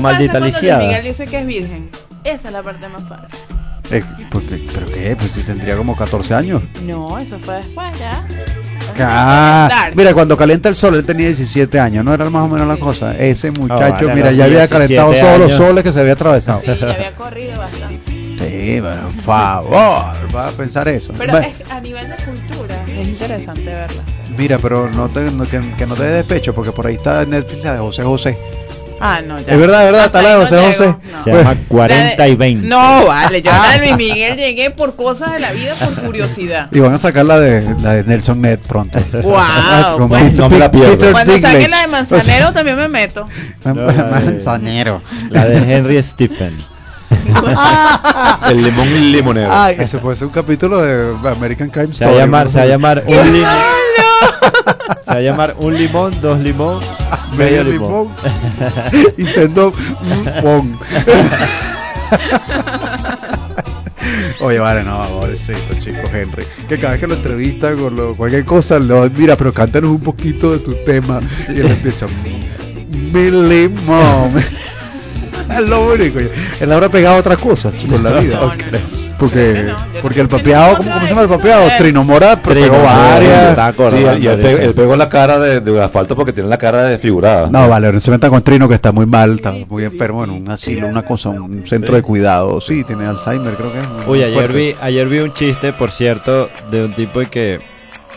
más 0.00 0.14
maldita 0.14 0.38
lisiada. 0.40 0.86
Miguel 0.86 1.04
dice 1.04 1.26
que 1.26 1.40
es 1.40 1.46
virgen. 1.46 1.90
Esa 2.24 2.48
es 2.48 2.52
la 2.52 2.62
parte 2.62 2.86
más 2.88 3.02
fácil. 3.08 3.38
Eh, 3.90 4.02
porque- 4.30 4.60
¿Pero 4.74 4.86
qué? 4.88 5.14
Pues 5.16 5.30
si 5.30 5.42
tendría 5.42 5.76
como 5.76 5.94
14 5.96 6.34
años. 6.34 6.62
No, 6.84 7.18
eso 7.18 7.38
fue 7.38 7.54
después 7.56 7.86
ya. 7.98 8.26
Ah, 9.00 9.90
mira, 9.94 10.14
cuando 10.14 10.36
calienta 10.36 10.68
el 10.68 10.74
sol, 10.76 10.94
él 10.94 11.04
tenía 11.04 11.26
17 11.26 11.78
años, 11.80 12.04
¿no 12.04 12.14
era 12.14 12.28
más 12.30 12.44
o 12.44 12.48
menos 12.48 12.66
la 12.68 12.76
cosa? 12.76 13.16
Ese 13.18 13.50
muchacho, 13.50 14.06
vale, 14.06 14.14
mira, 14.14 14.32
ya 14.32 14.44
había 14.44 14.66
17 14.66 14.94
calentado 14.96 15.12
todos 15.14 15.38
los 15.38 15.52
soles 15.52 15.84
que 15.84 15.92
se 15.92 16.00
había 16.00 16.12
atravesado. 16.14 16.60
Sí, 16.64 16.66
ya 16.80 16.90
había 16.94 17.10
corrido 17.12 17.58
bastante. 17.58 18.00
Sí, 18.38 18.80
por 18.82 19.22
favor, 19.22 20.34
va 20.34 20.48
a 20.48 20.50
pensar 20.52 20.88
eso. 20.88 21.12
Pero 21.16 21.38
es 21.38 21.54
a 21.70 21.80
nivel 21.80 22.08
de 22.08 22.16
cultura 22.16 22.84
es 22.86 23.08
interesante 23.08 23.64
verla. 23.64 24.02
Mira, 24.36 24.58
pero 24.58 24.90
no 24.90 25.08
te, 25.08 25.22
no- 25.30 25.44
que, 25.44 25.60
que 25.76 25.86
no 25.86 25.94
te 25.94 26.02
dé 26.02 26.10
despecho, 26.16 26.54
porque 26.54 26.72
por 26.72 26.86
ahí 26.86 26.94
está 26.96 27.24
Netflix 27.24 27.64
la 27.64 27.72
de 27.74 27.78
José 27.78 28.02
José. 28.02 28.38
Ah, 29.00 29.20
no, 29.20 29.38
ya. 29.40 29.52
Es 29.52 29.58
verdad, 29.58 29.86
es 29.86 29.92
verdad, 29.92 30.38
José 30.40 30.54
no 30.56 30.62
José. 30.68 30.86
no. 31.12 31.22
Se 31.24 31.30
llama 31.32 31.54
40 31.68 32.28
y 32.28 32.34
20. 32.34 32.66
No, 32.66 33.06
vale, 33.06 33.42
yo 33.42 33.52
a 33.52 33.58
la 33.58 33.72
de 33.72 33.78
Luis 33.80 33.96
Miguel 33.96 34.36
llegué 34.36 34.70
por 34.70 34.96
cosas 34.96 35.32
de 35.32 35.38
la 35.40 35.52
vida, 35.52 35.74
por 35.74 35.92
curiosidad. 36.04 36.68
Y 36.72 36.80
van 36.80 36.94
a 36.94 36.98
sacar 36.98 37.26
la 37.26 37.38
de, 37.38 37.74
la 37.82 37.92
de 37.92 38.04
Nelson 38.04 38.40
Net 38.40 38.60
pronto. 38.66 38.98
Wow, 39.22 40.08
pues. 40.08 40.32
No 40.38 40.48
me 40.48 40.58
la 40.58 40.70
pierdo. 40.70 40.96
Peter 40.96 41.12
Cuando 41.12 41.32
Dinklage. 41.34 41.56
saquen 41.56 41.70
la 41.70 41.80
de 41.82 41.88
Manzanero 41.88 42.52
también 42.52 42.76
me 42.76 42.88
meto. 42.88 43.26
No, 43.64 43.74
la 43.74 43.92
de- 43.92 44.02
Manzanero. 44.26 45.02
La 45.30 45.44
de 45.44 45.74
Henry 45.74 46.02
Stephen. 46.02 46.56
El 48.50 48.62
limón 48.62 49.12
limonero. 49.12 49.48
Ay, 49.50 49.76
ese 49.78 49.98
puede 49.98 50.16
ser 50.16 50.26
un 50.28 50.32
capítulo 50.32 50.80
de 50.80 51.28
American 51.28 51.68
Crime 51.68 51.92
Se 51.94 52.04
va 52.04 52.10
a 52.10 52.14
Story, 52.14 52.18
llamar, 52.26 52.48
se 52.48 52.58
va 52.58 52.64
a 52.64 52.66
llamar 52.66 53.02
un 53.06 53.32
limón. 53.32 53.50
Se 55.04 55.10
va 55.10 55.16
a 55.16 55.20
llamar 55.20 55.54
un 55.58 55.74
limón, 55.76 56.20
dos 56.20 56.38
limón, 56.40 56.80
medio 57.36 57.64
limón 57.64 58.08
y 59.16 59.26
siendo 59.26 59.72
limón. 60.02 60.78
Oye, 64.40 64.58
vale, 64.58 64.84
no, 64.84 64.98
pobrecito, 65.08 65.58
chico 65.80 65.98
Henry. 66.12 66.44
Que 66.68 66.78
cada 66.78 66.92
vez 66.92 67.00
que 67.00 67.06
lo 67.06 67.14
entrevistan 67.14 67.76
con 67.78 67.96
lo- 67.96 68.14
cualquier 68.14 68.44
cosa, 68.44 68.78
lo, 68.78 69.08
mira, 69.10 69.34
pero 69.36 69.52
cántanos 69.52 69.90
un 69.90 70.00
poquito 70.00 70.52
de 70.52 70.58
tu 70.58 70.74
tema. 70.84 71.20
Y 71.48 71.60
él 71.60 71.66
empieza, 71.68 72.06
mi 73.12 73.30
limón. 73.30 74.34
Es 75.50 75.68
lo 75.68 75.92
único. 75.92 76.18
Él 76.60 76.72
habrá 76.72 76.88
pegado 76.88 77.16
otra 77.16 77.36
cosa, 77.36 77.70
chico, 77.76 77.96
en 77.96 78.04
la 78.04 78.20
vida. 78.20 78.40
No, 78.40 78.54
no, 78.54 78.56
no. 78.56 79.06
Porque, 79.18 79.72
porque 80.02 80.20
el 80.20 80.28
papeado, 80.28 80.76
¿cómo, 80.76 81.00
se 81.00 81.06
llama 81.06 81.22
el 81.22 81.28
papeado? 81.28 81.62
de 81.62 81.68
él. 81.68 81.78
Trino 81.78 82.04
Mora, 82.04 82.40
pero 82.42 82.60
Trino 82.60 82.72
pegó 82.72 82.84
varias. 82.84 83.74
Sí, 83.90 83.96
y 84.22 84.26
él, 84.26 84.38
pegó, 84.38 84.58
él 84.58 84.74
pegó 84.74 84.96
la 84.96 85.08
cara 85.08 85.38
de, 85.38 85.60
de 85.60 85.82
asfalto 85.82 86.14
porque 86.14 86.32
tiene 86.32 86.48
la 86.48 86.58
cara 86.58 86.84
desfigurada. 86.84 87.48
No, 87.50 87.68
vale, 87.68 87.92
no 87.92 88.00
se 88.00 88.10
metan 88.10 88.30
con 88.30 88.42
Trino 88.42 88.68
que 88.68 88.74
está 88.74 88.92
muy 88.92 89.06
mal, 89.06 89.36
está 89.36 89.54
muy 89.68 89.84
enfermo 89.84 90.22
en 90.24 90.30
un 90.30 90.50
asilo, 90.50 90.86
una 90.86 91.02
cosa, 91.02 91.30
un 91.30 91.66
centro 91.66 91.94
de 91.94 92.02
cuidado. 92.02 92.60
Sí, 92.60 92.84
tiene 92.84 93.06
Alzheimer, 93.06 93.54
creo 93.56 93.72
que 93.72 93.78
es. 93.78 93.86
Uy, 94.06 94.22
ayer 94.22 94.34
Fuerte. 94.34 94.54
vi, 94.54 94.76
ayer 94.80 95.08
vi 95.08 95.20
un 95.20 95.32
chiste, 95.32 95.72
por 95.72 95.90
cierto, 95.90 96.50
de 96.70 96.84
un 96.84 96.94
tipo 96.94 97.20
que 97.30 97.60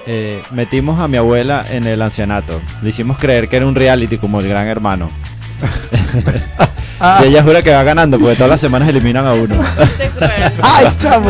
eh, 0.06 0.41
metimos 0.51 0.99
a 0.99 1.07
mi 1.07 1.15
abuela 1.15 1.65
en 1.69 1.88
el 1.88 2.01
ancianato. 2.01 2.60
Le 2.81 2.89
hicimos 2.89 3.18
creer 3.18 3.47
que 3.47 3.56
era 3.56 3.65
un 3.65 3.76
reality 3.76 4.18
como 4.18 4.41
el 4.41 4.49
gran 4.49 4.68
hermano. 4.68 5.10
Ah. 6.99 7.21
Y 7.23 7.27
ella 7.30 7.43
jura 7.43 7.61
que 7.61 7.71
va 7.73 7.84
ganando 7.84 8.19
porque 8.19 8.35
todas 8.35 8.49
las 8.49 8.59
semanas 8.61 8.89
eliminan 8.89 9.26
a 9.26 9.34
uno. 9.34 9.55
¡Ay, 10.61 10.88
chamo! 10.97 11.30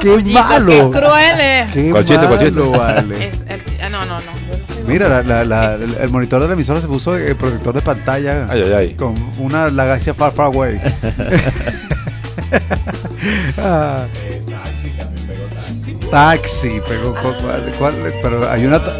¡Qué 0.00 0.08
pollitos, 0.10 0.32
malo! 0.32 0.90
¡Qué 0.90 0.98
cruel 0.98 1.40
es! 1.40 1.72
Qué 1.72 1.90
¿Cuál 1.90 2.04
chiste, 2.04 2.26
cuál 2.26 2.38
chiste? 2.38 2.54
malo, 2.60 2.70
vale. 2.72 3.28
Es 3.28 3.34
el- 3.48 3.82
ah, 3.82 3.88
no, 3.90 4.04
no, 4.06 4.18
no. 4.20 4.30
Mira, 4.86 5.08
la- 5.08 5.22
la- 5.22 5.44
la- 5.44 5.74
el, 5.74 5.94
el 6.00 6.08
monitor 6.08 6.40
de 6.40 6.48
la 6.48 6.54
emisora 6.54 6.80
se 6.80 6.86
puso 6.88 7.14
el 7.16 7.36
protector 7.36 7.74
de 7.74 7.82
pantalla 7.82 8.46
Ay, 8.48 8.62
ay, 8.62 8.72
ay. 8.72 8.94
con 8.94 9.14
una 9.38 9.68
galaxia 9.70 10.14
far, 10.14 10.32
far 10.32 10.46
away. 10.46 10.80
Ah. 13.58 14.06
Taxi, 16.10 16.80
pegó. 16.88 17.14
cu- 17.14 17.34
cuál- 17.40 17.72
cuál- 17.78 18.14
pero 18.22 18.50
hay 18.50 18.64
una. 18.66 18.82
ta- 18.82 18.96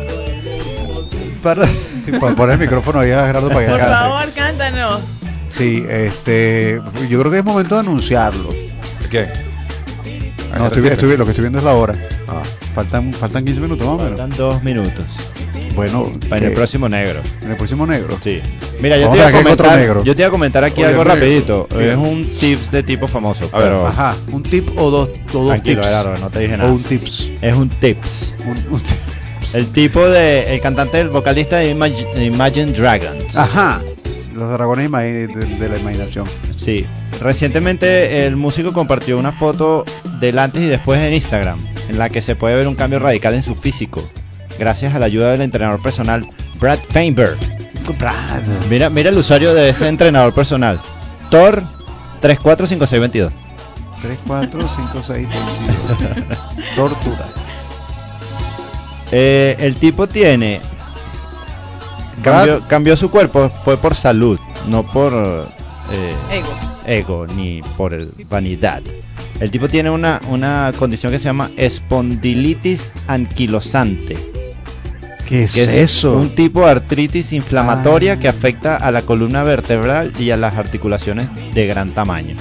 Para, 1.43 1.67
para 2.21 2.35
poner 2.37 2.55
el 2.55 2.61
micrófono 2.61 3.01
ahí 3.01 3.11
a 3.13 3.27
Gerardo 3.27 3.49
para 3.49 3.61
que 3.65 3.71
Por 3.71 3.79
cante. 3.81 3.95
favor, 3.95 4.33
cántanos. 4.35 5.01
Sí, 5.51 5.85
este, 5.89 6.81
yo 7.09 7.21
creo 7.21 7.31
que 7.33 7.39
es 7.39 7.45
momento 7.45 7.75
de 7.75 7.81
anunciarlo. 7.81 8.51
¿Qué? 9.11 9.29
No, 10.57 10.67
estoy, 10.67 10.87
estoy- 10.89 11.17
lo 11.17 11.25
que 11.25 11.31
estoy 11.31 11.43
viendo 11.43 11.59
es 11.59 11.65
la 11.65 11.75
hora. 11.75 11.95
Ah. 12.29 12.43
Faltan, 12.75 13.13
faltan 13.13 13.45
15 13.45 13.61
minutos 13.61 13.87
más 13.87 13.95
o 13.95 13.99
menos. 13.99 14.19
Faltan 14.19 14.37
dos 14.39 14.63
minutos. 14.63 15.05
Bueno, 15.75 16.13
Para 16.29 16.47
el 16.47 16.53
eh, 16.53 16.55
próximo 16.55 16.89
negro. 16.89 17.21
en 17.43 17.51
el 17.53 17.57
próximo 17.57 17.87
negro. 17.87 18.19
Sí. 18.21 18.41
Mira, 18.81 18.97
yo 18.99 19.09
te, 19.11 19.17
iba 19.19 19.29
a 19.29 19.33
comentar, 19.33 19.79
negro. 19.79 20.05
yo 20.05 20.15
te 20.17 20.23
iba 20.23 20.29
a 20.29 20.31
comentar 20.31 20.65
aquí 20.65 20.81
Oye, 20.83 20.89
algo 20.91 21.05
negro. 21.05 21.15
rapidito. 21.15 21.69
Bien. 21.77 21.91
Es 21.91 21.97
un 21.97 22.25
tips 22.39 22.71
de 22.73 22.83
tipo 22.83 23.07
famoso. 23.07 23.49
A 23.53 23.59
ver, 23.59 23.69
pero 23.69 23.87
Ajá, 23.87 24.17
un 24.33 24.43
tip 24.43 24.69
o 24.77 24.91
dos, 24.91 25.09
o 25.33 25.39
dos 25.39 25.49
Tranquilo, 25.49 25.83
tips. 25.83 25.87
Gerardo, 25.87 26.19
no 26.19 26.31
te 26.31 26.39
dije 26.41 26.55
O 26.55 26.59
nada. 26.59 26.73
un 26.73 26.83
tips. 26.83 27.31
es 27.41 27.55
un 27.55 27.69
tips. 27.69 28.35
Un- 28.47 28.75
un 28.75 28.81
tip. 28.81 28.97
El 29.55 29.69
tipo 29.69 30.09
de, 30.09 30.55
el 30.55 30.61
cantante, 30.61 31.01
el 31.01 31.09
vocalista 31.09 31.57
de 31.59 31.75
Imag- 31.75 32.21
Imagine 32.21 32.73
Dragons. 32.73 33.37
Ajá. 33.37 33.81
Los 34.35 34.53
dragones 34.53 34.91
de, 34.91 35.27
de 35.27 35.69
la 35.69 35.79
imaginación. 35.79 36.27
Sí. 36.57 36.87
Recientemente 37.21 38.27
el 38.27 38.37
músico 38.37 38.73
compartió 38.73 39.19
una 39.19 39.33
foto 39.33 39.85
del 40.21 40.39
antes 40.39 40.63
y 40.63 40.67
después 40.67 41.01
en 41.01 41.15
Instagram, 41.15 41.59
en 41.89 41.99
la 41.99 42.09
que 42.09 42.23
se 42.23 42.37
puede 42.37 42.55
ver 42.55 42.69
un 42.69 42.77
cambio 42.77 42.99
radical 42.99 43.35
en 43.35 43.43
su 43.43 43.55
físico, 43.55 44.03
gracias 44.59 44.95
a 44.95 44.99
la 44.99 45.07
ayuda 45.07 45.33
del 45.33 45.41
entrenador 45.41 45.83
personal 45.83 46.29
Brad 46.59 46.79
Feinberg. 46.91 47.37
Mira, 48.69 48.91
mira 48.91 49.11
el 49.11 49.19
usuario 49.19 49.55
de 49.55 49.71
ese 49.71 49.89
entrenador 49.89 50.33
personal. 50.33 50.81
Thor 51.31 51.65
345622. 52.21 53.33
3, 54.03 54.19
4, 54.27 54.61
5, 54.77 55.03
6, 55.07 55.29
22. 55.29 56.25
Tortura. 56.77 57.29
Eh, 59.13 59.57
el 59.59 59.77
tipo 59.77 60.07
tiene. 60.07 60.61
Cambió, 62.23 62.67
cambió 62.69 62.97
su 62.97 63.11
cuerpo, 63.11 63.51
fue 63.65 63.77
por 63.77 63.95
salud, 63.95 64.39
no 64.69 64.87
por 64.87 65.13
eh, 65.93 66.15
Ego. 66.31 66.49
ego 66.87 67.27
ni 67.27 67.61
por 67.77 67.95
el- 67.95 68.13
vanidad. 68.29 68.83
El 69.41 69.51
tipo 69.51 69.69
tiene 69.69 69.89
una, 69.91 70.21
una 70.29 70.73
condición 70.79 71.13
que 71.13 71.19
se 71.19 71.25
llama 71.27 71.51
espondilitis 71.57 72.93
anquilosante. 73.07 74.17
¿Qué 75.27 75.45
es 75.45 75.55
que 75.55 75.81
eso? 75.83 76.17
Un 76.17 76.31
tipo 76.35 76.61
de 76.65 76.71
artritis 76.73 77.33
inflamatoria 77.33 78.15
Ah. 78.15 78.19
que 78.19 78.29
afecta 78.29 78.77
a 78.77 78.91
la 78.91 79.03
columna 79.03 79.45
vertebral 79.45 80.13
y 80.19 80.31
a 80.31 80.37
las 80.37 80.57
articulaciones 80.57 81.29
de 81.55 81.67
gran 81.67 81.93
tamaño. 81.95 82.35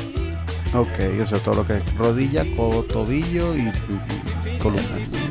Ok, 0.73 0.89
o 1.23 1.27
sea, 1.27 1.37
todo 1.39 1.55
lo 1.55 1.67
que 1.67 1.77
es 1.77 1.95
rodilla, 1.95 2.43
codo, 2.55 2.83
tobillo 2.83 3.55
y, 3.55 3.59
y- 3.61 3.71
y 4.55 4.57
columna. 4.57 4.81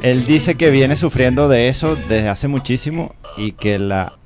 Él 0.02 0.24
dice 0.24 0.54
que 0.56 0.70
viene 0.70 0.96
sufriendo 0.96 1.48
de 1.48 1.68
eso 1.68 1.94
desde 1.96 2.28
hace 2.28 2.46
muchísimo 2.48 3.14
y 3.36 3.52
que 3.52 3.78
la 3.78 4.17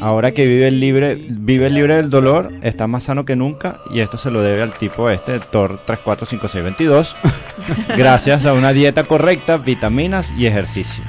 ahora 0.00 0.32
que 0.32 0.46
vive 0.46 0.70
libre 0.70 1.16
vive 1.16 1.70
libre 1.70 1.96
del 1.96 2.10
dolor 2.10 2.52
está 2.62 2.86
más 2.86 3.04
sano 3.04 3.24
que 3.24 3.36
nunca 3.36 3.80
y 3.90 4.00
esto 4.00 4.18
se 4.18 4.30
lo 4.30 4.42
debe 4.42 4.62
al 4.62 4.72
tipo 4.72 5.10
este 5.10 5.38
Thor 5.38 5.80
345622 5.84 7.16
gracias 7.96 8.46
a 8.46 8.52
una 8.52 8.72
dieta 8.72 9.04
correcta, 9.04 9.58
vitaminas 9.58 10.32
y 10.36 10.46
ejercicio 10.46 11.04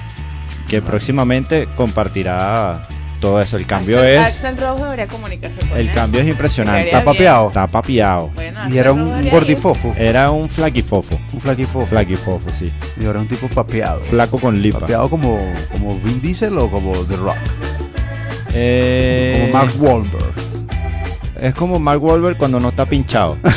que 0.68 0.82
próximamente 0.82 1.68
compartirá 1.76 2.88
todo 3.20 3.42
eso. 3.42 3.58
El 3.58 3.66
cambio 3.66 4.00
Axel, 4.00 4.12
es 4.12 4.20
Axel 4.20 4.58
Rose 4.58 4.84
debería 4.84 5.08
comunicarse 5.08 5.60
con 5.60 5.78
el 5.78 5.88
él. 5.90 5.94
cambio 5.94 6.22
es 6.22 6.28
impresionante. 6.28 6.86
Está 6.86 7.04
papeado. 7.04 7.48
Está 7.48 7.68
papiado. 7.68 8.30
Bueno, 8.36 8.60
Y 8.70 8.78
era 8.78 8.92
un 8.92 9.30
gordifofo. 9.30 9.94
Era 9.98 10.32
un 10.32 10.50
flaquifofo. 10.50 11.20
Un 11.34 11.42
flaquifofo. 11.42 11.86
Flaquifofo, 11.88 12.50
sí. 12.52 12.72
Y 13.00 13.06
ahora 13.06 13.20
un 13.20 13.28
tipo 13.28 13.48
papeado. 13.50 14.02
Flaco 14.02 14.40
con 14.40 14.62
lipa. 14.62 14.80
Papeado 14.80 15.10
como, 15.10 15.40
como 15.72 15.94
Vin 16.00 16.22
Diesel 16.22 16.58
o 16.58 16.70
como 16.72 16.94
The 17.06 17.18
Rock. 17.18 17.38
Eh, 18.54 19.50
Como 19.52 19.54
Mark 19.64 19.74
Wahlberg. 19.80 20.34
Es 21.42 21.54
como 21.54 21.80
Mark 21.80 22.04
Wahlberg 22.04 22.38
cuando 22.38 22.60
no 22.60 22.70
está 22.70 22.86
pinchado. 22.86 23.38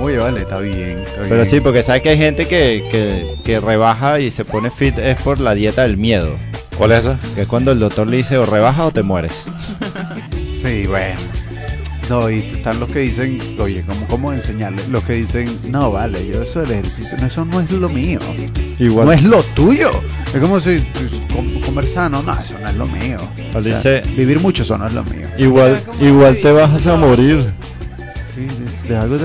Oye, 0.00 0.16
vale, 0.18 0.40
está 0.42 0.58
bien. 0.60 1.00
está 1.00 1.22
Pero 1.22 1.34
bien. 1.36 1.46
sí, 1.46 1.60
porque 1.60 1.82
sabes 1.82 2.02
que 2.02 2.10
hay 2.10 2.18
gente 2.18 2.46
que, 2.46 2.86
que, 2.90 3.36
que 3.44 3.60
rebaja 3.60 4.20
y 4.20 4.30
se 4.30 4.44
pone 4.44 4.70
fit 4.70 4.96
es 4.98 5.16
por 5.22 5.40
la 5.40 5.54
dieta 5.54 5.82
del 5.82 5.96
miedo. 5.96 6.34
¿Cuál 6.78 6.92
es 6.92 7.00
esa? 7.00 7.18
Que 7.34 7.42
es 7.42 7.48
cuando 7.48 7.72
el 7.72 7.78
doctor 7.78 8.06
le 8.08 8.16
dice 8.18 8.36
o 8.38 8.46
rebaja 8.46 8.86
o 8.86 8.92
te 8.92 9.02
mueres. 9.02 9.32
Sí, 10.60 10.86
bueno. 10.86 11.20
No, 12.08 12.30
y 12.30 12.38
están 12.40 12.80
los 12.80 12.90
que 12.90 13.00
dicen, 13.00 13.38
oye, 13.58 13.82
¿cómo, 13.86 14.06
cómo 14.08 14.32
enseñarle? 14.32 14.82
Los 14.90 15.04
que 15.04 15.14
dicen, 15.14 15.58
no, 15.68 15.90
vale, 15.90 16.26
yo 16.26 16.42
eso 16.42 16.60
del 16.60 16.72
ejercicio, 16.72 17.16
no, 17.18 17.26
eso 17.26 17.44
no 17.44 17.60
es 17.60 17.70
lo 17.70 17.88
mío. 17.88 18.18
Igual. 18.78 19.06
No 19.06 19.12
es 19.12 19.22
lo 19.22 19.42
tuyo. 19.42 19.90
Es 20.34 20.40
como 20.40 20.60
si 20.60 20.84
com- 21.34 21.60
comer 21.62 21.86
sano, 21.86 22.22
no, 22.22 22.38
eso 22.38 22.54
no 22.60 22.68
es 22.68 22.74
lo 22.76 22.86
mío. 22.86 23.16
O 23.54 23.60
dice- 23.62 24.02
vivir 24.16 24.40
mucho, 24.40 24.62
eso 24.64 24.76
no 24.76 24.86
es 24.86 24.92
lo 24.92 25.02
mío. 25.04 25.26
Igual, 25.38 25.80
igual 26.00 26.38
te 26.42 26.52
vas 26.52 26.86
a 26.86 26.96
morir. 26.96 27.46
Sí, 28.34 28.88
de, 28.88 28.96
algo 28.96 29.16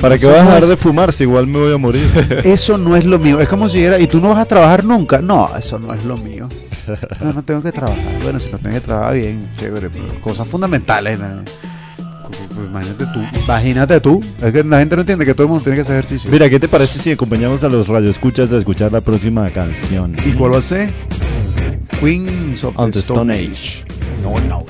¿Para 0.00 0.16
qué 0.16 0.26
vas 0.26 0.38
a 0.38 0.44
dejar 0.44 0.66
de 0.66 0.76
fumar 0.76 1.12
si 1.12 1.24
igual 1.24 1.48
me 1.48 1.58
voy 1.58 1.74
a 1.74 1.78
morir? 1.78 2.08
Eso 2.44 2.78
no 2.78 2.94
es 2.94 3.04
lo 3.04 3.18
mío. 3.18 3.40
Es 3.40 3.48
como 3.48 3.68
si 3.68 3.82
era, 3.82 3.98
y 3.98 4.06
tú 4.06 4.20
no 4.20 4.28
vas 4.28 4.38
a 4.38 4.44
trabajar 4.44 4.84
nunca. 4.84 5.18
No, 5.18 5.50
eso 5.58 5.80
no 5.80 5.92
es 5.92 6.04
lo 6.04 6.16
mío. 6.16 6.48
No, 7.20 7.32
no 7.32 7.42
tengo 7.42 7.60
que 7.60 7.72
trabajar. 7.72 8.04
Bueno, 8.22 8.38
si 8.38 8.48
no 8.50 8.58
tengo 8.58 8.74
que 8.76 8.80
trabajar 8.82 9.14
bien, 9.14 9.50
chévere, 9.58 9.90
pero 9.90 10.20
cosas 10.20 10.46
fundamentales. 10.46 11.18
¿no? 11.18 11.42
Pues 12.56 12.68
Imagínate 12.68 13.06
tú, 13.12 13.20
imagínate 13.44 14.00
tú. 14.00 14.24
Es 14.42 14.52
que 14.52 14.64
la 14.64 14.78
gente 14.78 14.96
no 14.96 15.02
entiende 15.02 15.26
que 15.26 15.34
todo 15.34 15.42
el 15.42 15.48
mundo 15.50 15.62
tiene 15.62 15.76
que 15.76 15.82
hacer 15.82 15.96
ejercicio. 15.96 16.30
Mira, 16.30 16.48
¿qué 16.48 16.58
te 16.58 16.68
parece 16.68 16.98
si 16.98 17.12
acompañamos 17.12 17.62
a 17.64 17.68
los 17.68 17.86
radioescuchas 17.86 18.50
a 18.54 18.56
escuchar 18.56 18.92
la 18.92 19.02
próxima 19.02 19.50
canción? 19.50 20.16
¿Y 20.24 20.32
cuál 20.32 20.54
va 20.54 20.58
a 20.58 20.62
ser? 20.62 20.90
Queens 22.00 22.64
of 22.64 22.74
the 22.76 22.90
the 22.92 22.98
Stone 23.00 23.30
Age. 23.32 23.84
No, 24.22 24.40
no. 24.40 24.64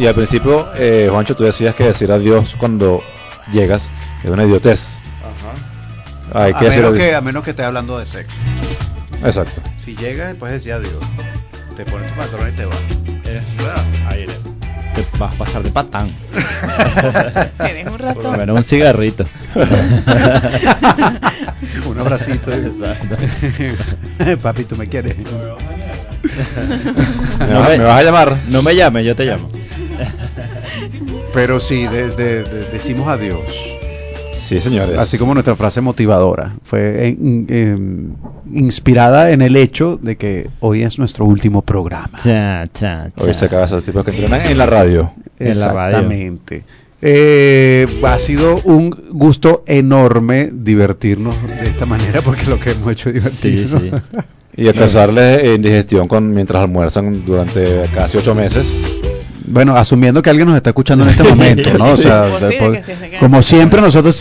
Y 0.00 0.06
al 0.06 0.14
principio, 0.14 0.66
eh, 0.76 1.08
Juancho, 1.10 1.36
tú 1.36 1.44
decías 1.44 1.74
que 1.74 1.84
decir 1.84 2.10
adiós 2.10 2.56
cuando 2.58 3.02
llegas 3.52 3.90
es 4.24 4.30
una 4.30 4.44
idiotez. 4.44 4.96
Hay 6.32 6.52
a, 6.52 6.58
que 6.58 6.64
decir 6.66 6.82
menos 6.82 6.98
que, 6.98 7.14
a 7.14 7.20
menos 7.20 7.44
que 7.44 7.50
esté 7.50 7.64
hablando 7.64 7.98
de 7.98 8.06
sexo. 8.06 8.34
Exacto. 9.22 9.60
Si 9.76 9.94
llegas, 9.96 10.28
después 10.28 10.52
decía 10.52 10.76
adiós. 10.76 10.94
Te 11.76 11.84
pones 11.84 12.10
tu 12.10 12.16
patrón 12.16 12.48
y 12.48 12.52
te 12.52 12.64
vas. 12.64 12.78
Eres- 13.26 13.44
ahí 14.08 14.24
te 14.94 15.04
vas 15.18 15.34
a 15.34 15.38
pasar 15.38 15.62
de 15.62 15.70
patán. 15.70 16.10
Tienes 17.62 17.86
un 17.90 17.98
Por 17.98 18.00
lo 18.00 18.06
ratón. 18.14 18.36
menos 18.38 18.56
un 18.56 18.64
cigarrito. 18.64 19.26
Un 21.86 21.98
abracito. 21.98 22.50
Exacto. 22.52 23.16
Papi, 24.42 24.64
¿tú 24.64 24.76
me 24.76 24.86
quieres? 24.86 25.16
¿Me, 27.38 27.54
vas, 27.54 27.68
me 27.78 27.84
vas 27.84 27.98
a 27.98 28.02
llamar? 28.02 28.36
No 28.48 28.62
me 28.62 28.74
llames, 28.74 29.04
yo 29.04 29.14
te 29.14 29.24
llamo. 29.26 29.49
Pero 31.32 31.60
sí, 31.60 31.86
desde 31.86 32.44
decimos 32.70 33.08
adiós. 33.08 33.42
Sí, 34.34 34.60
señores. 34.60 34.98
Así 34.98 35.16
como 35.16 35.32
nuestra 35.34 35.54
frase 35.54 35.80
motivadora. 35.80 36.56
Fue 36.64 37.06
en- 37.08 37.46
en- 37.48 38.16
inspirada 38.52 39.30
en 39.30 39.42
el 39.42 39.54
hecho 39.56 39.96
de 40.02 40.16
que 40.16 40.48
hoy 40.58 40.82
es 40.82 40.98
nuestro 40.98 41.24
último 41.24 41.62
programa. 41.62 42.18
Cha, 42.20 42.66
cha, 42.74 43.10
Hoy 43.16 43.26
cha. 43.28 43.34
se 43.34 43.44
acaba 43.44 43.64
esos 43.66 43.84
tipos 43.84 44.04
que 44.04 44.10
entrenan 44.10 44.44
en 44.46 44.58
la 44.58 44.66
radio. 44.66 45.12
en 45.38 45.58
la 45.60 45.72
radio. 45.72 45.96
Exactamente. 45.98 46.64
Eh, 47.02 47.86
ha 48.04 48.18
sido 48.18 48.60
un 48.64 48.90
gusto 49.12 49.62
enorme 49.66 50.50
divertirnos 50.52 51.34
de 51.48 51.66
esta 51.68 51.86
manera 51.86 52.20
porque 52.20 52.44
lo 52.46 52.58
que 52.60 52.72
hemos 52.72 52.90
hecho 52.92 53.08
es 53.10 53.22
Sí, 53.22 53.50
divertirnos. 53.52 54.02
sí. 54.02 54.16
Y 54.56 54.68
a 54.68 54.72
causarles 54.74 55.44
eh, 55.44 55.54
indigestión 55.54 56.08
con, 56.08 56.34
mientras 56.34 56.60
almuerzan 56.62 57.24
durante 57.24 57.84
casi 57.94 58.18
ocho 58.18 58.34
meses. 58.34 58.96
Bueno, 59.46 59.76
asumiendo 59.76 60.22
que 60.22 60.30
alguien 60.30 60.46
nos 60.46 60.56
está 60.56 60.70
escuchando 60.70 61.04
en 61.04 61.10
este 61.10 61.22
momento, 61.28 61.76
¿no? 61.78 61.86
O 61.92 61.96
sea, 61.96 62.26
después- 62.38 62.84
sí 62.84 62.92
se 62.98 63.18
como 63.18 63.42
siempre 63.42 63.80
nosotros, 63.80 64.18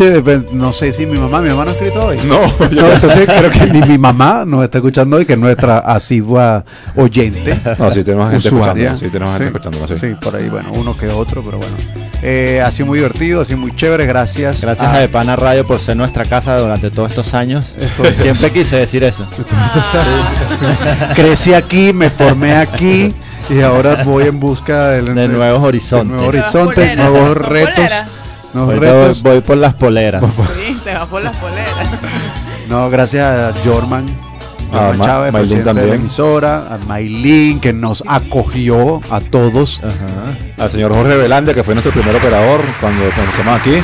no 0.52 0.74
sé 0.74 0.94
si 0.94 1.06
mi 1.06 1.18
mamá, 1.18 1.42
mi 1.42 1.50
mamá 1.50 1.66
no 1.66 1.72
ha 1.72 1.74
escrito 1.74 2.06
hoy. 2.06 2.18
No, 2.26 2.40
No, 2.72 2.92
entonces 2.94 3.26
creo 3.28 3.50
que 3.50 3.66
ni 3.68 3.82
mi 3.82 3.98
mamá 3.98 4.44
nos 4.46 4.64
está 4.64 4.78
escuchando 4.80 5.18
hoy, 5.18 5.26
que 5.26 5.34
es 5.34 5.40
nuestra 5.40 5.80
asidua 5.80 6.64
oyente. 6.96 7.60
No, 7.78 7.92
sí 7.92 8.04
tenemos 8.04 8.32
gente 8.32 8.48
usuaria. 8.48 8.94
escuchándonos, 8.94 9.00
sí 9.00 9.10
tenemos 9.10 9.34
gente 9.38 9.46
escuchándonos, 9.48 9.90
sí. 9.90 9.96
Sí, 10.00 10.16
por 10.22 10.36
ahí, 10.36 10.50
bueno, 10.50 10.72
uno 10.74 10.96
que 10.98 11.08
otro, 11.10 11.42
pero 11.44 11.58
bueno. 11.58 11.76
Eh, 12.22 12.62
ha 12.66 12.70
sido 12.72 12.88
muy 12.88 13.00
divertido, 13.00 13.40
ha 13.42 13.46
sido 13.46 13.60
muy 13.60 13.74
chévere, 13.76 14.06
gracias. 14.06 14.60
Gracias 14.62 14.92
a 14.92 15.00
De 15.00 15.08
Pana 15.08 15.36
Radio 15.38 15.66
por 15.66 15.80
ser 15.80 15.96
nuestra 15.96 16.26
casa 16.26 16.58
durante 16.58 16.92
todos 16.92 17.10
estos 17.12 17.34
años. 17.34 17.74
Estos- 17.78 18.16
Siempre 18.22 18.52
quise 18.52 18.76
decir 18.76 19.04
eso. 19.04 19.26
Crecí 21.16 21.54
aquí, 21.54 21.94
me 21.94 22.10
formé 22.10 22.56
aquí 22.56 23.14
y 23.50 23.62
ahora 23.62 24.04
voy 24.04 24.26
en 24.28 24.40
busca 24.40 24.90
del- 24.90 25.14
De 25.16 25.28
nuevos 25.28 25.64
horizontes. 25.64 26.08
de 26.08 26.16
nuevos 26.16 26.34
Nuevas 26.34 26.56
horizontes, 26.56 26.76
poleras, 26.76 27.10
nuevos 27.10 27.28
son 27.38 27.44
retos. 27.50 27.86
Nuevos 28.54 28.76
voy, 28.76 28.80
retos. 28.80 29.24
voy 29.24 29.42
por 29.42 29.58
las 29.58 29.74
poleras. 29.76 30.24
Sí, 30.56 30.80
te 30.84 30.94
vas 30.94 31.06
por 31.08 31.22
las 31.24 31.36
poleras. 31.36 31.90
No, 32.70 32.90
gracias 32.90 33.26
a 33.26 33.54
Jorman. 33.64 34.06
A 34.72 34.76
Jorman 34.78 34.98
Ma- 35.00 35.06
Chávez, 35.06 35.32
presidente 35.34 35.70
de 35.70 35.74
la 35.74 35.80
también. 35.82 36.00
emisora, 36.02 36.58
a 36.74 36.78
Maylin, 36.88 37.60
que 37.60 37.74
nos 37.74 38.04
acogió 38.08 39.02
a 39.10 39.20
todos. 39.20 39.82
Ajá. 39.84 40.64
Al 40.64 40.70
señor 40.70 40.94
Jorge 40.94 41.16
Velandia, 41.18 41.54
que 41.56 41.64
fue 41.64 41.74
nuestro 41.74 41.92
primer 41.92 42.16
operador 42.16 42.62
cuando 42.80 43.04
comenzamos 43.16 43.60
aquí. 43.60 43.76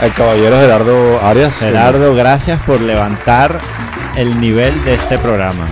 Al 0.00 0.12
caballero 0.14 0.56
Gerardo 0.58 1.20
Arias. 1.24 1.58
Gerardo, 1.58 2.14
gracias 2.14 2.60
por 2.62 2.80
levantar 2.80 3.58
el 4.16 4.40
nivel 4.40 4.72
de 4.84 4.94
este 4.94 5.18
programa. 5.18 5.66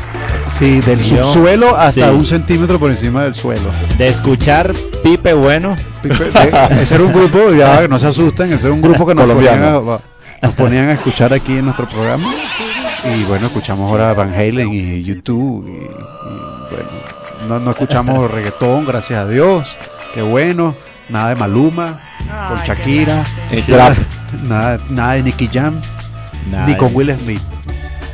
Sí, 0.59 0.81
del 0.81 1.03
Yo- 1.03 1.25
subsuelo 1.25 1.77
hasta 1.77 2.09
sí. 2.09 2.15
un 2.15 2.25
centímetro 2.25 2.79
por 2.79 2.91
encima 2.91 3.25
del 3.25 3.35
suelo. 3.35 3.69
De 3.99 4.09
escuchar 4.09 4.73
Pipe 5.03 5.33
Bueno. 5.35 5.77
Eh, 6.05 6.69
Ese 6.83 6.95
era 6.95 7.05
un 7.05 7.13
grupo, 7.13 7.53
ya 7.53 7.89
no 7.89 7.99
se 7.99 8.07
asusten, 8.07 8.53
ese 8.53 8.67
era 8.67 8.75
un 8.75 8.81
grupo 8.83 9.07
que 9.07 9.15
nos 9.15 9.29
ponían, 9.29 9.63
a, 9.65 9.71
nos 10.43 10.55
ponían 10.57 10.89
a 10.89 10.93
escuchar 10.95 11.33
aquí 11.35 11.59
en 11.59 11.65
nuestro 11.65 11.89
programa. 11.89 12.33
Y 13.05 13.25
bueno, 13.25 13.47
escuchamos 13.47 13.91
ahora 13.91 14.15
Van 14.15 14.33
Halen 14.33 14.73
y 14.73 15.03
YouTube. 15.03 15.67
Y, 15.69 15.73
y 15.73 16.75
bueno, 16.75 16.91
no, 17.49 17.59
no 17.61 17.71
escuchamos 17.73 18.31
reggaetón, 18.31 18.85
gracias 18.87 19.19
a 19.21 19.29
Dios. 19.29 19.77
Qué 20.15 20.23
bueno. 20.23 20.77
Nada 21.09 21.29
de 21.29 21.37
Maluma, 21.37 22.01
Ay, 22.21 22.49
con 22.49 22.65
Shakira. 22.65 23.25
Nada, 24.43 24.79
nada 24.91 25.13
de 25.15 25.23
Nicky 25.23 25.49
Jam, 25.53 25.75
Nada. 26.51 26.67
ni 26.67 26.75
con 26.77 26.91
Will 26.95 27.15
Smith. 27.17 27.41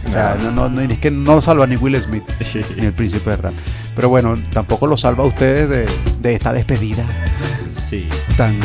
O 0.08 0.12
sea, 0.12 0.36
no, 0.42 0.50
no, 0.50 0.68
no, 0.68 0.80
es 0.80 0.98
que 0.98 1.10
no 1.10 1.36
lo 1.36 1.40
salva 1.40 1.66
ni 1.66 1.76
Will 1.76 2.00
Smith, 2.00 2.24
ni 2.76 2.86
el 2.86 2.92
príncipe 2.92 3.30
de 3.30 3.36
rap. 3.36 3.52
Pero 3.94 4.08
bueno, 4.08 4.34
tampoco 4.52 4.86
lo 4.86 4.96
salva 4.96 5.24
a 5.24 5.26
ustedes 5.26 5.68
de, 5.68 5.86
de 6.20 6.34
esta 6.34 6.52
despedida 6.52 7.04
Sí. 7.68 8.08
tan 8.36 8.58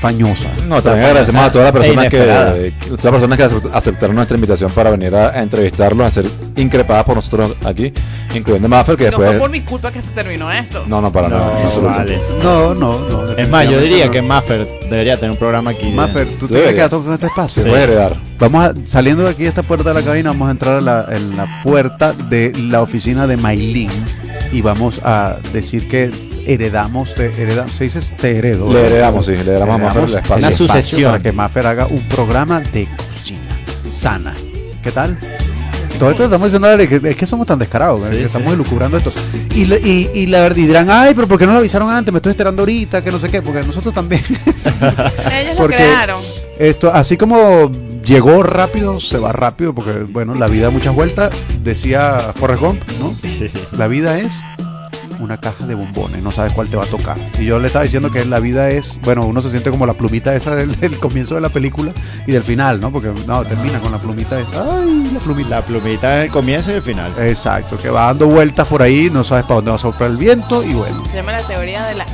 fañosa. 0.00 0.50
No, 0.66 0.82
también 0.82 1.06
agradecemos 1.06 1.42
a 1.44 1.52
todas 1.52 1.64
las 1.66 1.72
personas 1.72 2.04
e 2.04 2.06
inesperada. 2.06 2.54
que, 2.54 2.72
que- 2.78 2.86
todas 2.96 3.04
las 3.04 3.12
personas 3.12 3.38
que 3.38 3.44
ace- 3.44 3.68
aceptaron 3.76 4.16
nuestra 4.16 4.34
invitación 4.36 4.70
para 4.72 4.90
venir 4.90 5.14
a, 5.14 5.30
a 5.30 5.42
entrevistarlos, 5.42 6.06
a 6.06 6.10
ser 6.10 6.26
increpadas 6.56 7.04
por 7.04 7.16
nosotros 7.16 7.54
aquí, 7.64 7.92
incluyendo 8.34 8.68
Maffer, 8.68 8.96
que 8.96 9.10
No 9.10 9.16
fue 9.16 9.26
después... 9.26 9.40
por 9.40 9.50
mi 9.50 9.62
culpa 9.62 9.90
que 9.92 10.02
se 10.02 10.10
terminó 10.10 10.50
esto. 10.50 10.84
No, 10.86 11.00
no, 11.00 11.12
para 11.12 11.28
No, 11.28 11.38
nada. 11.38 11.78
vale. 11.82 12.20
No, 12.42 12.74
no, 12.74 12.98
no. 13.08 13.32
Es 13.32 13.48
más, 13.48 13.68
yo 13.68 13.80
diría 13.80 14.10
que 14.10 14.20
Maffer 14.22 14.66
debería 14.90 15.16
tener 15.16 15.32
un 15.32 15.36
programa 15.38 15.70
aquí. 15.70 15.90
Maffer, 15.90 16.26
tú 16.38 16.46
te 16.46 16.54
Debería. 16.54 16.88
quedas 16.88 17.02
con 17.02 17.12
este 17.12 17.26
Se 17.26 17.26
espacio. 17.28 17.62
puede 17.64 17.82
heredar. 17.84 18.16
Vamos 18.40 18.64
a, 18.64 18.74
saliendo 18.86 19.24
de 19.24 19.30
aquí 19.30 19.42
de 19.42 19.50
esta 19.50 19.62
puerta 19.62 19.90
de 19.92 20.00
la 20.00 20.02
cabina, 20.04 20.30
vamos 20.30 20.48
a 20.48 20.52
entrar 20.52 20.76
a 20.76 20.80
la, 20.80 21.06
en 21.10 21.36
la 21.36 21.62
puerta 21.62 22.12
de 22.14 22.52
la 22.70 22.80
oficina 22.80 23.26
de 23.26 23.36
Maylin 23.36 23.90
y 24.50 24.62
vamos 24.62 25.00
a 25.04 25.36
decir 25.52 25.88
que 25.88 26.10
heredamos, 26.46 27.14
te 27.14 27.30
hereda- 27.32 27.68
se 27.68 27.84
dice 27.84 28.00
te 28.16 28.38
heredo. 28.38 28.72
Le 28.72 28.86
heredamos, 28.86 29.26
sí, 29.26 29.32
le 29.32 29.40
heredamos 29.42 29.74
a 29.74 29.78
Maffer 29.78 30.04
el 30.04 30.14
espacio. 30.16 30.36
Una 30.48 30.56
sucesión. 30.56 31.10
para 31.12 31.22
que 31.22 31.32
Maffer 31.32 31.66
haga 31.66 31.86
un 31.86 32.08
programa 32.08 32.60
de 32.60 32.88
cocina 32.96 33.60
sana. 33.90 34.34
¿Qué 34.82 34.90
tal? 34.90 35.18
Todo 35.98 36.08
esto 36.10 36.24
estamos 36.24 36.50
diciendo 36.50 37.08
es 37.08 37.16
que 37.16 37.26
somos 37.26 37.46
tan 37.46 37.58
descarados, 37.58 38.00
Sí, 38.00 38.08
que 38.12 38.16
sí. 38.20 38.22
estamos 38.24 38.54
elucubrando 38.54 38.96
esto. 38.96 39.12
Y, 39.54 39.66
le- 39.66 39.80
y, 39.80 40.08
y 40.14 40.26
la 40.28 40.40
verdad, 40.40 40.56
y 40.56 40.64
dirán, 40.66 40.88
ay, 40.90 41.12
pero 41.14 41.28
¿por 41.28 41.38
qué 41.38 41.44
no 41.46 41.52
lo 41.52 41.58
avisaron 41.58 41.90
antes? 41.90 42.10
Me 42.10 42.18
estoy 42.20 42.30
esperando 42.30 42.62
ahorita, 42.62 43.04
que 43.04 43.10
no 43.10 43.20
sé 43.20 43.28
qué, 43.28 43.42
porque 43.42 43.62
nosotros 43.66 43.92
también. 43.92 44.22
Ellos 45.38 45.58
lo 45.58 45.66
crearon. 45.66 46.22
Esto, 46.58 46.90
así 46.92 47.18
como 47.18 47.70
llegó 48.04 48.42
rápido, 48.42 49.00
se 49.00 49.18
va 49.18 49.32
rápido, 49.32 49.74
porque 49.74 49.92
bueno, 50.04 50.34
la 50.34 50.46
vida 50.46 50.64
da 50.64 50.70
muchas 50.70 50.94
vueltas, 50.94 51.32
decía 51.62 52.32
Forrest 52.34 52.62
Gump, 52.62 52.82
¿no? 52.98 53.14
La 53.76 53.88
vida 53.88 54.18
es 54.18 54.40
una 55.20 55.38
caja 55.38 55.66
de 55.66 55.74
bombones, 55.74 56.22
no 56.22 56.30
sabes 56.30 56.52
cuál 56.52 56.68
te 56.68 56.76
va 56.76 56.84
a 56.84 56.86
tocar. 56.86 57.16
Y 57.38 57.44
yo 57.44 57.58
le 57.58 57.66
estaba 57.66 57.84
diciendo 57.84 58.10
que 58.10 58.24
la 58.24 58.40
vida 58.40 58.70
es, 58.70 58.98
bueno, 59.02 59.26
uno 59.26 59.40
se 59.40 59.50
siente 59.50 59.70
como 59.70 59.86
la 59.86 59.94
plumita 59.94 60.34
esa 60.34 60.54
del, 60.54 60.74
del 60.80 60.98
comienzo 60.98 61.34
de 61.34 61.42
la 61.42 61.50
película 61.50 61.92
y 62.26 62.32
del 62.32 62.42
final, 62.42 62.80
¿no? 62.80 62.90
Porque 62.90 63.12
no, 63.26 63.44
termina 63.44 63.80
con 63.80 63.92
la 63.92 64.00
plumita 64.00 64.36
de, 64.36 64.46
ay, 64.52 65.10
la 65.12 65.20
plumita. 65.20 65.50
La 65.50 65.64
plumita 65.64 66.16
del 66.16 66.30
comienzo 66.30 66.70
y 66.70 66.74
el 66.74 66.82
final. 66.82 67.12
Exacto, 67.18 67.76
que 67.76 67.90
va 67.90 68.06
dando 68.06 68.26
vueltas 68.26 68.66
por 68.66 68.82
ahí, 68.82 69.10
no 69.12 69.24
sabes 69.24 69.44
para 69.44 69.56
dónde 69.56 69.70
va 69.70 69.76
a 69.76 69.80
soplar 69.80 70.10
el 70.10 70.16
viento 70.16 70.64
y 70.64 70.74
bueno. 70.74 71.04
Se 71.06 71.16
llama 71.16 71.32
la 71.32 71.42
teoría 71.42 71.86
de, 71.86 71.94
la 71.94 72.06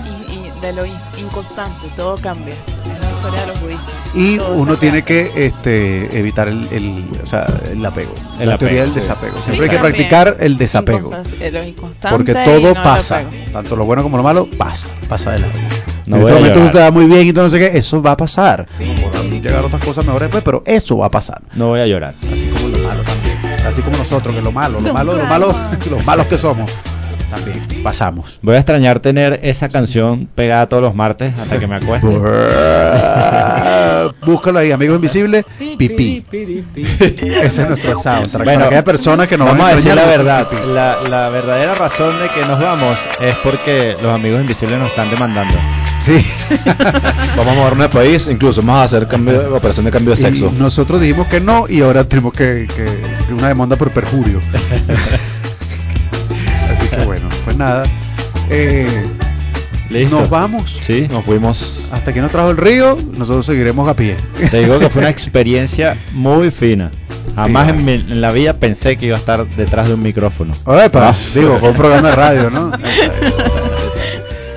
de 0.61 0.73
lo 0.73 0.85
inconstante. 0.87 1.89
Todo 1.97 2.17
cambia. 2.17 2.55
Es 2.55 3.01
la 3.05 3.13
historia 3.17 3.41
de 3.43 3.47
los 3.49 3.61
budistas. 3.61 3.93
Y 4.15 4.39
Todo 4.39 4.55
uno 4.55 4.77
tiene 4.77 5.03
que 5.03 5.31
este, 5.37 6.19
evitar 6.19 6.49
el, 6.49 6.67
el, 6.71 7.05
o 7.23 7.27
sea, 7.27 7.47
el 7.71 7.85
apego. 7.85 8.15
El 8.41 8.49
la 8.49 8.57
teoría 8.59 8.83
apego, 8.83 8.95
del 8.95 8.95
sí. 8.95 9.01
desapego. 9.01 9.37
Sí, 9.39 9.43
Siempre 9.45 9.65
hay 9.65 9.71
que 9.71 9.77
también. 9.77 9.95
practicar 10.09 10.37
el 10.41 10.57
desapego. 10.59 11.11
Inconstan- 11.11 11.43
eh, 11.43 11.51
lo 11.51 11.63
inconstante 11.65 12.17
Porque 12.17 12.35
todo 12.35 12.75
no 12.75 12.83
pasa, 12.83 13.25
tanto 13.53 13.77
lo 13.77 13.85
bueno 13.85 14.03
como 14.03 14.17
lo 14.17 14.23
malo, 14.23 14.49
pasa, 14.57 14.89
pasa 15.09 15.33
de 15.33 15.41
largo. 15.41 15.59
No 16.07 16.17
en 16.17 16.23
voy 16.23 16.31
este 16.31 16.33
a 16.33 16.35
momento 16.41 16.59
llorar. 16.61 16.73
tú 16.73 16.79
te 16.79 16.85
va 16.85 16.91
muy 16.93 17.05
bien 17.07 17.27
y 17.27 17.33
todo 17.33 17.45
no 17.45 17.51
sé 17.51 17.59
qué, 17.59 17.77
eso 17.77 18.01
va 18.01 18.13
a 18.13 18.17
pasar. 18.17 18.67
Podrán 19.03 19.31
llegar 19.43 19.65
otras 19.65 19.85
cosas 19.85 20.05
mejores 20.05 20.27
después, 20.29 20.45
pero 20.45 20.63
eso 20.67 20.97
va 20.97 21.07
a 21.07 21.11
pasar. 21.11 21.43
No 21.55 21.69
voy 21.69 21.81
a 21.81 21.87
llorar. 21.87 22.15
Así 22.33 22.49
como 22.49 22.69
lo 22.69 22.79
malo 22.87 23.03
también. 23.03 23.37
Así 23.67 23.83
como 23.83 23.97
nosotros, 23.99 24.35
que 24.35 24.41
lo 24.41 24.53
malo, 24.53 24.75
lo 24.81 24.87
Los 24.87 24.95
malo, 24.95 25.17
lo 25.17 25.25
malo, 25.25 25.53
malos. 25.53 25.87
los 25.91 26.05
malos 26.07 26.27
que 26.29 26.39
somos, 26.39 26.71
también 27.31 27.67
pasamos. 27.83 28.39
Voy 28.43 28.55
a 28.55 28.59
extrañar 28.59 29.01
tener 29.01 29.41
esa 29.43 29.69
canción 29.69 30.29
pegada 30.35 30.69
todos 30.69 30.83
los 30.83 30.95
martes 30.95 31.39
hasta 31.39 31.59
que 31.59 31.67
me 31.67 31.77
acueste. 31.77 32.07
Búscalo 34.25 34.59
ahí, 34.61 34.71
amigo 34.73 34.95
invisible, 34.95 35.45
pipí. 35.79 36.25
Ese 36.33 37.63
es 37.63 37.69
nuestro 37.69 37.97
soundtrack. 38.01 38.45
Bueno, 38.45 38.55
para 38.59 38.67
aquellas 38.67 38.85
personas 38.85 39.27
que 39.29 39.37
nos 39.37 39.47
Vamos 39.49 39.63
van 39.65 39.73
a 39.73 39.77
decir 39.77 39.95
la 39.95 40.05
verdad. 40.07 40.49
La, 40.67 40.99
la 41.09 41.29
verdadera 41.29 41.75
razón 41.75 42.19
de 42.21 42.29
que 42.31 42.41
nos 42.47 42.61
vamos 42.61 42.99
es 43.21 43.37
porque 43.43 43.97
los 44.01 44.13
amigos 44.15 44.41
invisibles 44.41 44.79
nos 44.79 44.91
están 44.91 45.11
demandando. 45.11 45.55
Sí. 46.01 46.25
Vamos 47.37 47.53
a 47.53 47.57
movernos 47.57 47.79
de 47.81 47.89
país, 47.89 48.29
incluso 48.31 48.61
vamos 48.63 48.77
a 48.77 48.85
hacer 48.85 49.07
cambio, 49.09 49.57
operación 49.57 49.85
de 49.87 49.91
cambio 49.91 50.15
de 50.15 50.17
sexo. 50.23 50.53
Y 50.55 50.61
nosotros 50.61 51.01
dijimos 51.01 51.27
que 51.27 51.41
no 51.41 51.65
y 51.69 51.81
ahora 51.83 52.05
tenemos 52.05 52.33
que, 52.33 52.69
que- 52.75 52.85
que 53.27 53.35
una 53.35 53.49
demanda 53.49 53.75
por 53.77 53.91
perjurio. 53.91 54.39
Bueno, 57.29 57.43
pues 57.45 57.57
nada. 57.57 57.83
Eh, 58.51 58.87
¿Listo? 59.91 60.21
nos 60.21 60.31
vamos. 60.31 60.79
Sí. 60.83 61.07
Nos 61.11 61.25
fuimos. 61.25 61.89
Hasta 61.93 62.13
que 62.13 62.21
nos 62.21 62.31
trajo 62.31 62.51
el 62.51 62.57
río, 62.57 62.97
nosotros 63.17 63.47
seguiremos 63.47 63.89
a 63.89 63.95
pie. 63.95 64.17
Te 64.51 64.61
digo 64.61 64.79
que 64.79 64.89
fue 64.89 65.01
una 65.03 65.11
experiencia 65.11 65.97
muy 66.13 66.51
fina. 66.51 66.91
Jamás 67.35 67.65
Sí, 67.67 67.71
en, 67.79 67.85
mi- 67.85 67.93
en 67.93 68.21
la 68.21 68.31
vida 68.33 68.55
pensé 68.55 68.97
que 68.97 69.07
iba 69.07 69.17
a 69.17 69.19
estar 69.19 69.47
detrás 69.47 69.89
de 69.89 69.95
un 69.95 70.03
micrófono. 70.03 70.55
Epa, 70.83 71.09
Ah. 71.11 71.15
digo, 71.35 71.59
fue 71.59 71.71
un 71.71 71.77
programa 71.77 72.09
de 72.11 72.15
radio, 72.17 72.51
¿no? 72.51 72.73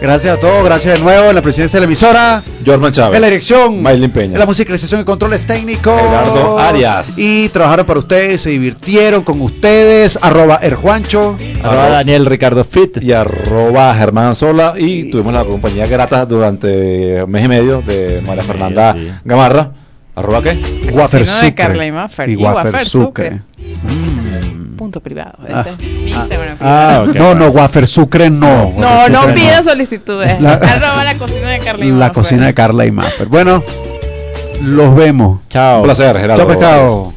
Gracias 0.02 0.38
a 0.38 0.40
todos, 0.40 0.64
gracias 0.64 0.98
de 0.98 1.04
nuevo 1.04 1.30
en 1.30 1.36
la 1.36 1.42
presidencia 1.42 1.78
de 1.78 1.82
la 1.82 1.86
emisora. 1.86 2.44
Jorman 2.66 2.94
Chávez. 2.94 3.18
En 3.18 3.22
la 3.22 3.28
dirección. 3.28 3.82
Maylin 3.82 4.12
Peña. 4.12 4.34
En 4.34 4.40
la 4.40 4.46
musicalización 4.46 5.02
y 5.02 5.04
controles 5.04 5.46
técnicos. 5.46 6.00
Gerardo 6.00 6.58
Arias. 6.58 7.18
Y 7.18 7.50
trabajaron 7.50 7.86
para 7.86 8.00
ustedes, 8.00 8.42
se 8.42 8.52
divirtieron 8.52 9.24
con 9.24 9.42
ustedes. 9.42 10.18
Arroba 10.22 10.60
Erjuancho. 10.62 11.36
Arroba 11.62 11.90
Daniel 11.90 12.26
Ricardo 12.26 12.64
Fit. 12.64 13.04
y 13.04 13.12
arroba 13.12 13.94
Germán 13.96 14.36
Sola 14.36 14.74
y 14.78 15.10
tuvimos 15.12 15.34
la 15.34 15.44
compañía 15.44 15.86
grata 15.88 16.26
durante 16.26 17.24
un 17.24 17.32
mes 17.32 17.46
y 17.46 17.48
medio 17.50 17.82
de 17.82 18.22
María 18.26 18.44
Fernanda 18.44 18.94
sí. 18.94 19.12
Gamarra. 19.26 19.72
¿Arroba 20.16 20.42
qué? 20.44 20.60
Wafer 20.92 21.26
Carla 21.56 21.86
y 21.86 21.92
Wafer 21.92 22.38
Wafer 22.38 22.86
Sucre. 22.86 23.30
Sucre. 23.30 23.42
Mm. 23.84 24.19
Punto 24.90 25.02
privado. 25.02 25.34
Ah. 25.48 25.64
Este 25.70 25.84
es 25.86 25.92
mi 26.02 26.10
Instagram 26.12 26.58
Ah, 26.60 27.04
privado. 27.06 27.12
ok. 27.12 27.16
No, 27.16 27.36
no, 27.36 27.48
Wafer 27.52 27.86
Sucre 27.88 28.32
no. 28.32 28.72
No, 28.76 28.88
Wafer 28.88 29.12
no 29.12 29.20
Sucre 29.22 29.34
pida 29.36 29.62
solicitudes. 29.64 30.42
La- 30.42 30.54
Arroba 30.54 31.04
la 31.04 31.14
cocina 31.14 31.50
de 31.52 31.60
Carla 31.60 31.86
y 31.86 31.90
La 31.90 31.96
Maffer. 31.96 32.14
cocina 32.14 32.46
de 32.48 32.54
Carla 32.56 32.86
y 32.88 32.92
Maffer. 32.92 33.28
Bueno, 33.28 33.64
los 34.64 34.96
vemos. 34.96 35.42
Chao. 35.48 35.78
Un 35.82 35.84
placer, 35.84 36.18
Gerardo. 36.18 36.38
Chao, 36.44 36.48
pescado. 36.48 37.14